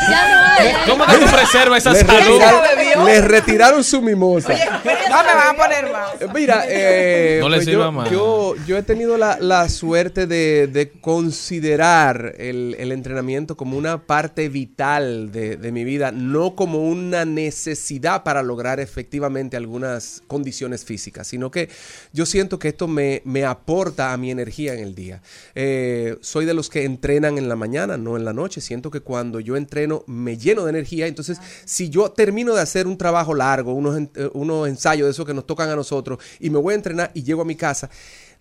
Ya 0.09 0.29
no 0.29 0.45
hay. 0.47 0.73
¿Cómo 0.87 1.05
que 1.05 1.17
tú 1.17 1.25
preservas 1.31 1.79
esa 1.79 1.91
Les 1.91 2.05
salud? 2.05 2.39
retiraron, 2.39 3.05
les 3.05 3.23
retiraron 3.23 3.83
su 3.83 4.01
mimosa. 4.01 4.49
No 4.53 5.23
me 5.23 5.33
van 5.33 5.47
a 5.49 5.53
poner 5.53 5.91
más. 5.91 6.09
Eh, 6.21 6.27
Mira, 6.33 6.63
eh, 6.67 7.37
No 7.41 7.49
le 7.49 7.57
pues 7.57 7.65
sirva 7.65 7.85
yo, 7.85 7.91
más. 7.91 8.09
yo, 8.09 8.55
yo 8.67 8.77
he 8.77 8.83
tenido 8.83 9.17
la, 9.17 9.37
la 9.39 9.67
suerte 9.69 10.27
de, 10.27 10.67
de 10.67 10.91
considerar 11.01 12.33
el, 12.37 12.75
el 12.79 12.91
entrenamiento 12.91 13.55
como 13.57 13.77
una 13.77 13.99
parte 13.99 14.49
vital 14.49 15.31
de, 15.31 15.57
de 15.57 15.71
mi 15.71 15.80
vida, 15.83 16.11
no 16.11 16.55
como 16.55 16.87
una 16.89 17.25
necesidad 17.25 18.23
para 18.23 18.43
lograr 18.43 18.79
efectivamente 18.79 19.57
algunas 19.57 20.23
condiciones 20.27 20.85
físicas, 20.85 21.27
sino 21.27 21.51
que 21.51 21.69
yo 22.13 22.25
siento 22.25 22.59
que 22.59 22.69
esto 22.69 22.87
me, 22.87 23.21
me 23.25 23.45
aporta 23.45 24.13
a 24.13 24.17
mi 24.17 24.31
energía 24.31 24.73
en 24.73 24.79
el 24.79 24.95
día. 24.95 25.21
Eh, 25.55 26.17
soy 26.21 26.45
de 26.45 26.53
los 26.53 26.69
que 26.69 26.83
entrenan 26.83 27.37
en 27.37 27.49
la 27.49 27.55
mañana, 27.55 27.97
no 27.97 28.17
en 28.17 28.25
la 28.25 28.33
noche. 28.33 28.61
Siento 28.61 28.91
que 28.91 29.01
cuando 29.01 29.39
yo 29.39 29.55
entreno 29.55 30.03
me 30.07 30.37
lleno 30.37 30.65
de 30.65 30.71
energía. 30.71 31.07
Entonces, 31.07 31.39
si 31.65 31.89
yo 31.89 32.11
termino 32.11 32.53
de 32.55 32.61
hacer 32.61 32.87
un 32.87 32.97
trabajo 32.97 33.33
largo, 33.33 33.73
unos, 33.73 33.99
eh, 34.15 34.29
unos 34.33 34.67
ensayos 34.67 35.05
de 35.05 35.11
esos 35.11 35.25
que 35.25 35.33
nos 35.33 35.45
tocan 35.45 35.69
a 35.69 35.75
nosotros, 35.75 36.19
y 36.39 36.49
me 36.49 36.59
voy 36.59 36.73
a 36.73 36.75
entrenar 36.75 37.11
y 37.13 37.23
llego 37.23 37.41
a 37.41 37.45
mi 37.45 37.55
casa, 37.55 37.89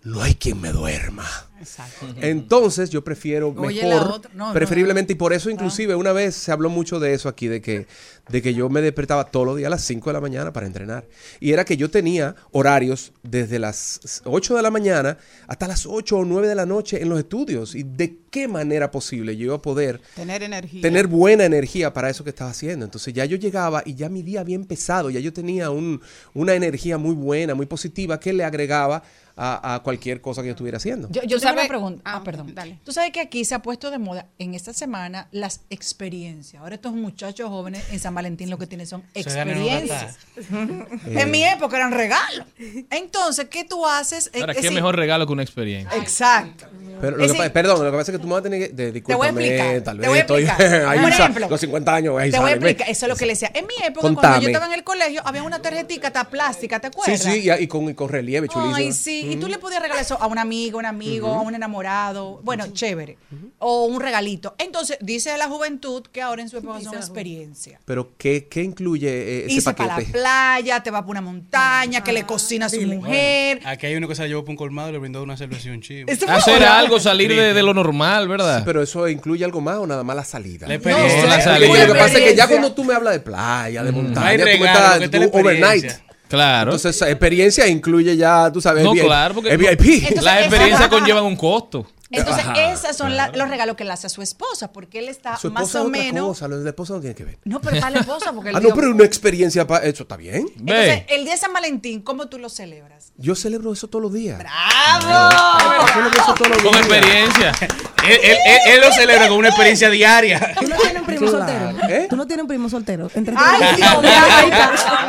no 0.02 0.22
hay 0.22 0.34
quien 0.34 0.60
me 0.60 0.72
duerma. 0.72 1.26
Entonces 2.20 2.90
yo 2.90 3.04
prefiero 3.04 3.48
Oye, 3.56 3.82
mejor, 3.82 4.12
otra- 4.12 4.30
no, 4.34 4.48
no, 4.48 4.52
preferiblemente, 4.54 5.12
y 5.12 5.16
por 5.16 5.32
eso 5.32 5.50
inclusive 5.50 5.94
una 5.94 6.12
vez 6.12 6.34
se 6.34 6.52
habló 6.52 6.70
mucho 6.70 6.98
de 7.00 7.12
eso 7.12 7.28
aquí, 7.28 7.48
de 7.48 7.60
que, 7.60 7.86
de 8.28 8.42
que 8.42 8.54
yo 8.54 8.68
me 8.70 8.80
despertaba 8.80 9.24
todos 9.26 9.44
los 9.46 9.56
días 9.58 9.66
a 9.66 9.70
las 9.70 9.82
5 9.84 10.08
de 10.10 10.14
la 10.14 10.20
mañana 10.20 10.52
para 10.52 10.66
entrenar. 10.66 11.06
Y 11.38 11.52
era 11.52 11.64
que 11.64 11.76
yo 11.76 11.90
tenía 11.90 12.34
horarios 12.52 13.12
desde 13.22 13.58
las 13.58 14.22
8 14.24 14.56
de 14.56 14.62
la 14.62 14.70
mañana 14.70 15.18
hasta 15.48 15.68
las 15.68 15.84
8 15.86 16.16
o 16.18 16.24
9 16.24 16.48
de 16.48 16.54
la 16.54 16.64
noche 16.66 17.02
en 17.02 17.08
los 17.08 17.18
estudios. 17.18 17.74
¿Y 17.74 17.82
de 17.82 18.20
qué 18.30 18.48
manera 18.48 18.90
posible 18.90 19.36
yo 19.36 19.44
iba 19.46 19.56
a 19.56 19.62
poder 19.62 20.00
Tener 20.14 20.42
energía. 20.42 20.80
tener 20.82 21.08
buena 21.08 21.44
energía 21.44 21.92
para 21.92 22.08
eso 22.08 22.24
que 22.24 22.30
estaba 22.30 22.50
haciendo. 22.50 22.84
Entonces 22.86 23.12
ya 23.12 23.24
yo 23.24 23.36
llegaba 23.36 23.82
y 23.84 23.94
ya 23.96 24.08
mi 24.08 24.22
día 24.22 24.40
había 24.40 24.56
empezado, 24.56 25.10
ya 25.10 25.20
yo 25.20 25.32
tenía 25.32 25.70
un- 25.70 26.00
una 26.32 26.54
energía 26.54 26.96
muy 26.96 27.14
buena, 27.14 27.54
muy 27.54 27.66
positiva 27.66 28.18
que 28.20 28.32
le 28.32 28.44
agregaba 28.44 29.02
a, 29.42 29.74
a 29.74 29.78
cualquier 29.82 30.20
cosa 30.20 30.42
que 30.42 30.48
yo 30.48 30.52
estuviera 30.52 30.76
haciendo. 30.76 31.08
Yo, 31.10 31.22
yo 31.22 31.38
sabes- 31.40 31.60
una 31.60 31.68
pregunta. 31.68 32.02
Ah, 32.04 32.16
ah, 32.16 32.24
perdón. 32.24 32.54
dale. 32.54 32.78
Tú 32.84 32.92
sabes 32.92 33.10
que 33.10 33.20
aquí 33.20 33.44
se 33.46 33.54
ha 33.54 33.62
puesto 33.62 33.90
de 33.90 33.98
moda 33.98 34.26
en 34.38 34.54
esta 34.54 34.72
semana 34.74 35.28
las 35.32 35.62
experiencias. 35.70 36.60
Ahora 36.62 36.74
estos 36.74 36.92
muchachos 36.92 37.48
jóvenes 37.48 37.82
en 37.90 37.98
San 38.00 38.14
Valentín 38.14 38.50
lo 38.50 38.58
que 38.58 38.66
tienen 38.66 38.86
son 38.86 39.02
experiencias. 39.14 40.18
en 41.06 41.30
mi 41.30 41.42
época 41.44 41.76
eran 41.76 41.92
regalos. 41.92 42.46
Entonces, 42.90 43.46
¿qué 43.50 43.64
tú 43.64 43.86
haces? 43.86 44.30
Eh, 44.34 44.40
Ahora, 44.40 44.52
eh, 44.52 44.56
¿qué 44.60 44.68
sí. 44.68 44.74
mejor 44.74 44.96
regalo 44.96 45.26
que 45.26 45.32
una 45.32 45.42
experiencia? 45.42 45.98
Exacto. 45.98 46.66
Pero 47.00 47.16
lo 47.16 47.24
Es 47.24 47.32
que 47.32 47.48
perdón, 47.50 47.82
lo 47.84 47.90
que 47.90 47.96
pasa 47.96 48.12
es 48.12 48.18
que 48.18 48.22
tú 48.22 48.26
me 48.28 48.34
vas 48.34 48.40
a 48.40 48.42
tener 48.42 48.68
que. 48.68 48.74
De, 48.74 49.00
Te 49.00 49.14
voy 49.14 49.26
a 49.26 49.30
explicar, 49.30 49.80
Tal 49.80 49.96
te 49.96 50.00
vez 50.02 50.08
voy 50.10 50.18
a 50.18 50.20
estoy. 50.20 50.42
explicar. 50.44 50.84
ahí 50.88 50.98
Por 51.00 51.12
sa- 51.12 51.18
ejemplo, 51.22 51.48
los 51.48 51.60
50 51.60 51.94
años, 51.94 52.18
ahí 52.18 52.30
Te 52.30 52.38
voy 52.38 52.50
a 52.50 52.54
explicar, 52.54 52.90
eso 52.90 53.06
es 53.06 53.08
lo 53.10 53.16
que 53.16 53.24
le 53.26 53.32
decía. 53.32 53.50
En 53.54 53.66
mi 53.66 53.74
época, 53.82 54.02
Contame. 54.02 54.20
cuando 54.28 54.40
yo 54.42 54.48
estaba 54.48 54.66
en 54.66 54.72
el 54.74 54.84
colegio, 54.84 55.22
había 55.24 55.42
una 55.42 55.62
tarjetita 55.62 56.24
plástica, 56.24 56.78
¿te 56.80 56.88
Sí, 56.88 56.92
acuerdas? 56.92 57.22
sí, 57.22 57.40
y, 57.48 57.50
y 57.50 57.66
con, 57.66 57.88
y 57.88 57.94
con 57.94 58.08
relieve 58.10 58.48
chulísimo. 58.48 58.76
Ay, 58.76 58.92
sí, 58.92 59.29
y 59.32 59.36
tú 59.36 59.48
le 59.48 59.58
podías 59.58 59.80
regalar 59.82 60.02
eso 60.02 60.20
a 60.20 60.26
un 60.26 60.38
amigo, 60.38 60.78
un 60.78 60.86
amigo, 60.86 61.28
a 61.28 61.40
un 61.42 61.54
enamorado, 61.54 62.40
bueno, 62.42 62.66
chévere, 62.72 63.18
o 63.58 63.84
un 63.86 64.00
regalito. 64.00 64.54
Entonces, 64.58 64.98
dice 65.00 65.36
la 65.38 65.48
juventud 65.48 66.02
que 66.12 66.22
ahora 66.22 66.42
en 66.42 66.48
su 66.48 66.56
época 66.58 66.80
son 66.80 66.94
experiencias. 66.96 67.80
Pero, 67.84 68.12
¿qué, 68.16 68.46
qué 68.48 68.62
incluye 68.62 69.08
eh, 69.08 69.44
ese 69.46 69.54
Irse 69.54 69.72
para 69.74 69.86
la 69.88 69.94
paquete? 69.96 70.12
playa, 70.12 70.82
te 70.82 70.90
va 70.90 71.00
para 71.00 71.10
una 71.10 71.20
montaña, 71.20 72.02
que 72.02 72.12
le 72.12 72.24
cocina 72.24 72.66
a 72.66 72.68
su 72.68 72.80
mujer. 72.82 73.60
Aquí 73.64 73.86
hay 73.86 73.94
uno 73.96 74.08
que 74.08 74.14
se 74.14 74.22
la 74.22 74.28
llevó 74.28 74.42
para 74.42 74.50
un 74.52 74.56
colmado 74.56 74.88
y 74.90 74.92
le 74.92 74.98
brindó 74.98 75.22
una 75.22 75.36
cerveza 75.36 75.68
y 75.68 75.70
un 75.70 75.80
chivo. 75.82 76.10
Eso 76.10 76.26
fue 76.26 76.34
Hacer 76.34 76.54
ahora. 76.54 76.78
algo, 76.78 76.98
salir 77.00 77.34
de, 77.34 77.54
de 77.54 77.62
lo 77.62 77.74
normal, 77.74 78.28
¿verdad? 78.28 78.58
Sí, 78.58 78.62
pero 78.64 78.82
eso 78.82 79.08
incluye 79.08 79.44
algo 79.44 79.60
más 79.60 79.76
o 79.76 79.86
nada 79.86 80.02
más 80.04 80.16
la 80.16 80.24
salida. 80.24 80.66
La 80.66 80.74
No, 80.74 80.74
experiencia. 80.74 81.22
la 81.24 81.28
Porque 81.36 81.42
salida. 81.42 81.86
lo 81.86 81.92
que 81.94 81.98
pasa 81.98 82.04
es 82.04 82.12
que 82.12 82.18
ya 82.18 82.18
experiencia. 82.44 82.46
cuando 82.48 82.72
tú 82.72 82.84
me 82.84 82.94
hablas 82.94 83.12
de 83.14 83.20
playa, 83.20 83.82
de 83.84 83.92
montaña, 83.92 84.28
hay 84.28 84.36
tú 84.38 84.44
me 84.44 84.52
regalo, 84.52 84.66
estás 84.66 84.94
lo 84.94 84.98
que 84.98 85.04
está 85.04 85.18
la 85.18 85.30
tú 85.30 85.38
overnight. 85.38 85.84
experiencia. 85.84 86.09
Claro. 86.30 86.70
Entonces, 86.70 86.96
esa 86.96 87.10
experiencia 87.10 87.66
incluye 87.66 88.16
ya, 88.16 88.50
tú 88.50 88.60
sabes, 88.62 88.82
no, 88.84 88.92
el, 88.94 89.00
claro, 89.00 89.34
porque 89.34 89.50
el 89.50 89.58
VIP. 89.58 89.80
Entonces, 90.04 90.22
las 90.22 90.40
experiencias 90.46 90.88
conllevan 90.88 91.24
un 91.24 91.36
costo. 91.36 91.86
Entonces, 92.12 92.44
Ajá, 92.44 92.72
esos 92.72 92.96
son 92.96 93.14
la- 93.16 93.28
los 93.28 93.48
regalos 93.48 93.76
que 93.76 93.84
le 93.84 93.92
hace 93.92 94.08
a 94.08 94.10
su 94.10 94.20
esposa, 94.20 94.72
porque 94.72 94.98
él 94.98 95.08
está 95.08 95.36
Su 95.36 95.48
más 95.52 95.62
o 95.62 95.66
es 95.66 95.74
otra 95.76 95.90
menos. 95.90 96.26
cosa, 96.26 96.48
lo 96.48 96.58
de 96.58 96.64
la 96.64 96.70
esposa 96.70 96.94
no 96.94 97.00
tiene 97.00 97.14
que 97.14 97.22
ver. 97.24 97.38
No, 97.44 97.60
pero 97.60 97.78
para 97.78 97.90
la 97.90 98.00
esposa, 98.00 98.32
porque 98.32 98.50
él 98.50 98.56
Ah, 98.56 98.58
no, 98.60 98.66
dijo- 98.66 98.76
pero 98.76 98.90
una 98.90 99.04
experiencia 99.04 99.64
para 99.64 99.84
eso 99.86 100.02
está 100.02 100.16
bien. 100.16 100.48
Entonces, 100.58 100.66
Ve. 100.88 101.06
el 101.08 101.22
día 101.22 101.34
de 101.34 101.38
San 101.38 101.52
Valentín, 101.52 102.00
¿cómo 102.02 102.26
tú 102.28 102.38
lo 102.40 102.48
celebras? 102.48 103.12
Yo 103.16 103.36
celebro 103.36 103.72
eso 103.72 103.86
todos 103.86 104.02
los 104.02 104.12
días. 104.12 104.38
¡Bravo! 104.40 105.30
Yo 105.80 105.86
celebro 105.92 106.20
eso 106.20 106.34
todos 106.34 106.48
los 106.48 106.62
Con 106.62 106.72
días. 106.72 106.86
experiencia. 106.86 107.52
Él, 108.06 108.18
él- 108.22 108.36
él- 108.46 108.58
él 108.74 108.80
lo 108.80 108.92
celebra 108.92 109.28
con 109.28 109.38
una 109.38 109.48
experiencia 109.48 109.90
diaria. 109.90 110.54
¿Tú 110.58 110.66
no 110.68 110.76
tienes 110.76 111.00
un 111.00 111.06
primo 111.06 111.26
Claro. 111.30 111.38
soltero? 111.72 111.88
¿Eh? 111.94 112.06
¿Tú 112.08 112.16
no 112.16 112.26
tienes 112.26 112.42
un 112.42 112.48
primo 112.48 112.68
soltero? 112.68 113.10
Entre 113.14 113.34
¡Ay. 113.36 113.76
Dios 113.76 114.02
mío! 114.02 114.10
¡Ay, 114.30 114.50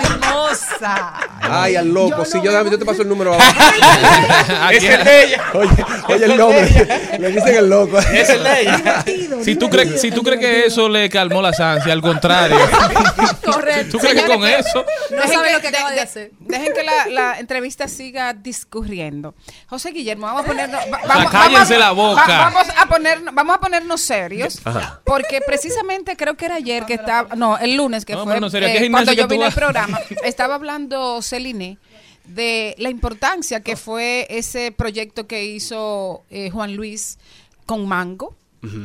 hermosa! 0.03 1.13
Ay, 1.41 1.75
al 1.75 1.87
loco. 1.89 2.17
Yo 2.19 2.25
sí, 2.25 2.37
no 2.37 2.43
yo, 2.69 2.77
te 2.79 2.85
paso 2.85 3.01
el 3.01 3.09
número 3.09 3.33
ahora. 3.33 3.45
Aquí- 4.67 4.77
es 4.77 4.83
el 4.83 5.03
de 5.03 5.23
ella. 5.25 5.43
Oye, 5.53 5.69
oye 6.07 6.25
el 6.25 6.37
nombre. 6.37 7.17
Le 7.19 7.29
dicen 7.29 7.55
el 7.55 7.69
loco. 7.69 7.97
Es 7.99 8.29
el 8.29 8.43
de 8.43 8.61
ella. 8.61 9.03
Si 9.43 9.55
tú, 9.55 9.69
crees, 9.69 9.99
si 10.01 10.11
tú 10.11 10.21
crees 10.23 10.39
que 10.39 10.65
eso 10.65 10.87
le 10.89 11.09
calmó 11.09 11.41
las 11.41 11.59
ansias, 11.59 11.91
al 11.91 12.01
contrario. 12.01 12.57
Correcto. 13.45 13.91
¿Tú 13.91 13.97
crees 13.99 14.21
que 14.23 14.27
con 14.27 14.45
eso? 14.45 14.85
No 15.09 15.17
Dejen 15.17 15.31
sabe 15.33 15.47
que- 15.47 15.53
lo 15.53 15.61
que 15.61 15.67
acaba 15.67 15.91
de- 15.91 15.99
hacer. 16.01 16.31
Dejen 16.39 16.73
que 16.73 16.83
la, 16.83 17.05
la 17.07 17.39
entrevista 17.39 17.87
siga 17.87 18.33
discurriendo. 18.33 19.33
José 19.67 19.91
Guillermo, 19.91 20.27
vamos 20.27 20.43
a 20.43 20.45
ponernos. 20.45 20.79
va- 20.93 20.99
sea, 20.99 21.07
vamos, 21.07 21.31
cállense 21.31 21.77
la 21.77 21.91
boca. 21.91 22.25
vamos, 22.27 22.67
a 22.77 22.80
ponernos, 22.87 23.33
vamos 23.33 23.55
a 23.55 23.59
ponernos 23.59 24.01
serios. 24.01 24.59
Ajá. 24.65 25.01
Porque 25.05 25.41
precisamente 25.45 26.15
creo 26.15 26.35
que 26.35 26.45
era 26.45 26.55
ayer 26.55 26.85
que 26.85 26.95
estaba. 26.95 27.35
No, 27.35 27.57
el 27.57 27.75
lunes 27.75 28.05
que 28.05 28.13
a 28.13 28.17
fue. 28.23 28.33
¿A 28.33 28.37
eh, 28.37 28.89
cuando 28.91 29.13
yo 29.13 29.27
vine 29.27 29.45
al 29.45 29.53
programa, 29.53 29.99
estaba 30.23 30.55
hablando 30.55 31.21
Celine 31.21 31.77
de 32.25 32.75
la 32.77 32.89
importancia 32.89 33.61
que 33.61 33.75
fue 33.75 34.27
ese 34.29 34.71
proyecto 34.71 35.27
que 35.27 35.45
hizo 35.45 36.23
eh, 36.29 36.49
Juan 36.51 36.75
Luis 36.75 37.17
con 37.65 37.87
Mango. 37.87 38.35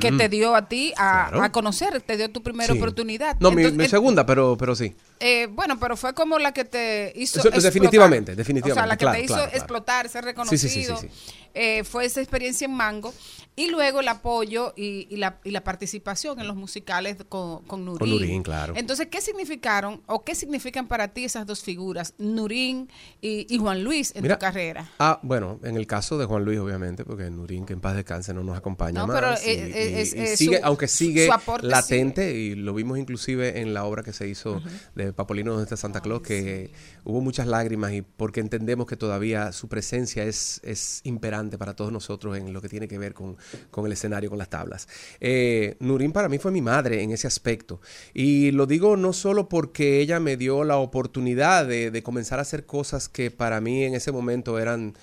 Que 0.00 0.10
te 0.10 0.30
dio 0.30 0.54
a 0.56 0.68
ti 0.68 0.94
a, 0.96 1.26
Claro. 1.28 1.44
a 1.44 1.52
conocer, 1.52 2.00
te 2.00 2.16
dio 2.16 2.30
tu 2.30 2.42
primera 2.42 2.72
Sí. 2.72 2.78
oportunidad. 2.78 3.36
No, 3.40 3.50
mi, 3.50 3.56
Entonces, 3.60 3.76
mi 3.76 3.84
en- 3.84 3.90
segunda, 3.90 4.24
pero, 4.24 4.56
pero 4.56 4.74
sí. 4.74 4.94
Eh, 5.20 5.46
bueno, 5.50 5.78
pero 5.80 5.96
fue 5.96 6.14
como 6.14 6.38
la 6.38 6.52
que 6.52 6.64
te 6.64 7.12
hizo. 7.16 7.38
Eso, 7.40 7.48
explotar. 7.48 7.62
definitivamente, 7.62 8.32
O 8.32 8.34
sea, 8.34 8.36
definitivamente, 8.36 8.88
la 8.88 8.96
que 8.96 9.04
claro, 9.04 9.18
te 9.18 9.24
hizo 9.24 9.34
claro, 9.34 9.42
claro. 9.50 9.56
explotar, 9.58 10.08
ser 10.08 10.24
reconocido. 10.24 10.58
sí, 10.60 10.68
sí, 10.68 10.84
sí, 10.84 11.08
sí. 11.08 11.34
eh, 11.54 11.84
fue 11.84 12.04
esa 12.04 12.20
experiencia 12.20 12.64
en 12.66 12.72
Mango. 12.74 13.12
Y 13.58 13.70
luego 13.70 14.00
el 14.00 14.08
apoyo 14.08 14.74
y, 14.76 15.06
y 15.08 15.16
la, 15.16 15.38
y 15.42 15.50
la 15.50 15.64
participación 15.64 16.38
en 16.40 16.46
los 16.46 16.56
musicales 16.56 17.16
con, 17.26 17.64
con 17.64 17.86
Nurín. 17.86 17.98
Con 17.98 18.10
Nurín, 18.10 18.42
claro. 18.42 18.74
Entonces, 18.76 19.06
¿qué 19.10 19.22
significaron 19.22 20.02
o 20.04 20.24
qué 20.24 20.34
significan 20.34 20.86
para 20.88 21.08
ti 21.08 21.24
esas 21.24 21.46
dos 21.46 21.62
figuras, 21.62 22.12
Nurín 22.18 22.90
y, 23.22 23.46
y 23.48 23.56
Juan 23.56 23.82
Luis, 23.82 24.12
en 24.14 24.24
Mira, 24.24 24.34
tu 24.36 24.40
carrera? 24.40 24.90
Ah, 24.98 25.20
bueno, 25.22 25.58
en 25.62 25.78
el 25.78 25.86
caso 25.86 26.18
de 26.18 26.26
Juan 26.26 26.44
Luis, 26.44 26.58
obviamente, 26.58 27.06
porque 27.06 27.30
Nurín, 27.30 27.64
que 27.64 27.72
en 27.72 27.80
paz 27.80 27.96
descanse, 27.96 28.34
no 28.34 28.42
nos 28.44 28.58
acompaña 28.58 29.00
No, 29.00 29.06
más. 29.06 29.16
pero 29.16 29.32
y- 29.50 29.58
eh, 29.58 30.00
es- 30.02 30.12
es 30.12 30.38
sigue, 30.38 30.58
su- 30.58 30.64
aunque 30.66 30.86
sigue 30.86 31.26
latente, 31.62 32.34
y 32.34 32.54
lo 32.56 32.74
vimos 32.74 32.98
inclusive 32.98 33.60
en 33.60 33.72
la 33.72 33.84
obra 33.84 34.02
que 34.02 34.12
se 34.12 34.28
hizo 34.28 34.60
de 34.94 35.05
Papolino 35.12 35.64
de 35.64 35.76
Santa 35.76 36.00
Claus, 36.00 36.22
que 36.22 36.70
hubo 37.04 37.20
muchas 37.20 37.46
lágrimas 37.46 37.92
y 37.92 38.02
porque 38.02 38.40
entendemos 38.40 38.86
que 38.86 38.96
todavía 38.96 39.52
su 39.52 39.68
presencia 39.68 40.24
es, 40.24 40.60
es 40.64 41.00
imperante 41.04 41.58
para 41.58 41.74
todos 41.74 41.92
nosotros 41.92 42.36
en 42.36 42.52
lo 42.52 42.60
que 42.62 42.68
tiene 42.68 42.88
que 42.88 42.98
ver 42.98 43.14
con, 43.14 43.36
con 43.70 43.86
el 43.86 43.92
escenario, 43.92 44.30
con 44.30 44.38
las 44.38 44.50
tablas. 44.50 44.88
Eh, 45.20 45.76
Nurín 45.80 46.12
para 46.12 46.28
mí 46.28 46.38
fue 46.38 46.52
mi 46.52 46.62
madre 46.62 47.02
en 47.02 47.12
ese 47.12 47.26
aspecto. 47.26 47.80
Y 48.14 48.50
lo 48.52 48.66
digo 48.66 48.96
no 48.96 49.12
solo 49.12 49.48
porque 49.48 50.00
ella 50.00 50.20
me 50.20 50.36
dio 50.36 50.64
la 50.64 50.78
oportunidad 50.78 51.66
de, 51.66 51.90
de 51.90 52.02
comenzar 52.02 52.38
a 52.38 52.42
hacer 52.42 52.66
cosas 52.66 53.08
que 53.08 53.30
para 53.30 53.60
mí 53.60 53.84
en 53.84 53.94
ese 53.94 54.12
momento 54.12 54.58
eran 54.58 54.94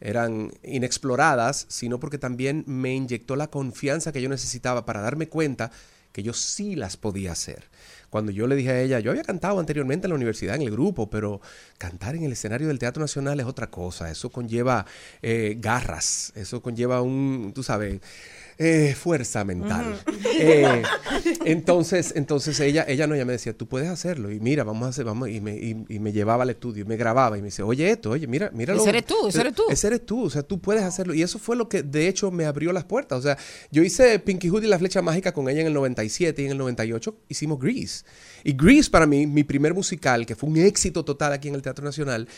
eran 0.00 0.52
inexploradas, 0.62 1.66
sino 1.68 2.00
porque 2.00 2.18
también 2.18 2.64
me 2.66 2.94
inyectó 2.94 3.36
la 3.36 3.50
confianza 3.50 4.12
que 4.12 4.22
yo 4.22 4.28
necesitaba 4.28 4.86
para 4.86 5.02
darme 5.02 5.28
cuenta 5.28 5.70
que 6.12 6.22
yo 6.22 6.32
sí 6.32 6.74
las 6.74 6.96
podía 6.96 7.32
hacer. 7.32 7.68
Cuando 8.10 8.32
yo 8.32 8.46
le 8.46 8.56
dije 8.56 8.70
a 8.70 8.80
ella, 8.80 9.00
yo 9.00 9.12
había 9.12 9.22
cantado 9.22 9.60
anteriormente 9.60 10.06
en 10.06 10.10
la 10.10 10.16
universidad, 10.16 10.56
en 10.56 10.62
el 10.62 10.70
grupo, 10.70 11.08
pero 11.08 11.40
cantar 11.78 12.16
en 12.16 12.24
el 12.24 12.32
escenario 12.32 12.68
del 12.68 12.78
Teatro 12.78 13.00
Nacional 13.00 13.38
es 13.40 13.46
otra 13.46 13.68
cosa. 13.70 14.10
Eso 14.10 14.30
conlleva 14.30 14.84
eh, 15.22 15.56
garras, 15.58 16.32
eso 16.34 16.60
conlleva 16.60 17.02
un, 17.02 17.52
tú 17.54 17.62
sabes, 17.62 18.00
eh, 18.62 18.94
fuerza 18.94 19.42
mental. 19.42 19.98
Eh, 20.38 20.82
entonces, 21.46 22.12
entonces 22.14 22.60
ella, 22.60 22.84
ella 22.86 23.06
no, 23.06 23.14
ella 23.14 23.24
me 23.24 23.32
decía, 23.32 23.56
tú 23.56 23.66
puedes 23.66 23.88
hacerlo. 23.88 24.30
Y 24.30 24.38
mira, 24.38 24.64
vamos 24.64 24.84
a 24.84 24.90
hacer, 24.90 25.06
vamos, 25.06 25.30
y 25.30 25.40
me, 25.40 25.56
y, 25.56 25.86
y 25.88 25.98
me 25.98 26.12
llevaba 26.12 26.42
al 26.42 26.50
estudio, 26.50 26.82
y 26.82 26.86
me 26.86 26.98
grababa, 26.98 27.38
y 27.38 27.40
me 27.40 27.46
dice, 27.46 27.62
oye 27.62 27.90
esto, 27.90 28.10
oye, 28.10 28.26
mira, 28.26 28.50
mira. 28.52 28.74
Ese 28.74 28.90
eres 28.90 29.06
tú, 29.06 29.28
ese 29.28 29.40
eres 29.40 29.54
tú. 29.54 29.62
Ese 29.70 29.86
eres 29.86 30.04
tú, 30.04 30.24
o 30.24 30.30
sea, 30.30 30.42
tú 30.42 30.60
puedes 30.60 30.82
hacerlo. 30.82 31.14
Y 31.14 31.22
eso 31.22 31.38
fue 31.38 31.56
lo 31.56 31.70
que 31.70 31.82
de 31.82 32.06
hecho 32.06 32.30
me 32.30 32.44
abrió 32.44 32.70
las 32.72 32.84
puertas. 32.84 33.18
O 33.18 33.22
sea, 33.22 33.38
yo 33.70 33.82
hice 33.82 34.18
Pinky 34.18 34.50
Hood 34.50 34.64
y 34.64 34.66
la 34.66 34.78
flecha 34.78 35.00
mágica 35.00 35.32
con 35.32 35.48
ella 35.48 35.62
en 35.62 35.68
el 35.68 35.72
97 35.72 36.42
y 36.42 36.44
en 36.44 36.52
el 36.52 36.58
98 36.58 37.16
hicimos 37.28 37.58
Grease. 37.58 38.04
Y 38.44 38.52
Grease 38.52 38.90
para 38.90 39.06
mí, 39.06 39.26
mi 39.26 39.42
primer 39.42 39.72
musical, 39.72 40.26
que 40.26 40.36
fue 40.36 40.50
un 40.50 40.58
éxito 40.58 41.02
total 41.02 41.32
aquí 41.32 41.48
en 41.48 41.54
el 41.54 41.62
Teatro 41.62 41.82
Nacional, 41.82 42.28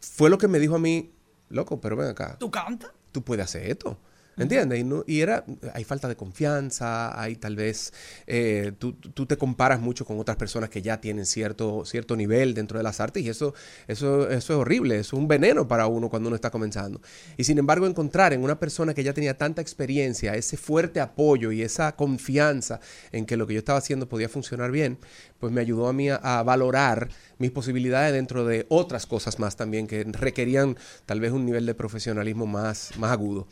fue 0.00 0.30
lo 0.30 0.38
que 0.38 0.48
me 0.48 0.58
dijo 0.58 0.76
a 0.76 0.78
mí, 0.78 1.10
loco, 1.50 1.82
pero 1.82 1.96
ven 1.96 2.08
acá. 2.08 2.36
¿Tú 2.38 2.50
cantas? 2.50 2.92
Tú 3.12 3.22
puedes 3.22 3.44
hacer 3.44 3.70
esto. 3.70 3.98
¿Entiendes? 4.36 4.84
Y, 5.06 5.20
era, 5.20 5.44
hay 5.74 5.84
falta 5.84 6.08
de 6.08 6.16
confianza, 6.16 7.20
hay 7.20 7.36
tal 7.36 7.56
vez, 7.56 7.92
eh, 8.26 8.72
tú, 8.78 8.94
tú 8.94 9.26
te 9.26 9.36
comparas 9.36 9.80
mucho 9.80 10.04
con 10.04 10.18
otras 10.18 10.36
personas 10.36 10.70
que 10.70 10.80
ya 10.80 11.00
tienen 11.00 11.26
cierto, 11.26 11.84
cierto 11.84 12.16
nivel 12.16 12.54
dentro 12.54 12.78
de 12.78 12.84
las 12.84 13.00
artes 13.00 13.22
y 13.22 13.28
eso, 13.28 13.54
eso, 13.86 14.30
eso 14.30 14.52
es 14.54 14.58
horrible, 14.58 14.98
es 14.98 15.12
un 15.12 15.28
veneno 15.28 15.68
para 15.68 15.86
uno 15.86 16.08
cuando 16.08 16.28
uno 16.28 16.36
está 16.36 16.50
comenzando. 16.50 17.00
Y 17.36 17.44
sin 17.44 17.58
embargo, 17.58 17.86
encontrar 17.86 18.32
en 18.32 18.42
una 18.42 18.58
persona 18.58 18.94
que 18.94 19.04
ya 19.04 19.12
tenía 19.12 19.36
tanta 19.36 19.60
experiencia, 19.60 20.34
ese 20.34 20.56
fuerte 20.56 21.00
apoyo 21.00 21.52
y 21.52 21.62
esa 21.62 21.94
confianza 21.96 22.80
en 23.12 23.26
que 23.26 23.36
lo 23.36 23.46
que 23.46 23.54
yo 23.54 23.58
estaba 23.58 23.78
haciendo 23.78 24.08
podía 24.08 24.28
funcionar 24.28 24.70
bien, 24.70 24.98
pues 25.40 25.52
me 25.52 25.60
ayudó 25.60 25.88
a 25.88 25.92
mí 25.92 26.08
a, 26.08 26.16
a 26.16 26.42
valorar 26.42 27.08
mis 27.38 27.50
posibilidades 27.50 28.12
dentro 28.12 28.44
de 28.44 28.66
otras 28.68 29.06
cosas 29.06 29.38
más 29.38 29.56
también 29.56 29.86
que 29.86 30.04
requerían 30.04 30.76
tal 31.06 31.20
vez 31.20 31.32
un 31.32 31.46
nivel 31.46 31.64
de 31.64 31.74
profesionalismo 31.74 32.46
más, 32.46 32.92
más 32.98 33.10
agudo. 33.10 33.48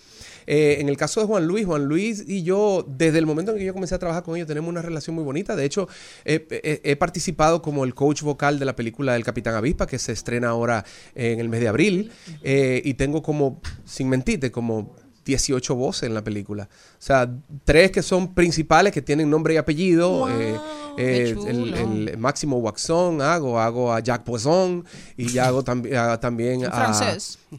Eh, 0.47 0.77
en 0.81 0.91
el 0.91 0.97
caso 0.99 1.21
de 1.21 1.27
Juan 1.27 1.47
Luis, 1.47 1.65
Juan 1.65 1.87
Luis 1.87 2.23
y 2.27 2.43
yo, 2.43 2.87
desde 2.87 3.19
el 3.19 3.27
momento 3.27 3.53
en 3.53 3.59
que 3.59 3.65
yo 3.65 3.73
comencé 3.73 3.95
a 3.95 3.99
trabajar 3.99 4.23
con 4.23 4.37
ellos, 4.37 4.47
tenemos 4.47 4.69
una 4.69 4.83
relación 4.83 5.17
muy 5.17 5.25
bonita. 5.25 5.57
De 5.57 5.65
hecho, 5.65 5.89
eh, 6.27 6.47
eh, 6.51 6.81
he 6.85 6.97
participado 6.97 7.63
como 7.63 7.85
el 7.85 7.95
coach 7.95 8.23
vocal 8.23 8.59
de 8.59 8.67
la 8.67 8.77
película 8.77 9.15
del 9.15 9.25
Capitán 9.25 9.55
Avispa, 9.55 9.87
que 9.87 9.99
se 9.99 10.13
estrena 10.13 10.49
ahora 10.49 10.85
en 11.15 11.41
el 11.41 11.49
mes 11.49 11.61
de 11.61 11.69
abril, 11.69 12.13
eh, 12.43 12.83
y 12.85 12.95
tengo 12.95 13.23
como, 13.23 13.61
sin 13.87 14.11
mentirte, 14.11 14.51
como 14.51 14.97
18 15.29 15.75
voces 15.77 16.05
en 16.05 16.15
la 16.15 16.25
película. 16.25 16.69
O 16.73 16.97
sea, 16.99 17.31
tres 17.65 17.93
que 17.93 18.03
son 18.03 18.35
principales, 18.35 18.93
que 18.93 19.03
tienen 19.03 19.29
nombre 19.31 19.55
y 19.55 19.57
apellido. 19.59 20.29
eh, 20.31 20.57
eh, 20.97 21.37
el, 21.47 22.19
Máximo 22.19 22.59
Waxón 22.59 23.23
hago, 23.23 23.61
hago 23.61 23.93
a 23.93 24.01
Jack 24.01 24.25
Poisson 24.25 24.85
y 25.17 25.29
ya 25.29 25.47
hago 25.47 25.61
a- 25.61 26.19
también 26.19 26.65
a, 26.73 26.93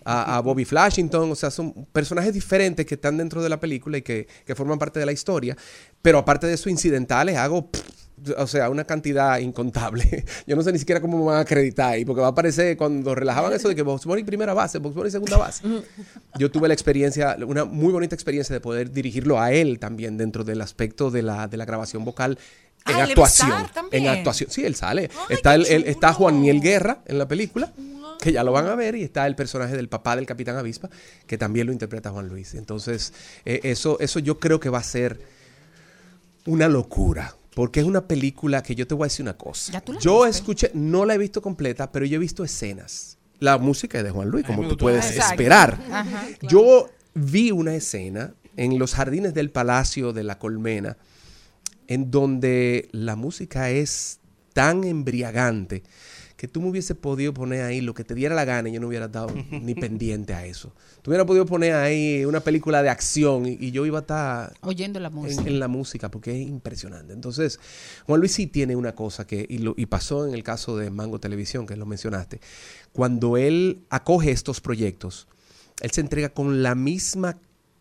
a, 0.03 0.37
a 0.37 0.39
Bobby 0.41 0.65
Flashington. 0.65 1.31
O 1.31 1.35
sea, 1.35 1.49
son 1.51 1.73
personajes 1.93 2.33
diferentes 2.33 2.85
que 2.85 2.95
están 2.95 3.15
dentro 3.17 3.41
de 3.41 3.49
la 3.49 3.59
película 3.59 3.97
y 3.97 4.01
que, 4.01 4.27
que 4.45 4.55
forman 4.55 4.77
parte 4.79 4.99
de 4.99 5.05
la 5.05 5.11
historia. 5.11 5.55
Pero 6.01 6.17
aparte 6.17 6.47
de 6.47 6.53
eso, 6.55 6.69
incidentales, 6.69 7.37
hago... 7.37 7.69
pff, 7.69 7.98
o 8.37 8.47
sea, 8.47 8.69
una 8.69 8.83
cantidad 8.83 9.37
incontable. 9.39 10.25
Yo 10.47 10.55
no 10.55 10.61
sé 10.63 10.71
ni 10.71 10.79
siquiera 10.79 11.01
cómo 11.01 11.17
me 11.19 11.25
van 11.25 11.37
a 11.37 11.39
acreditar 11.41 11.93
ahí, 11.93 12.05
porque 12.05 12.21
va 12.21 12.27
a 12.27 12.31
aparecer 12.31 12.75
cuando 12.77 13.13
relajaban 13.15 13.51
eso 13.53 13.67
de 13.69 13.75
que 13.75 13.81
Box 13.81 14.05
Bunny 14.05 14.23
primera 14.23 14.53
base, 14.53 14.79
Box 14.79 14.95
Bunny 14.95 15.11
segunda 15.11 15.37
base. 15.37 15.63
Yo 16.37 16.49
tuve 16.51 16.67
la 16.67 16.73
experiencia, 16.73 17.37
una 17.45 17.65
muy 17.65 17.91
bonita 17.93 18.15
experiencia 18.15 18.53
de 18.53 18.59
poder 18.61 18.91
dirigirlo 18.91 19.39
a 19.39 19.51
él 19.51 19.79
también 19.79 20.17
dentro 20.17 20.43
del 20.43 20.61
aspecto 20.61 21.11
de 21.11 21.21
la, 21.21 21.47
de 21.47 21.57
la 21.57 21.65
grabación 21.65 22.05
vocal 22.05 22.37
en 22.87 22.95
Ah, 22.95 23.03
actuación. 23.03 23.51
En 23.91 24.07
actuación. 24.07 24.49
Sí, 24.49 24.63
él 24.65 24.73
sale. 24.75 25.09
está, 25.29 25.55
el, 25.55 25.65
el- 25.65 25.83
está 25.85 26.13
Juan 26.13 26.39
Miel 26.39 26.61
Guerra 26.61 26.99
en 27.05 27.17
la 27.17 27.27
película, 27.27 27.71
que 28.21 28.31
ya 28.31 28.43
lo 28.43 28.51
van 28.53 28.67
a 28.67 28.75
ver, 28.75 28.95
y 28.95 29.03
está 29.03 29.27
el 29.27 29.35
personaje 29.35 29.75
del 29.75 29.89
papá 29.89 30.15
del 30.15 30.25
Capitán 30.25 30.55
Avispa, 30.57 30.89
que 31.27 31.37
también 31.37 31.67
lo 31.67 31.73
interpreta 31.73 32.09
Juan 32.09 32.27
Luis. 32.29 32.53
Entonces, 32.55 33.13
eh, 33.45 33.59
eso, 33.63 33.97
eso 33.99 34.19
yo 34.19 34.39
creo 34.39 34.59
que 34.59 34.69
va 34.69 34.79
a 34.79 34.83
ser 34.83 35.19
una 36.45 36.67
locura. 36.67 37.35
Porque 37.59 37.81
es 37.81 37.85
una 37.85 38.07
película 38.07 38.63
que 38.63 38.73
yo 38.73 38.87
te 38.87 38.95
voy 38.95 39.03
a 39.03 39.07
decir 39.07 39.21
una 39.21 39.35
cosa. 39.35 39.73
¿Ya 39.73 39.81
tú 39.81 39.91
la 39.91 39.99
Yo 39.99 40.23
viste? 40.23 40.37
escuché, 40.37 40.71
no 40.73 41.03
la 41.03 41.15
he 41.15 41.17
visto 41.17 41.41
completa, 41.41 41.91
pero 41.91 42.05
yo 42.05 42.15
he 42.15 42.17
visto 42.17 42.45
escenas. 42.45 43.17
La 43.39 43.57
música 43.57 43.97
es 43.97 44.05
de 44.05 44.11
Juan 44.11 44.29
Luis, 44.29 44.45
como 44.45 44.65
tú 44.65 44.77
puedes 44.77 45.07
Exacto. 45.07 45.31
esperar. 45.33 45.77
Ajá. 45.91 46.25
Yo 46.43 46.87
vi 47.15 47.51
una 47.51 47.75
escena 47.75 48.33
en 48.55 48.79
los 48.79 48.93
jardines 48.93 49.33
del 49.33 49.51
Palacio 49.51 50.13
de 50.13 50.23
la 50.23 50.39
Colmena 50.39 50.95
en 51.87 52.09
donde 52.11 52.87
la 52.93 53.17
música 53.17 53.69
es 53.69 54.21
tan 54.53 54.85
embriagante 54.85 55.83
que 56.39 56.47
tú 56.47 56.61
me 56.61 56.69
hubiese 56.69 56.95
podido 56.95 57.33
poner 57.33 57.63
ahí 57.63 57.81
lo 57.81 57.93
que 57.93 58.05
te 58.05 58.15
diera 58.15 58.33
la 58.33 58.45
gana 58.45 58.69
y 58.69 58.71
yo 58.71 58.79
no 58.79 58.87
hubiera 58.87 59.09
dado 59.09 59.27
ni 59.51 59.75
pendiente 59.75 60.33
a 60.33 60.45
eso. 60.45 60.73
Tú 61.01 61.11
hubieras 61.11 61.27
podido 61.27 61.45
poner 61.45 61.73
ahí 61.73 62.23
una 62.23 62.39
película 62.39 62.81
de 62.81 62.87
acción 62.87 63.45
y, 63.45 63.57
y 63.59 63.71
yo 63.71 63.85
iba 63.85 63.97
a 63.97 64.01
estar 64.01 64.53
Oyendo 64.61 65.01
la 65.01 65.09
música. 65.09 65.41
en, 65.41 65.47
en 65.49 65.59
la 65.59 65.67
música 65.67 66.09
porque 66.09 66.31
es 66.41 66.47
impresionante. 66.47 67.11
Entonces, 67.11 67.59
Juan 68.05 68.21
Luis 68.21 68.31
sí 68.31 68.47
tiene 68.47 68.77
una 68.77 68.95
cosa 68.95 69.27
que, 69.27 69.45
y, 69.49 69.57
lo- 69.57 69.73
y 69.75 69.87
pasó 69.87 70.25
en 70.25 70.33
el 70.33 70.43
caso 70.43 70.77
de 70.77 70.89
Mango 70.89 71.19
Televisión, 71.19 71.65
que 71.67 71.75
lo 71.75 71.85
mencionaste, 71.85 72.39
cuando 72.93 73.35
él 73.35 73.81
acoge 73.89 74.31
estos 74.31 74.61
proyectos, 74.61 75.27
él 75.81 75.91
se 75.91 75.99
entrega 75.99 76.29
con 76.29 76.63
la 76.63 76.73
misma 76.73 77.37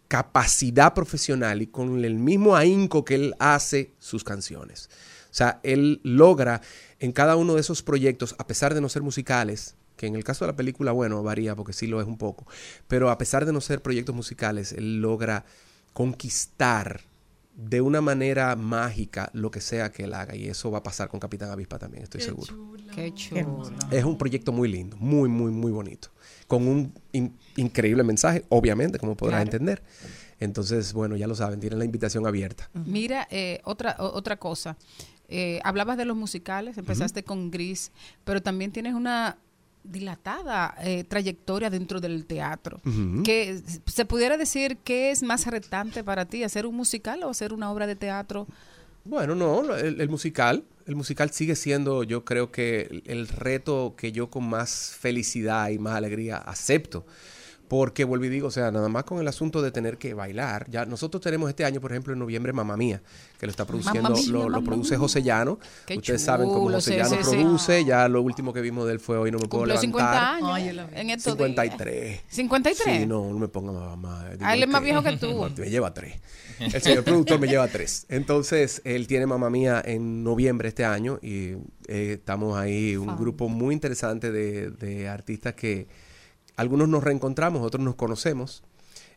capacidad 0.08 0.94
profesional 0.94 1.62
y 1.62 1.66
con 1.68 2.04
el 2.04 2.14
mismo 2.14 2.56
ahínco 2.56 3.04
que 3.04 3.14
él 3.14 3.34
hace 3.38 3.92
sus 3.98 4.24
canciones. 4.24 4.88
O 5.30 5.34
sea, 5.38 5.60
él 5.62 6.00
logra 6.02 6.62
en 7.00 7.12
cada 7.12 7.36
uno 7.36 7.54
de 7.54 7.60
esos 7.60 7.82
proyectos, 7.82 8.34
a 8.38 8.46
pesar 8.46 8.74
de 8.74 8.80
no 8.80 8.88
ser 8.88 9.02
musicales, 9.02 9.76
que 9.96 10.06
en 10.06 10.14
el 10.16 10.24
caso 10.24 10.44
de 10.44 10.52
la 10.52 10.56
película, 10.56 10.92
bueno, 10.92 11.22
varía 11.22 11.56
porque 11.56 11.72
sí 11.72 11.86
lo 11.86 12.00
es 12.00 12.06
un 12.06 12.18
poco, 12.18 12.46
pero 12.86 13.10
a 13.10 13.18
pesar 13.18 13.44
de 13.46 13.52
no 13.52 13.60
ser 13.60 13.82
proyectos 13.82 14.14
musicales, 14.14 14.72
él 14.72 15.00
logra 15.00 15.44
conquistar 15.92 17.00
de 17.56 17.80
una 17.80 18.00
manera 18.00 18.54
mágica 18.54 19.30
lo 19.32 19.50
que 19.50 19.60
sea 19.60 19.90
que 19.90 20.04
él 20.04 20.14
haga 20.14 20.36
y 20.36 20.46
eso 20.46 20.70
va 20.70 20.78
a 20.78 20.82
pasar 20.84 21.08
con 21.08 21.18
Capitán 21.18 21.50
Avispa 21.50 21.76
también, 21.78 22.04
estoy 22.04 22.20
seguro. 22.20 22.54
Qué 22.94 23.12
chulo. 23.12 23.62
Es 23.90 24.04
un 24.04 24.16
proyecto 24.16 24.52
muy 24.52 24.68
lindo, 24.68 24.96
muy, 24.96 25.28
muy, 25.28 25.50
muy 25.50 25.72
bonito. 25.72 26.08
Con 26.46 26.66
un 26.68 26.94
in- 27.12 27.36
increíble 27.56 28.04
mensaje, 28.04 28.44
obviamente, 28.48 28.98
como 28.98 29.16
podrás 29.16 29.38
Claro. 29.42 29.46
entender. 29.50 29.82
Entonces, 30.40 30.92
bueno, 30.92 31.16
ya 31.16 31.26
lo 31.26 31.34
saben, 31.34 31.58
tienen 31.58 31.80
la 31.80 31.84
invitación 31.84 32.26
abierta. 32.26 32.70
Mira, 32.74 33.26
eh, 33.30 33.60
otra, 33.64 33.96
otra 33.98 34.36
cosa. 34.36 34.76
Eh, 35.28 35.60
hablabas 35.62 35.98
de 35.98 36.06
los 36.06 36.16
musicales, 36.16 36.78
empezaste 36.78 37.22
con 37.22 37.50
Gris, 37.50 37.92
pero 38.24 38.40
también 38.40 38.72
tienes 38.72 38.94
una 38.94 39.36
dilatada 39.84 40.74
eh, 40.82 41.04
trayectoria 41.04 41.70
dentro 41.70 42.00
del 42.00 42.24
teatro. 42.24 42.80
Ujú. 42.84 43.22
que 43.22 43.60
¿Se 43.86 44.04
pudiera 44.04 44.36
decir 44.36 44.78
qué 44.84 45.10
es 45.10 45.22
más 45.22 45.46
retante 45.46 46.02
para 46.02 46.24
ti, 46.24 46.44
hacer 46.44 46.66
un 46.66 46.74
musical 46.76 47.22
o 47.24 47.30
hacer 47.30 47.52
una 47.52 47.70
obra 47.70 47.86
de 47.86 47.96
teatro? 47.96 48.46
Bueno, 49.04 49.34
no, 49.34 49.74
el, 49.74 50.00
el 50.00 50.08
musical, 50.08 50.64
el 50.86 50.96
musical 50.96 51.30
sigue 51.30 51.56
siendo, 51.56 52.04
yo 52.04 52.24
creo 52.24 52.50
que 52.50 52.88
el, 52.90 53.02
el 53.06 53.28
reto 53.28 53.94
que 53.96 54.12
yo 54.12 54.28
con 54.30 54.48
más 54.48 54.96
felicidad 54.98 55.68
y 55.68 55.78
más 55.78 55.94
alegría 55.94 56.38
acepto. 56.38 57.06
Porque 57.68 58.04
vuelvo 58.04 58.24
y 58.24 58.28
digo, 58.30 58.48
o 58.48 58.50
sea, 58.50 58.70
nada 58.70 58.88
más 58.88 59.04
con 59.04 59.20
el 59.20 59.28
asunto 59.28 59.60
de 59.60 59.70
tener 59.70 59.98
que 59.98 60.14
bailar. 60.14 60.66
Ya 60.70 60.86
nosotros 60.86 61.22
tenemos 61.22 61.48
este 61.50 61.64
año, 61.64 61.80
por 61.80 61.92
ejemplo, 61.92 62.14
en 62.14 62.18
noviembre, 62.18 62.52
Mamá 62.52 62.76
Mía, 62.76 63.02
que 63.38 63.46
lo 63.46 63.50
está 63.50 63.66
produciendo, 63.66 64.10
Mía, 64.10 64.22
lo, 64.30 64.48
lo 64.48 64.64
produce. 64.64 64.96
José 64.96 65.22
Llano. 65.22 65.58
Qué 65.86 65.98
Ustedes 65.98 66.22
saben 66.22 66.48
cómo 66.48 66.66
chulo, 66.66 66.76
José 66.76 66.96
Llano 66.96 67.10
sí, 67.10 67.16
sí. 67.22 67.36
produce. 67.36 67.84
Ya 67.84 68.08
lo 68.08 68.22
último 68.22 68.52
que 68.52 68.60
vimos 68.60 68.86
de 68.86 68.92
él 68.94 69.00
fue 69.00 69.18
Hoy 69.18 69.30
no 69.30 69.38
me 69.38 69.48
puedo 69.48 69.66
levantar. 69.66 69.82
50 69.82 70.34
años 70.34 70.50
Ay, 70.52 70.68
en 70.68 71.10
estos 71.10 71.36
días. 71.36 71.48
53. 71.48 72.20
53. 72.28 73.00
Sí, 73.00 73.06
no, 73.06 73.30
no 73.30 73.38
me 73.38 73.48
ponga 73.48 73.72
mamá. 73.72 74.30
Ah, 74.40 74.54
él 74.54 74.62
es 74.62 74.68
más 74.68 74.82
viejo 74.82 75.02
que 75.02 75.16
tú. 75.16 75.48
Me 75.58 75.70
lleva 75.70 75.92
tres. 75.92 76.18
El 76.60 76.82
señor 76.82 77.04
productor 77.04 77.38
me 77.38 77.46
lleva 77.46 77.68
tres. 77.68 78.06
Entonces, 78.08 78.82
él 78.84 79.06
tiene 79.06 79.26
Mamá 79.26 79.50
Mía 79.50 79.82
en 79.84 80.24
noviembre 80.24 80.68
este 80.68 80.84
año 80.84 81.18
y 81.22 81.52
eh, 81.86 82.14
estamos 82.14 82.58
ahí, 82.58 82.96
un 82.96 83.16
grupo 83.16 83.48
muy 83.48 83.74
interesante 83.74 84.32
de, 84.32 84.70
de 84.70 85.08
artistas 85.08 85.54
que 85.54 85.86
algunos 86.58 86.88
nos 86.88 87.04
reencontramos, 87.04 87.62
otros 87.62 87.82
nos 87.84 87.94
conocemos 87.94 88.64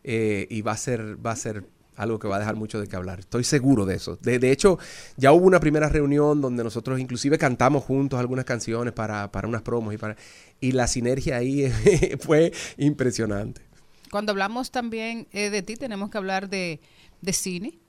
eh, 0.04 0.48
y 0.50 0.62
va 0.62 0.74
a 0.74 0.78
ser, 0.78 1.18
va 1.26 1.32
a 1.32 1.36
ser 1.36 1.66
algo 1.96 2.20
que 2.20 2.28
va 2.28 2.36
a 2.36 2.40
dejar 2.40 2.56
mucho 2.56 2.80
de 2.80 2.88
qué 2.88 2.96
hablar. 2.96 3.20
Estoy 3.20 3.44
seguro 3.44 3.88
de 3.88 3.96
eso. 3.96 4.16
De, 4.22 4.38
de 4.38 4.52
hecho, 4.52 4.78
ya 5.18 5.32
hubo 5.34 5.48
una 5.48 5.60
primera 5.60 5.90
reunión 5.90 6.40
donde 6.40 6.64
nosotros 6.64 7.00
inclusive 7.00 7.40
cantamos 7.40 7.84
juntos 7.84 8.20
algunas 8.20 8.46
canciones 8.46 8.94
para, 8.94 9.32
para 9.32 9.48
unas 9.48 9.64
promos 9.64 9.94
y 9.94 9.98
para 9.98 10.16
y 10.60 10.74
la 10.74 10.86
sinergia 10.86 11.38
ahí 11.38 11.68
fue 12.20 12.54
impresionante. 12.78 13.64
Cuando 14.12 14.34
hablamos 14.34 14.70
también 14.70 15.28
eh, 15.32 15.50
de 15.50 15.64
ti, 15.64 15.78
tenemos 15.78 16.12
que 16.12 16.20
hablar 16.20 16.48
de, 16.48 16.80
de 17.22 17.34
cine. 17.34 17.80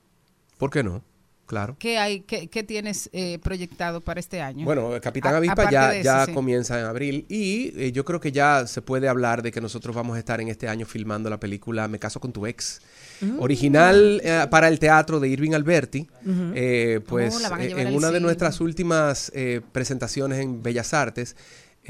¿Por 0.57 0.71
qué 0.71 0.81
no? 0.81 1.03
Claro. 1.45 1.75
¿Qué, 1.77 1.97
hay, 1.97 2.21
qué, 2.21 2.47
qué 2.47 2.63
tienes 2.63 3.09
eh, 3.11 3.37
proyectado 3.43 3.99
para 4.01 4.19
este 4.19 4.41
año? 4.41 4.63
Bueno, 4.65 4.91
Capitán 5.01 5.33
A- 5.33 5.37
Avispa 5.37 5.69
ya, 5.69 5.93
eso, 5.93 6.03
ya 6.03 6.25
sí. 6.25 6.31
comienza 6.33 6.79
en 6.79 6.85
abril 6.85 7.25
y 7.27 7.73
eh, 7.79 7.91
yo 7.91 8.05
creo 8.05 8.19
que 8.21 8.31
ya 8.31 8.65
se 8.65 8.81
puede 8.81 9.09
hablar 9.09 9.41
de 9.43 9.51
que 9.51 9.59
nosotros 9.59 9.93
vamos 9.95 10.15
a 10.15 10.19
estar 10.19 10.39
en 10.39 10.47
este 10.47 10.67
año 10.69 10.85
filmando 10.85 11.29
la 11.29 11.39
película 11.39 11.87
Me 11.89 11.99
caso 11.99 12.19
con 12.21 12.31
tu 12.31 12.47
ex. 12.47 12.81
Mm. 13.21 13.39
Original 13.41 14.21
eh, 14.23 14.47
para 14.49 14.67
el 14.69 14.79
teatro 14.79 15.19
de 15.19 15.27
Irving 15.27 15.51
Alberti. 15.53 16.07
Eh, 16.55 17.01
pues 17.05 17.35
Oh, 17.35 17.57
en 17.59 17.93
una 17.93 18.07
de 18.07 18.13
cine. 18.13 18.19
nuestras 18.21 18.61
últimas 18.61 19.31
presentaciones 19.73 20.39
en 20.39 20.63
Bellas 20.63 20.93
Artes, 20.93 21.35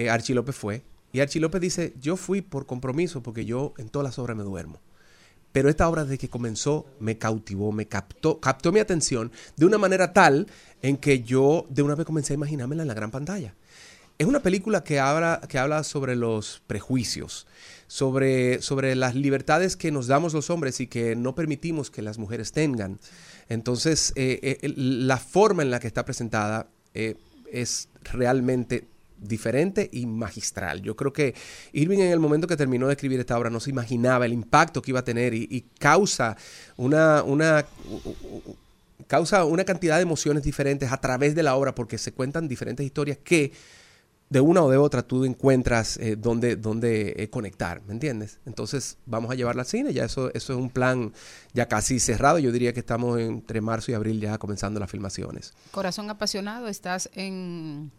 Archie 0.10 0.34
López 0.36 0.56
fue. 0.56 0.82
Y 1.12 1.20
Archie 1.20 1.40
López 1.40 1.62
dice, 1.62 1.94
yo 2.02 2.18
fui 2.18 2.42
por 2.42 2.66
compromiso 2.66 3.22
porque 3.22 3.46
yo 3.46 3.74
en 3.78 3.90
todas 3.90 4.04
las 4.06 4.18
obras 4.20 4.36
me 4.36 4.44
duermo. 4.44 4.80
Pero 5.54 5.70
esta 5.70 5.88
obra 5.88 6.04
desde 6.04 6.18
que 6.18 6.30
comenzó 6.30 6.86
me 7.00 7.18
cautivó, 7.18 7.72
me 7.72 7.88
captó, 7.88 8.42
captó 8.42 8.74
mi 8.74 8.80
atención 8.80 9.32
de 9.56 9.66
una 9.66 9.78
manera 9.78 10.12
tal 10.12 10.48
en 10.82 10.98
que 10.98 11.22
yo 11.24 11.66
de 11.70 11.84
una 11.84 11.96
vez 11.96 12.06
comencé 12.06 12.34
a 12.34 12.36
imaginármela 12.36 12.82
en 12.82 12.90
la 12.90 12.94
gran 12.94 13.12
pantalla. 13.12 13.56
Es 14.18 14.28
una 14.28 14.42
película 14.42 14.84
que 14.84 15.00
habla, 15.00 15.42
que 15.48 15.58
habla 15.58 15.84
sobre 15.84 16.16
los 16.16 16.62
prejuicios, 16.68 17.48
sobre, 17.88 18.62
sobre 18.62 18.96
las 18.96 19.16
libertades 19.16 19.76
que 19.76 19.92
nos 19.92 20.08
damos 20.08 20.34
los 20.34 20.50
hombres 20.50 20.80
y 20.80 20.88
que 20.88 21.16
no 21.16 21.34
permitimos 21.36 21.90
que 21.90 22.02
las 22.02 22.18
mujeres 22.18 22.52
tengan. 22.52 23.00
Entonces, 23.50 24.14
eh, 24.16 24.60
eh, 24.62 24.74
la 24.76 25.18
forma 25.18 25.64
en 25.64 25.72
la 25.72 25.80
que 25.80 25.88
está 25.88 26.06
presentada 26.06 26.68
eh, 26.94 27.16
es 27.52 27.90
realmente 28.04 28.88
diferente 29.24 29.90
y 29.92 30.06
magistral. 30.06 30.82
Yo 30.82 30.96
creo 30.96 31.14
que 31.14 31.34
Irving 31.72 32.00
en 32.00 32.12
el 32.12 32.20
momento 32.20 32.48
que 32.48 32.58
terminó 32.58 32.88
de 32.88 32.94
escribir 32.94 33.20
esta 33.20 33.38
obra 33.38 33.50
no 33.50 33.60
se 33.60 33.70
imaginaba 33.70 34.26
el 34.26 34.34
impacto 34.34 34.82
que 34.82 34.92
iba 34.92 35.00
a 35.00 35.04
tener 35.04 35.34
y, 35.34 35.66
causa 35.80 36.38
una, 36.78 37.24
una, 37.24 37.66
causa 39.08 39.46
una 39.46 39.64
cantidad 39.64 39.98
de 39.98 40.04
emociones 40.04 40.44
diferentes 40.44 40.92
a 40.92 40.98
través 40.98 41.36
de 41.36 41.44
la 41.44 41.56
obra 41.56 41.76
porque 41.76 41.98
se 41.98 42.12
cuentan 42.14 42.48
diferentes 42.48 42.86
historias 42.86 43.18
que 43.24 43.52
de 44.34 44.42
una 44.42 44.64
o 44.64 44.70
de 44.72 44.78
otra 44.78 45.04
tú 45.04 45.26
encuentras 45.26 45.98
eh, 45.98 46.16
dónde 46.16 46.58
eh, 47.16 47.30
conectar, 47.30 47.84
¿me 47.86 47.94
entiendes? 47.94 48.40
Entonces 48.48 48.98
vamos 49.06 49.30
a 49.30 49.36
llevarla 49.36 49.62
al 49.62 49.68
cine, 49.68 49.94
ya 49.94 50.06
eso, 50.06 50.34
eso 50.34 50.54
es 50.54 50.60
un 50.60 50.72
plan 50.72 51.14
ya 51.54 51.68
casi 51.68 52.00
cerrado, 52.00 52.40
yo 52.40 52.52
diría 52.52 52.74
que 52.74 52.80
estamos 52.80 53.20
entre 53.20 53.62
marzo 53.62 53.92
y 53.92 53.94
abril 53.94 54.20
ya 54.20 54.40
comenzando 54.40 54.80
las 54.80 54.90
filmaciones. 54.90 55.54
Corazón 55.70 56.10
apasionado, 56.10 56.68
estás 56.68 57.12
en 57.14 57.92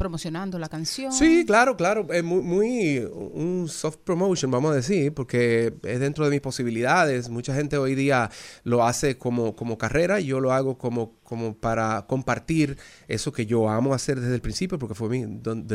promocionando 0.00 0.58
la 0.58 0.70
canción. 0.70 1.12
Sí, 1.12 1.44
claro, 1.46 1.76
claro. 1.76 2.06
Es 2.10 2.24
muy, 2.24 2.40
muy 2.40 2.98
un 3.00 3.68
soft 3.68 3.98
promotion, 3.98 4.50
vamos 4.50 4.72
a 4.72 4.76
decir, 4.76 5.12
porque 5.12 5.74
es 5.82 6.00
dentro 6.00 6.24
de 6.24 6.30
mis 6.30 6.40
posibilidades. 6.40 7.28
Mucha 7.28 7.54
gente 7.54 7.76
hoy 7.76 7.94
día 7.94 8.30
lo 8.64 8.82
hace 8.86 9.18
como, 9.18 9.54
como 9.54 9.76
carrera 9.76 10.18
yo 10.18 10.40
lo 10.40 10.52
hago 10.52 10.78
como, 10.78 11.19
como 11.30 11.54
para 11.54 12.04
compartir 12.06 12.76
eso 13.08 13.32
que 13.32 13.46
yo 13.46 13.70
amo 13.70 13.94
hacer 13.94 14.20
desde 14.20 14.34
el 14.34 14.42
principio, 14.42 14.78
porque 14.78 14.94
fue 14.94 15.08
de 15.08 15.26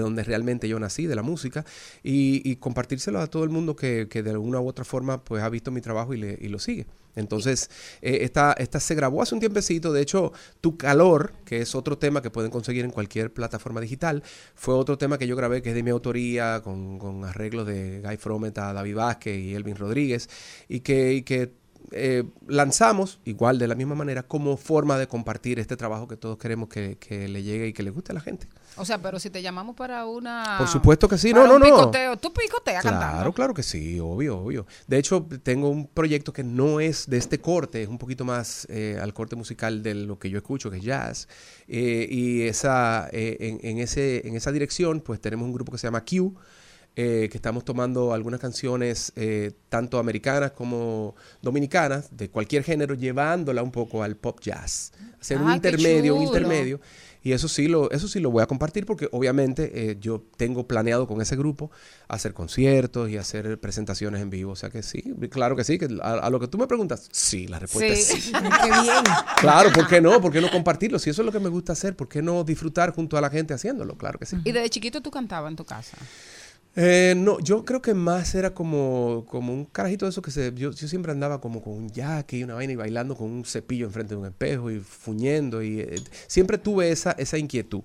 donde 0.01 0.23
realmente 0.23 0.67
yo 0.67 0.77
nací, 0.79 1.07
de 1.07 1.15
la 1.15 1.23
música, 1.23 1.65
y, 2.03 2.41
y 2.49 2.57
compartírselo 2.57 3.19
a 3.19 3.27
todo 3.27 3.43
el 3.43 3.49
mundo 3.49 3.75
que, 3.75 4.07
que 4.09 4.21
de 4.21 4.31
alguna 4.31 4.59
u 4.59 4.67
otra 4.67 4.85
forma 4.85 5.23
pues 5.23 5.41
ha 5.43 5.49
visto 5.49 5.71
mi 5.71 5.81
trabajo 5.81 6.13
y, 6.13 6.17
le- 6.17 6.37
y 6.39 6.49
lo 6.49 6.59
sigue. 6.59 6.85
Entonces, 7.15 7.69
eh, 8.01 8.19
esta, 8.23 8.51
esta 8.57 8.79
se 8.81 8.93
grabó 8.93 9.21
hace 9.21 9.33
un 9.35 9.39
tiempecito. 9.39 9.93
De 9.93 10.01
hecho, 10.01 10.33
Tu 10.59 10.75
Calor, 10.75 11.31
que 11.45 11.61
es 11.61 11.73
otro 11.73 11.97
tema 11.97 12.21
que 12.21 12.29
pueden 12.29 12.51
conseguir 12.51 12.83
en 12.83 12.91
cualquier 12.91 13.31
plataforma 13.33 13.79
digital, 13.79 14.21
fue 14.53 14.73
otro 14.75 14.97
tema 14.97 15.17
que 15.17 15.25
yo 15.27 15.37
grabé 15.37 15.61
que 15.61 15.69
es 15.69 15.75
de 15.75 15.83
mi 15.83 15.91
autoría, 15.91 16.61
con, 16.61 16.99
con 16.99 17.23
arreglos 17.23 17.65
de 17.67 18.01
Guy 18.03 18.17
Frometa, 18.17 18.73
David 18.73 18.95
Vázquez 18.95 19.37
y 19.37 19.55
Elvin 19.55 19.77
Rodríguez, 19.77 20.29
y 20.67 20.81
que 20.81 21.53
eh, 21.91 22.23
lanzamos, 22.47 23.19
igual 23.25 23.59
de 23.59 23.67
la 23.67 23.75
misma 23.75 23.95
manera, 23.95 24.23
como 24.23 24.57
forma 24.57 24.97
de 24.97 25.07
compartir 25.07 25.59
este 25.59 25.77
trabajo 25.77 26.07
que 26.07 26.17
todos 26.17 26.37
queremos 26.37 26.69
que, 26.69 26.97
que 26.97 27.27
le 27.27 27.43
llegue 27.43 27.67
y 27.67 27.73
que 27.73 27.83
le 27.83 27.89
guste 27.91 28.11
a 28.11 28.15
la 28.15 28.21
gente. 28.21 28.47
O 28.77 28.85
sea, 28.85 28.97
pero 29.01 29.19
si 29.19 29.29
te 29.29 29.41
llamamos 29.41 29.75
para 29.75 30.05
una... 30.05 30.55
Por 30.57 30.67
supuesto 30.67 31.07
que 31.07 31.17
sí, 31.17 31.31
para 31.31 31.47
no, 31.47 31.53
no, 31.53 31.59
no. 31.59 31.65
Picoteo, 31.65 32.17
tú 32.17 32.33
picoteas 32.33 32.81
Claro, 32.81 32.99
cantando. 32.99 33.33
claro 33.33 33.53
que 33.53 33.63
sí, 33.63 33.99
obvio, 33.99 34.37
obvio. 34.39 34.65
De 34.87 34.97
hecho, 34.97 35.25
tengo 35.43 35.69
un 35.69 35.87
proyecto 35.87 36.33
que 36.33 36.43
no 36.43 36.79
es 36.79 37.09
de 37.09 37.17
este 37.17 37.39
corte, 37.39 37.83
es 37.83 37.87
un 37.87 37.97
poquito 37.97 38.25
más 38.25 38.67
eh, 38.69 38.97
al 39.01 39.13
corte 39.13 39.35
musical 39.35 39.81
de 39.81 39.95
lo 39.95 40.19
que 40.19 40.29
yo 40.29 40.37
escucho, 40.37 40.69
que 40.69 40.77
es 40.77 40.83
jazz. 40.83 41.27
Eh, 41.67 42.07
y 42.09 42.41
esa, 42.43 43.07
en, 43.11 43.59
en 43.63 43.79
ese, 43.79 44.27
en 44.27 44.35
esa 44.35 44.51
dirección, 44.51 44.99
pues 44.99 45.21
tenemos 45.21 45.45
un 45.45 45.53
grupo 45.53 45.71
que 45.71 45.77
se 45.77 45.87
llama 45.87 46.03
Q, 46.03 46.35
eh, 46.95 47.27
que 47.29 47.37
estamos 47.37 47.65
tomando 47.65 48.13
algunas 48.13 48.39
canciones, 48.39 49.11
eh, 49.15 49.51
tanto 49.69 49.99
americanas 49.99 50.51
como 50.51 51.15
dominicanas, 51.41 52.15
de 52.15 52.29
cualquier 52.29 52.63
género, 52.63 52.95
llevándola 52.95 53.61
un 53.63 53.71
poco 53.71 54.03
al 54.03 54.15
pop 54.15 54.39
jazz. 54.41 54.93
Hacer 55.19 55.41
un 55.41 55.49
Ah, 55.49 55.55
intermedio, 55.55 56.15
un 56.15 56.23
intermedio. 56.23 56.79
Y 57.21 57.31
eso 57.31 57.47
sí 57.47 57.67
lo, 57.67 57.89
eso 57.89 58.07
sí 58.07 58.19
lo 58.19 58.29
voy 58.29 58.43
a 58.43 58.45
compartir 58.45 58.85
porque 58.85 59.09
obviamente 59.11 59.89
eh, 59.89 59.97
yo 59.99 60.23
tengo 60.37 60.67
planeado 60.67 61.07
con 61.07 61.21
ese 61.21 61.35
grupo 61.35 61.71
hacer 62.07 62.35
conciertos 62.35 63.09
y 63.09 63.17
hacer 63.17 63.59
presentaciones 63.59 64.21
en 64.21 64.29
vivo. 64.29 64.51
O 64.51 64.55
sea 64.55 64.69
que 64.69 64.83
sí, 64.83 65.01
claro 65.31 65.55
que 65.55 65.63
sí, 65.63 65.79
que 65.79 65.87
a, 66.03 66.11
a 66.13 66.29
lo 66.29 66.39
que 66.39 66.47
tú 66.47 66.59
me 66.59 66.67
preguntas, 66.67 67.09
sí, 67.11 67.47
la 67.47 67.57
respuesta 67.57 67.91
es 67.91 68.05
sí. 68.05 68.31
Qué 68.31 68.69
bien. 68.83 69.03
Claro, 69.37 69.71
¿por 69.73 69.87
qué 69.87 69.99
no? 70.01 70.21
¿Por 70.21 70.31
qué 70.31 70.39
no 70.39 70.51
compartirlo? 70.51 70.99
Si 70.99 71.09
eso 71.09 71.23
es 71.23 71.25
lo 71.25 71.31
que 71.31 71.39
me 71.39 71.49
gusta 71.49 71.73
hacer, 71.73 71.95
¿por 71.95 72.07
qué 72.07 72.21
no 72.21 72.43
disfrutar 72.43 72.93
junto 72.93 73.17
a 73.17 73.21
la 73.21 73.31
gente 73.31 73.55
haciéndolo? 73.55 73.97
Claro 73.97 74.19
que 74.19 74.27
sí. 74.27 74.37
Y 74.43 74.51
desde 74.51 74.69
chiquito 74.69 75.01
tú 75.01 75.09
cantabas 75.09 75.49
en 75.49 75.55
tu 75.55 75.65
casa. 75.65 75.97
Eh, 76.77 77.13
no, 77.15 77.39
yo 77.39 77.63
creo 77.63 77.81
que 77.81 77.93
más 77.93 78.35
era 78.35 78.53
como, 78.53 79.25
como 79.29 79.53
un 79.53 79.65
carajito 79.65 80.05
de 80.05 80.09
eso 80.09 80.21
que 80.21 80.31
se. 80.31 80.53
Yo, 80.53 80.71
yo 80.71 80.87
siempre 80.87 81.11
andaba 81.11 81.39
como 81.39 81.61
con 81.63 81.73
un 81.73 81.89
jaque 81.89 82.37
y 82.37 82.43
una 82.43 82.55
vaina 82.55 82.73
y 82.73 82.75
bailando 82.75 83.15
con 83.15 83.31
un 83.31 83.45
cepillo 83.45 83.85
enfrente 83.85 84.13
de 84.15 84.19
un 84.19 84.25
espejo 84.27 84.69
y 84.71 84.79
fuñendo. 84.79 85.63
Y 85.63 85.79
eh, 85.79 85.95
siempre 86.27 86.57
tuve 86.57 86.91
esa, 86.91 87.11
esa 87.13 87.37
inquietud. 87.37 87.83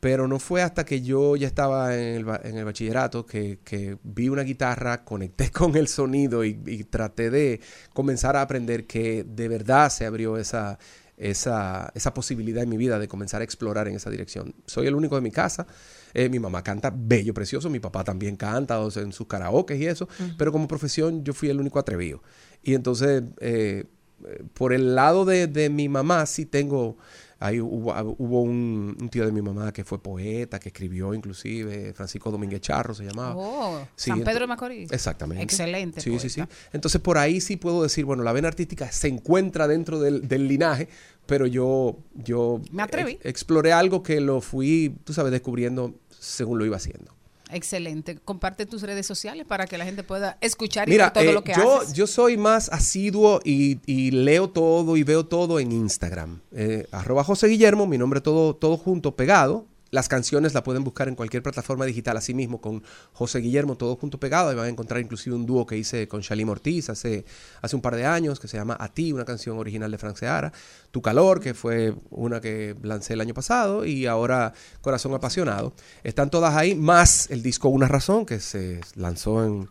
Pero 0.00 0.28
no 0.28 0.38
fue 0.40 0.62
hasta 0.62 0.84
que 0.84 1.02
yo 1.02 1.36
ya 1.36 1.46
estaba 1.46 1.96
en 1.96 2.16
el, 2.16 2.26
en 2.44 2.58
el 2.58 2.64
bachillerato 2.64 3.24
que, 3.26 3.60
que 3.64 3.98
vi 4.02 4.28
una 4.28 4.42
guitarra, 4.42 5.04
conecté 5.04 5.50
con 5.52 5.76
el 5.76 5.88
sonido 5.88 6.44
y, 6.44 6.60
y 6.66 6.84
traté 6.84 7.30
de 7.30 7.60
comenzar 7.92 8.36
a 8.36 8.42
aprender 8.42 8.86
que 8.86 9.24
de 9.24 9.48
verdad 9.48 9.90
se 9.90 10.06
abrió 10.06 10.38
esa, 10.38 10.78
esa, 11.16 11.92
esa 11.94 12.14
posibilidad 12.14 12.62
en 12.62 12.68
mi 12.68 12.76
vida 12.76 12.98
de 12.98 13.08
comenzar 13.08 13.40
a 13.40 13.44
explorar 13.44 13.88
en 13.88 13.96
esa 13.96 14.10
dirección. 14.10 14.54
Soy 14.66 14.86
el 14.86 14.94
único 14.94 15.14
de 15.16 15.22
mi 15.22 15.30
casa. 15.30 15.66
Eh, 16.14 16.28
mi 16.28 16.38
mamá 16.38 16.62
canta 16.62 16.92
bello, 16.94 17.34
precioso. 17.34 17.70
Mi 17.70 17.80
papá 17.80 18.04
también 18.04 18.36
canta 18.36 18.80
o 18.80 18.90
sea, 18.90 19.02
en 19.02 19.12
sus 19.12 19.26
karaoke 19.26 19.76
y 19.76 19.86
eso. 19.86 20.08
Pero 20.38 20.52
como 20.52 20.68
profesión 20.68 21.24
yo 21.24 21.32
fui 21.32 21.48
el 21.48 21.60
único 21.60 21.78
atrevido. 21.78 22.22
Y 22.62 22.74
entonces, 22.74 23.22
eh, 23.40 23.84
eh, 24.26 24.44
por 24.54 24.72
el 24.72 24.94
lado 24.94 25.24
de, 25.24 25.46
de 25.46 25.70
mi 25.70 25.88
mamá, 25.88 26.26
sí 26.26 26.46
tengo... 26.46 26.96
Ahí 27.44 27.60
hubo, 27.60 27.92
hubo 28.18 28.42
un, 28.42 28.96
un 29.00 29.08
tío 29.08 29.26
de 29.26 29.32
mi 29.32 29.42
mamá 29.42 29.72
que 29.72 29.84
fue 29.84 30.00
poeta, 30.02 30.60
que 30.60 30.68
escribió 30.68 31.12
inclusive, 31.14 31.92
Francisco 31.92 32.30
Domínguez 32.30 32.60
Charro 32.60 32.94
se 32.94 33.04
llamaba. 33.04 33.34
Oh, 33.36 33.86
Sí, 33.96 34.10
San 34.10 34.22
Pedro 34.22 34.40
de 34.40 34.46
Macorís. 34.46 34.92
Exactamente. 34.92 35.42
Excelente. 35.42 36.00
Sí, 36.00 36.18
sí, 36.18 36.28
sí. 36.28 36.42
Entonces 36.72 37.00
por 37.00 37.18
ahí 37.18 37.40
sí 37.40 37.56
puedo 37.56 37.82
decir, 37.82 38.04
bueno, 38.04 38.22
la 38.22 38.32
vena 38.32 38.48
artística 38.48 38.90
se 38.92 39.08
encuentra 39.08 39.66
dentro 39.66 39.98
del, 40.00 40.28
del 40.28 40.46
linaje, 40.46 40.88
pero 41.26 41.46
yo, 41.46 41.98
yo 42.14 42.60
Me 42.70 42.82
atreví. 42.82 43.12
ex- 43.12 43.26
exploré 43.26 43.72
algo 43.72 44.02
que 44.02 44.20
lo 44.20 44.40
fui, 44.40 44.94
tú 45.04 45.12
sabes, 45.12 45.32
descubriendo 45.32 45.94
según 46.10 46.58
lo 46.58 46.64
iba 46.66 46.76
haciendo. 46.76 47.12
Excelente. 47.52 48.18
Comparte 48.24 48.66
tus 48.66 48.82
redes 48.82 49.06
sociales 49.06 49.46
para 49.46 49.66
que 49.66 49.78
la 49.78 49.84
gente 49.84 50.02
pueda 50.02 50.38
escuchar 50.40 50.88
y 50.88 50.92
Mira, 50.92 51.06
ver 51.06 51.12
todo 51.12 51.24
eh, 51.24 51.32
lo 51.32 51.44
que 51.44 51.54
yo, 51.54 51.80
haces. 51.80 51.92
yo 51.94 52.06
soy 52.06 52.36
más 52.36 52.68
asiduo 52.70 53.40
y, 53.44 53.78
y 53.86 54.10
leo 54.10 54.50
todo 54.50 54.96
y 54.96 55.02
veo 55.02 55.26
todo 55.26 55.60
en 55.60 55.72
Instagram. 55.72 56.40
Eh, 56.52 56.86
arroba 56.90 57.24
José 57.24 57.48
Guillermo, 57.48 57.86
mi 57.86 57.98
nombre 57.98 58.20
todo, 58.20 58.54
todo 58.54 58.76
junto, 58.76 59.14
pegado. 59.16 59.66
Las 59.92 60.08
canciones 60.08 60.54
la 60.54 60.64
pueden 60.64 60.84
buscar 60.84 61.08
en 61.08 61.14
cualquier 61.14 61.42
plataforma 61.42 61.84
digital, 61.84 62.16
así 62.16 62.32
mismo 62.32 62.62
con 62.62 62.82
José 63.12 63.40
Guillermo, 63.40 63.76
todo 63.76 63.94
junto 63.96 64.18
pegado. 64.18 64.48
Ahí 64.48 64.56
van 64.56 64.64
a 64.64 64.68
encontrar 64.70 65.02
inclusive 65.02 65.36
un 65.36 65.44
dúo 65.44 65.66
que 65.66 65.76
hice 65.76 66.08
con 66.08 66.22
Shalim 66.22 66.48
Ortiz 66.48 66.88
hace, 66.88 67.26
hace 67.60 67.76
un 67.76 67.82
par 67.82 67.94
de 67.96 68.06
años, 68.06 68.40
que 68.40 68.48
se 68.48 68.56
llama 68.56 68.74
A 68.80 68.88
ti, 68.88 69.12
una 69.12 69.26
canción 69.26 69.58
original 69.58 69.90
de 69.90 69.98
Frank 69.98 70.16
Seara. 70.16 70.50
Tu 70.90 71.02
calor, 71.02 71.40
que 71.40 71.52
fue 71.52 71.94
una 72.08 72.40
que 72.40 72.74
lancé 72.82 73.12
el 73.12 73.20
año 73.20 73.34
pasado, 73.34 73.84
y 73.84 74.06
ahora 74.06 74.54
Corazón 74.80 75.12
Apasionado. 75.12 75.74
Están 76.02 76.30
todas 76.30 76.56
ahí, 76.56 76.74
más 76.74 77.30
el 77.30 77.42
disco 77.42 77.68
Una 77.68 77.86
Razón, 77.86 78.24
que 78.24 78.40
se 78.40 78.80
lanzó 78.94 79.44
en 79.44 79.68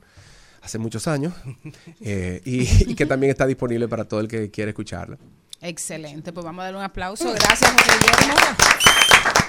hace 0.62 0.78
muchos 0.78 1.08
años, 1.08 1.34
eh, 2.00 2.44
y, 2.46 2.92
y 2.92 2.94
que 2.94 3.08
también 3.08 3.32
está 3.32 3.48
disponible 3.48 3.88
para 3.88 4.06
todo 4.06 4.20
el 4.20 4.28
que 4.28 4.52
quiera 4.52 4.70
escucharlo. 4.70 5.18
Excelente. 5.62 6.32
Pues 6.32 6.46
vamos 6.46 6.62
a 6.62 6.66
darle 6.66 6.78
un 6.78 6.86
aplauso. 6.86 7.34
Gracias, 7.34 7.72
José 7.72 7.92
Guillermo. 7.98 9.41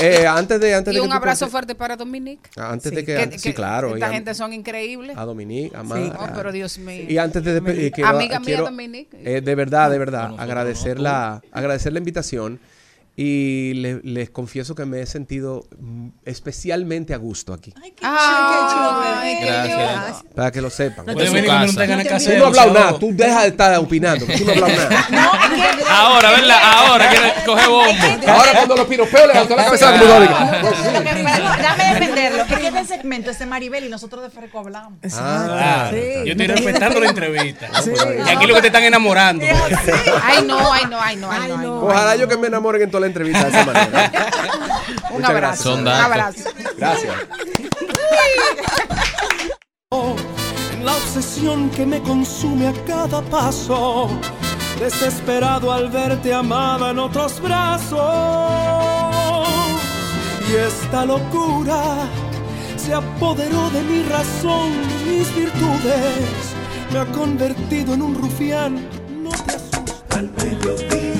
Eh, 0.00 0.26
antes 0.26 0.60
de, 0.60 0.74
antes 0.74 0.92
Y 0.92 0.96
de 0.96 1.00
un 1.02 1.08
que 1.08 1.14
abrazo 1.14 1.48
fuerte 1.48 1.74
para 1.74 1.96
Dominique. 1.96 2.50
Antes 2.56 2.90
Sí. 2.90 2.96
de 2.96 3.04
que, 3.04 3.28
Que- 3.30 3.38
sí, 3.38 3.48
que 3.50 3.54
claro. 3.54 3.94
Esta 3.94 4.10
gente 4.10 4.34
son 4.34 4.52
increíbles. 4.52 5.16
A 5.16 5.24
Dominique, 5.24 5.74
a 5.76 5.82
Sí. 5.82 5.86
Mara. 5.88 6.18
Oh, 6.20 6.28
pero 6.34 6.52
Dios 6.52 6.78
mío. 6.78 7.04
Y 7.08 7.16
antes 7.18 7.42
de 7.44 7.54
despedir, 7.54 7.92
quiero, 7.92 8.10
Amiga 8.10 8.38
mía, 8.38 8.46
quiero, 8.46 8.64
Dominique. 8.64 9.16
eh, 9.24 9.40
de 9.40 9.54
verdad, 9.54 9.90
de 9.90 9.98
verdad, 9.98 10.32
agradecer, 10.38 10.98
la, 10.98 11.42
agradecer 11.52 11.92
la 11.92 11.98
invitación 12.00 12.60
y 13.16 13.74
le- 13.74 14.00
les 14.02 14.30
confieso 14.30 14.74
que 14.74 14.84
me 14.86 15.00
he 15.00 15.06
sentido 15.06 15.66
mm, 15.78 16.08
especialmente 16.24 17.14
a 17.14 17.16
gusto 17.16 17.52
aquí. 17.52 17.72
Ay, 17.80 17.92
qué 17.92 18.04
Gracias. 19.46 20.24
Para 20.34 20.50
que 20.50 20.60
lo 20.60 20.68
sepan. 20.70 21.06
Venir 21.06 21.44
no 21.46 21.72
tengan 21.74 22.02
Tú 22.02 22.08
no 22.10 22.16
has 22.16 22.26
hablado 22.28 22.54
sábado. 22.54 22.72
nada, 22.74 22.98
tú 22.98 23.10
deja 23.12 23.42
de 23.42 23.48
estar 23.48 23.78
opinando. 23.78 24.26
Tú 24.26 24.44
no 24.44 24.52
has 24.52 24.62
hablado 24.62 24.90
nada. 24.90 25.08
Ahora, 25.90 26.30
¿verdad? 26.32 26.58
Ahora 26.62 27.10
coger 27.46 27.68
bombo. 27.68 28.30
Ahora 28.32 28.50
cuando 28.54 28.76
los 28.76 28.86
piropeos 28.86 29.26
levantó 29.28 29.56
la 29.56 29.64
cabeza 29.64 29.92
como 29.92 30.04
Dame 31.62 31.84
defenderlo. 31.94 32.42
Es 32.42 32.58
que 32.58 32.66
este 32.66 32.84
segmento 32.84 33.30
es 33.30 33.38
de 33.38 33.46
Maribel 33.46 33.84
y 33.84 33.88
nosotros 33.88 34.22
de 34.22 34.30
Freco 34.30 34.58
hablamos. 34.58 34.98
Ah, 35.18 35.90
Sí. 35.92 36.00
Yo 36.24 36.32
estoy 36.32 36.46
respetando 36.46 37.00
la 37.00 37.08
entrevista. 37.08 37.68
Sí. 37.82 37.90
Y 38.26 38.30
aquí 38.30 38.46
lo 38.46 38.54
que 38.54 38.60
te 38.62 38.66
están 38.68 38.82
enamorando. 38.82 39.44
Ay, 40.22 40.44
no, 40.46 40.72
ay, 40.72 40.84
no, 40.90 41.00
ay, 41.00 41.16
no, 41.16 41.30
ay, 41.30 41.48
no. 41.48 41.58
ay, 41.58 41.66
no. 41.66 41.80
Ojalá 41.82 42.16
yo 42.16 42.26
que 42.28 42.36
me 42.36 42.48
enamoren 42.48 42.82
en 42.82 42.90
toda 42.90 43.03
la 43.04 43.08
entrevista 43.08 43.44
de 43.44 43.48
esa 43.50 43.64
manera. 43.66 44.10
Un 45.10 45.16
Muchas 45.16 45.30
abrazo. 45.30 45.76
gracias. 45.76 45.76
Un 45.76 45.88
abrazo. 45.88 46.50
Gracias. 46.78 47.14
la 50.82 50.92
obsesión 50.96 51.70
que 51.70 51.86
me 51.86 52.00
consume 52.02 52.68
a 52.68 52.72
cada 52.84 53.22
paso, 53.22 54.08
desesperado 54.78 55.72
al 55.72 55.88
verte 55.90 56.32
amada 56.34 56.90
en 56.90 56.98
otros 56.98 57.40
brazos. 57.40 57.98
Y 60.50 60.56
esta 60.56 61.06
locura 61.06 62.06
se 62.76 62.92
apoderó 62.92 63.70
de 63.70 63.82
mi 63.82 64.02
razón, 64.02 64.72
mis 65.08 65.34
virtudes, 65.34 66.54
me 66.92 66.98
ha 66.98 67.06
convertido 67.06 67.94
en 67.94 68.02
un 68.02 68.14
rufián. 68.14 68.86
No 69.22 69.30
te 69.30 69.56
asustes. 69.56 69.94
Al 70.10 70.30
mediodía, 70.32 71.13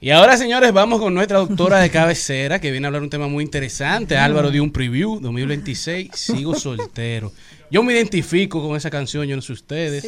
Y 0.00 0.10
ahora, 0.10 0.36
señores, 0.36 0.72
vamos 0.72 1.00
con 1.00 1.12
nuestra 1.12 1.38
doctora 1.38 1.80
de 1.80 1.90
cabecera 1.90 2.60
que 2.60 2.70
viene 2.70 2.86
a 2.86 2.88
hablar 2.88 3.02
un 3.02 3.10
tema 3.10 3.26
muy 3.26 3.42
interesante. 3.42 4.16
Álvaro 4.16 4.52
dio 4.52 4.62
un 4.62 4.70
preview 4.70 5.18
2026, 5.18 6.10
sigo 6.14 6.54
soltero. 6.54 7.32
Yo 7.68 7.82
me 7.82 7.92
identifico 7.92 8.62
con 8.66 8.76
esa 8.76 8.90
canción, 8.90 9.26
yo 9.26 9.34
no 9.34 9.42
sé 9.42 9.52
ustedes. 9.52 10.06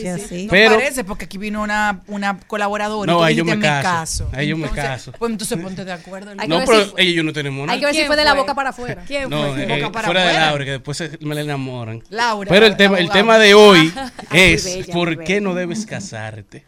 Pero 0.48 0.70
no 0.70 0.76
parece 0.76 1.02
porque 1.02 1.24
aquí 1.24 1.38
vino 1.38 1.60
una, 1.60 2.02
una 2.06 2.38
colaboradora 2.46 3.12
No, 3.12 3.22
ahí 3.24 3.34
yo 3.34 3.44
me 3.44 3.56
"Me 3.56 3.66
caso. 3.66 4.30
Ahí 4.32 4.46
yo 4.46 4.56
me 4.56 4.68
caso. 4.70 5.10
Pues 5.18 5.32
entonces 5.32 5.58
ponte 5.58 5.84
de 5.84 5.92
acuerdo. 5.92 6.36
No, 6.36 6.62
pero 6.64 6.84
si- 6.86 6.92
ella 6.96 7.10
y 7.10 7.14
yo 7.14 7.24
no 7.24 7.32
tenemos 7.32 7.66
nada. 7.66 7.72
Hay 7.74 7.80
que 7.80 7.86
ver 7.86 7.94
si 7.94 7.98
¿Quién 8.02 8.06
fue 8.06 8.16
de 8.16 8.24
la 8.24 8.34
boca 8.34 8.54
para 8.54 8.70
afuera. 8.70 9.02
¿Quién 9.08 9.28
No, 9.28 9.52
fue? 9.52 9.64
eh, 9.64 9.66
Boca 9.66 9.90
para 9.92 10.06
fuera 10.06 10.20
de 10.22 10.28
afuera. 10.28 10.46
Laura, 10.46 10.64
que 10.66 10.70
después 10.70 10.96
se- 10.98 11.18
me 11.20 11.34
la 11.34 11.40
enamoran. 11.40 12.00
Laura, 12.10 12.48
Pero 12.48 12.64
el 12.64 12.76
tema, 12.76 12.96
el 12.98 13.10
tema 13.10 13.38
de 13.38 13.54
hoy 13.54 13.92
Ah, 13.96 14.10
es 14.32 14.64
bella, 14.64 14.92
¿por 14.94 15.24
qué 15.24 15.40
no 15.40 15.52
debes 15.54 15.84
casarte? 15.84 16.64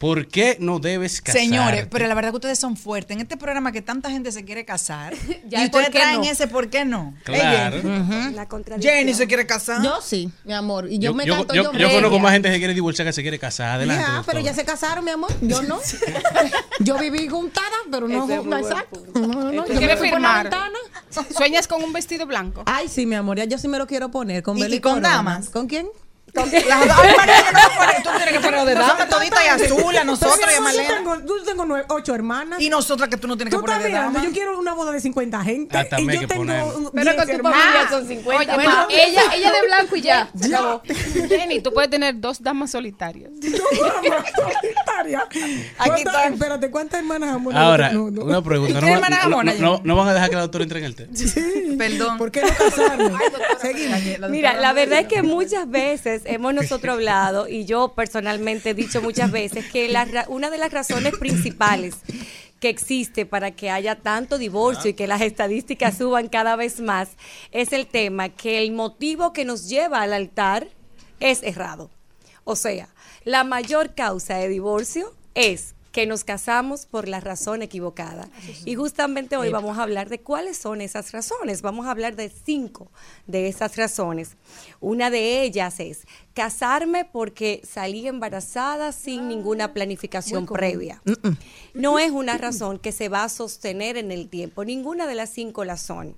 ¿Por 0.00 0.28
qué 0.28 0.56
no 0.60 0.78
debes 0.78 1.20
casarte? 1.20 1.46
Señores, 1.46 1.86
pero 1.90 2.08
la 2.08 2.14
verdad 2.14 2.30
que 2.30 2.36
ustedes 2.36 2.58
son 2.58 2.74
fuertes. 2.74 3.14
En 3.14 3.20
este 3.20 3.36
programa 3.36 3.70
que 3.70 3.82
tanta 3.82 4.10
gente 4.10 4.32
se 4.32 4.46
quiere 4.46 4.64
casar, 4.64 5.12
Ya, 5.46 5.62
y 5.62 5.66
¿y 5.66 5.68
por 5.68 5.82
ustedes 5.82 5.90
traen 6.00 6.20
no? 6.22 6.24
ese 6.24 6.46
¿por 6.48 6.70
qué 6.70 6.86
no? 6.86 7.12
Claro. 7.22 7.82
Jenny. 7.82 8.34
La 8.34 8.48
contradicción. 8.48 8.94
Jenny 8.94 9.12
se 9.12 9.26
quiere 9.26 9.46
casar. 9.46 9.82
Yo 9.82 10.00
sí, 10.02 10.30
mi 10.44 10.54
amor. 10.54 10.86
Y 10.90 10.98
yo, 10.98 11.10
Yo, 11.10 11.14
me 11.14 11.26
yo- 11.26 11.36
canto 11.36 11.52
yo- 11.54 11.70
yo, 11.72 11.78
yo 11.78 11.90
conozco 11.90 12.18
más 12.18 12.32
gente 12.32 12.48
que 12.48 12.54
se 12.54 12.58
quiere 12.60 12.72
divorciar 12.72 13.06
que 13.06 13.12
se 13.12 13.20
quiere 13.20 13.38
casar. 13.38 13.72
Adelante. 13.72 14.02
Ya, 14.06 14.22
pero 14.24 14.40
ya 14.40 14.54
se 14.54 14.64
casaron, 14.64 15.04
mi 15.04 15.10
amor. 15.10 15.30
Yo 15.42 15.60
no. 15.62 15.78
yo 16.80 16.98
viví 16.98 17.28
juntada, 17.28 17.66
pero 17.90 18.08
no 18.08 18.26
juntada. 18.26 18.62
Exacto. 18.62 19.02
No, 19.14 19.26
no, 19.26 19.52
no. 19.52 19.64
¿Tú 19.64 19.68
Yo 19.68 19.74
me 19.74 19.78
quieres 19.80 19.98
fui 19.98 20.08
por 20.10 20.20
la 20.22 20.28
firmar? 20.28 20.42
ventana. 20.44 20.78
¿Sueñas 21.36 21.68
con 21.68 21.82
un 21.84 21.92
vestido 21.92 22.24
blanco? 22.24 22.62
Ay, 22.64 22.88
sí, 22.88 23.04
mi 23.04 23.16
amor. 23.16 23.36
Ya 23.36 23.44
yo 23.44 23.58
sí 23.58 23.68
me 23.68 23.76
lo 23.76 23.86
quiero 23.86 24.10
poner. 24.10 24.42
Con 24.42 24.56
¿Y- 24.56 24.64
y 24.64 24.80
con 24.80 25.02
damas? 25.02 25.50
¿Con 25.50 25.66
quién? 25.66 25.88
Las- 26.34 26.52
Ay, 26.52 27.14
María, 27.16 27.34
yo 27.44 27.52
no 27.52 27.58
me 27.58 27.76
pone- 27.76 28.02
tú 28.02 28.10
tienes 28.16 28.32
que 28.34 28.40
poner 28.40 28.64
de 28.66 28.74
dama 28.74 29.08
todita 29.08 29.44
y 29.44 29.48
azul 29.48 29.96
a 29.96 30.04
nosotros 30.04 30.40
y 30.50 30.54
a 30.56 30.60
Malena. 30.60 30.88
Yo 30.88 30.94
tengo, 30.96 31.16
yo 31.38 31.42
tengo 31.44 31.64
nueve- 31.64 31.86
ocho 31.88 32.14
hermanas. 32.14 32.60
Y 32.60 32.68
nosotras 32.70 33.08
que 33.08 33.16
tú 33.16 33.26
no 33.28 33.36
tienes 33.36 33.52
Tú 33.52 33.60
que 33.60 33.66
poner 33.66 33.82
de 33.82 33.88
mirando, 33.88 34.12
dama. 34.18 34.24
yo 34.26 34.32
quiero 34.32 34.58
una 34.58 34.72
boda 34.74 34.92
de 34.92 35.00
50 35.00 35.42
gente. 35.42 35.76
Ah, 35.76 35.84
también 35.88 36.10
y 36.20 36.22
yo 36.22 36.28
que 36.28 36.34
tengo 36.34 36.42
un- 36.42 36.90
Pero 36.92 37.04
10 37.04 37.16
con 37.16 37.26
tu 37.26 37.32
hermanas. 37.32 37.60
familia 37.60 37.88
son 37.90 38.08
50. 38.08 38.38
Oye, 38.54 38.64
Bueno, 38.64 38.86
ella, 38.90 39.22
ella 39.34 39.52
de 39.52 39.62
blanco 39.66 39.96
y 39.96 40.00
ya. 40.02 40.28
Ya. 40.34 40.56
Acabó. 40.58 40.82
Jenny, 41.28 41.60
tú 41.60 41.72
puedes 41.72 41.90
tener 41.90 42.18
dos 42.20 42.42
damas 42.42 42.70
solitarias. 42.70 43.30
Solitaria. 43.40 45.22
Aquí 45.28 45.40
¿Cuántas- 45.76 45.98
está. 45.98 46.24
Espérate, 46.28 46.70
¿cuántas 46.70 47.00
hermanas 47.00 47.34
amor? 47.34 47.56
Ahora, 47.56 47.90
No, 47.90 48.10
no. 48.10 48.22
una 48.24 48.42
pregunta. 48.42 48.78
¿Y 48.78 48.82
¿No, 48.82 49.00
no, 49.28 49.42
no- 49.42 49.52
no- 49.54 49.80
no 49.84 49.96
van 49.96 50.08
a 50.08 50.14
dejar 50.14 50.30
que 50.30 50.36
la 50.36 50.42
doctora 50.42 50.64
entre 50.64 50.78
en 50.80 50.84
el 50.86 50.94
tema? 50.94 51.10
Sí. 51.14 51.74
Perdón. 51.78 52.18
¿Por 52.18 52.30
qué 52.30 52.42
no 52.42 52.48
casarme? 52.48 53.10
Seguimos. 53.60 54.30
Mira, 54.30 54.54
la 54.54 54.72
verdad 54.72 55.00
es 55.00 55.06
que 55.08 55.22
muchas 55.22 55.68
veces 55.68 56.19
hemos 56.24 56.54
nosotros 56.54 56.94
hablado 56.94 57.48
y 57.48 57.64
yo 57.64 57.94
personalmente 57.94 58.70
he 58.70 58.74
dicho 58.74 59.02
muchas 59.02 59.30
veces 59.30 59.70
que 59.70 59.92
una 60.28 60.50
de 60.50 60.58
las 60.58 60.72
razones 60.72 61.16
principales 61.18 61.96
que 62.60 62.68
existe 62.68 63.26
para 63.26 63.50
que 63.50 63.70
haya 63.70 63.96
tanto 63.96 64.38
divorcio 64.38 64.90
y 64.90 64.94
que 64.94 65.06
las 65.06 65.22
estadísticas 65.22 65.96
suban 65.96 66.28
cada 66.28 66.56
vez 66.56 66.80
más 66.80 67.10
es 67.50 67.72
el 67.72 67.86
tema 67.86 68.28
que 68.28 68.62
el 68.62 68.72
motivo 68.72 69.32
que 69.32 69.44
nos 69.44 69.68
lleva 69.68 70.02
al 70.02 70.12
altar 70.12 70.68
es 71.18 71.42
errado. 71.42 71.90
O 72.44 72.56
sea, 72.56 72.88
la 73.24 73.44
mayor 73.44 73.94
causa 73.94 74.36
de 74.36 74.48
divorcio 74.48 75.14
es 75.34 75.74
que 75.92 76.06
nos 76.06 76.24
casamos 76.24 76.86
por 76.86 77.08
la 77.08 77.20
razón 77.20 77.62
equivocada. 77.62 78.28
Y 78.64 78.76
justamente 78.76 79.36
hoy 79.36 79.50
vamos 79.50 79.78
a 79.78 79.82
hablar 79.82 80.08
de 80.08 80.20
cuáles 80.20 80.56
son 80.56 80.80
esas 80.80 81.12
razones. 81.12 81.62
Vamos 81.62 81.86
a 81.86 81.90
hablar 81.90 82.14
de 82.14 82.28
cinco 82.28 82.90
de 83.26 83.48
esas 83.48 83.76
razones. 83.76 84.36
Una 84.80 85.10
de 85.10 85.42
ellas 85.42 85.80
es 85.80 86.06
casarme 86.32 87.04
porque 87.04 87.60
salí 87.68 88.06
embarazada 88.06 88.92
sin 88.92 89.28
ninguna 89.28 89.74
planificación 89.74 90.46
previa. 90.46 91.02
No 91.74 91.98
es 91.98 92.10
una 92.12 92.38
razón 92.38 92.78
que 92.78 92.92
se 92.92 93.08
va 93.08 93.24
a 93.24 93.28
sostener 93.28 93.96
en 93.96 94.12
el 94.12 94.28
tiempo. 94.28 94.64
Ninguna 94.64 95.06
de 95.06 95.16
las 95.16 95.30
cinco 95.30 95.64
la 95.64 95.76
son. 95.76 96.16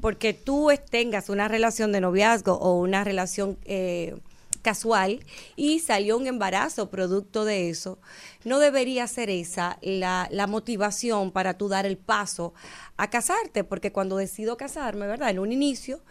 Porque 0.00 0.32
tú 0.32 0.70
tengas 0.90 1.28
una 1.28 1.46
relación 1.46 1.92
de 1.92 2.00
noviazgo 2.00 2.54
o 2.54 2.78
una 2.78 3.04
relación... 3.04 3.58
eh, 3.64 4.16
casual 4.62 5.24
y 5.56 5.80
salió 5.80 6.16
un 6.16 6.26
embarazo 6.26 6.90
producto 6.90 7.44
de 7.44 7.70
eso, 7.70 7.98
no 8.44 8.58
debería 8.58 9.06
ser 9.06 9.30
esa 9.30 9.78
la, 9.82 10.28
la 10.30 10.46
motivación 10.46 11.30
para 11.30 11.58
tú 11.58 11.68
dar 11.68 11.86
el 11.86 11.98
paso 11.98 12.54
a 12.96 13.10
casarte, 13.10 13.64
porque 13.64 13.92
cuando 13.92 14.16
decido 14.16 14.56
casarme, 14.56 15.06
¿verdad? 15.06 15.30
En 15.30 15.38
un 15.38 15.52
inicio, 15.52 16.02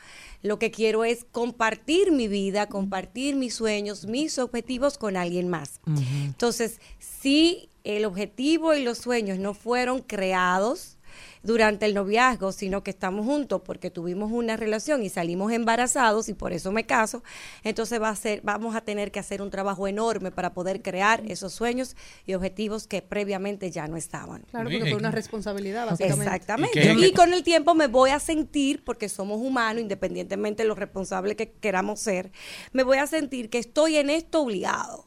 lo 0.42 0.58
que 0.58 0.72
quiero 0.72 1.04
es 1.04 1.26
compartir 1.32 2.12
mi 2.12 2.28
vida, 2.28 2.68
compartir 2.68 3.36
mis 3.36 3.54
sueños, 3.56 4.06
mis 4.06 4.40
objetivos 4.40 4.98
con 4.98 5.18
alguien 5.18 5.50
más. 5.50 5.82
Entonces, 5.86 6.80
si 6.98 7.70
el 7.84 8.06
objetivo 8.06 8.74
y 8.74 8.84
los 8.84 9.00
sueños 9.00 9.40
no 9.40 9.54
fueron 9.54 10.02
creados, 10.02 10.99
durante 11.44 11.86
el 11.86 11.94
noviazgo, 11.94 12.52
sino 12.52 12.84
que 12.84 12.92
estamos 12.92 13.26
juntos 13.26 13.62
porque 13.64 13.90
tuvimos 13.90 14.32
una 14.32 14.58
relación 14.58 15.04
y 15.04 15.10
salimos 15.10 15.52
embarazados 15.52 16.30
y 16.30 16.34
por 16.34 16.54
eso 16.54 16.72
me 16.72 16.86
caso, 16.86 17.24
entonces 17.64 18.02
va 18.02 18.10
a 18.10 18.16
ser, 18.16 18.42
vamos 18.44 18.76
a 18.76 18.82
tener 18.82 19.12
que 19.12 19.20
hacer 19.20 19.42
un 19.42 19.50
trabajo 19.50 19.88
enorme 19.88 20.32
para 20.32 20.54
poder 20.54 20.82
crear 20.82 21.24
esos 21.28 21.54
sueños 21.54 21.96
y 22.26 22.34
objetivos 22.34 22.88
que 22.88 23.02
previamente 23.02 23.72
ya 23.72 23.88
no 23.88 23.98
estaban. 23.98 24.44
Claro, 24.50 24.70
porque 24.70 24.90
fue 24.90 25.00
una 25.00 25.12
responsabilidad, 25.12 25.86
básicamente. 25.86 26.26
Exactamente. 26.26 26.94
¿Y 26.94 27.14
con 27.14 27.34
el 27.34 27.44
tiempo 27.44 27.74
me 27.76 27.88
voy 27.88 28.10
a 28.12 28.20
sentir, 28.20 28.84
porque 28.84 29.10
somos 29.10 29.40
humanos, 29.40 29.82
independientemente 29.82 30.64
de 30.64 30.70
lo 30.70 30.76
responsables 30.76 31.36
que 31.36 31.52
queramos 31.52 32.00
ser, 32.00 32.32
me 32.74 32.84
voy 32.84 32.98
a 32.98 33.08
sentir 33.08 33.50
que 33.50 33.60
estoy 33.60 33.98
en 33.98 34.10
esto 34.10 34.42
obligado. 34.42 35.06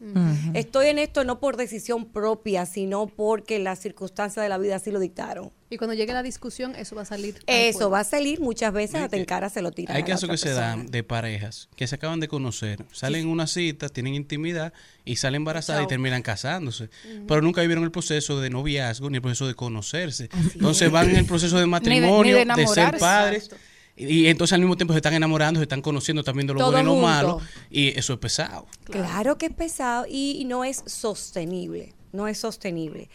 Estoy 0.55 0.89
en 0.89 0.99
esto 0.99 1.25
no 1.25 1.41
por 1.41 1.57
decisión 1.57 2.07
propia, 2.07 2.67
sino 2.67 3.07
porque 3.07 3.59
las 3.59 3.79
circunstancias 3.81 4.43
de 4.43 4.49
la 4.49 4.59
vida 4.59 4.77
así 4.77 4.91
lo 4.91 5.01
dictaron. 5.01 5.53
Y 5.73 5.79
cuando 5.79 5.95
llegue 5.95 6.13
la 6.13 6.23
discusión, 6.23 6.75
eso 6.77 6.95
va 6.97 7.03
a 7.03 7.07
salir. 7.07 7.37
al 7.37 7.43
Eso 7.47 7.89
va 7.89 8.01
a 8.01 8.05
salir 8.05 8.41
muchas 8.41 8.75
veces 8.75 8.97
hasta 8.97 9.17
en 9.17 9.25
cara 9.25 9.49
se 9.49 9.63
lo 9.63 9.73
tiran. 9.73 9.97
Hay 9.97 10.03
casos 10.03 10.29
que 10.29 10.37
se 10.37 10.51
dan 10.51 10.91
de 10.91 11.03
parejas 11.03 11.71
que 11.77 11.87
se 11.87 11.95
acaban 11.95 12.21
de 12.21 12.29
conocer, 12.29 12.85
salen 12.93 13.23
en 13.23 13.29
una 13.29 13.47
cita, 13.47 13.89
tienen 13.89 14.15
intimidad 14.15 14.75
y 15.07 15.17
salen 15.17 15.37
embarazadas 15.37 15.85
y 15.85 15.87
terminan 15.87 16.21
casándose. 16.21 16.91
Pero 17.27 17.41
nunca 17.41 17.63
vivieron 17.63 17.85
el 17.85 17.91
proceso 17.91 18.39
de 18.39 18.51
noviazgo 18.51 19.09
ni 19.09 19.17
el 19.17 19.23
proceso 19.23 19.47
de 19.47 19.55
conocerse. 19.55 20.29
entonces 20.53 20.91
van 20.91 21.09
en 21.09 21.17
el 21.17 21.25
proceso 21.25 21.59
de 21.59 21.65
matrimonio, 21.65 22.37
de, 22.37 22.67
ser 22.67 22.99
padres. 22.99 23.49
Y, 23.97 24.05
y 24.05 24.27
entonces 24.27 24.53
al 24.53 24.61
mismo 24.61 24.77
tiempo 24.77 24.93
se 24.93 24.99
están 24.99 25.15
enamorando, 25.15 25.59
se 25.59 25.65
están 25.65 25.81
conociendo, 25.81 26.21
están 26.21 26.35
viendo 26.35 26.53
lo 26.53 26.61
Todo 26.61 26.73
bueno 26.73 26.83
y 26.83 26.85
lo 26.85 26.93
junto. 26.93 27.07
malo. 27.07 27.41
Y 27.71 27.99
eso 27.99 28.13
es 28.13 28.19
pesado. 28.19 28.67
Claro 28.85 29.39
que 29.39 29.47
es 29.47 29.55
pesado 29.55 30.05
y, 30.07 30.37
y 30.39 30.45
no 30.45 30.65
es 30.65 30.83
sostenible. 30.85 31.95
No 32.13 32.29
es 32.29 32.39
sostenible. 32.39 33.09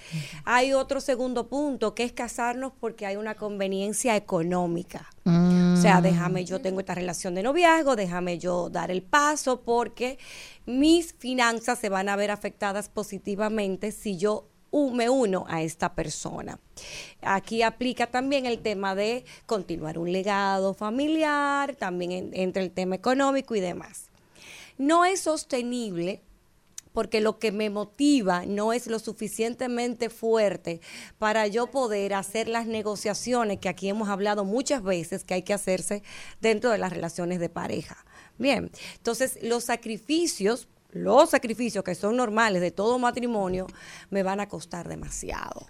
Hay 0.43 0.73
otro 0.73 0.99
segundo 1.01 1.47
punto 1.47 1.93
que 1.95 2.03
es 2.03 2.11
casarnos 2.11 2.73
porque 2.79 3.05
hay 3.05 3.15
una 3.15 3.35
conveniencia 3.35 4.15
económica. 4.15 5.07
O 5.25 5.77
sea, 5.81 6.01
déjame, 6.01 6.45
yo 6.45 6.59
tengo 6.61 6.79
esta 6.79 6.95
relación 6.95 7.35
de 7.35 7.43
noviazgo, 7.43 7.95
déjame 7.95 8.39
yo 8.39 8.69
dar 8.69 8.89
el 8.91 9.03
paso 9.03 9.61
porque 9.61 10.17
mis 10.65 11.13
finanzas 11.13 11.79
se 11.79 11.89
van 11.89 12.09
a 12.09 12.15
ver 12.15 12.31
afectadas 12.31 12.89
positivamente 12.89 13.91
si 13.91 14.17
yo 14.17 14.47
me 14.93 15.09
uno 15.09 15.45
a 15.47 15.61
esta 15.63 15.95
persona. 15.95 16.59
Aquí 17.21 17.63
aplica 17.63 18.07
también 18.07 18.45
el 18.45 18.59
tema 18.59 18.93
de 18.95 19.25
continuar 19.45 19.97
un 19.97 20.11
legado 20.11 20.73
familiar, 20.75 21.75
también 21.75 22.11
en- 22.11 22.31
entre 22.33 22.63
el 22.63 22.71
tema 22.71 22.95
económico 22.95 23.55
y 23.55 23.59
demás. 23.59 24.09
No 24.77 25.03
es 25.05 25.21
sostenible 25.21 26.21
porque 26.97 27.21
lo 27.21 27.37
que 27.37 27.51
me 27.51 27.69
motiva 27.69 28.47
no 28.47 28.73
es 28.73 28.87
lo 28.87 28.97
suficientemente 28.97 30.09
fuerte 30.09 30.81
para 31.19 31.45
yo 31.45 31.67
poder 31.67 32.15
hacer 32.15 32.47
las 32.47 32.65
negociaciones 32.65 33.59
que 33.59 33.69
aquí 33.69 33.87
hemos 33.87 34.09
hablado 34.09 34.45
muchas 34.45 34.81
veces 34.81 35.23
que 35.23 35.35
hay 35.35 35.43
que 35.43 35.53
hacerse 35.53 36.01
dentro 36.41 36.71
de 36.71 36.79
las 36.79 36.91
relaciones 36.91 37.39
de 37.39 37.49
pareja. 37.49 38.03
Bien, 38.39 38.71
entonces 38.95 39.37
los 39.43 39.65
sacrificios, 39.65 40.69
los 40.89 41.29
sacrificios 41.29 41.83
que 41.83 41.93
son 41.93 42.17
normales 42.17 42.63
de 42.63 42.71
todo 42.71 42.97
matrimonio, 42.97 43.67
me 44.09 44.23
van 44.23 44.39
a 44.39 44.49
costar 44.49 44.87
demasiado. 44.87 45.67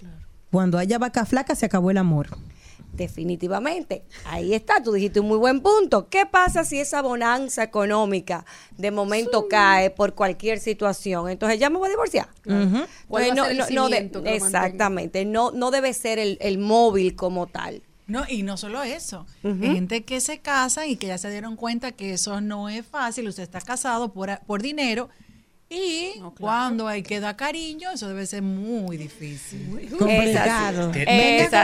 Cuando 0.50 0.78
haya 0.78 0.98
vaca 0.98 1.26
flaca 1.26 1.56
se 1.56 1.66
acabó 1.66 1.92
el 1.92 1.98
amor. 1.98 2.30
Definitivamente. 2.98 4.04
Ahí 4.26 4.54
está, 4.54 4.82
tú 4.84 4.92
dijiste 4.94 5.20
un 5.20 5.28
muy 5.28 5.38
buen 5.38 5.62
punto. 5.62 6.08
¿Qué 6.10 6.26
pasa 6.26 6.64
si 6.66 6.80
esa 6.80 7.02
bonanza 7.02 7.64
económica 7.64 8.46
de 8.78 8.92
momento 8.92 9.48
cae 9.48 9.90
por 9.90 10.14
cualquier 10.16 10.60
situación? 10.60 11.30
Entonces 11.30 11.60
ya 11.60 11.70
me 11.70 11.78
voy 11.78 11.88
a 11.88 11.92
divorciar. 11.92 12.30
¿Cuál 12.44 12.88
Pues 13.08 13.30
va 13.30 13.32
a 13.32 13.36
no, 13.36 13.44
ser 13.44 13.52
el 13.52 13.58
no, 13.76 13.84
no 13.84 13.90
de- 13.90 14.36
exactamente, 14.36 15.26
no, 15.26 15.52
no 15.52 15.72
debe 15.72 15.94
ser 15.94 16.20
el, 16.20 16.38
el 16.42 16.58
móvil 16.58 17.16
como 17.16 17.48
tal. 17.48 17.82
No, 18.08 18.24
y 18.30 18.44
no 18.44 18.56
solo 18.56 18.84
eso. 18.84 19.26
Hay 19.44 19.54
gente 19.74 20.06
que 20.06 20.22
se 20.22 20.40
casa 20.40 20.88
y 20.88 20.96
que 20.96 21.08
ya 21.08 21.18
se 21.18 21.30
dieron 21.30 21.58
cuenta 21.58 21.92
que 21.92 22.14
eso 22.14 22.40
no 22.40 22.70
es 22.70 22.86
fácil. 22.86 23.28
Usted 23.28 23.44
está 23.44 23.60
casado 23.60 24.14
por, 24.14 24.40
por 24.48 24.62
dinero 24.62 25.10
y 25.70 26.22
cuando 26.40 26.88
hay 26.88 27.04
que 27.04 27.20
dar 27.20 27.36
cariño, 27.36 27.92
eso 27.92 28.08
debe 28.08 28.26
ser 28.26 28.42
muy 28.42 28.96
difícil. 28.96 29.90
Complicado. 30.00 30.92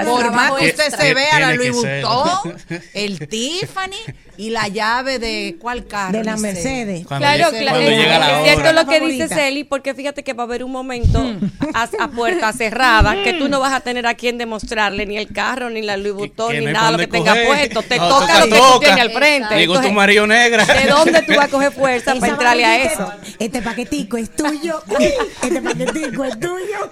Por 0.05 0.31
más 0.33 0.51
que 0.53 0.67
usted 0.67 0.93
se 0.93 1.13
vea 1.13 1.39
la 1.39 1.53
Louis. 1.53 1.71
Vuitton, 1.71 2.55
el 2.93 3.27
Tiffany 3.27 3.95
y 4.35 4.49
la 4.49 4.67
llave 4.67 5.19
de 5.19 5.55
cuál 5.59 5.87
carro. 5.87 6.17
De 6.17 6.23
la. 6.23 6.35
Mercedes. 6.35 7.05
Cuando 7.07 7.25
Claro, 7.27 7.49
claro, 7.51 7.69
cuando 7.69 7.89
es, 7.91 7.97
llega 7.97 8.19
la 8.19 8.39
es 8.39 8.43
cierto 8.43 8.73
lo 8.73 8.85
que 8.89 8.95
Favorita. 8.97 9.23
dice 9.23 9.35
Celi, 9.35 9.63
porque 9.63 9.93
fíjate 9.93 10.23
que 10.23 10.33
va 10.33 10.43
a 10.43 10.47
haber 10.47 10.63
un 10.65 10.71
momento 10.71 11.23
a, 11.73 11.87
a 11.99 12.07
puerta 12.09 12.51
cerrada 12.51 13.23
que 13.23 13.33
tú 13.33 13.47
no 13.47 13.59
vas 13.61 13.71
a 13.71 13.79
tener 13.79 14.05
a 14.07 14.15
quien 14.15 14.37
demostrarle 14.37 15.05
ni 15.05 15.15
el 15.17 15.31
carro, 15.31 15.69
ni 15.69 15.81
la 15.81 15.95
Louis 15.95 16.13
Vuitton, 16.13 16.51
que 16.51 16.59
ni 16.59 16.65
no 16.65 16.71
nada 16.73 16.91
lo 16.91 16.97
que 16.97 17.07
tenga 17.07 17.31
coger. 17.31 17.47
puesto. 17.47 17.81
Te 17.83 17.97
No, 17.97 18.09
toca 18.09 18.25
toca, 18.27 18.39
lo 18.39 18.51
que 18.51 18.57
tú 18.59 18.79
tienes 18.79 18.99
al 18.99 19.11
frente. 19.11 19.55
Llegó 19.57 19.79
tu 19.79 19.91
marido 19.91 20.27
negra. 20.27 20.65
¿De 20.65 20.87
dónde 20.89 21.21
tú 21.21 21.33
vas 21.35 21.45
a 21.45 21.49
coger 21.49 21.71
fuerza 21.71 22.15
para 22.15 22.33
entrarle 22.33 22.65
a 22.65 22.83
eso? 22.83 23.13
Este 23.39 23.61
paquetico 23.93 24.17
es 24.17 24.35
tuyo. 24.35 24.81
Este 25.43 25.61
paquetico 25.61 26.23
es 26.25 26.39
tuyo. 26.39 26.89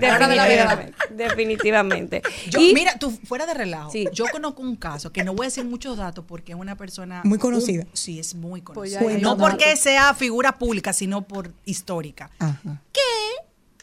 Definitivamente. 0.00 0.94
definitivamente. 1.10 2.22
Yo, 2.48 2.60
Y- 2.60 2.74
mira, 2.74 2.98
tú 2.98 3.10
fuera 3.24 3.46
de 3.46 3.54
relajo. 3.54 3.90
Sí. 3.90 4.06
Yo 4.12 4.24
conozco 4.30 4.62
un 4.62 4.76
caso 4.76 5.12
que 5.12 5.24
no 5.24 5.34
voy 5.34 5.44
a 5.44 5.48
decir 5.48 5.64
muchos 5.64 5.96
datos 5.96 6.24
porque 6.26 6.52
es 6.52 6.58
una 6.58 6.76
persona 6.76 7.22
Muy 7.24 7.38
conocida. 7.38 7.84
un- 7.84 7.96
sí, 7.96 8.18
es 8.18 8.34
muy 8.34 8.62
Pues 8.62 8.94
conocida. 8.94 9.00
hay 9.16 9.20
no 9.22 9.36
porque 9.36 9.76
sea 9.76 10.14
figura 10.14 10.58
pública, 10.58 10.92
sino 10.92 11.22
por 11.22 11.52
histórica. 11.64 12.30
Ajá. 12.38 12.82
Que 12.92 13.00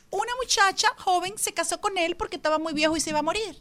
una 0.09 0.31
muchacha 0.41 0.87
joven 0.97 1.33
se 1.37 1.53
casó 1.53 1.79
con 1.81 1.97
él 1.97 2.15
porque 2.15 2.35
estaba 2.37 2.59
muy 2.59 2.73
viejo 2.73 2.95
y 2.97 2.99
se 2.99 3.09
iba 3.11 3.19
a 3.19 3.23
morir. 3.23 3.57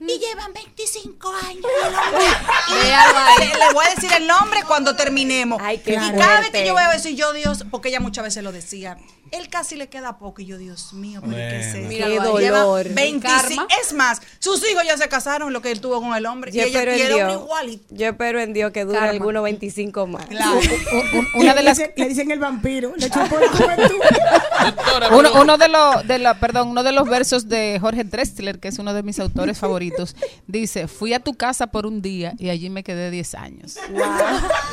Y 0.00 0.18
llevan 0.18 0.52
25 0.52 1.32
años. 1.48 1.64
le, 3.38 3.46
le 3.46 3.72
voy 3.72 3.86
a 3.86 3.94
decir 3.94 4.12
el 4.12 4.26
nombre 4.26 4.60
cuando 4.66 4.94
terminemos. 4.96 5.60
Ay, 5.62 5.78
qué 5.78 5.92
y 5.92 5.96
cada 5.96 6.40
vez 6.40 6.50
que 6.50 6.66
yo 6.66 6.74
veo 6.74 6.90
eso, 6.92 7.08
y 7.08 7.16
yo, 7.16 7.32
Dios, 7.32 7.64
porque 7.70 7.88
ella 7.88 8.00
muchas 8.00 8.24
veces 8.24 8.42
lo 8.42 8.52
decía, 8.52 8.98
él 9.32 9.48
casi 9.48 9.76
le 9.76 9.88
queda 9.88 10.18
poco. 10.18 10.40
Y 10.42 10.46
yo, 10.46 10.58
Dios 10.58 10.92
mío, 10.92 11.20
pero 11.22 11.34
¿qué 11.36 11.60
es 11.60 11.74
esto? 11.74 11.88
Qué 11.88 11.96
Lleva 12.40 12.60
dolor. 12.60 12.88
25 12.88 13.22
Karma. 13.56 13.66
Es 13.82 13.92
más, 13.92 14.20
sus 14.38 14.58
hijos 14.70 14.82
ya 14.86 14.96
se 14.96 15.08
casaron, 15.08 15.52
lo 15.52 15.60
que 15.62 15.70
él 15.70 15.80
tuvo 15.80 16.00
con 16.00 16.14
el 16.14 16.26
hombre. 16.26 16.52
Yo 16.52 16.62
y 16.62 16.68
ella 16.68 16.78
espero 16.80 16.96
y 16.96 17.00
en 17.00 17.06
el 17.06 17.12
hombre 17.14 17.28
Dios. 17.32 17.42
igualito. 17.42 17.84
Yo 17.94 18.08
espero 18.08 18.40
en 18.40 18.52
Dios 18.52 18.72
que 18.72 18.84
dure 18.84 18.98
Karma. 18.98 19.10
algunos 19.12 19.42
25 19.42 20.06
más. 20.06 20.26
Claro. 20.26 20.60
Una 21.34 21.54
de 21.54 21.62
las 21.62 21.78
Le, 21.78 21.84
dicen, 21.84 21.92
le 21.96 22.08
dicen 22.08 22.30
el 22.30 22.38
vampiro. 22.38 22.92
Le 22.96 23.10
chupó 23.10 23.38
la 23.38 23.48
juventud. 23.52 23.96
Doctora, 24.64 25.08
Uno, 25.08 25.28
pero- 25.30 25.42
uno 25.42 25.58
de 25.58 25.68
los, 25.68 26.06
de 26.06 26.18
la, 26.18 26.34
perdón, 26.38 26.68
uno 26.68 26.82
de 26.82 26.92
los 26.92 27.08
versos 27.08 27.48
de 27.48 27.78
Jorge 27.80 28.04
Drexler, 28.04 28.58
que 28.60 28.68
es 28.68 28.78
uno 28.78 28.94
de 28.94 29.02
mis 29.02 29.18
autores 29.18 29.58
favoritos, 29.58 30.14
dice: 30.46 30.88
Fui 30.88 31.12
a 31.14 31.20
tu 31.20 31.34
casa 31.34 31.68
por 31.68 31.86
un 31.86 32.02
día 32.02 32.34
y 32.38 32.50
allí 32.50 32.70
me 32.70 32.82
quedé 32.84 33.10
10 33.10 33.34
años. 33.34 33.78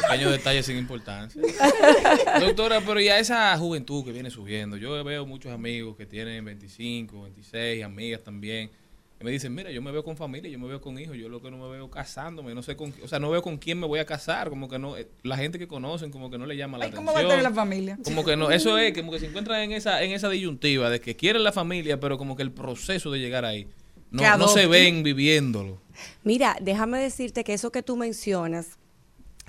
Pequeños 0.09 0.31
detalles 0.31 0.65
sin 0.65 0.77
importancia. 0.77 1.41
Doctora, 2.39 2.81
pero 2.85 2.99
ya 2.99 3.19
esa 3.19 3.57
juventud 3.57 4.03
que 4.03 4.11
viene 4.11 4.29
subiendo, 4.29 4.48
yo 4.79 5.03
veo 5.03 5.25
muchos 5.25 5.51
amigos 5.51 5.95
que 5.95 6.05
tienen 6.05 6.43
25, 6.43 7.23
26, 7.23 7.83
amigas 7.83 8.23
también, 8.23 8.69
que 9.17 9.23
me 9.23 9.31
dicen, 9.31 9.53
mira, 9.53 9.69
yo 9.69 9.81
me 9.81 9.91
veo 9.91 10.03
con 10.03 10.17
familia, 10.17 10.49
yo 10.49 10.57
me 10.57 10.67
veo 10.67 10.81
con 10.81 10.97
hijos, 10.97 11.15
yo 11.17 11.29
lo 11.29 11.41
que 11.41 11.51
no 11.51 11.57
me 11.57 11.69
veo 11.69 11.89
casándome, 11.91 12.55
no 12.55 12.63
sé 12.63 12.75
con, 12.75 12.93
o 13.03 13.07
sea, 13.07 13.19
no 13.19 13.29
veo 13.29 13.41
con 13.41 13.57
quién 13.57 13.79
me 13.79 13.85
voy 13.85 13.99
a 13.99 14.05
casar, 14.05 14.49
como 14.49 14.67
que 14.67 14.79
no, 14.79 14.97
eh, 14.97 15.07
la 15.23 15.37
gente 15.37 15.59
que 15.59 15.67
conocen 15.67 16.09
como 16.09 16.31
que 16.31 16.37
no 16.37 16.45
le 16.45 16.55
llama 16.57 16.77
la 16.77 16.85
Ay, 16.85 16.91
atención. 16.91 17.05
¿cómo 17.05 17.15
va 17.15 17.25
a 17.25 17.29
tener 17.29 17.43
la 17.43 17.53
familia? 17.53 17.99
Como 18.03 18.23
que 18.23 18.35
no, 18.35 18.49
eso 18.49 18.77
es, 18.77 18.97
como 18.97 19.11
que 19.11 19.19
se 19.19 19.27
encuentran 19.27 19.61
en 19.61 19.73
esa, 19.73 20.01
en 20.03 20.11
esa 20.11 20.29
disyuntiva 20.29 20.89
de 20.89 20.99
que 20.99 21.15
quieren 21.15 21.43
la 21.43 21.51
familia, 21.51 21.99
pero 21.99 22.17
como 22.17 22.35
que 22.35 22.43
el 22.43 22.51
proceso 22.51 23.11
de 23.11 23.19
llegar 23.19 23.45
ahí, 23.45 23.67
no, 24.09 24.37
no 24.37 24.47
se 24.47 24.65
ven 24.65 25.03
viviéndolo. 25.03 25.79
Mira, 26.23 26.57
déjame 26.61 26.99
decirte 26.99 27.43
que 27.43 27.53
eso 27.53 27.71
que 27.71 27.83
tú 27.83 27.97
mencionas 27.97 28.79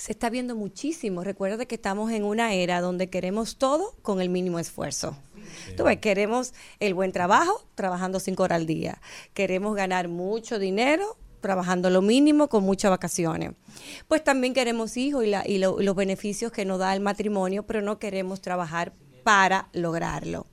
se 0.01 0.13
está 0.13 0.31
viendo 0.31 0.57
muchísimo. 0.57 1.23
Recuerda 1.25 1.67
que 1.67 1.75
estamos 1.75 2.11
en 2.11 2.25
una 2.25 2.55
era 2.55 2.81
donde 2.81 3.11
queremos 3.11 3.57
todo 3.57 3.95
con 4.03 4.21
el 4.21 4.29
mínimo 4.31 4.59
esfuerzo. 4.59 5.17
Tú 5.77 5.85
ves, 5.85 5.99
queremos 5.99 6.55
el 6.79 6.95
buen 6.95 7.13
trabajo 7.13 7.63
trabajando 7.75 8.19
cinco 8.21 8.45
horas 8.45 8.57
al 8.57 8.67
día. 8.67 9.01
Queremos 9.35 9.77
ganar 9.77 10.09
mucho 10.09 10.59
dinero 10.59 11.17
trabajando 11.41 11.91
lo 11.91 12.03
mínimo 12.03 12.49
con 12.49 12.65
muchas 12.65 12.91
vacaciones. 12.91 13.53
Pues 14.09 14.23
también 14.25 14.55
queremos 14.55 14.97
hijos 14.97 15.25
y, 15.25 15.29
la- 15.29 15.47
y 15.47 15.59
lo- 15.59 15.81
y 15.81 15.85
los 15.85 15.95
beneficios 15.97 16.53
que 16.53 16.65
nos 16.65 16.79
da 16.79 16.95
el 16.95 17.01
matrimonio, 17.01 17.63
pero 17.65 17.81
no 17.83 17.99
queremos 17.99 18.41
trabajar 18.41 18.93
para 19.25 19.69
lograrlo. 19.73 20.47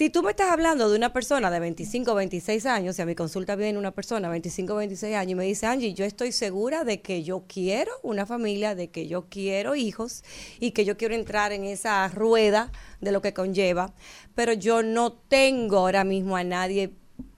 Si 0.00 0.08
tú 0.08 0.22
me 0.22 0.30
estás 0.30 0.50
hablando 0.50 0.88
de 0.88 0.96
una 0.96 1.12
persona 1.12 1.50
de 1.50 1.60
25 1.60 2.12
o 2.12 2.14
26 2.14 2.64
años, 2.64 2.96
si 2.96 3.02
a 3.02 3.04
mi 3.04 3.14
consulta 3.14 3.54
viene 3.54 3.78
una 3.78 3.90
persona 3.90 4.28
de 4.28 4.32
25 4.32 4.72
o 4.72 4.76
26 4.76 5.14
años 5.14 5.32
y 5.32 5.34
me 5.34 5.44
dice, 5.44 5.66
Angie, 5.66 5.92
yo 5.92 6.06
estoy 6.06 6.32
segura 6.32 6.84
de 6.84 7.02
que 7.02 7.22
yo 7.22 7.44
quiero 7.46 7.92
una 8.02 8.24
familia, 8.24 8.74
de 8.74 8.88
que 8.88 9.08
yo 9.08 9.26
quiero 9.28 9.74
hijos 9.74 10.24
y 10.58 10.70
que 10.70 10.86
yo 10.86 10.96
quiero 10.96 11.14
entrar 11.14 11.52
en 11.52 11.64
esa 11.64 12.08
rueda 12.08 12.72
de 13.02 13.12
lo 13.12 13.20
que 13.20 13.34
conlleva, 13.34 13.92
pero 14.34 14.54
yo 14.54 14.82
no 14.82 15.12
tengo 15.12 15.76
ahora 15.76 16.02
mismo 16.02 16.34
a 16.34 16.44
nadie 16.44 16.94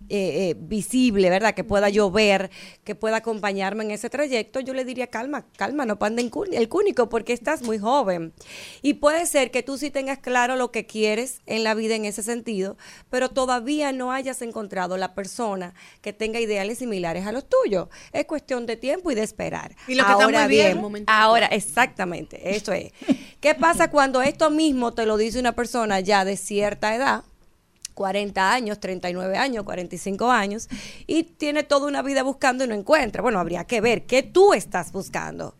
eh, 0.08 0.50
eh, 0.50 0.56
visible, 0.58 1.30
¿verdad? 1.30 1.54
Que 1.54 1.64
pueda 1.64 1.88
yo 1.88 2.10
ver, 2.10 2.50
que 2.84 2.94
pueda 2.94 3.18
acompañarme 3.18 3.84
en 3.84 3.90
ese 3.90 4.10
trayecto, 4.10 4.60
yo 4.60 4.74
le 4.74 4.84
diría, 4.84 5.06
calma, 5.08 5.46
calma, 5.56 5.86
no 5.86 5.98
pande 5.98 6.22
el 6.52 6.68
cúnico 6.68 7.08
porque 7.08 7.32
estás 7.32 7.62
muy 7.62 7.78
joven. 7.78 8.32
Y 8.82 8.94
puede 8.94 9.26
ser 9.26 9.50
que 9.50 9.62
tú 9.62 9.78
sí 9.78 9.90
tengas 9.90 10.18
claro 10.18 10.56
lo 10.56 10.70
que 10.70 10.86
quieres 10.86 11.40
en 11.46 11.64
la 11.64 11.74
vida 11.74 11.94
en 11.94 12.04
ese 12.04 12.22
sentido, 12.22 12.76
pero 13.10 13.30
todavía 13.30 13.92
no 13.92 14.12
hayas 14.12 14.42
encontrado 14.42 14.96
la 14.96 15.14
persona 15.14 15.74
que 16.00 16.12
tenga 16.12 16.40
ideales 16.40 16.78
similares 16.78 17.26
a 17.26 17.32
los 17.32 17.44
tuyos. 17.48 17.88
Es 18.12 18.26
cuestión 18.26 18.66
de 18.66 18.76
tiempo 18.76 19.10
y 19.10 19.14
de 19.14 19.22
esperar. 19.22 19.74
Y 19.88 19.94
lo 19.94 20.04
que 20.04 20.12
está 20.12 20.24
ahora 20.24 20.40
muy 20.40 20.48
bien, 20.48 20.92
bien, 20.92 21.04
ahora, 21.06 21.46
exactamente, 21.46 22.54
eso 22.56 22.72
es. 22.72 22.92
¿Qué 23.40 23.54
pasa 23.54 23.90
cuando 23.90 24.22
esto 24.22 24.50
mismo 24.50 24.92
te 24.92 25.06
lo 25.06 25.16
dice 25.16 25.38
una 25.38 25.52
persona 25.52 26.00
ya 26.00 26.24
de 26.24 26.36
cierta 26.36 26.94
edad? 26.94 27.24
40 27.94 28.52
años, 28.52 28.80
39 28.80 29.36
años, 29.36 29.64
45 29.64 30.30
años, 30.30 30.68
y 31.06 31.22
tiene 31.24 31.62
toda 31.62 31.86
una 31.86 32.02
vida 32.02 32.22
buscando 32.22 32.64
y 32.64 32.68
no 32.68 32.74
encuentra. 32.74 33.22
Bueno, 33.22 33.38
habría 33.38 33.64
que 33.64 33.80
ver 33.80 34.06
qué 34.06 34.22
tú 34.22 34.54
estás 34.54 34.92
buscando, 34.92 35.56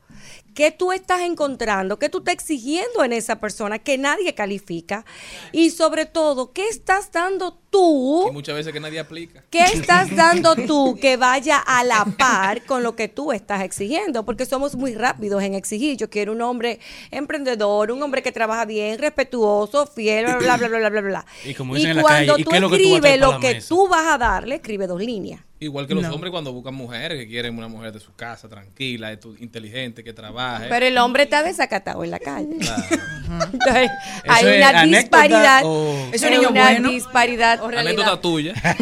qué 0.54 0.70
tú 0.70 0.92
estás 0.92 1.22
encontrando, 1.22 1.98
qué 1.98 2.08
tú 2.08 2.18
estás 2.18 2.34
exigiendo 2.34 3.04
en 3.04 3.12
esa 3.12 3.40
persona 3.40 3.78
que 3.78 3.98
nadie 3.98 4.34
califica, 4.34 5.04
y 5.52 5.70
sobre 5.70 6.06
todo, 6.06 6.52
qué 6.52 6.68
estás 6.68 7.10
dando 7.12 7.61
tú. 7.72 8.28
Y 8.28 8.30
muchas 8.32 8.54
veces 8.54 8.72
que 8.72 8.78
nadie 8.78 9.00
aplica. 9.00 9.42
¿Qué 9.50 9.64
estás 9.64 10.14
dando 10.14 10.54
tú 10.54 10.96
que 11.00 11.16
vaya 11.16 11.56
a 11.58 11.82
la 11.82 12.04
par 12.04 12.64
con 12.64 12.84
lo 12.84 12.94
que 12.94 13.08
tú 13.08 13.32
estás 13.32 13.62
exigiendo? 13.62 14.24
Porque 14.24 14.46
somos 14.46 14.76
muy 14.76 14.94
rápidos 14.94 15.42
en 15.42 15.54
exigir. 15.54 15.96
Yo 15.96 16.08
quiero 16.08 16.30
un 16.32 16.42
hombre 16.42 16.78
emprendedor, 17.10 17.90
un 17.90 18.02
hombre 18.02 18.22
que 18.22 18.30
trabaja 18.30 18.64
bien, 18.66 18.98
respetuoso, 18.98 19.86
fiel, 19.86 20.26
bla, 20.26 20.56
bla, 20.56 20.68
bla, 20.68 20.78
bla, 20.78 20.90
bla, 20.90 21.00
bla. 21.00 21.26
Y 21.44 21.54
como 21.54 21.74
dicen 21.74 21.90
en 21.92 21.96
la 21.96 22.02
cuando 22.02 22.32
calle, 22.34 22.42
¿y 22.42 22.44
tú 22.44 22.50
es 22.54 22.60
lo 22.60 22.70
que 22.70 22.78
tú 22.78 22.82
vas 22.90 22.98
a 22.98 23.00
traer 23.00 23.14
escribes 23.14 23.20
lo 23.34 23.40
que 23.40 23.54
mesa? 23.54 23.68
tú 23.68 23.88
vas 23.88 24.06
a 24.14 24.18
darle, 24.18 24.54
escribe 24.56 24.86
dos 24.86 25.00
líneas. 25.00 25.40
Igual 25.60 25.86
que 25.86 25.94
los 25.94 26.02
No. 26.02 26.12
hombres 26.14 26.32
cuando 26.32 26.52
buscan 26.52 26.74
mujeres 26.74 27.16
que 27.20 27.28
quieren 27.28 27.56
una 27.56 27.68
mujer 27.68 27.92
de 27.92 28.00
su 28.00 28.12
casa, 28.16 28.48
tranquila, 28.48 29.12
inteligente, 29.38 30.02
que 30.02 30.12
trabaje. 30.12 30.62
baje. 30.64 30.66
Pero 30.68 30.86
el 30.86 30.98
hombre 30.98 31.22
está 31.22 31.44
desacatado 31.44 32.02
en 32.02 32.10
la 32.10 32.18
calle. 32.18 32.56
Claro. 32.58 32.82
Entonces, 33.52 33.90
hay 34.28 34.58
una 34.58 34.82
disparidad. 34.84 35.62
o- 35.64 36.08
Es 36.12 36.20
un 36.22 36.28
hay 36.28 36.36
niño 36.38 36.50
una 36.50 36.62
bueno. 36.70 36.90
disparidad. 36.90 37.61
Anécdota 37.64 38.20
tuya. 38.20 38.54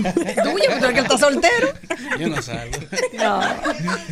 Tuyo, 0.43 0.71
porque 0.81 0.99
él 0.99 1.05
está 1.05 1.19
soltero. 1.19 1.69
Yo 2.19 2.29
no 2.29 2.41
salgo. 2.43 2.77
No. 3.15 3.41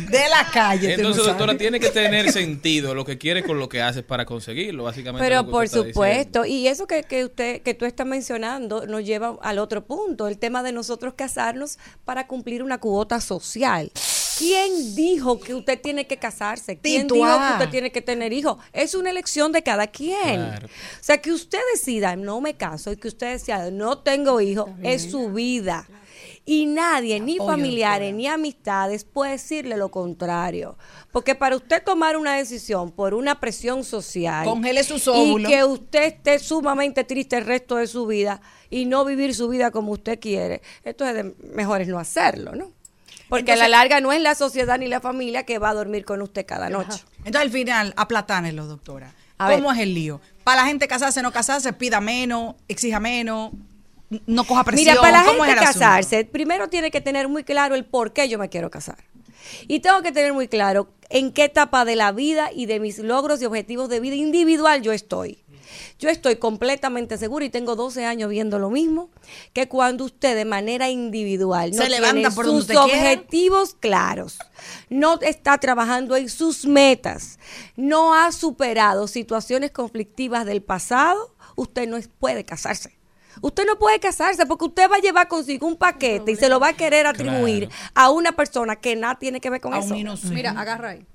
De 0.09 0.29
la 0.29 0.49
calle. 0.51 0.89
no 0.89 0.93
Entonces, 0.93 1.25
doctora, 1.25 1.57
tiene 1.57 1.79
que 1.79 1.89
tener 1.89 2.31
sentido 2.31 2.93
lo 2.93 3.05
que 3.05 3.17
quiere 3.17 3.43
con 3.43 3.59
lo 3.59 3.69
que 3.69 3.81
haces 3.81 4.03
para 4.03 4.25
conseguirlo, 4.25 4.83
básicamente. 4.83 5.25
Pero 5.25 5.45
que 5.45 5.51
por 5.51 5.67
supuesto, 5.67 6.45
y 6.45 6.67
eso 6.67 6.87
que, 6.87 7.03
que 7.03 7.25
usted 7.25 7.61
que 7.61 7.73
tú 7.73 7.85
estás 7.85 8.05
mencionando 8.05 8.85
nos 8.85 9.03
lleva 9.03 9.37
al 9.41 9.59
otro 9.59 9.85
punto, 9.85 10.27
el 10.27 10.37
tema 10.37 10.63
de 10.63 10.71
nosotros 10.71 11.13
casarnos 11.15 11.77
para 12.05 12.27
cumplir 12.27 12.63
una 12.63 12.79
cuota 12.79 13.19
social. 13.21 13.91
¿Quién 14.39 14.95
dijo 14.95 15.37
que 15.37 15.53
usted 15.53 15.81
tiene 15.81 16.07
que 16.07 16.15
casarse? 16.15 16.77
¿Quién 16.77 17.07
Tituá. 17.09 17.33
dijo 17.33 17.39
que 17.39 17.53
usted 17.55 17.69
tiene 17.69 17.91
que 17.91 18.01
tener 18.01 18.31
hijos? 18.31 18.57
Es 18.71 18.95
una 18.95 19.09
elección 19.09 19.51
de 19.51 19.61
cada 19.61 19.87
quien. 19.87 20.35
Claro. 20.35 20.67
O 20.67 21.03
sea, 21.03 21.17
que 21.17 21.33
usted 21.33 21.59
decida, 21.73 22.15
no 22.15 22.39
me 22.39 22.55
caso, 22.55 22.89
y 22.93 22.95
que 22.95 23.09
usted 23.09 23.33
decida, 23.33 23.69
no 23.69 23.97
tengo 23.97 24.39
hijos, 24.39 24.69
es 24.81 25.11
su 25.11 25.29
vida. 25.31 25.85
Y 26.45 26.65
nadie, 26.67 27.19
ni 27.19 27.37
familiares, 27.37 28.13
ni 28.13 28.27
amistades, 28.27 29.03
puede 29.03 29.33
decirle 29.33 29.75
lo 29.75 29.91
contrario. 29.91 30.77
Porque 31.11 31.35
para 31.35 31.57
usted 31.57 31.83
tomar 31.83 32.15
una 32.15 32.37
decisión 32.37 32.91
por 32.91 33.13
una 33.13 33.39
presión 33.39 33.83
social 33.83 34.45
Congele 34.45 34.83
sus 34.83 35.05
y 35.07 35.09
óvulos. 35.09 35.51
que 35.51 35.63
usted 35.63 36.03
esté 36.05 36.39
sumamente 36.39 37.03
triste 37.03 37.37
el 37.37 37.45
resto 37.45 37.75
de 37.75 37.87
su 37.87 38.07
vida 38.07 38.41
y 38.69 38.85
no 38.85 39.03
vivir 39.05 39.35
su 39.35 39.49
vida 39.49 39.69
como 39.69 39.91
usted 39.91 40.19
quiere, 40.19 40.61
esto 40.83 41.05
es 41.05 41.13
de 41.13 41.35
mejor 41.53 41.81
es 41.81 41.87
no 41.87 41.99
hacerlo, 41.99 42.55
¿no? 42.55 42.78
Porque 43.29 43.51
a 43.51 43.55
la 43.55 43.67
larga 43.67 44.01
no 44.01 44.11
es 44.11 44.21
la 44.21 44.35
sociedad 44.35 44.77
ni 44.79 44.87
la 44.87 44.99
familia 44.99 45.43
que 45.43 45.59
va 45.59 45.69
a 45.69 45.73
dormir 45.73 46.03
con 46.03 46.21
usted 46.21 46.45
cada 46.45 46.69
noche. 46.69 47.03
Entonces, 47.19 47.41
al 47.41 47.51
final, 47.51 47.93
aplatánelo, 47.95 48.65
doctora. 48.65 49.13
A 49.37 49.51
¿Cómo 49.51 49.69
ver. 49.69 49.77
es 49.77 49.83
el 49.83 49.93
lío? 49.93 50.19
Para 50.43 50.63
la 50.63 50.67
gente 50.67 50.87
casarse, 50.87 51.21
no 51.21 51.31
casarse, 51.31 51.71
pida 51.71 52.01
menos, 52.01 52.55
exija 52.67 52.99
menos, 52.99 53.51
no 54.25 54.43
coja 54.43 54.63
presión. 54.63 54.93
Mira, 54.93 55.01
para 55.01 55.23
la 55.23 55.31
¿Cómo 55.31 55.43
gente 55.43 55.63
casarse, 55.63 56.25
primero 56.25 56.67
tiene 56.67 56.91
que 56.91 57.01
tener 57.01 57.27
muy 57.27 57.43
claro 57.43 57.75
el 57.75 57.85
por 57.85 58.11
qué 58.11 58.27
yo 58.27 58.39
me 58.39 58.49
quiero 58.49 58.69
casar. 58.69 58.97
Y 59.67 59.79
tengo 59.79 60.01
que 60.01 60.11
tener 60.11 60.33
muy 60.33 60.47
claro 60.47 60.89
en 61.09 61.31
qué 61.31 61.45
etapa 61.45 61.85
de 61.85 61.95
la 61.95 62.11
vida 62.11 62.51
y 62.53 62.65
de 62.65 62.79
mis 62.79 62.99
logros 62.99 63.41
y 63.41 63.45
objetivos 63.45 63.89
de 63.89 63.99
vida 63.99 64.15
individual 64.15 64.81
yo 64.81 64.91
estoy. 64.91 65.39
Yo 65.99 66.09
estoy 66.09 66.37
completamente 66.37 67.17
segura 67.17 67.45
y 67.45 67.49
tengo 67.49 67.75
12 67.75 68.05
años 68.05 68.29
viendo 68.29 68.59
lo 68.59 68.69
mismo, 68.69 69.09
que 69.53 69.67
cuando 69.67 70.05
usted 70.05 70.35
de 70.35 70.45
manera 70.45 70.89
individual 70.89 71.71
no 71.71 71.83
Se 71.83 71.89
levanta 71.89 72.13
tiene 72.13 72.31
por 72.31 72.45
donde 72.45 72.61
sus 72.61 72.67
quiera. 72.67 72.83
objetivos 72.83 73.75
claros, 73.79 74.39
no 74.89 75.19
está 75.21 75.57
trabajando 75.57 76.15
en 76.15 76.29
sus 76.29 76.65
metas, 76.65 77.39
no 77.75 78.13
ha 78.15 78.31
superado 78.31 79.07
situaciones 79.07 79.71
conflictivas 79.71 80.45
del 80.45 80.61
pasado, 80.61 81.35
usted 81.55 81.87
no 81.87 81.97
puede 82.19 82.45
casarse. 82.45 82.97
Usted 83.41 83.65
no 83.65 83.77
puede 83.79 83.99
casarse 83.99 84.45
porque 84.45 84.65
usted 84.65 84.89
va 84.91 84.97
a 84.97 84.99
llevar 84.99 85.27
consigo 85.27 85.65
un 85.65 85.77
paquete 85.77 86.31
y 86.31 86.35
se 86.35 86.49
lo 86.49 86.59
va 86.59 86.69
a 86.69 86.73
querer 86.73 87.07
atribuir 87.07 87.69
a 87.93 88.09
una 88.09 88.33
persona 88.33 88.75
que 88.75 88.95
nada 88.97 89.17
tiene 89.17 89.39
que 89.39 89.49
ver 89.49 89.61
con 89.61 89.73
A 89.73 89.79
eso. 89.79 89.95
Mira, 90.31 90.51
agarra 90.51 90.89
ahí. 90.89 91.05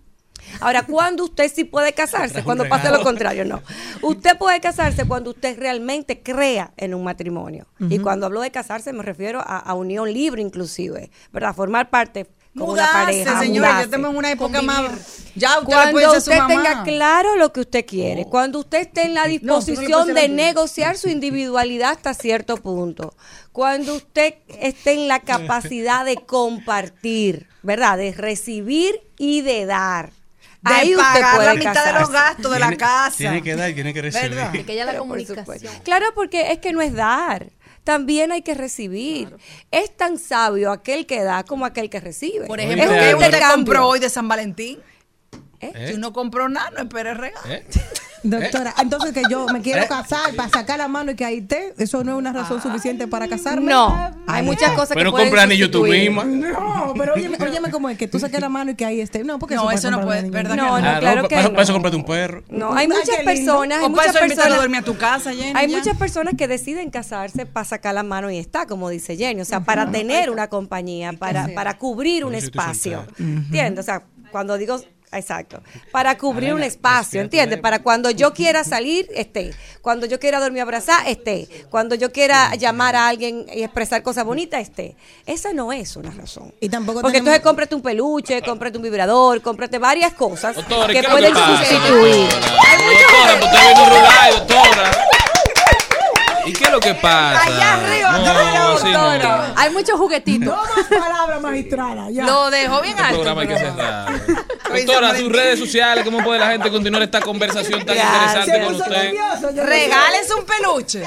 Ahora, 0.61 0.83
¿cuándo 0.85 1.25
usted 1.25 1.51
sí 1.53 1.65
puede 1.65 1.93
casarse? 1.93 2.43
Cuando 2.45 2.69
pase 2.69 2.91
lo 2.91 3.03
contrario, 3.03 3.45
no. 3.45 3.62
Usted 4.03 4.37
puede 4.39 4.61
casarse 4.61 5.05
cuando 5.07 5.31
usted 5.31 5.59
realmente 5.59 6.23
crea 6.23 6.73
en 6.77 6.95
un 6.95 7.05
matrimonio. 7.05 7.66
Y 7.91 7.99
cuando 7.99 8.27
hablo 8.27 8.41
de 8.41 8.51
casarse 8.51 8.93
me 8.93 9.03
refiero 9.03 9.41
a, 9.41 9.59
a 9.59 9.75
unión 9.75 10.12
libre 10.12 10.43
inclusive, 10.43 11.11
¿verdad? 11.33 11.55
Formar 11.55 11.91
parte 11.91 12.27
con 12.57 12.71
una 12.71 12.83
Mudarse, 12.87 13.25
pareja. 13.25 13.41
señores, 13.41 13.71
ya 13.73 13.83
estamos 13.83 14.11
en 14.11 14.16
una 14.16 14.31
época 14.31 14.62
más. 14.62 14.93
Ya 15.35 15.59
usted 15.59 15.66
Cuando 15.73 15.91
puede 15.93 16.19
usted 16.19 16.39
mamá. 16.39 16.47
tenga 16.55 16.83
claro 16.85 17.35
lo 17.37 17.53
que 17.53 17.61
usted 17.61 17.85
quiere, 17.85 18.27
cuando 18.27 18.61
usted 18.61 18.79
esté 18.83 19.03
en 19.07 19.15
la 19.15 19.23
No, 19.23 19.27
no 19.27 19.31
disposición 19.31 20.15
de 20.15 20.29
negociar 20.29 20.97
su 20.97 21.09
individualidad 21.09 21.91
hasta 21.91 22.15
cierto 22.15 22.57
punto, 22.59 23.16
cuando 23.51 23.97
usted 23.97 24.35
esté 24.61 24.93
en 24.93 25.09
la 25.09 25.19
capacidad 25.19 26.05
de 26.05 26.15
compartir, 26.16 27.49
¿verdad? 27.65 27.99
De 27.99 28.12
recibir 28.12 29.01
y 29.19 29.41
de 29.41 29.66
dar. 29.66 30.12
De 30.65 30.74
Ahí 30.74 30.95
usted 30.95 31.03
pagar 31.20 31.36
puede 31.36 31.49
la 31.49 31.55
mitad 31.55 31.86
de 31.93 32.01
los 32.01 32.11
gastos 32.11 32.53
de 32.53 32.59
la 32.59 32.77
casa. 32.77 33.16
Tiene 33.19 33.43
que 33.43 33.55
dar 33.55 33.70
y 33.70 33.74
tiene 33.74 33.93
que 33.93 34.03
recibir. 34.03 34.31
¿Verdad? 34.31 34.53
Que 34.53 34.73
ella 34.73 34.85
la 34.86 34.93
Pero 34.93 35.03
por 35.03 35.09
comunicación. 35.09 35.45
supuesto. 35.45 35.70
Claro, 35.85 36.07
porque 36.15 36.53
es 36.53 36.59
que 36.59 36.73
no 36.73 36.81
es 36.81 36.95
dar. 36.95 37.51
También 37.85 38.32
hay 38.32 38.41
que 38.41 38.55
recibir. 38.55 39.36
Es 39.70 39.95
tan 39.95 40.19
sabio 40.19 40.73
aquel 40.73 41.05
que 41.05 41.23
da 41.23 41.45
como 41.45 41.66
aquel 41.66 41.91
que 41.91 42.01
recibe. 42.01 42.47
Por 42.47 42.61
Es 42.61 42.66
ejemplo, 42.70 42.93
un 42.95 42.99
¿qué 42.99 43.15
usted 43.15 43.43
compró 43.53 43.86
hoy 43.89 43.99
de 43.99 44.09
San 44.09 44.27
Valentín? 44.27 44.81
¿Eh? 45.61 45.91
Si 45.93 45.99
no 45.99 46.12
compró 46.15 46.49
nada, 46.49 46.70
no 46.70 46.78
espere 46.81 47.11
el 47.11 47.19
regalo. 47.19 47.47
Doctora, 48.25 48.75
entonces 48.81 49.13
que 49.13 49.23
yo 49.31 49.47
me 49.53 49.61
quiero 49.61 49.87
casar 49.87 50.35
para 50.35 50.49
sacar 50.49 50.79
la 50.79 50.89
mano 50.89 51.11
y 51.13 51.15
que 51.15 51.25
ahí 51.25 51.39
esté, 51.39 51.75
eso 51.79 52.03
no 52.03 52.13
es 52.13 52.19
una 52.19 52.33
razón 52.33 52.61
suficiente 52.63 53.07
para 53.07 53.29
casarme. 53.29 53.71
No, 53.71 53.95
hay 54.27 54.43
muchas 54.43 54.73
cosas 54.73 54.89
que 54.89 54.95
Pero 54.95 55.11
pueden 55.11 55.29
compra 55.29 55.43
anillo 55.43 55.71
tú 55.71 55.85
misma. 55.85 56.25
No, 56.25 56.95
pero 56.97 57.15
óyeme, 57.15 57.37
óyeme 57.41 57.71
cómo 57.71 57.89
es 57.91 57.99
que 57.99 58.09
tú 58.09 58.19
saques 58.19 58.41
la 58.41 58.49
mano 58.49 58.71
y 58.71 58.75
que 58.75 58.85
ahí 58.85 59.01
esté. 59.01 59.23
No, 59.25 59.39
porque 59.39 59.55
No, 59.57 59.71
eso 59.71 59.91
no 59.91 60.01
puede. 60.01 60.31
¿verdad? 60.31 60.57
No, 60.57 60.77
que 60.77 60.83
no, 60.83 60.89
Ah, 60.89 60.97
claro 61.01 61.29
que 61.29 61.37
pa- 61.37 61.43
no. 61.43 61.51
Para 61.51 61.63
eso 61.63 61.73
cómprate 61.75 61.97
un 61.97 62.05
perro. 62.05 62.43
No, 62.49 62.71
hay 62.75 62.83
Ay, 62.83 62.89
muchas 62.89 63.17
personas, 63.25 63.79
hay 63.79 63.85
O 63.85 63.93
para 63.93 64.09
muchas 64.09 64.15
eso 64.17 64.25
invitarlo 64.25 64.55
a 64.55 64.57
personas, 64.57 64.61
dormir 64.61 64.79
a 64.79 64.83
tu 64.83 64.97
casa, 64.97 65.33
Jenny. 65.33 65.53
hay 65.55 65.69
muchas 65.69 65.97
personas 65.97 66.35
que 66.37 66.49
deciden 66.49 66.91
casarse 66.91 67.47
para 67.47 67.65
sacar 67.65 67.95
la 67.95 68.03
mano 68.03 68.31
y 68.31 68.39
está, 68.39 68.67
como 68.67 68.89
dice 68.89 69.17
Jenny, 69.17 69.43
o 69.43 69.45
sea, 69.45 69.61
para 69.61 69.91
tener 69.91 70.31
una 70.31 70.49
compañía, 70.49 71.13
para, 71.13 71.49
para 71.55 71.77
cubrir 71.79 72.25
un 72.25 72.35
espacio. 72.35 73.05
¿entiendes? 73.19 73.81
O 73.81 73.83
sea, 73.85 74.03
cuando 74.33 74.57
digo, 74.59 74.81
exacto, 75.19 75.62
para 75.91 76.16
cubrir 76.19 76.55
un 76.55 76.62
espacio, 76.62 77.20
¿entiendes? 77.20 77.61
Para 77.61 77.81
cuando 77.81 78.11
yo 78.11 78.32
quiera 78.32 78.65
salir, 78.65 79.09
esté, 79.15 79.53
cuando 79.82 80.07
yo 80.07 80.19
quiera 80.19 80.41
dormir 80.41 80.62
abrazada, 80.62 81.09
esté, 81.09 81.49
cuando 81.70 81.95
yo 81.95 82.12
quiera 82.12 82.55
llamar 82.55 82.97
a 82.97 83.09
alguien 83.09 83.47
y 83.53 83.62
expresar 83.62 84.03
cosas 84.03 84.24
bonitas, 84.24 84.61
esté. 84.61 84.97
Esa 85.27 85.53
no 85.53 85.73
es 85.73 85.97
una 85.97 86.11
razón. 86.11 86.53
Y 86.61 86.69
tampoco 86.69 87.01
Porque 87.01 87.19
tenemos- 87.19 87.28
entonces 87.35 87.43
cómprate 87.43 87.74
un 87.74 87.82
peluche, 87.82 88.43
cómprate 88.43 88.77
un 88.77 88.82
vibrador, 88.82 89.41
cómprate 89.43 89.78
varias 89.78 90.12
cosas 90.15 90.57
Doctora, 90.57 90.93
¿y 90.93 91.01
que 91.01 91.09
pueden 91.09 91.35
sustituir. 91.35 92.28
Doctora, 92.28 93.39
pues 93.39 93.45
usted 93.45 93.61
viene 93.61 93.82
un 93.82 93.89
rulay, 93.91 94.32
doctora. 94.32 94.91
¿Y 96.47 96.53
qué 96.53 96.65
es 96.65 96.71
lo 96.71 96.81
que 96.81 96.95
pasa? 96.95 97.43
Allá 97.43 97.75
arriba, 97.75 98.12
no, 98.19 98.73
así 98.77 98.93
doctora. 98.93 99.19
no. 99.49 99.61
Hay 99.61 99.71
muchos 99.71 99.99
juguetitos. 99.99 100.47
No 100.55 100.57
más 100.57 100.87
palabras 100.89 101.41
magistrales. 101.41 102.15
Ya. 102.15 102.25
Lo 102.25 102.51
dejó 102.51 102.81
bien 102.83 102.99
El 102.99 103.05
alto. 103.05 103.16
programa 103.16 103.43
hay 103.43 103.49
que 103.49 103.59
cerrar. 103.59 104.12
Doctora, 104.75 105.09
Valentín. 105.09 105.33
redes 105.33 105.59
sociales, 105.61 106.05
¿cómo 106.05 106.25
puede 106.25 106.41
la 106.41 106.49
gente 106.51 106.69
continuar 106.71 107.03
esta 107.03 107.21
conversación 107.21 107.85
tan. 107.85 107.97
Se 107.97 108.03
interesante 108.03 108.65
con 108.65 108.75
usted? 108.75 109.12
no. 109.15 109.62
Regálese 109.65 110.35
un 110.35 110.45
peluche. 110.45 111.05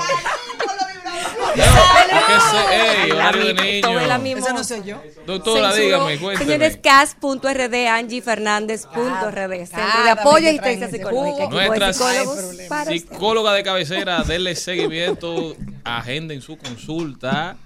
¿Qué 1.55 2.33
se- 2.51 3.03
ey, 3.03 3.11
horario 3.11 3.45
de 3.45 3.51
Amiguito 3.51 3.87
de 3.89 4.07
la 4.07 4.17
niños. 4.17 4.39
Eso 4.45 4.53
no 4.53 4.63
soy 4.63 4.83
yo. 4.83 5.01
Doctora, 5.25 5.73
dígame, 5.73 6.17
cuénteme. 6.17 6.51
Señores, 6.51 6.77
cas.rd, 6.81 7.87
angiefernandez.rd, 7.87 9.65
Centro 9.65 10.03
de 10.03 10.09
Apoyo 10.09 10.45
y 10.45 10.57
Asistencia 10.57 10.89
Psicológica. 10.89 11.49
Nuestra. 11.49 12.85
Psicóloga 12.85 13.53
de 13.53 13.63
cabecera, 13.63 14.23
denle 14.23 14.55
seguimiento, 14.55 15.55
agenden 15.83 16.41
su 16.41 16.57
consulta. 16.57 17.57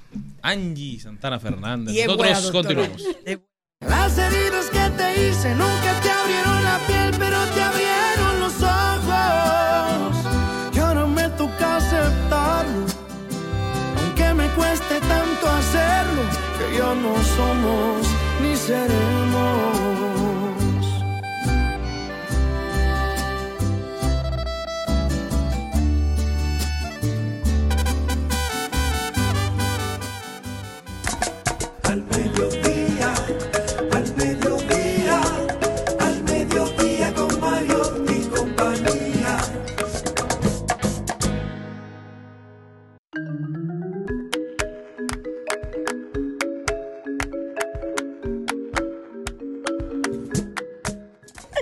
Angie 0.41 0.99
Santana 0.99 1.39
Fernández. 1.39 2.05
Nosotros 2.05 2.51
continuamos. 2.51 3.01
Las 3.81 4.17
heridas 4.17 4.65
que 4.69 4.89
te 4.97 5.27
hice 5.27 5.55
nunca 5.55 5.99
te 6.03 6.09
abrieron 6.11 6.63
la 6.63 6.79
piel, 6.87 7.11
pero 7.17 7.37
te 7.55 7.61
abrieron 7.63 8.10
cueste 14.55 14.99
tanto 15.01 15.47
hacerlo, 15.47 16.23
que 16.57 16.77
ya 16.77 16.93
no 16.95 17.13
somos 17.35 18.07
ni 18.41 18.55
seremos. 18.55 19.80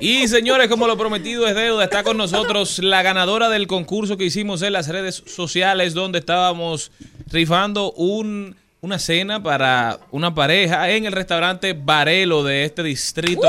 Y 0.01 0.27
señores, 0.27 0.69
como 0.69 0.87
lo 0.87 0.97
prometido 0.97 1.47
es 1.47 1.55
deuda, 1.55 1.83
está 1.83 2.03
con 2.03 2.15
nosotros 2.17 2.79
la 2.79 3.01
ganadora 3.01 3.49
del 3.49 3.67
concurso 3.67 4.15
que 4.17 4.25
hicimos 4.25 4.61
en 4.61 4.73
las 4.73 4.87
redes 4.87 5.23
sociales, 5.25 5.93
donde 5.93 6.19
estábamos 6.19 6.91
rifando 7.27 7.91
un, 7.93 8.55
una 8.81 8.97
cena 8.97 9.43
para 9.43 9.99
una 10.11 10.33
pareja 10.33 10.89
en 10.89 11.05
el 11.05 11.11
restaurante 11.11 11.73
Varelo 11.73 12.43
de 12.43 12.63
este 12.63 12.81
distrito. 12.83 13.41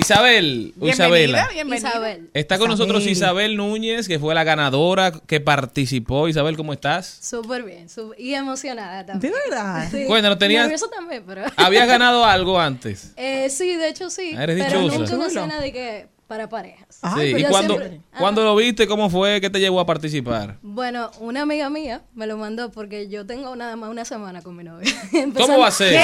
Isabel, 0.00 0.74
Isabela. 0.80 1.48
Isabel. 1.76 2.30
Está 2.34 2.58
con 2.58 2.68
nosotros 2.70 3.06
Isabel. 3.06 3.56
Núñez, 3.56 4.08
que 4.08 4.18
fue 4.18 4.34
la 4.34 4.44
ganadora 4.44 5.12
que 5.12 5.40
participó. 5.40 6.28
Isabel, 6.28 6.56
¿cómo 6.56 6.72
estás? 6.72 7.18
Súper 7.20 7.62
bien, 7.62 7.86
y 8.18 8.34
emocionada 8.34 9.04
también. 9.06 9.32
¿De 9.32 9.38
verdad? 9.50 9.88
Sí. 9.90 10.04
Cuéntanos, 10.06 10.38
tenías- 10.38 10.62
Nerviosa 10.62 10.86
también, 10.90 11.22
pero... 11.26 11.44
¿Habías 11.56 11.86
ganado 11.86 12.24
algo 12.24 12.58
antes? 12.58 13.12
Eh, 13.16 13.50
sí, 13.50 13.76
de 13.76 13.88
hecho 13.88 14.08
sí. 14.10 14.34
Ah, 14.36 14.44
eres 14.44 14.64
pero 14.66 14.80
dichosa. 14.82 15.16
nunca 15.16 15.44
una 15.44 15.60
de 15.60 15.72
que 15.72 16.06
para 16.30 16.48
parejas. 16.48 16.86
sí. 17.16 17.34
¿Y 17.36 17.42
cuando, 17.46 17.74
siempre- 17.76 18.00
cuando 18.16 18.44
lo 18.44 18.54
viste, 18.54 18.86
cómo 18.86 19.10
fue 19.10 19.40
que 19.40 19.50
te 19.50 19.58
llevó 19.58 19.80
a 19.80 19.84
participar? 19.86 20.58
Bueno, 20.62 21.10
una 21.18 21.42
amiga 21.42 21.68
mía 21.70 22.02
me 22.14 22.28
lo 22.28 22.36
mandó 22.36 22.70
porque 22.70 23.08
yo 23.08 23.26
tengo 23.26 23.56
nada 23.56 23.74
más 23.74 23.90
una 23.90 24.04
semana 24.04 24.40
con 24.40 24.54
mi 24.54 24.62
novio. 24.62 24.88
¿Cómo 25.36 25.58
va 25.58 25.66
a 25.66 25.70
ser? 25.72 26.00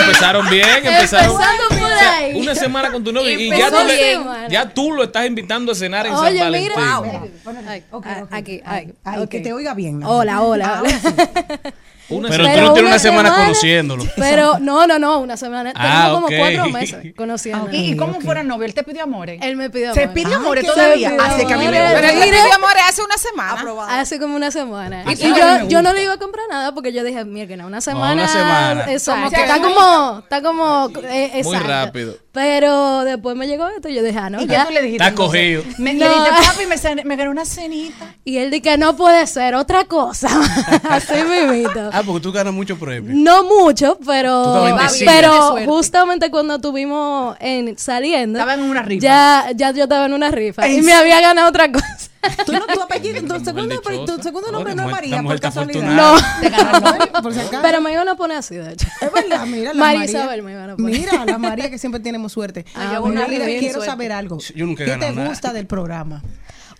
Empezaron 0.00 0.50
bien, 0.50 0.68
empezaron. 0.84 1.32
Empezando 1.32 1.62
por 1.70 1.78
O 1.90 1.98
sea, 1.98 2.16
ahí. 2.18 2.38
una 2.42 2.54
semana 2.54 2.92
con 2.92 3.02
tu 3.02 3.10
novio 3.10 3.30
y 3.40 3.48
ya 3.48 3.70
tú, 3.70 3.86
le- 3.86 4.50
ya 4.50 4.68
tú 4.68 4.92
lo 4.92 5.04
estás 5.04 5.26
invitando 5.26 5.72
a 5.72 5.74
cenar 5.74 6.06
en 6.06 6.12
San 6.14 6.26
Oye, 6.26 6.40
Valentín. 6.40 6.72
mira. 6.76 7.22
Ay, 7.66 7.82
ah, 7.90 8.26
Aquí, 8.30 8.60
ay, 8.66 8.92
que 9.30 9.40
te 9.40 9.54
oiga 9.54 9.72
bien. 9.72 10.04
Hola, 10.04 10.42
hola. 10.42 10.82
hola. 10.82 11.60
Una 12.10 12.28
Pero 12.28 12.44
tú 12.44 12.60
no 12.60 12.72
tienes 12.72 12.90
una 12.90 12.98
semana 12.98 13.34
conociéndolo. 13.36 14.04
Pero 14.16 14.58
no, 14.58 14.86
no, 14.86 14.98
no, 14.98 15.18
una 15.20 15.36
semana. 15.36 15.72
Ah, 15.74 16.08
Tenemos 16.08 16.14
como 16.22 16.36
cuatro 16.38 16.68
meses 16.70 17.14
conociendo. 17.16 17.68
¿Y, 17.72 17.92
y 17.92 17.96
cómo 17.96 18.20
fuera 18.20 18.42
novio? 18.42 18.66
¿Él 18.66 18.74
te 18.74 18.82
pidió 18.82 19.04
amores? 19.04 19.40
Él 19.42 19.56
me 19.56 19.70
pidió 19.70 19.94
¿Se 19.94 20.04
amores. 20.04 20.24
pidió 20.24 20.36
amores 20.36 20.66
todavía? 20.66 21.10
se 21.10 21.16
Así 21.16 21.46
que 21.46 21.54
a 21.54 21.56
mí 21.56 21.64
me. 21.64 21.70
Pero 21.70 22.08
él 22.08 22.18
te 22.20 22.26
pidió 22.26 22.54
amores 22.54 22.82
hace 22.88 23.02
una 23.02 23.16
semana. 23.16 24.00
Hace 24.00 24.18
como 24.18 24.36
una 24.36 24.50
semana. 24.50 25.04
Y, 25.10 25.16
yo, 25.16 25.68
yo 25.68 25.82
no 25.82 25.92
le 25.92 26.04
iba 26.04 26.14
a 26.14 26.18
comprar 26.18 26.46
nada 26.48 26.74
porque 26.74 26.92
yo 26.92 27.04
dije, 27.04 27.24
mira, 27.24 27.46
que 27.46 27.56
no, 27.56 27.66
una 27.66 27.80
semana. 27.80 28.12
una 28.14 28.28
semana. 28.28 28.92
Exacto. 28.92 29.20
Como 29.20 29.30
que- 29.30 29.40
Está 29.40 29.60
como, 29.60 30.18
está 30.20 30.42
como, 30.42 30.90
eh, 31.04 31.40
Muy 31.44 31.56
rápido. 31.58 32.14
Pero 32.32 33.02
después 33.04 33.34
me 33.36 33.48
llegó 33.48 33.68
esto 33.68 33.88
y 33.88 33.94
yo 33.94 34.04
dije, 34.04 34.16
ah, 34.18 34.30
no, 34.30 34.40
¿Y 34.40 34.46
qué 34.46 34.52
ya. 34.52 34.66
tú 34.66 34.72
le 34.72 34.82
dijiste? 34.82 35.04
Está 35.04 35.16
cogido. 35.16 35.64
Me, 35.78 35.94
No. 35.94 36.04
Le 36.06 36.14
dijiste, 36.14 36.30
papi, 36.46 37.04
me, 37.04 37.16
gané 37.16 37.28
una 37.28 37.44
cenita. 37.44 38.14
Y 38.24 38.36
él 38.36 38.50
dice 38.50 38.62
que 38.62 38.78
no 38.78 38.96
puede 38.96 39.26
ser 39.26 39.56
otra 39.56 39.84
cosa. 39.86 40.28
Así 40.88 41.14
mismito. 41.24 41.90
Ah, 41.92 42.02
porque 42.06 42.20
tú 42.22 42.30
ganas 42.30 42.54
muchos 42.54 42.78
premios. 42.78 43.16
No 43.16 43.42
mucho, 43.44 43.98
pero, 44.06 44.64
pero 45.04 45.56
justamente 45.66 46.30
cuando 46.30 46.56
estuvimos 46.56 47.36
en, 47.40 47.76
saliendo, 47.76 48.38
Estaba 48.38 48.54
en 48.54 48.62
una 48.62 48.82
rifa. 48.82 49.02
ya, 49.02 49.50
ya 49.56 49.72
yo 49.72 49.84
estaba 49.84 50.06
en 50.06 50.12
una 50.12 50.30
rifa 50.30 50.68
y 50.68 50.76
¿En 50.76 50.84
me 50.84 50.92
había 50.92 51.20
ganado 51.20 51.48
otra 51.48 51.70
cosa. 51.72 52.09
Tú 52.44 52.52
no, 52.52 52.66
tu 52.66 52.82
apellido, 52.82 53.20
tu 53.22 53.42
segundo, 53.44 53.80
tu 53.80 54.22
segundo 54.22 54.52
nombre 54.52 54.74
no 54.74 54.84
es 54.86 54.90
María, 54.90 55.22
por 55.22 55.40
casualidad. 55.40 55.94
No, 55.94 56.14
por 57.22 57.32
si 57.32 57.40
acaso. 57.40 57.62
pero 57.62 57.80
me 57.80 57.92
iban 57.92 58.08
a 58.08 58.14
poner 58.16 58.36
así, 58.38 58.56
de 58.56 58.72
hecho. 58.72 58.86
Es 59.00 59.12
verdad, 59.12 59.46
mira 59.46 59.72
la 59.72 59.78
María 59.80 59.98
María. 60.00 60.04
Isabel 60.04 60.42
me 60.42 60.52
iban 60.52 60.70
a 60.70 60.76
poner. 60.76 61.00
Mira, 61.00 61.24
la 61.24 61.38
María 61.38 61.70
que 61.70 61.78
siempre 61.78 62.00
tenemos 62.00 62.32
suerte. 62.32 62.64
Ah, 62.74 62.96
Ah, 62.96 63.00
mira, 63.08 63.26
quiero 63.26 63.74
suerte. 63.74 63.86
saber 63.86 64.12
algo. 64.12 64.38
Yo 64.54 64.66
nunca 64.66 64.84
¿Qué 64.84 64.92
te 64.96 65.12
nada. 65.12 65.28
gusta 65.28 65.52
del 65.52 65.66
programa? 65.66 66.22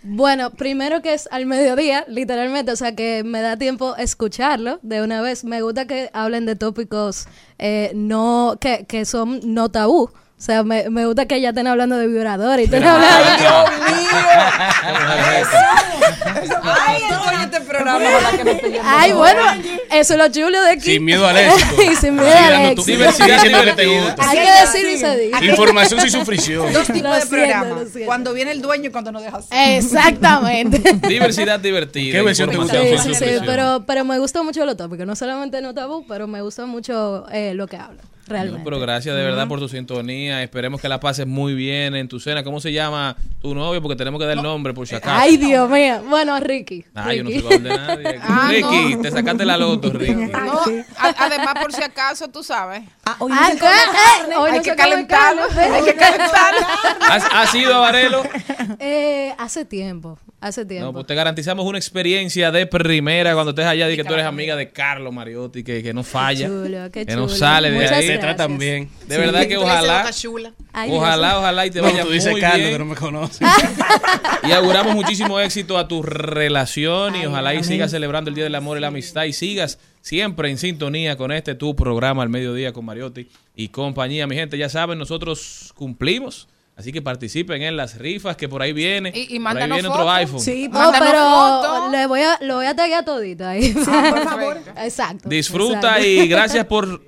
Bueno, 0.03 0.49
primero 0.51 1.01
que 1.03 1.13
es 1.13 1.27
al 1.31 1.45
mediodía, 1.45 2.05
literalmente, 2.07 2.71
o 2.71 2.75
sea 2.75 2.95
que 2.95 3.23
me 3.23 3.39
da 3.41 3.55
tiempo 3.57 3.95
escucharlo 3.97 4.79
de 4.81 5.01
una 5.03 5.21
vez. 5.21 5.43
Me 5.43 5.61
gusta 5.61 5.85
que 5.85 6.09
hablen 6.13 6.45
de 6.47 6.55
tópicos 6.55 7.25
eh, 7.59 7.91
no 7.93 8.57
que, 8.59 8.85
que 8.87 9.05
son 9.05 9.39
no 9.43 9.69
tabú. 9.69 10.09
O 10.41 10.43
sea, 10.43 10.63
me, 10.63 10.89
me 10.89 11.05
gusta 11.05 11.27
que 11.27 11.39
ya 11.39 11.49
estén 11.49 11.67
hablando 11.67 11.97
de 11.97 12.07
vibrador 12.07 12.59
y 12.59 12.63
estén 12.63 12.83
hablando 12.83 13.67
Ay, 16.63 17.03
oye, 17.27 17.43
este 17.43 17.61
programa, 17.61 18.03
ojalá 18.07 18.31
que 18.31 18.43
no 18.43 18.57
te 18.59 18.69
llamen. 18.71 18.81
Ay, 18.83 19.11
bueno, 19.11 19.39
eso 19.91 20.13
es 20.13 20.19
lo 20.19 20.29
chulo 20.29 20.59
de 20.63 20.71
aquí. 20.71 20.93
Sin 20.93 21.05
miedo 21.05 21.27
al 21.27 21.37
éxito. 21.37 21.83
y 21.91 21.95
sin 21.95 22.15
miedo 22.15 22.33
al 22.35 22.71
éxito. 22.71 22.83
Diversidad 22.85 23.27
diciendo 23.35 23.63
que 23.65 23.73
te 23.73 23.85
gusta. 23.85 24.29
Hay 24.29 24.39
que 24.39 24.51
decirlo 24.61 24.89
y 24.89 24.97
se 24.97 25.17
diga. 25.17 25.45
Información 25.45 26.01
sin 26.01 26.09
sufrición. 26.09 26.73
Dos 26.73 26.87
tipos 26.87 27.19
de 27.19 27.25
programas. 27.27 27.87
Cuando 28.03 28.33
viene 28.33 28.49
el 28.51 28.63
dueño 28.63 28.89
y 28.89 28.91
cuando 28.91 29.11
no 29.11 29.21
deja 29.21 29.37
hacer. 29.37 29.77
Exactamente. 29.77 30.81
Diversidad 31.07 31.59
divertida. 31.59 32.13
¿Qué 32.13 32.21
versión 32.23 32.49
te 32.49 32.57
gusta? 32.57 32.81
Sí, 32.81 33.13
sí, 33.13 33.25
pero, 33.45 33.83
pero 33.85 34.03
me 34.05 34.17
gusta 34.17 34.41
mucho 34.41 34.65
lo 34.65 34.75
tópico. 34.75 35.05
No 35.05 35.15
solamente 35.15 35.61
no 35.61 35.75
tabú, 35.75 36.03
pero 36.07 36.25
me 36.25 36.41
gusta 36.41 36.65
mucho 36.65 37.27
eh, 37.31 37.53
lo 37.53 37.67
que 37.67 37.77
hablan, 37.77 37.99
No, 37.99 38.10
realmente. 38.27 38.61
pero 38.63 38.79
gracias 38.79 39.15
de 39.15 39.23
verdad 39.23 39.47
por 39.47 39.59
tu 39.59 39.67
sintonía. 39.69 40.41
Esperemos 40.43 40.81
que 40.81 40.89
la 40.89 40.99
pases 40.99 41.27
muy 41.27 41.53
bien 41.53 41.95
en 41.95 42.07
tu 42.07 42.19
cena. 42.19 42.43
¿Cómo 42.43 42.59
se 42.59 42.71
llama 42.73 43.15
tu 43.41 43.53
novio? 43.55 43.81
Porque 43.81 43.95
tenemos 43.95 44.19
que 44.19 44.25
dar 44.25 44.37
el 44.37 44.43
nombre 44.43 44.73
por 44.73 44.87
si 44.87 44.95
acaso. 44.95 45.15
Ay, 45.19 45.37
Dios 45.37 45.69
mío. 45.69 46.01
Bueno, 46.09 46.39
Ricky. 46.39 46.85
Ah, 46.95 47.13
yo 47.13 47.23
no 47.23 47.29
Ricky. 47.29 47.41
soy 47.41 47.57
de 47.59 47.69
nadie. 47.69 48.19
Ah, 48.33 48.47
Ricky, 48.49 48.95
no. 48.95 49.01
te 49.01 49.11
sacaste 49.11 49.45
la 49.45 49.57
loto, 49.57 49.91
Ricky. 49.91 50.13
No, 50.13 50.61
además, 50.97 51.53
por 51.61 51.73
si 51.73 51.83
acaso, 51.83 52.27
tú 52.29 52.43
sabes. 52.43 52.83
Ah, 53.05 53.15
hoy 53.19 53.31
Ah, 53.33 53.41
no 53.41 53.47
se 53.47 53.53
¿qué? 53.53 53.59
come 53.59 53.71
Eh, 53.71 54.17
carne. 54.19 54.35
hoy 54.37 54.51
Hay 54.51 54.61
que 54.61 54.75
calentarlo. 54.75 55.41
Hay 55.57 55.83
que 55.83 55.95
calentarlo. 55.95 56.67
¿Has, 57.09 57.23
has 57.33 57.55
ido 57.55 57.73
a 57.75 57.79
Varelo? 57.79 58.23
Eh, 58.79 59.33
hace 59.37 59.65
tiempo, 59.65 60.17
hace 60.41 60.65
tiempo. 60.65 60.87
No, 60.87 60.93
pues 60.93 61.05
te 61.07 61.15
garantizamos 61.15 61.65
una 61.65 61.77
experiencia 61.77 62.51
de 62.51 62.65
primera 62.65 63.33
cuando 63.33 63.51
estés 63.51 63.65
allá 63.65 63.89
y 63.89 63.95
que 63.95 64.03
tú 64.03 64.13
eres 64.13 64.25
amiga 64.25 64.55
de 64.57 64.69
Carlos 64.71 65.13
Mariotti, 65.13 65.63
que, 65.63 65.81
que 65.81 65.93
no 65.93 66.03
falla, 66.03 66.47
chulo, 66.47 66.91
qué 66.91 67.05
que 67.05 67.15
no 67.15 67.27
chulo. 67.27 67.35
sale 67.37 67.71
de 67.71 67.75
Muchas 67.77 67.91
ahí. 67.93 68.07
Te 68.07 68.17
tratan 68.17 68.57
bien. 68.57 68.89
De 69.07 69.17
verdad 69.17 69.47
que 69.47 69.55
ojalá, 69.57 70.09
Ay, 70.73 70.89
ojalá, 70.91 71.37
ojalá 71.39 71.65
y 71.65 71.71
te 71.71 71.79
No, 71.79 71.85
vaya 71.85 72.01
tú 72.01 72.07
muy 72.07 72.15
dices 72.15 72.33
Carlos, 72.39 72.59
bien. 72.59 72.71
que 72.73 72.79
no 72.79 72.85
me 72.85 72.95
conoce. 72.95 73.45
Y 74.43 74.51
auguramos 74.53 74.95
muchísimo 74.95 75.39
éxito 75.39 75.77
a 75.77 75.87
tu 75.87 76.01
relación 76.01 77.15
y 77.15 77.25
ojalá 77.27 77.53
y 77.53 77.63
sigas 77.63 77.91
celebrando 77.91 78.29
el 78.29 78.35
Día 78.35 78.43
del 78.45 78.55
Amor 78.55 78.77
y 78.77 78.81
la 78.81 78.87
Amistad 78.87 79.25
y 79.25 79.33
sigas 79.33 79.77
siempre 80.01 80.49
en 80.49 80.57
sintonía 80.57 81.15
con 81.15 81.31
este 81.31 81.53
tu 81.53 81.75
programa 81.75 82.23
al 82.23 82.29
mediodía 82.29 82.73
con 82.73 82.85
Mariotti 82.85 83.29
y 83.55 83.67
compañía. 83.69 84.25
Mi 84.25 84.35
gente, 84.35 84.57
ya 84.57 84.69
saben, 84.69 84.97
nosotros 84.97 85.71
cumplimos. 85.75 86.47
Así 86.81 86.91
que 86.91 87.01
participen 87.01 87.61
en 87.61 87.77
las 87.77 87.97
rifas 87.97 88.35
que 88.35 88.49
por 88.49 88.61
ahí 88.61 88.73
viene. 88.73 89.11
Y- 89.15 89.35
y 89.35 89.39
por 89.39 89.55
ahí 89.57 89.71
viene 89.71 89.87
otro 89.87 90.09
iPhone. 90.11 90.39
Sí, 90.39 90.69
Oh, 90.73 90.91
pero 90.99 91.89
le 91.91 92.05
voy 92.07 92.21
a, 92.21 92.37
lo 92.41 92.55
voy 92.55 92.65
a 92.65 92.75
taggear 92.75 93.05
todito 93.05 93.45
ahí. 93.47 93.71
por 93.73 93.83
favor. 94.23 94.57
Exacto. 94.77 95.29
Disfruta 95.29 95.97
exacto. 95.99 96.05
y 96.07 96.27
gracias 96.27 96.65
por 96.65 97.01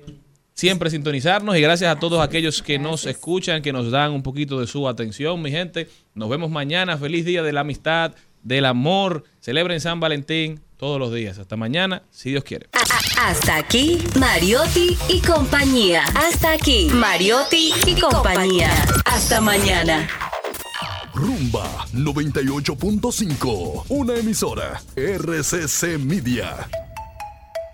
siempre 0.54 0.88
sintonizarnos 0.88 1.56
y 1.56 1.60
gracias 1.60 1.94
a 1.94 1.98
todos 1.98 2.22
aquellos 2.22 2.62
que 2.62 2.78
nos 2.78 3.06
escuchan, 3.06 3.60
que 3.60 3.72
nos 3.72 3.90
dan 3.90 4.12
un 4.12 4.22
poquito 4.22 4.60
de 4.60 4.66
su 4.66 4.88
atención, 4.88 5.42
mi 5.42 5.50
gente. 5.50 5.88
Nos 6.14 6.28
vemos 6.28 6.50
mañana. 6.50 6.96
Feliz 6.96 7.24
día 7.24 7.42
de 7.42 7.52
la 7.52 7.60
amistad, 7.60 8.12
del 8.42 8.64
amor. 8.66 9.24
Celebren 9.40 9.80
San 9.80 9.98
Valentín 10.00 10.60
todos 10.76 10.98
los 10.98 11.12
días. 11.12 11.38
Hasta 11.38 11.56
mañana, 11.56 12.02
si 12.10 12.30
Dios 12.30 12.44
quiere. 12.44 12.68
Hasta 13.20 13.56
aquí, 13.56 13.98
Mariotti 14.18 14.96
y 15.08 15.20
compañía. 15.20 16.04
Hasta 16.14 16.52
aquí, 16.52 16.88
Mariotti 16.92 17.72
y 17.86 18.00
compañía. 18.00 18.70
Hasta 19.04 19.40
mañana. 19.40 20.08
Rumba 21.14 21.86
98.5, 21.92 23.84
una 23.88 24.16
emisora 24.16 24.82
RCC 24.96 25.98
Media. 25.98 26.68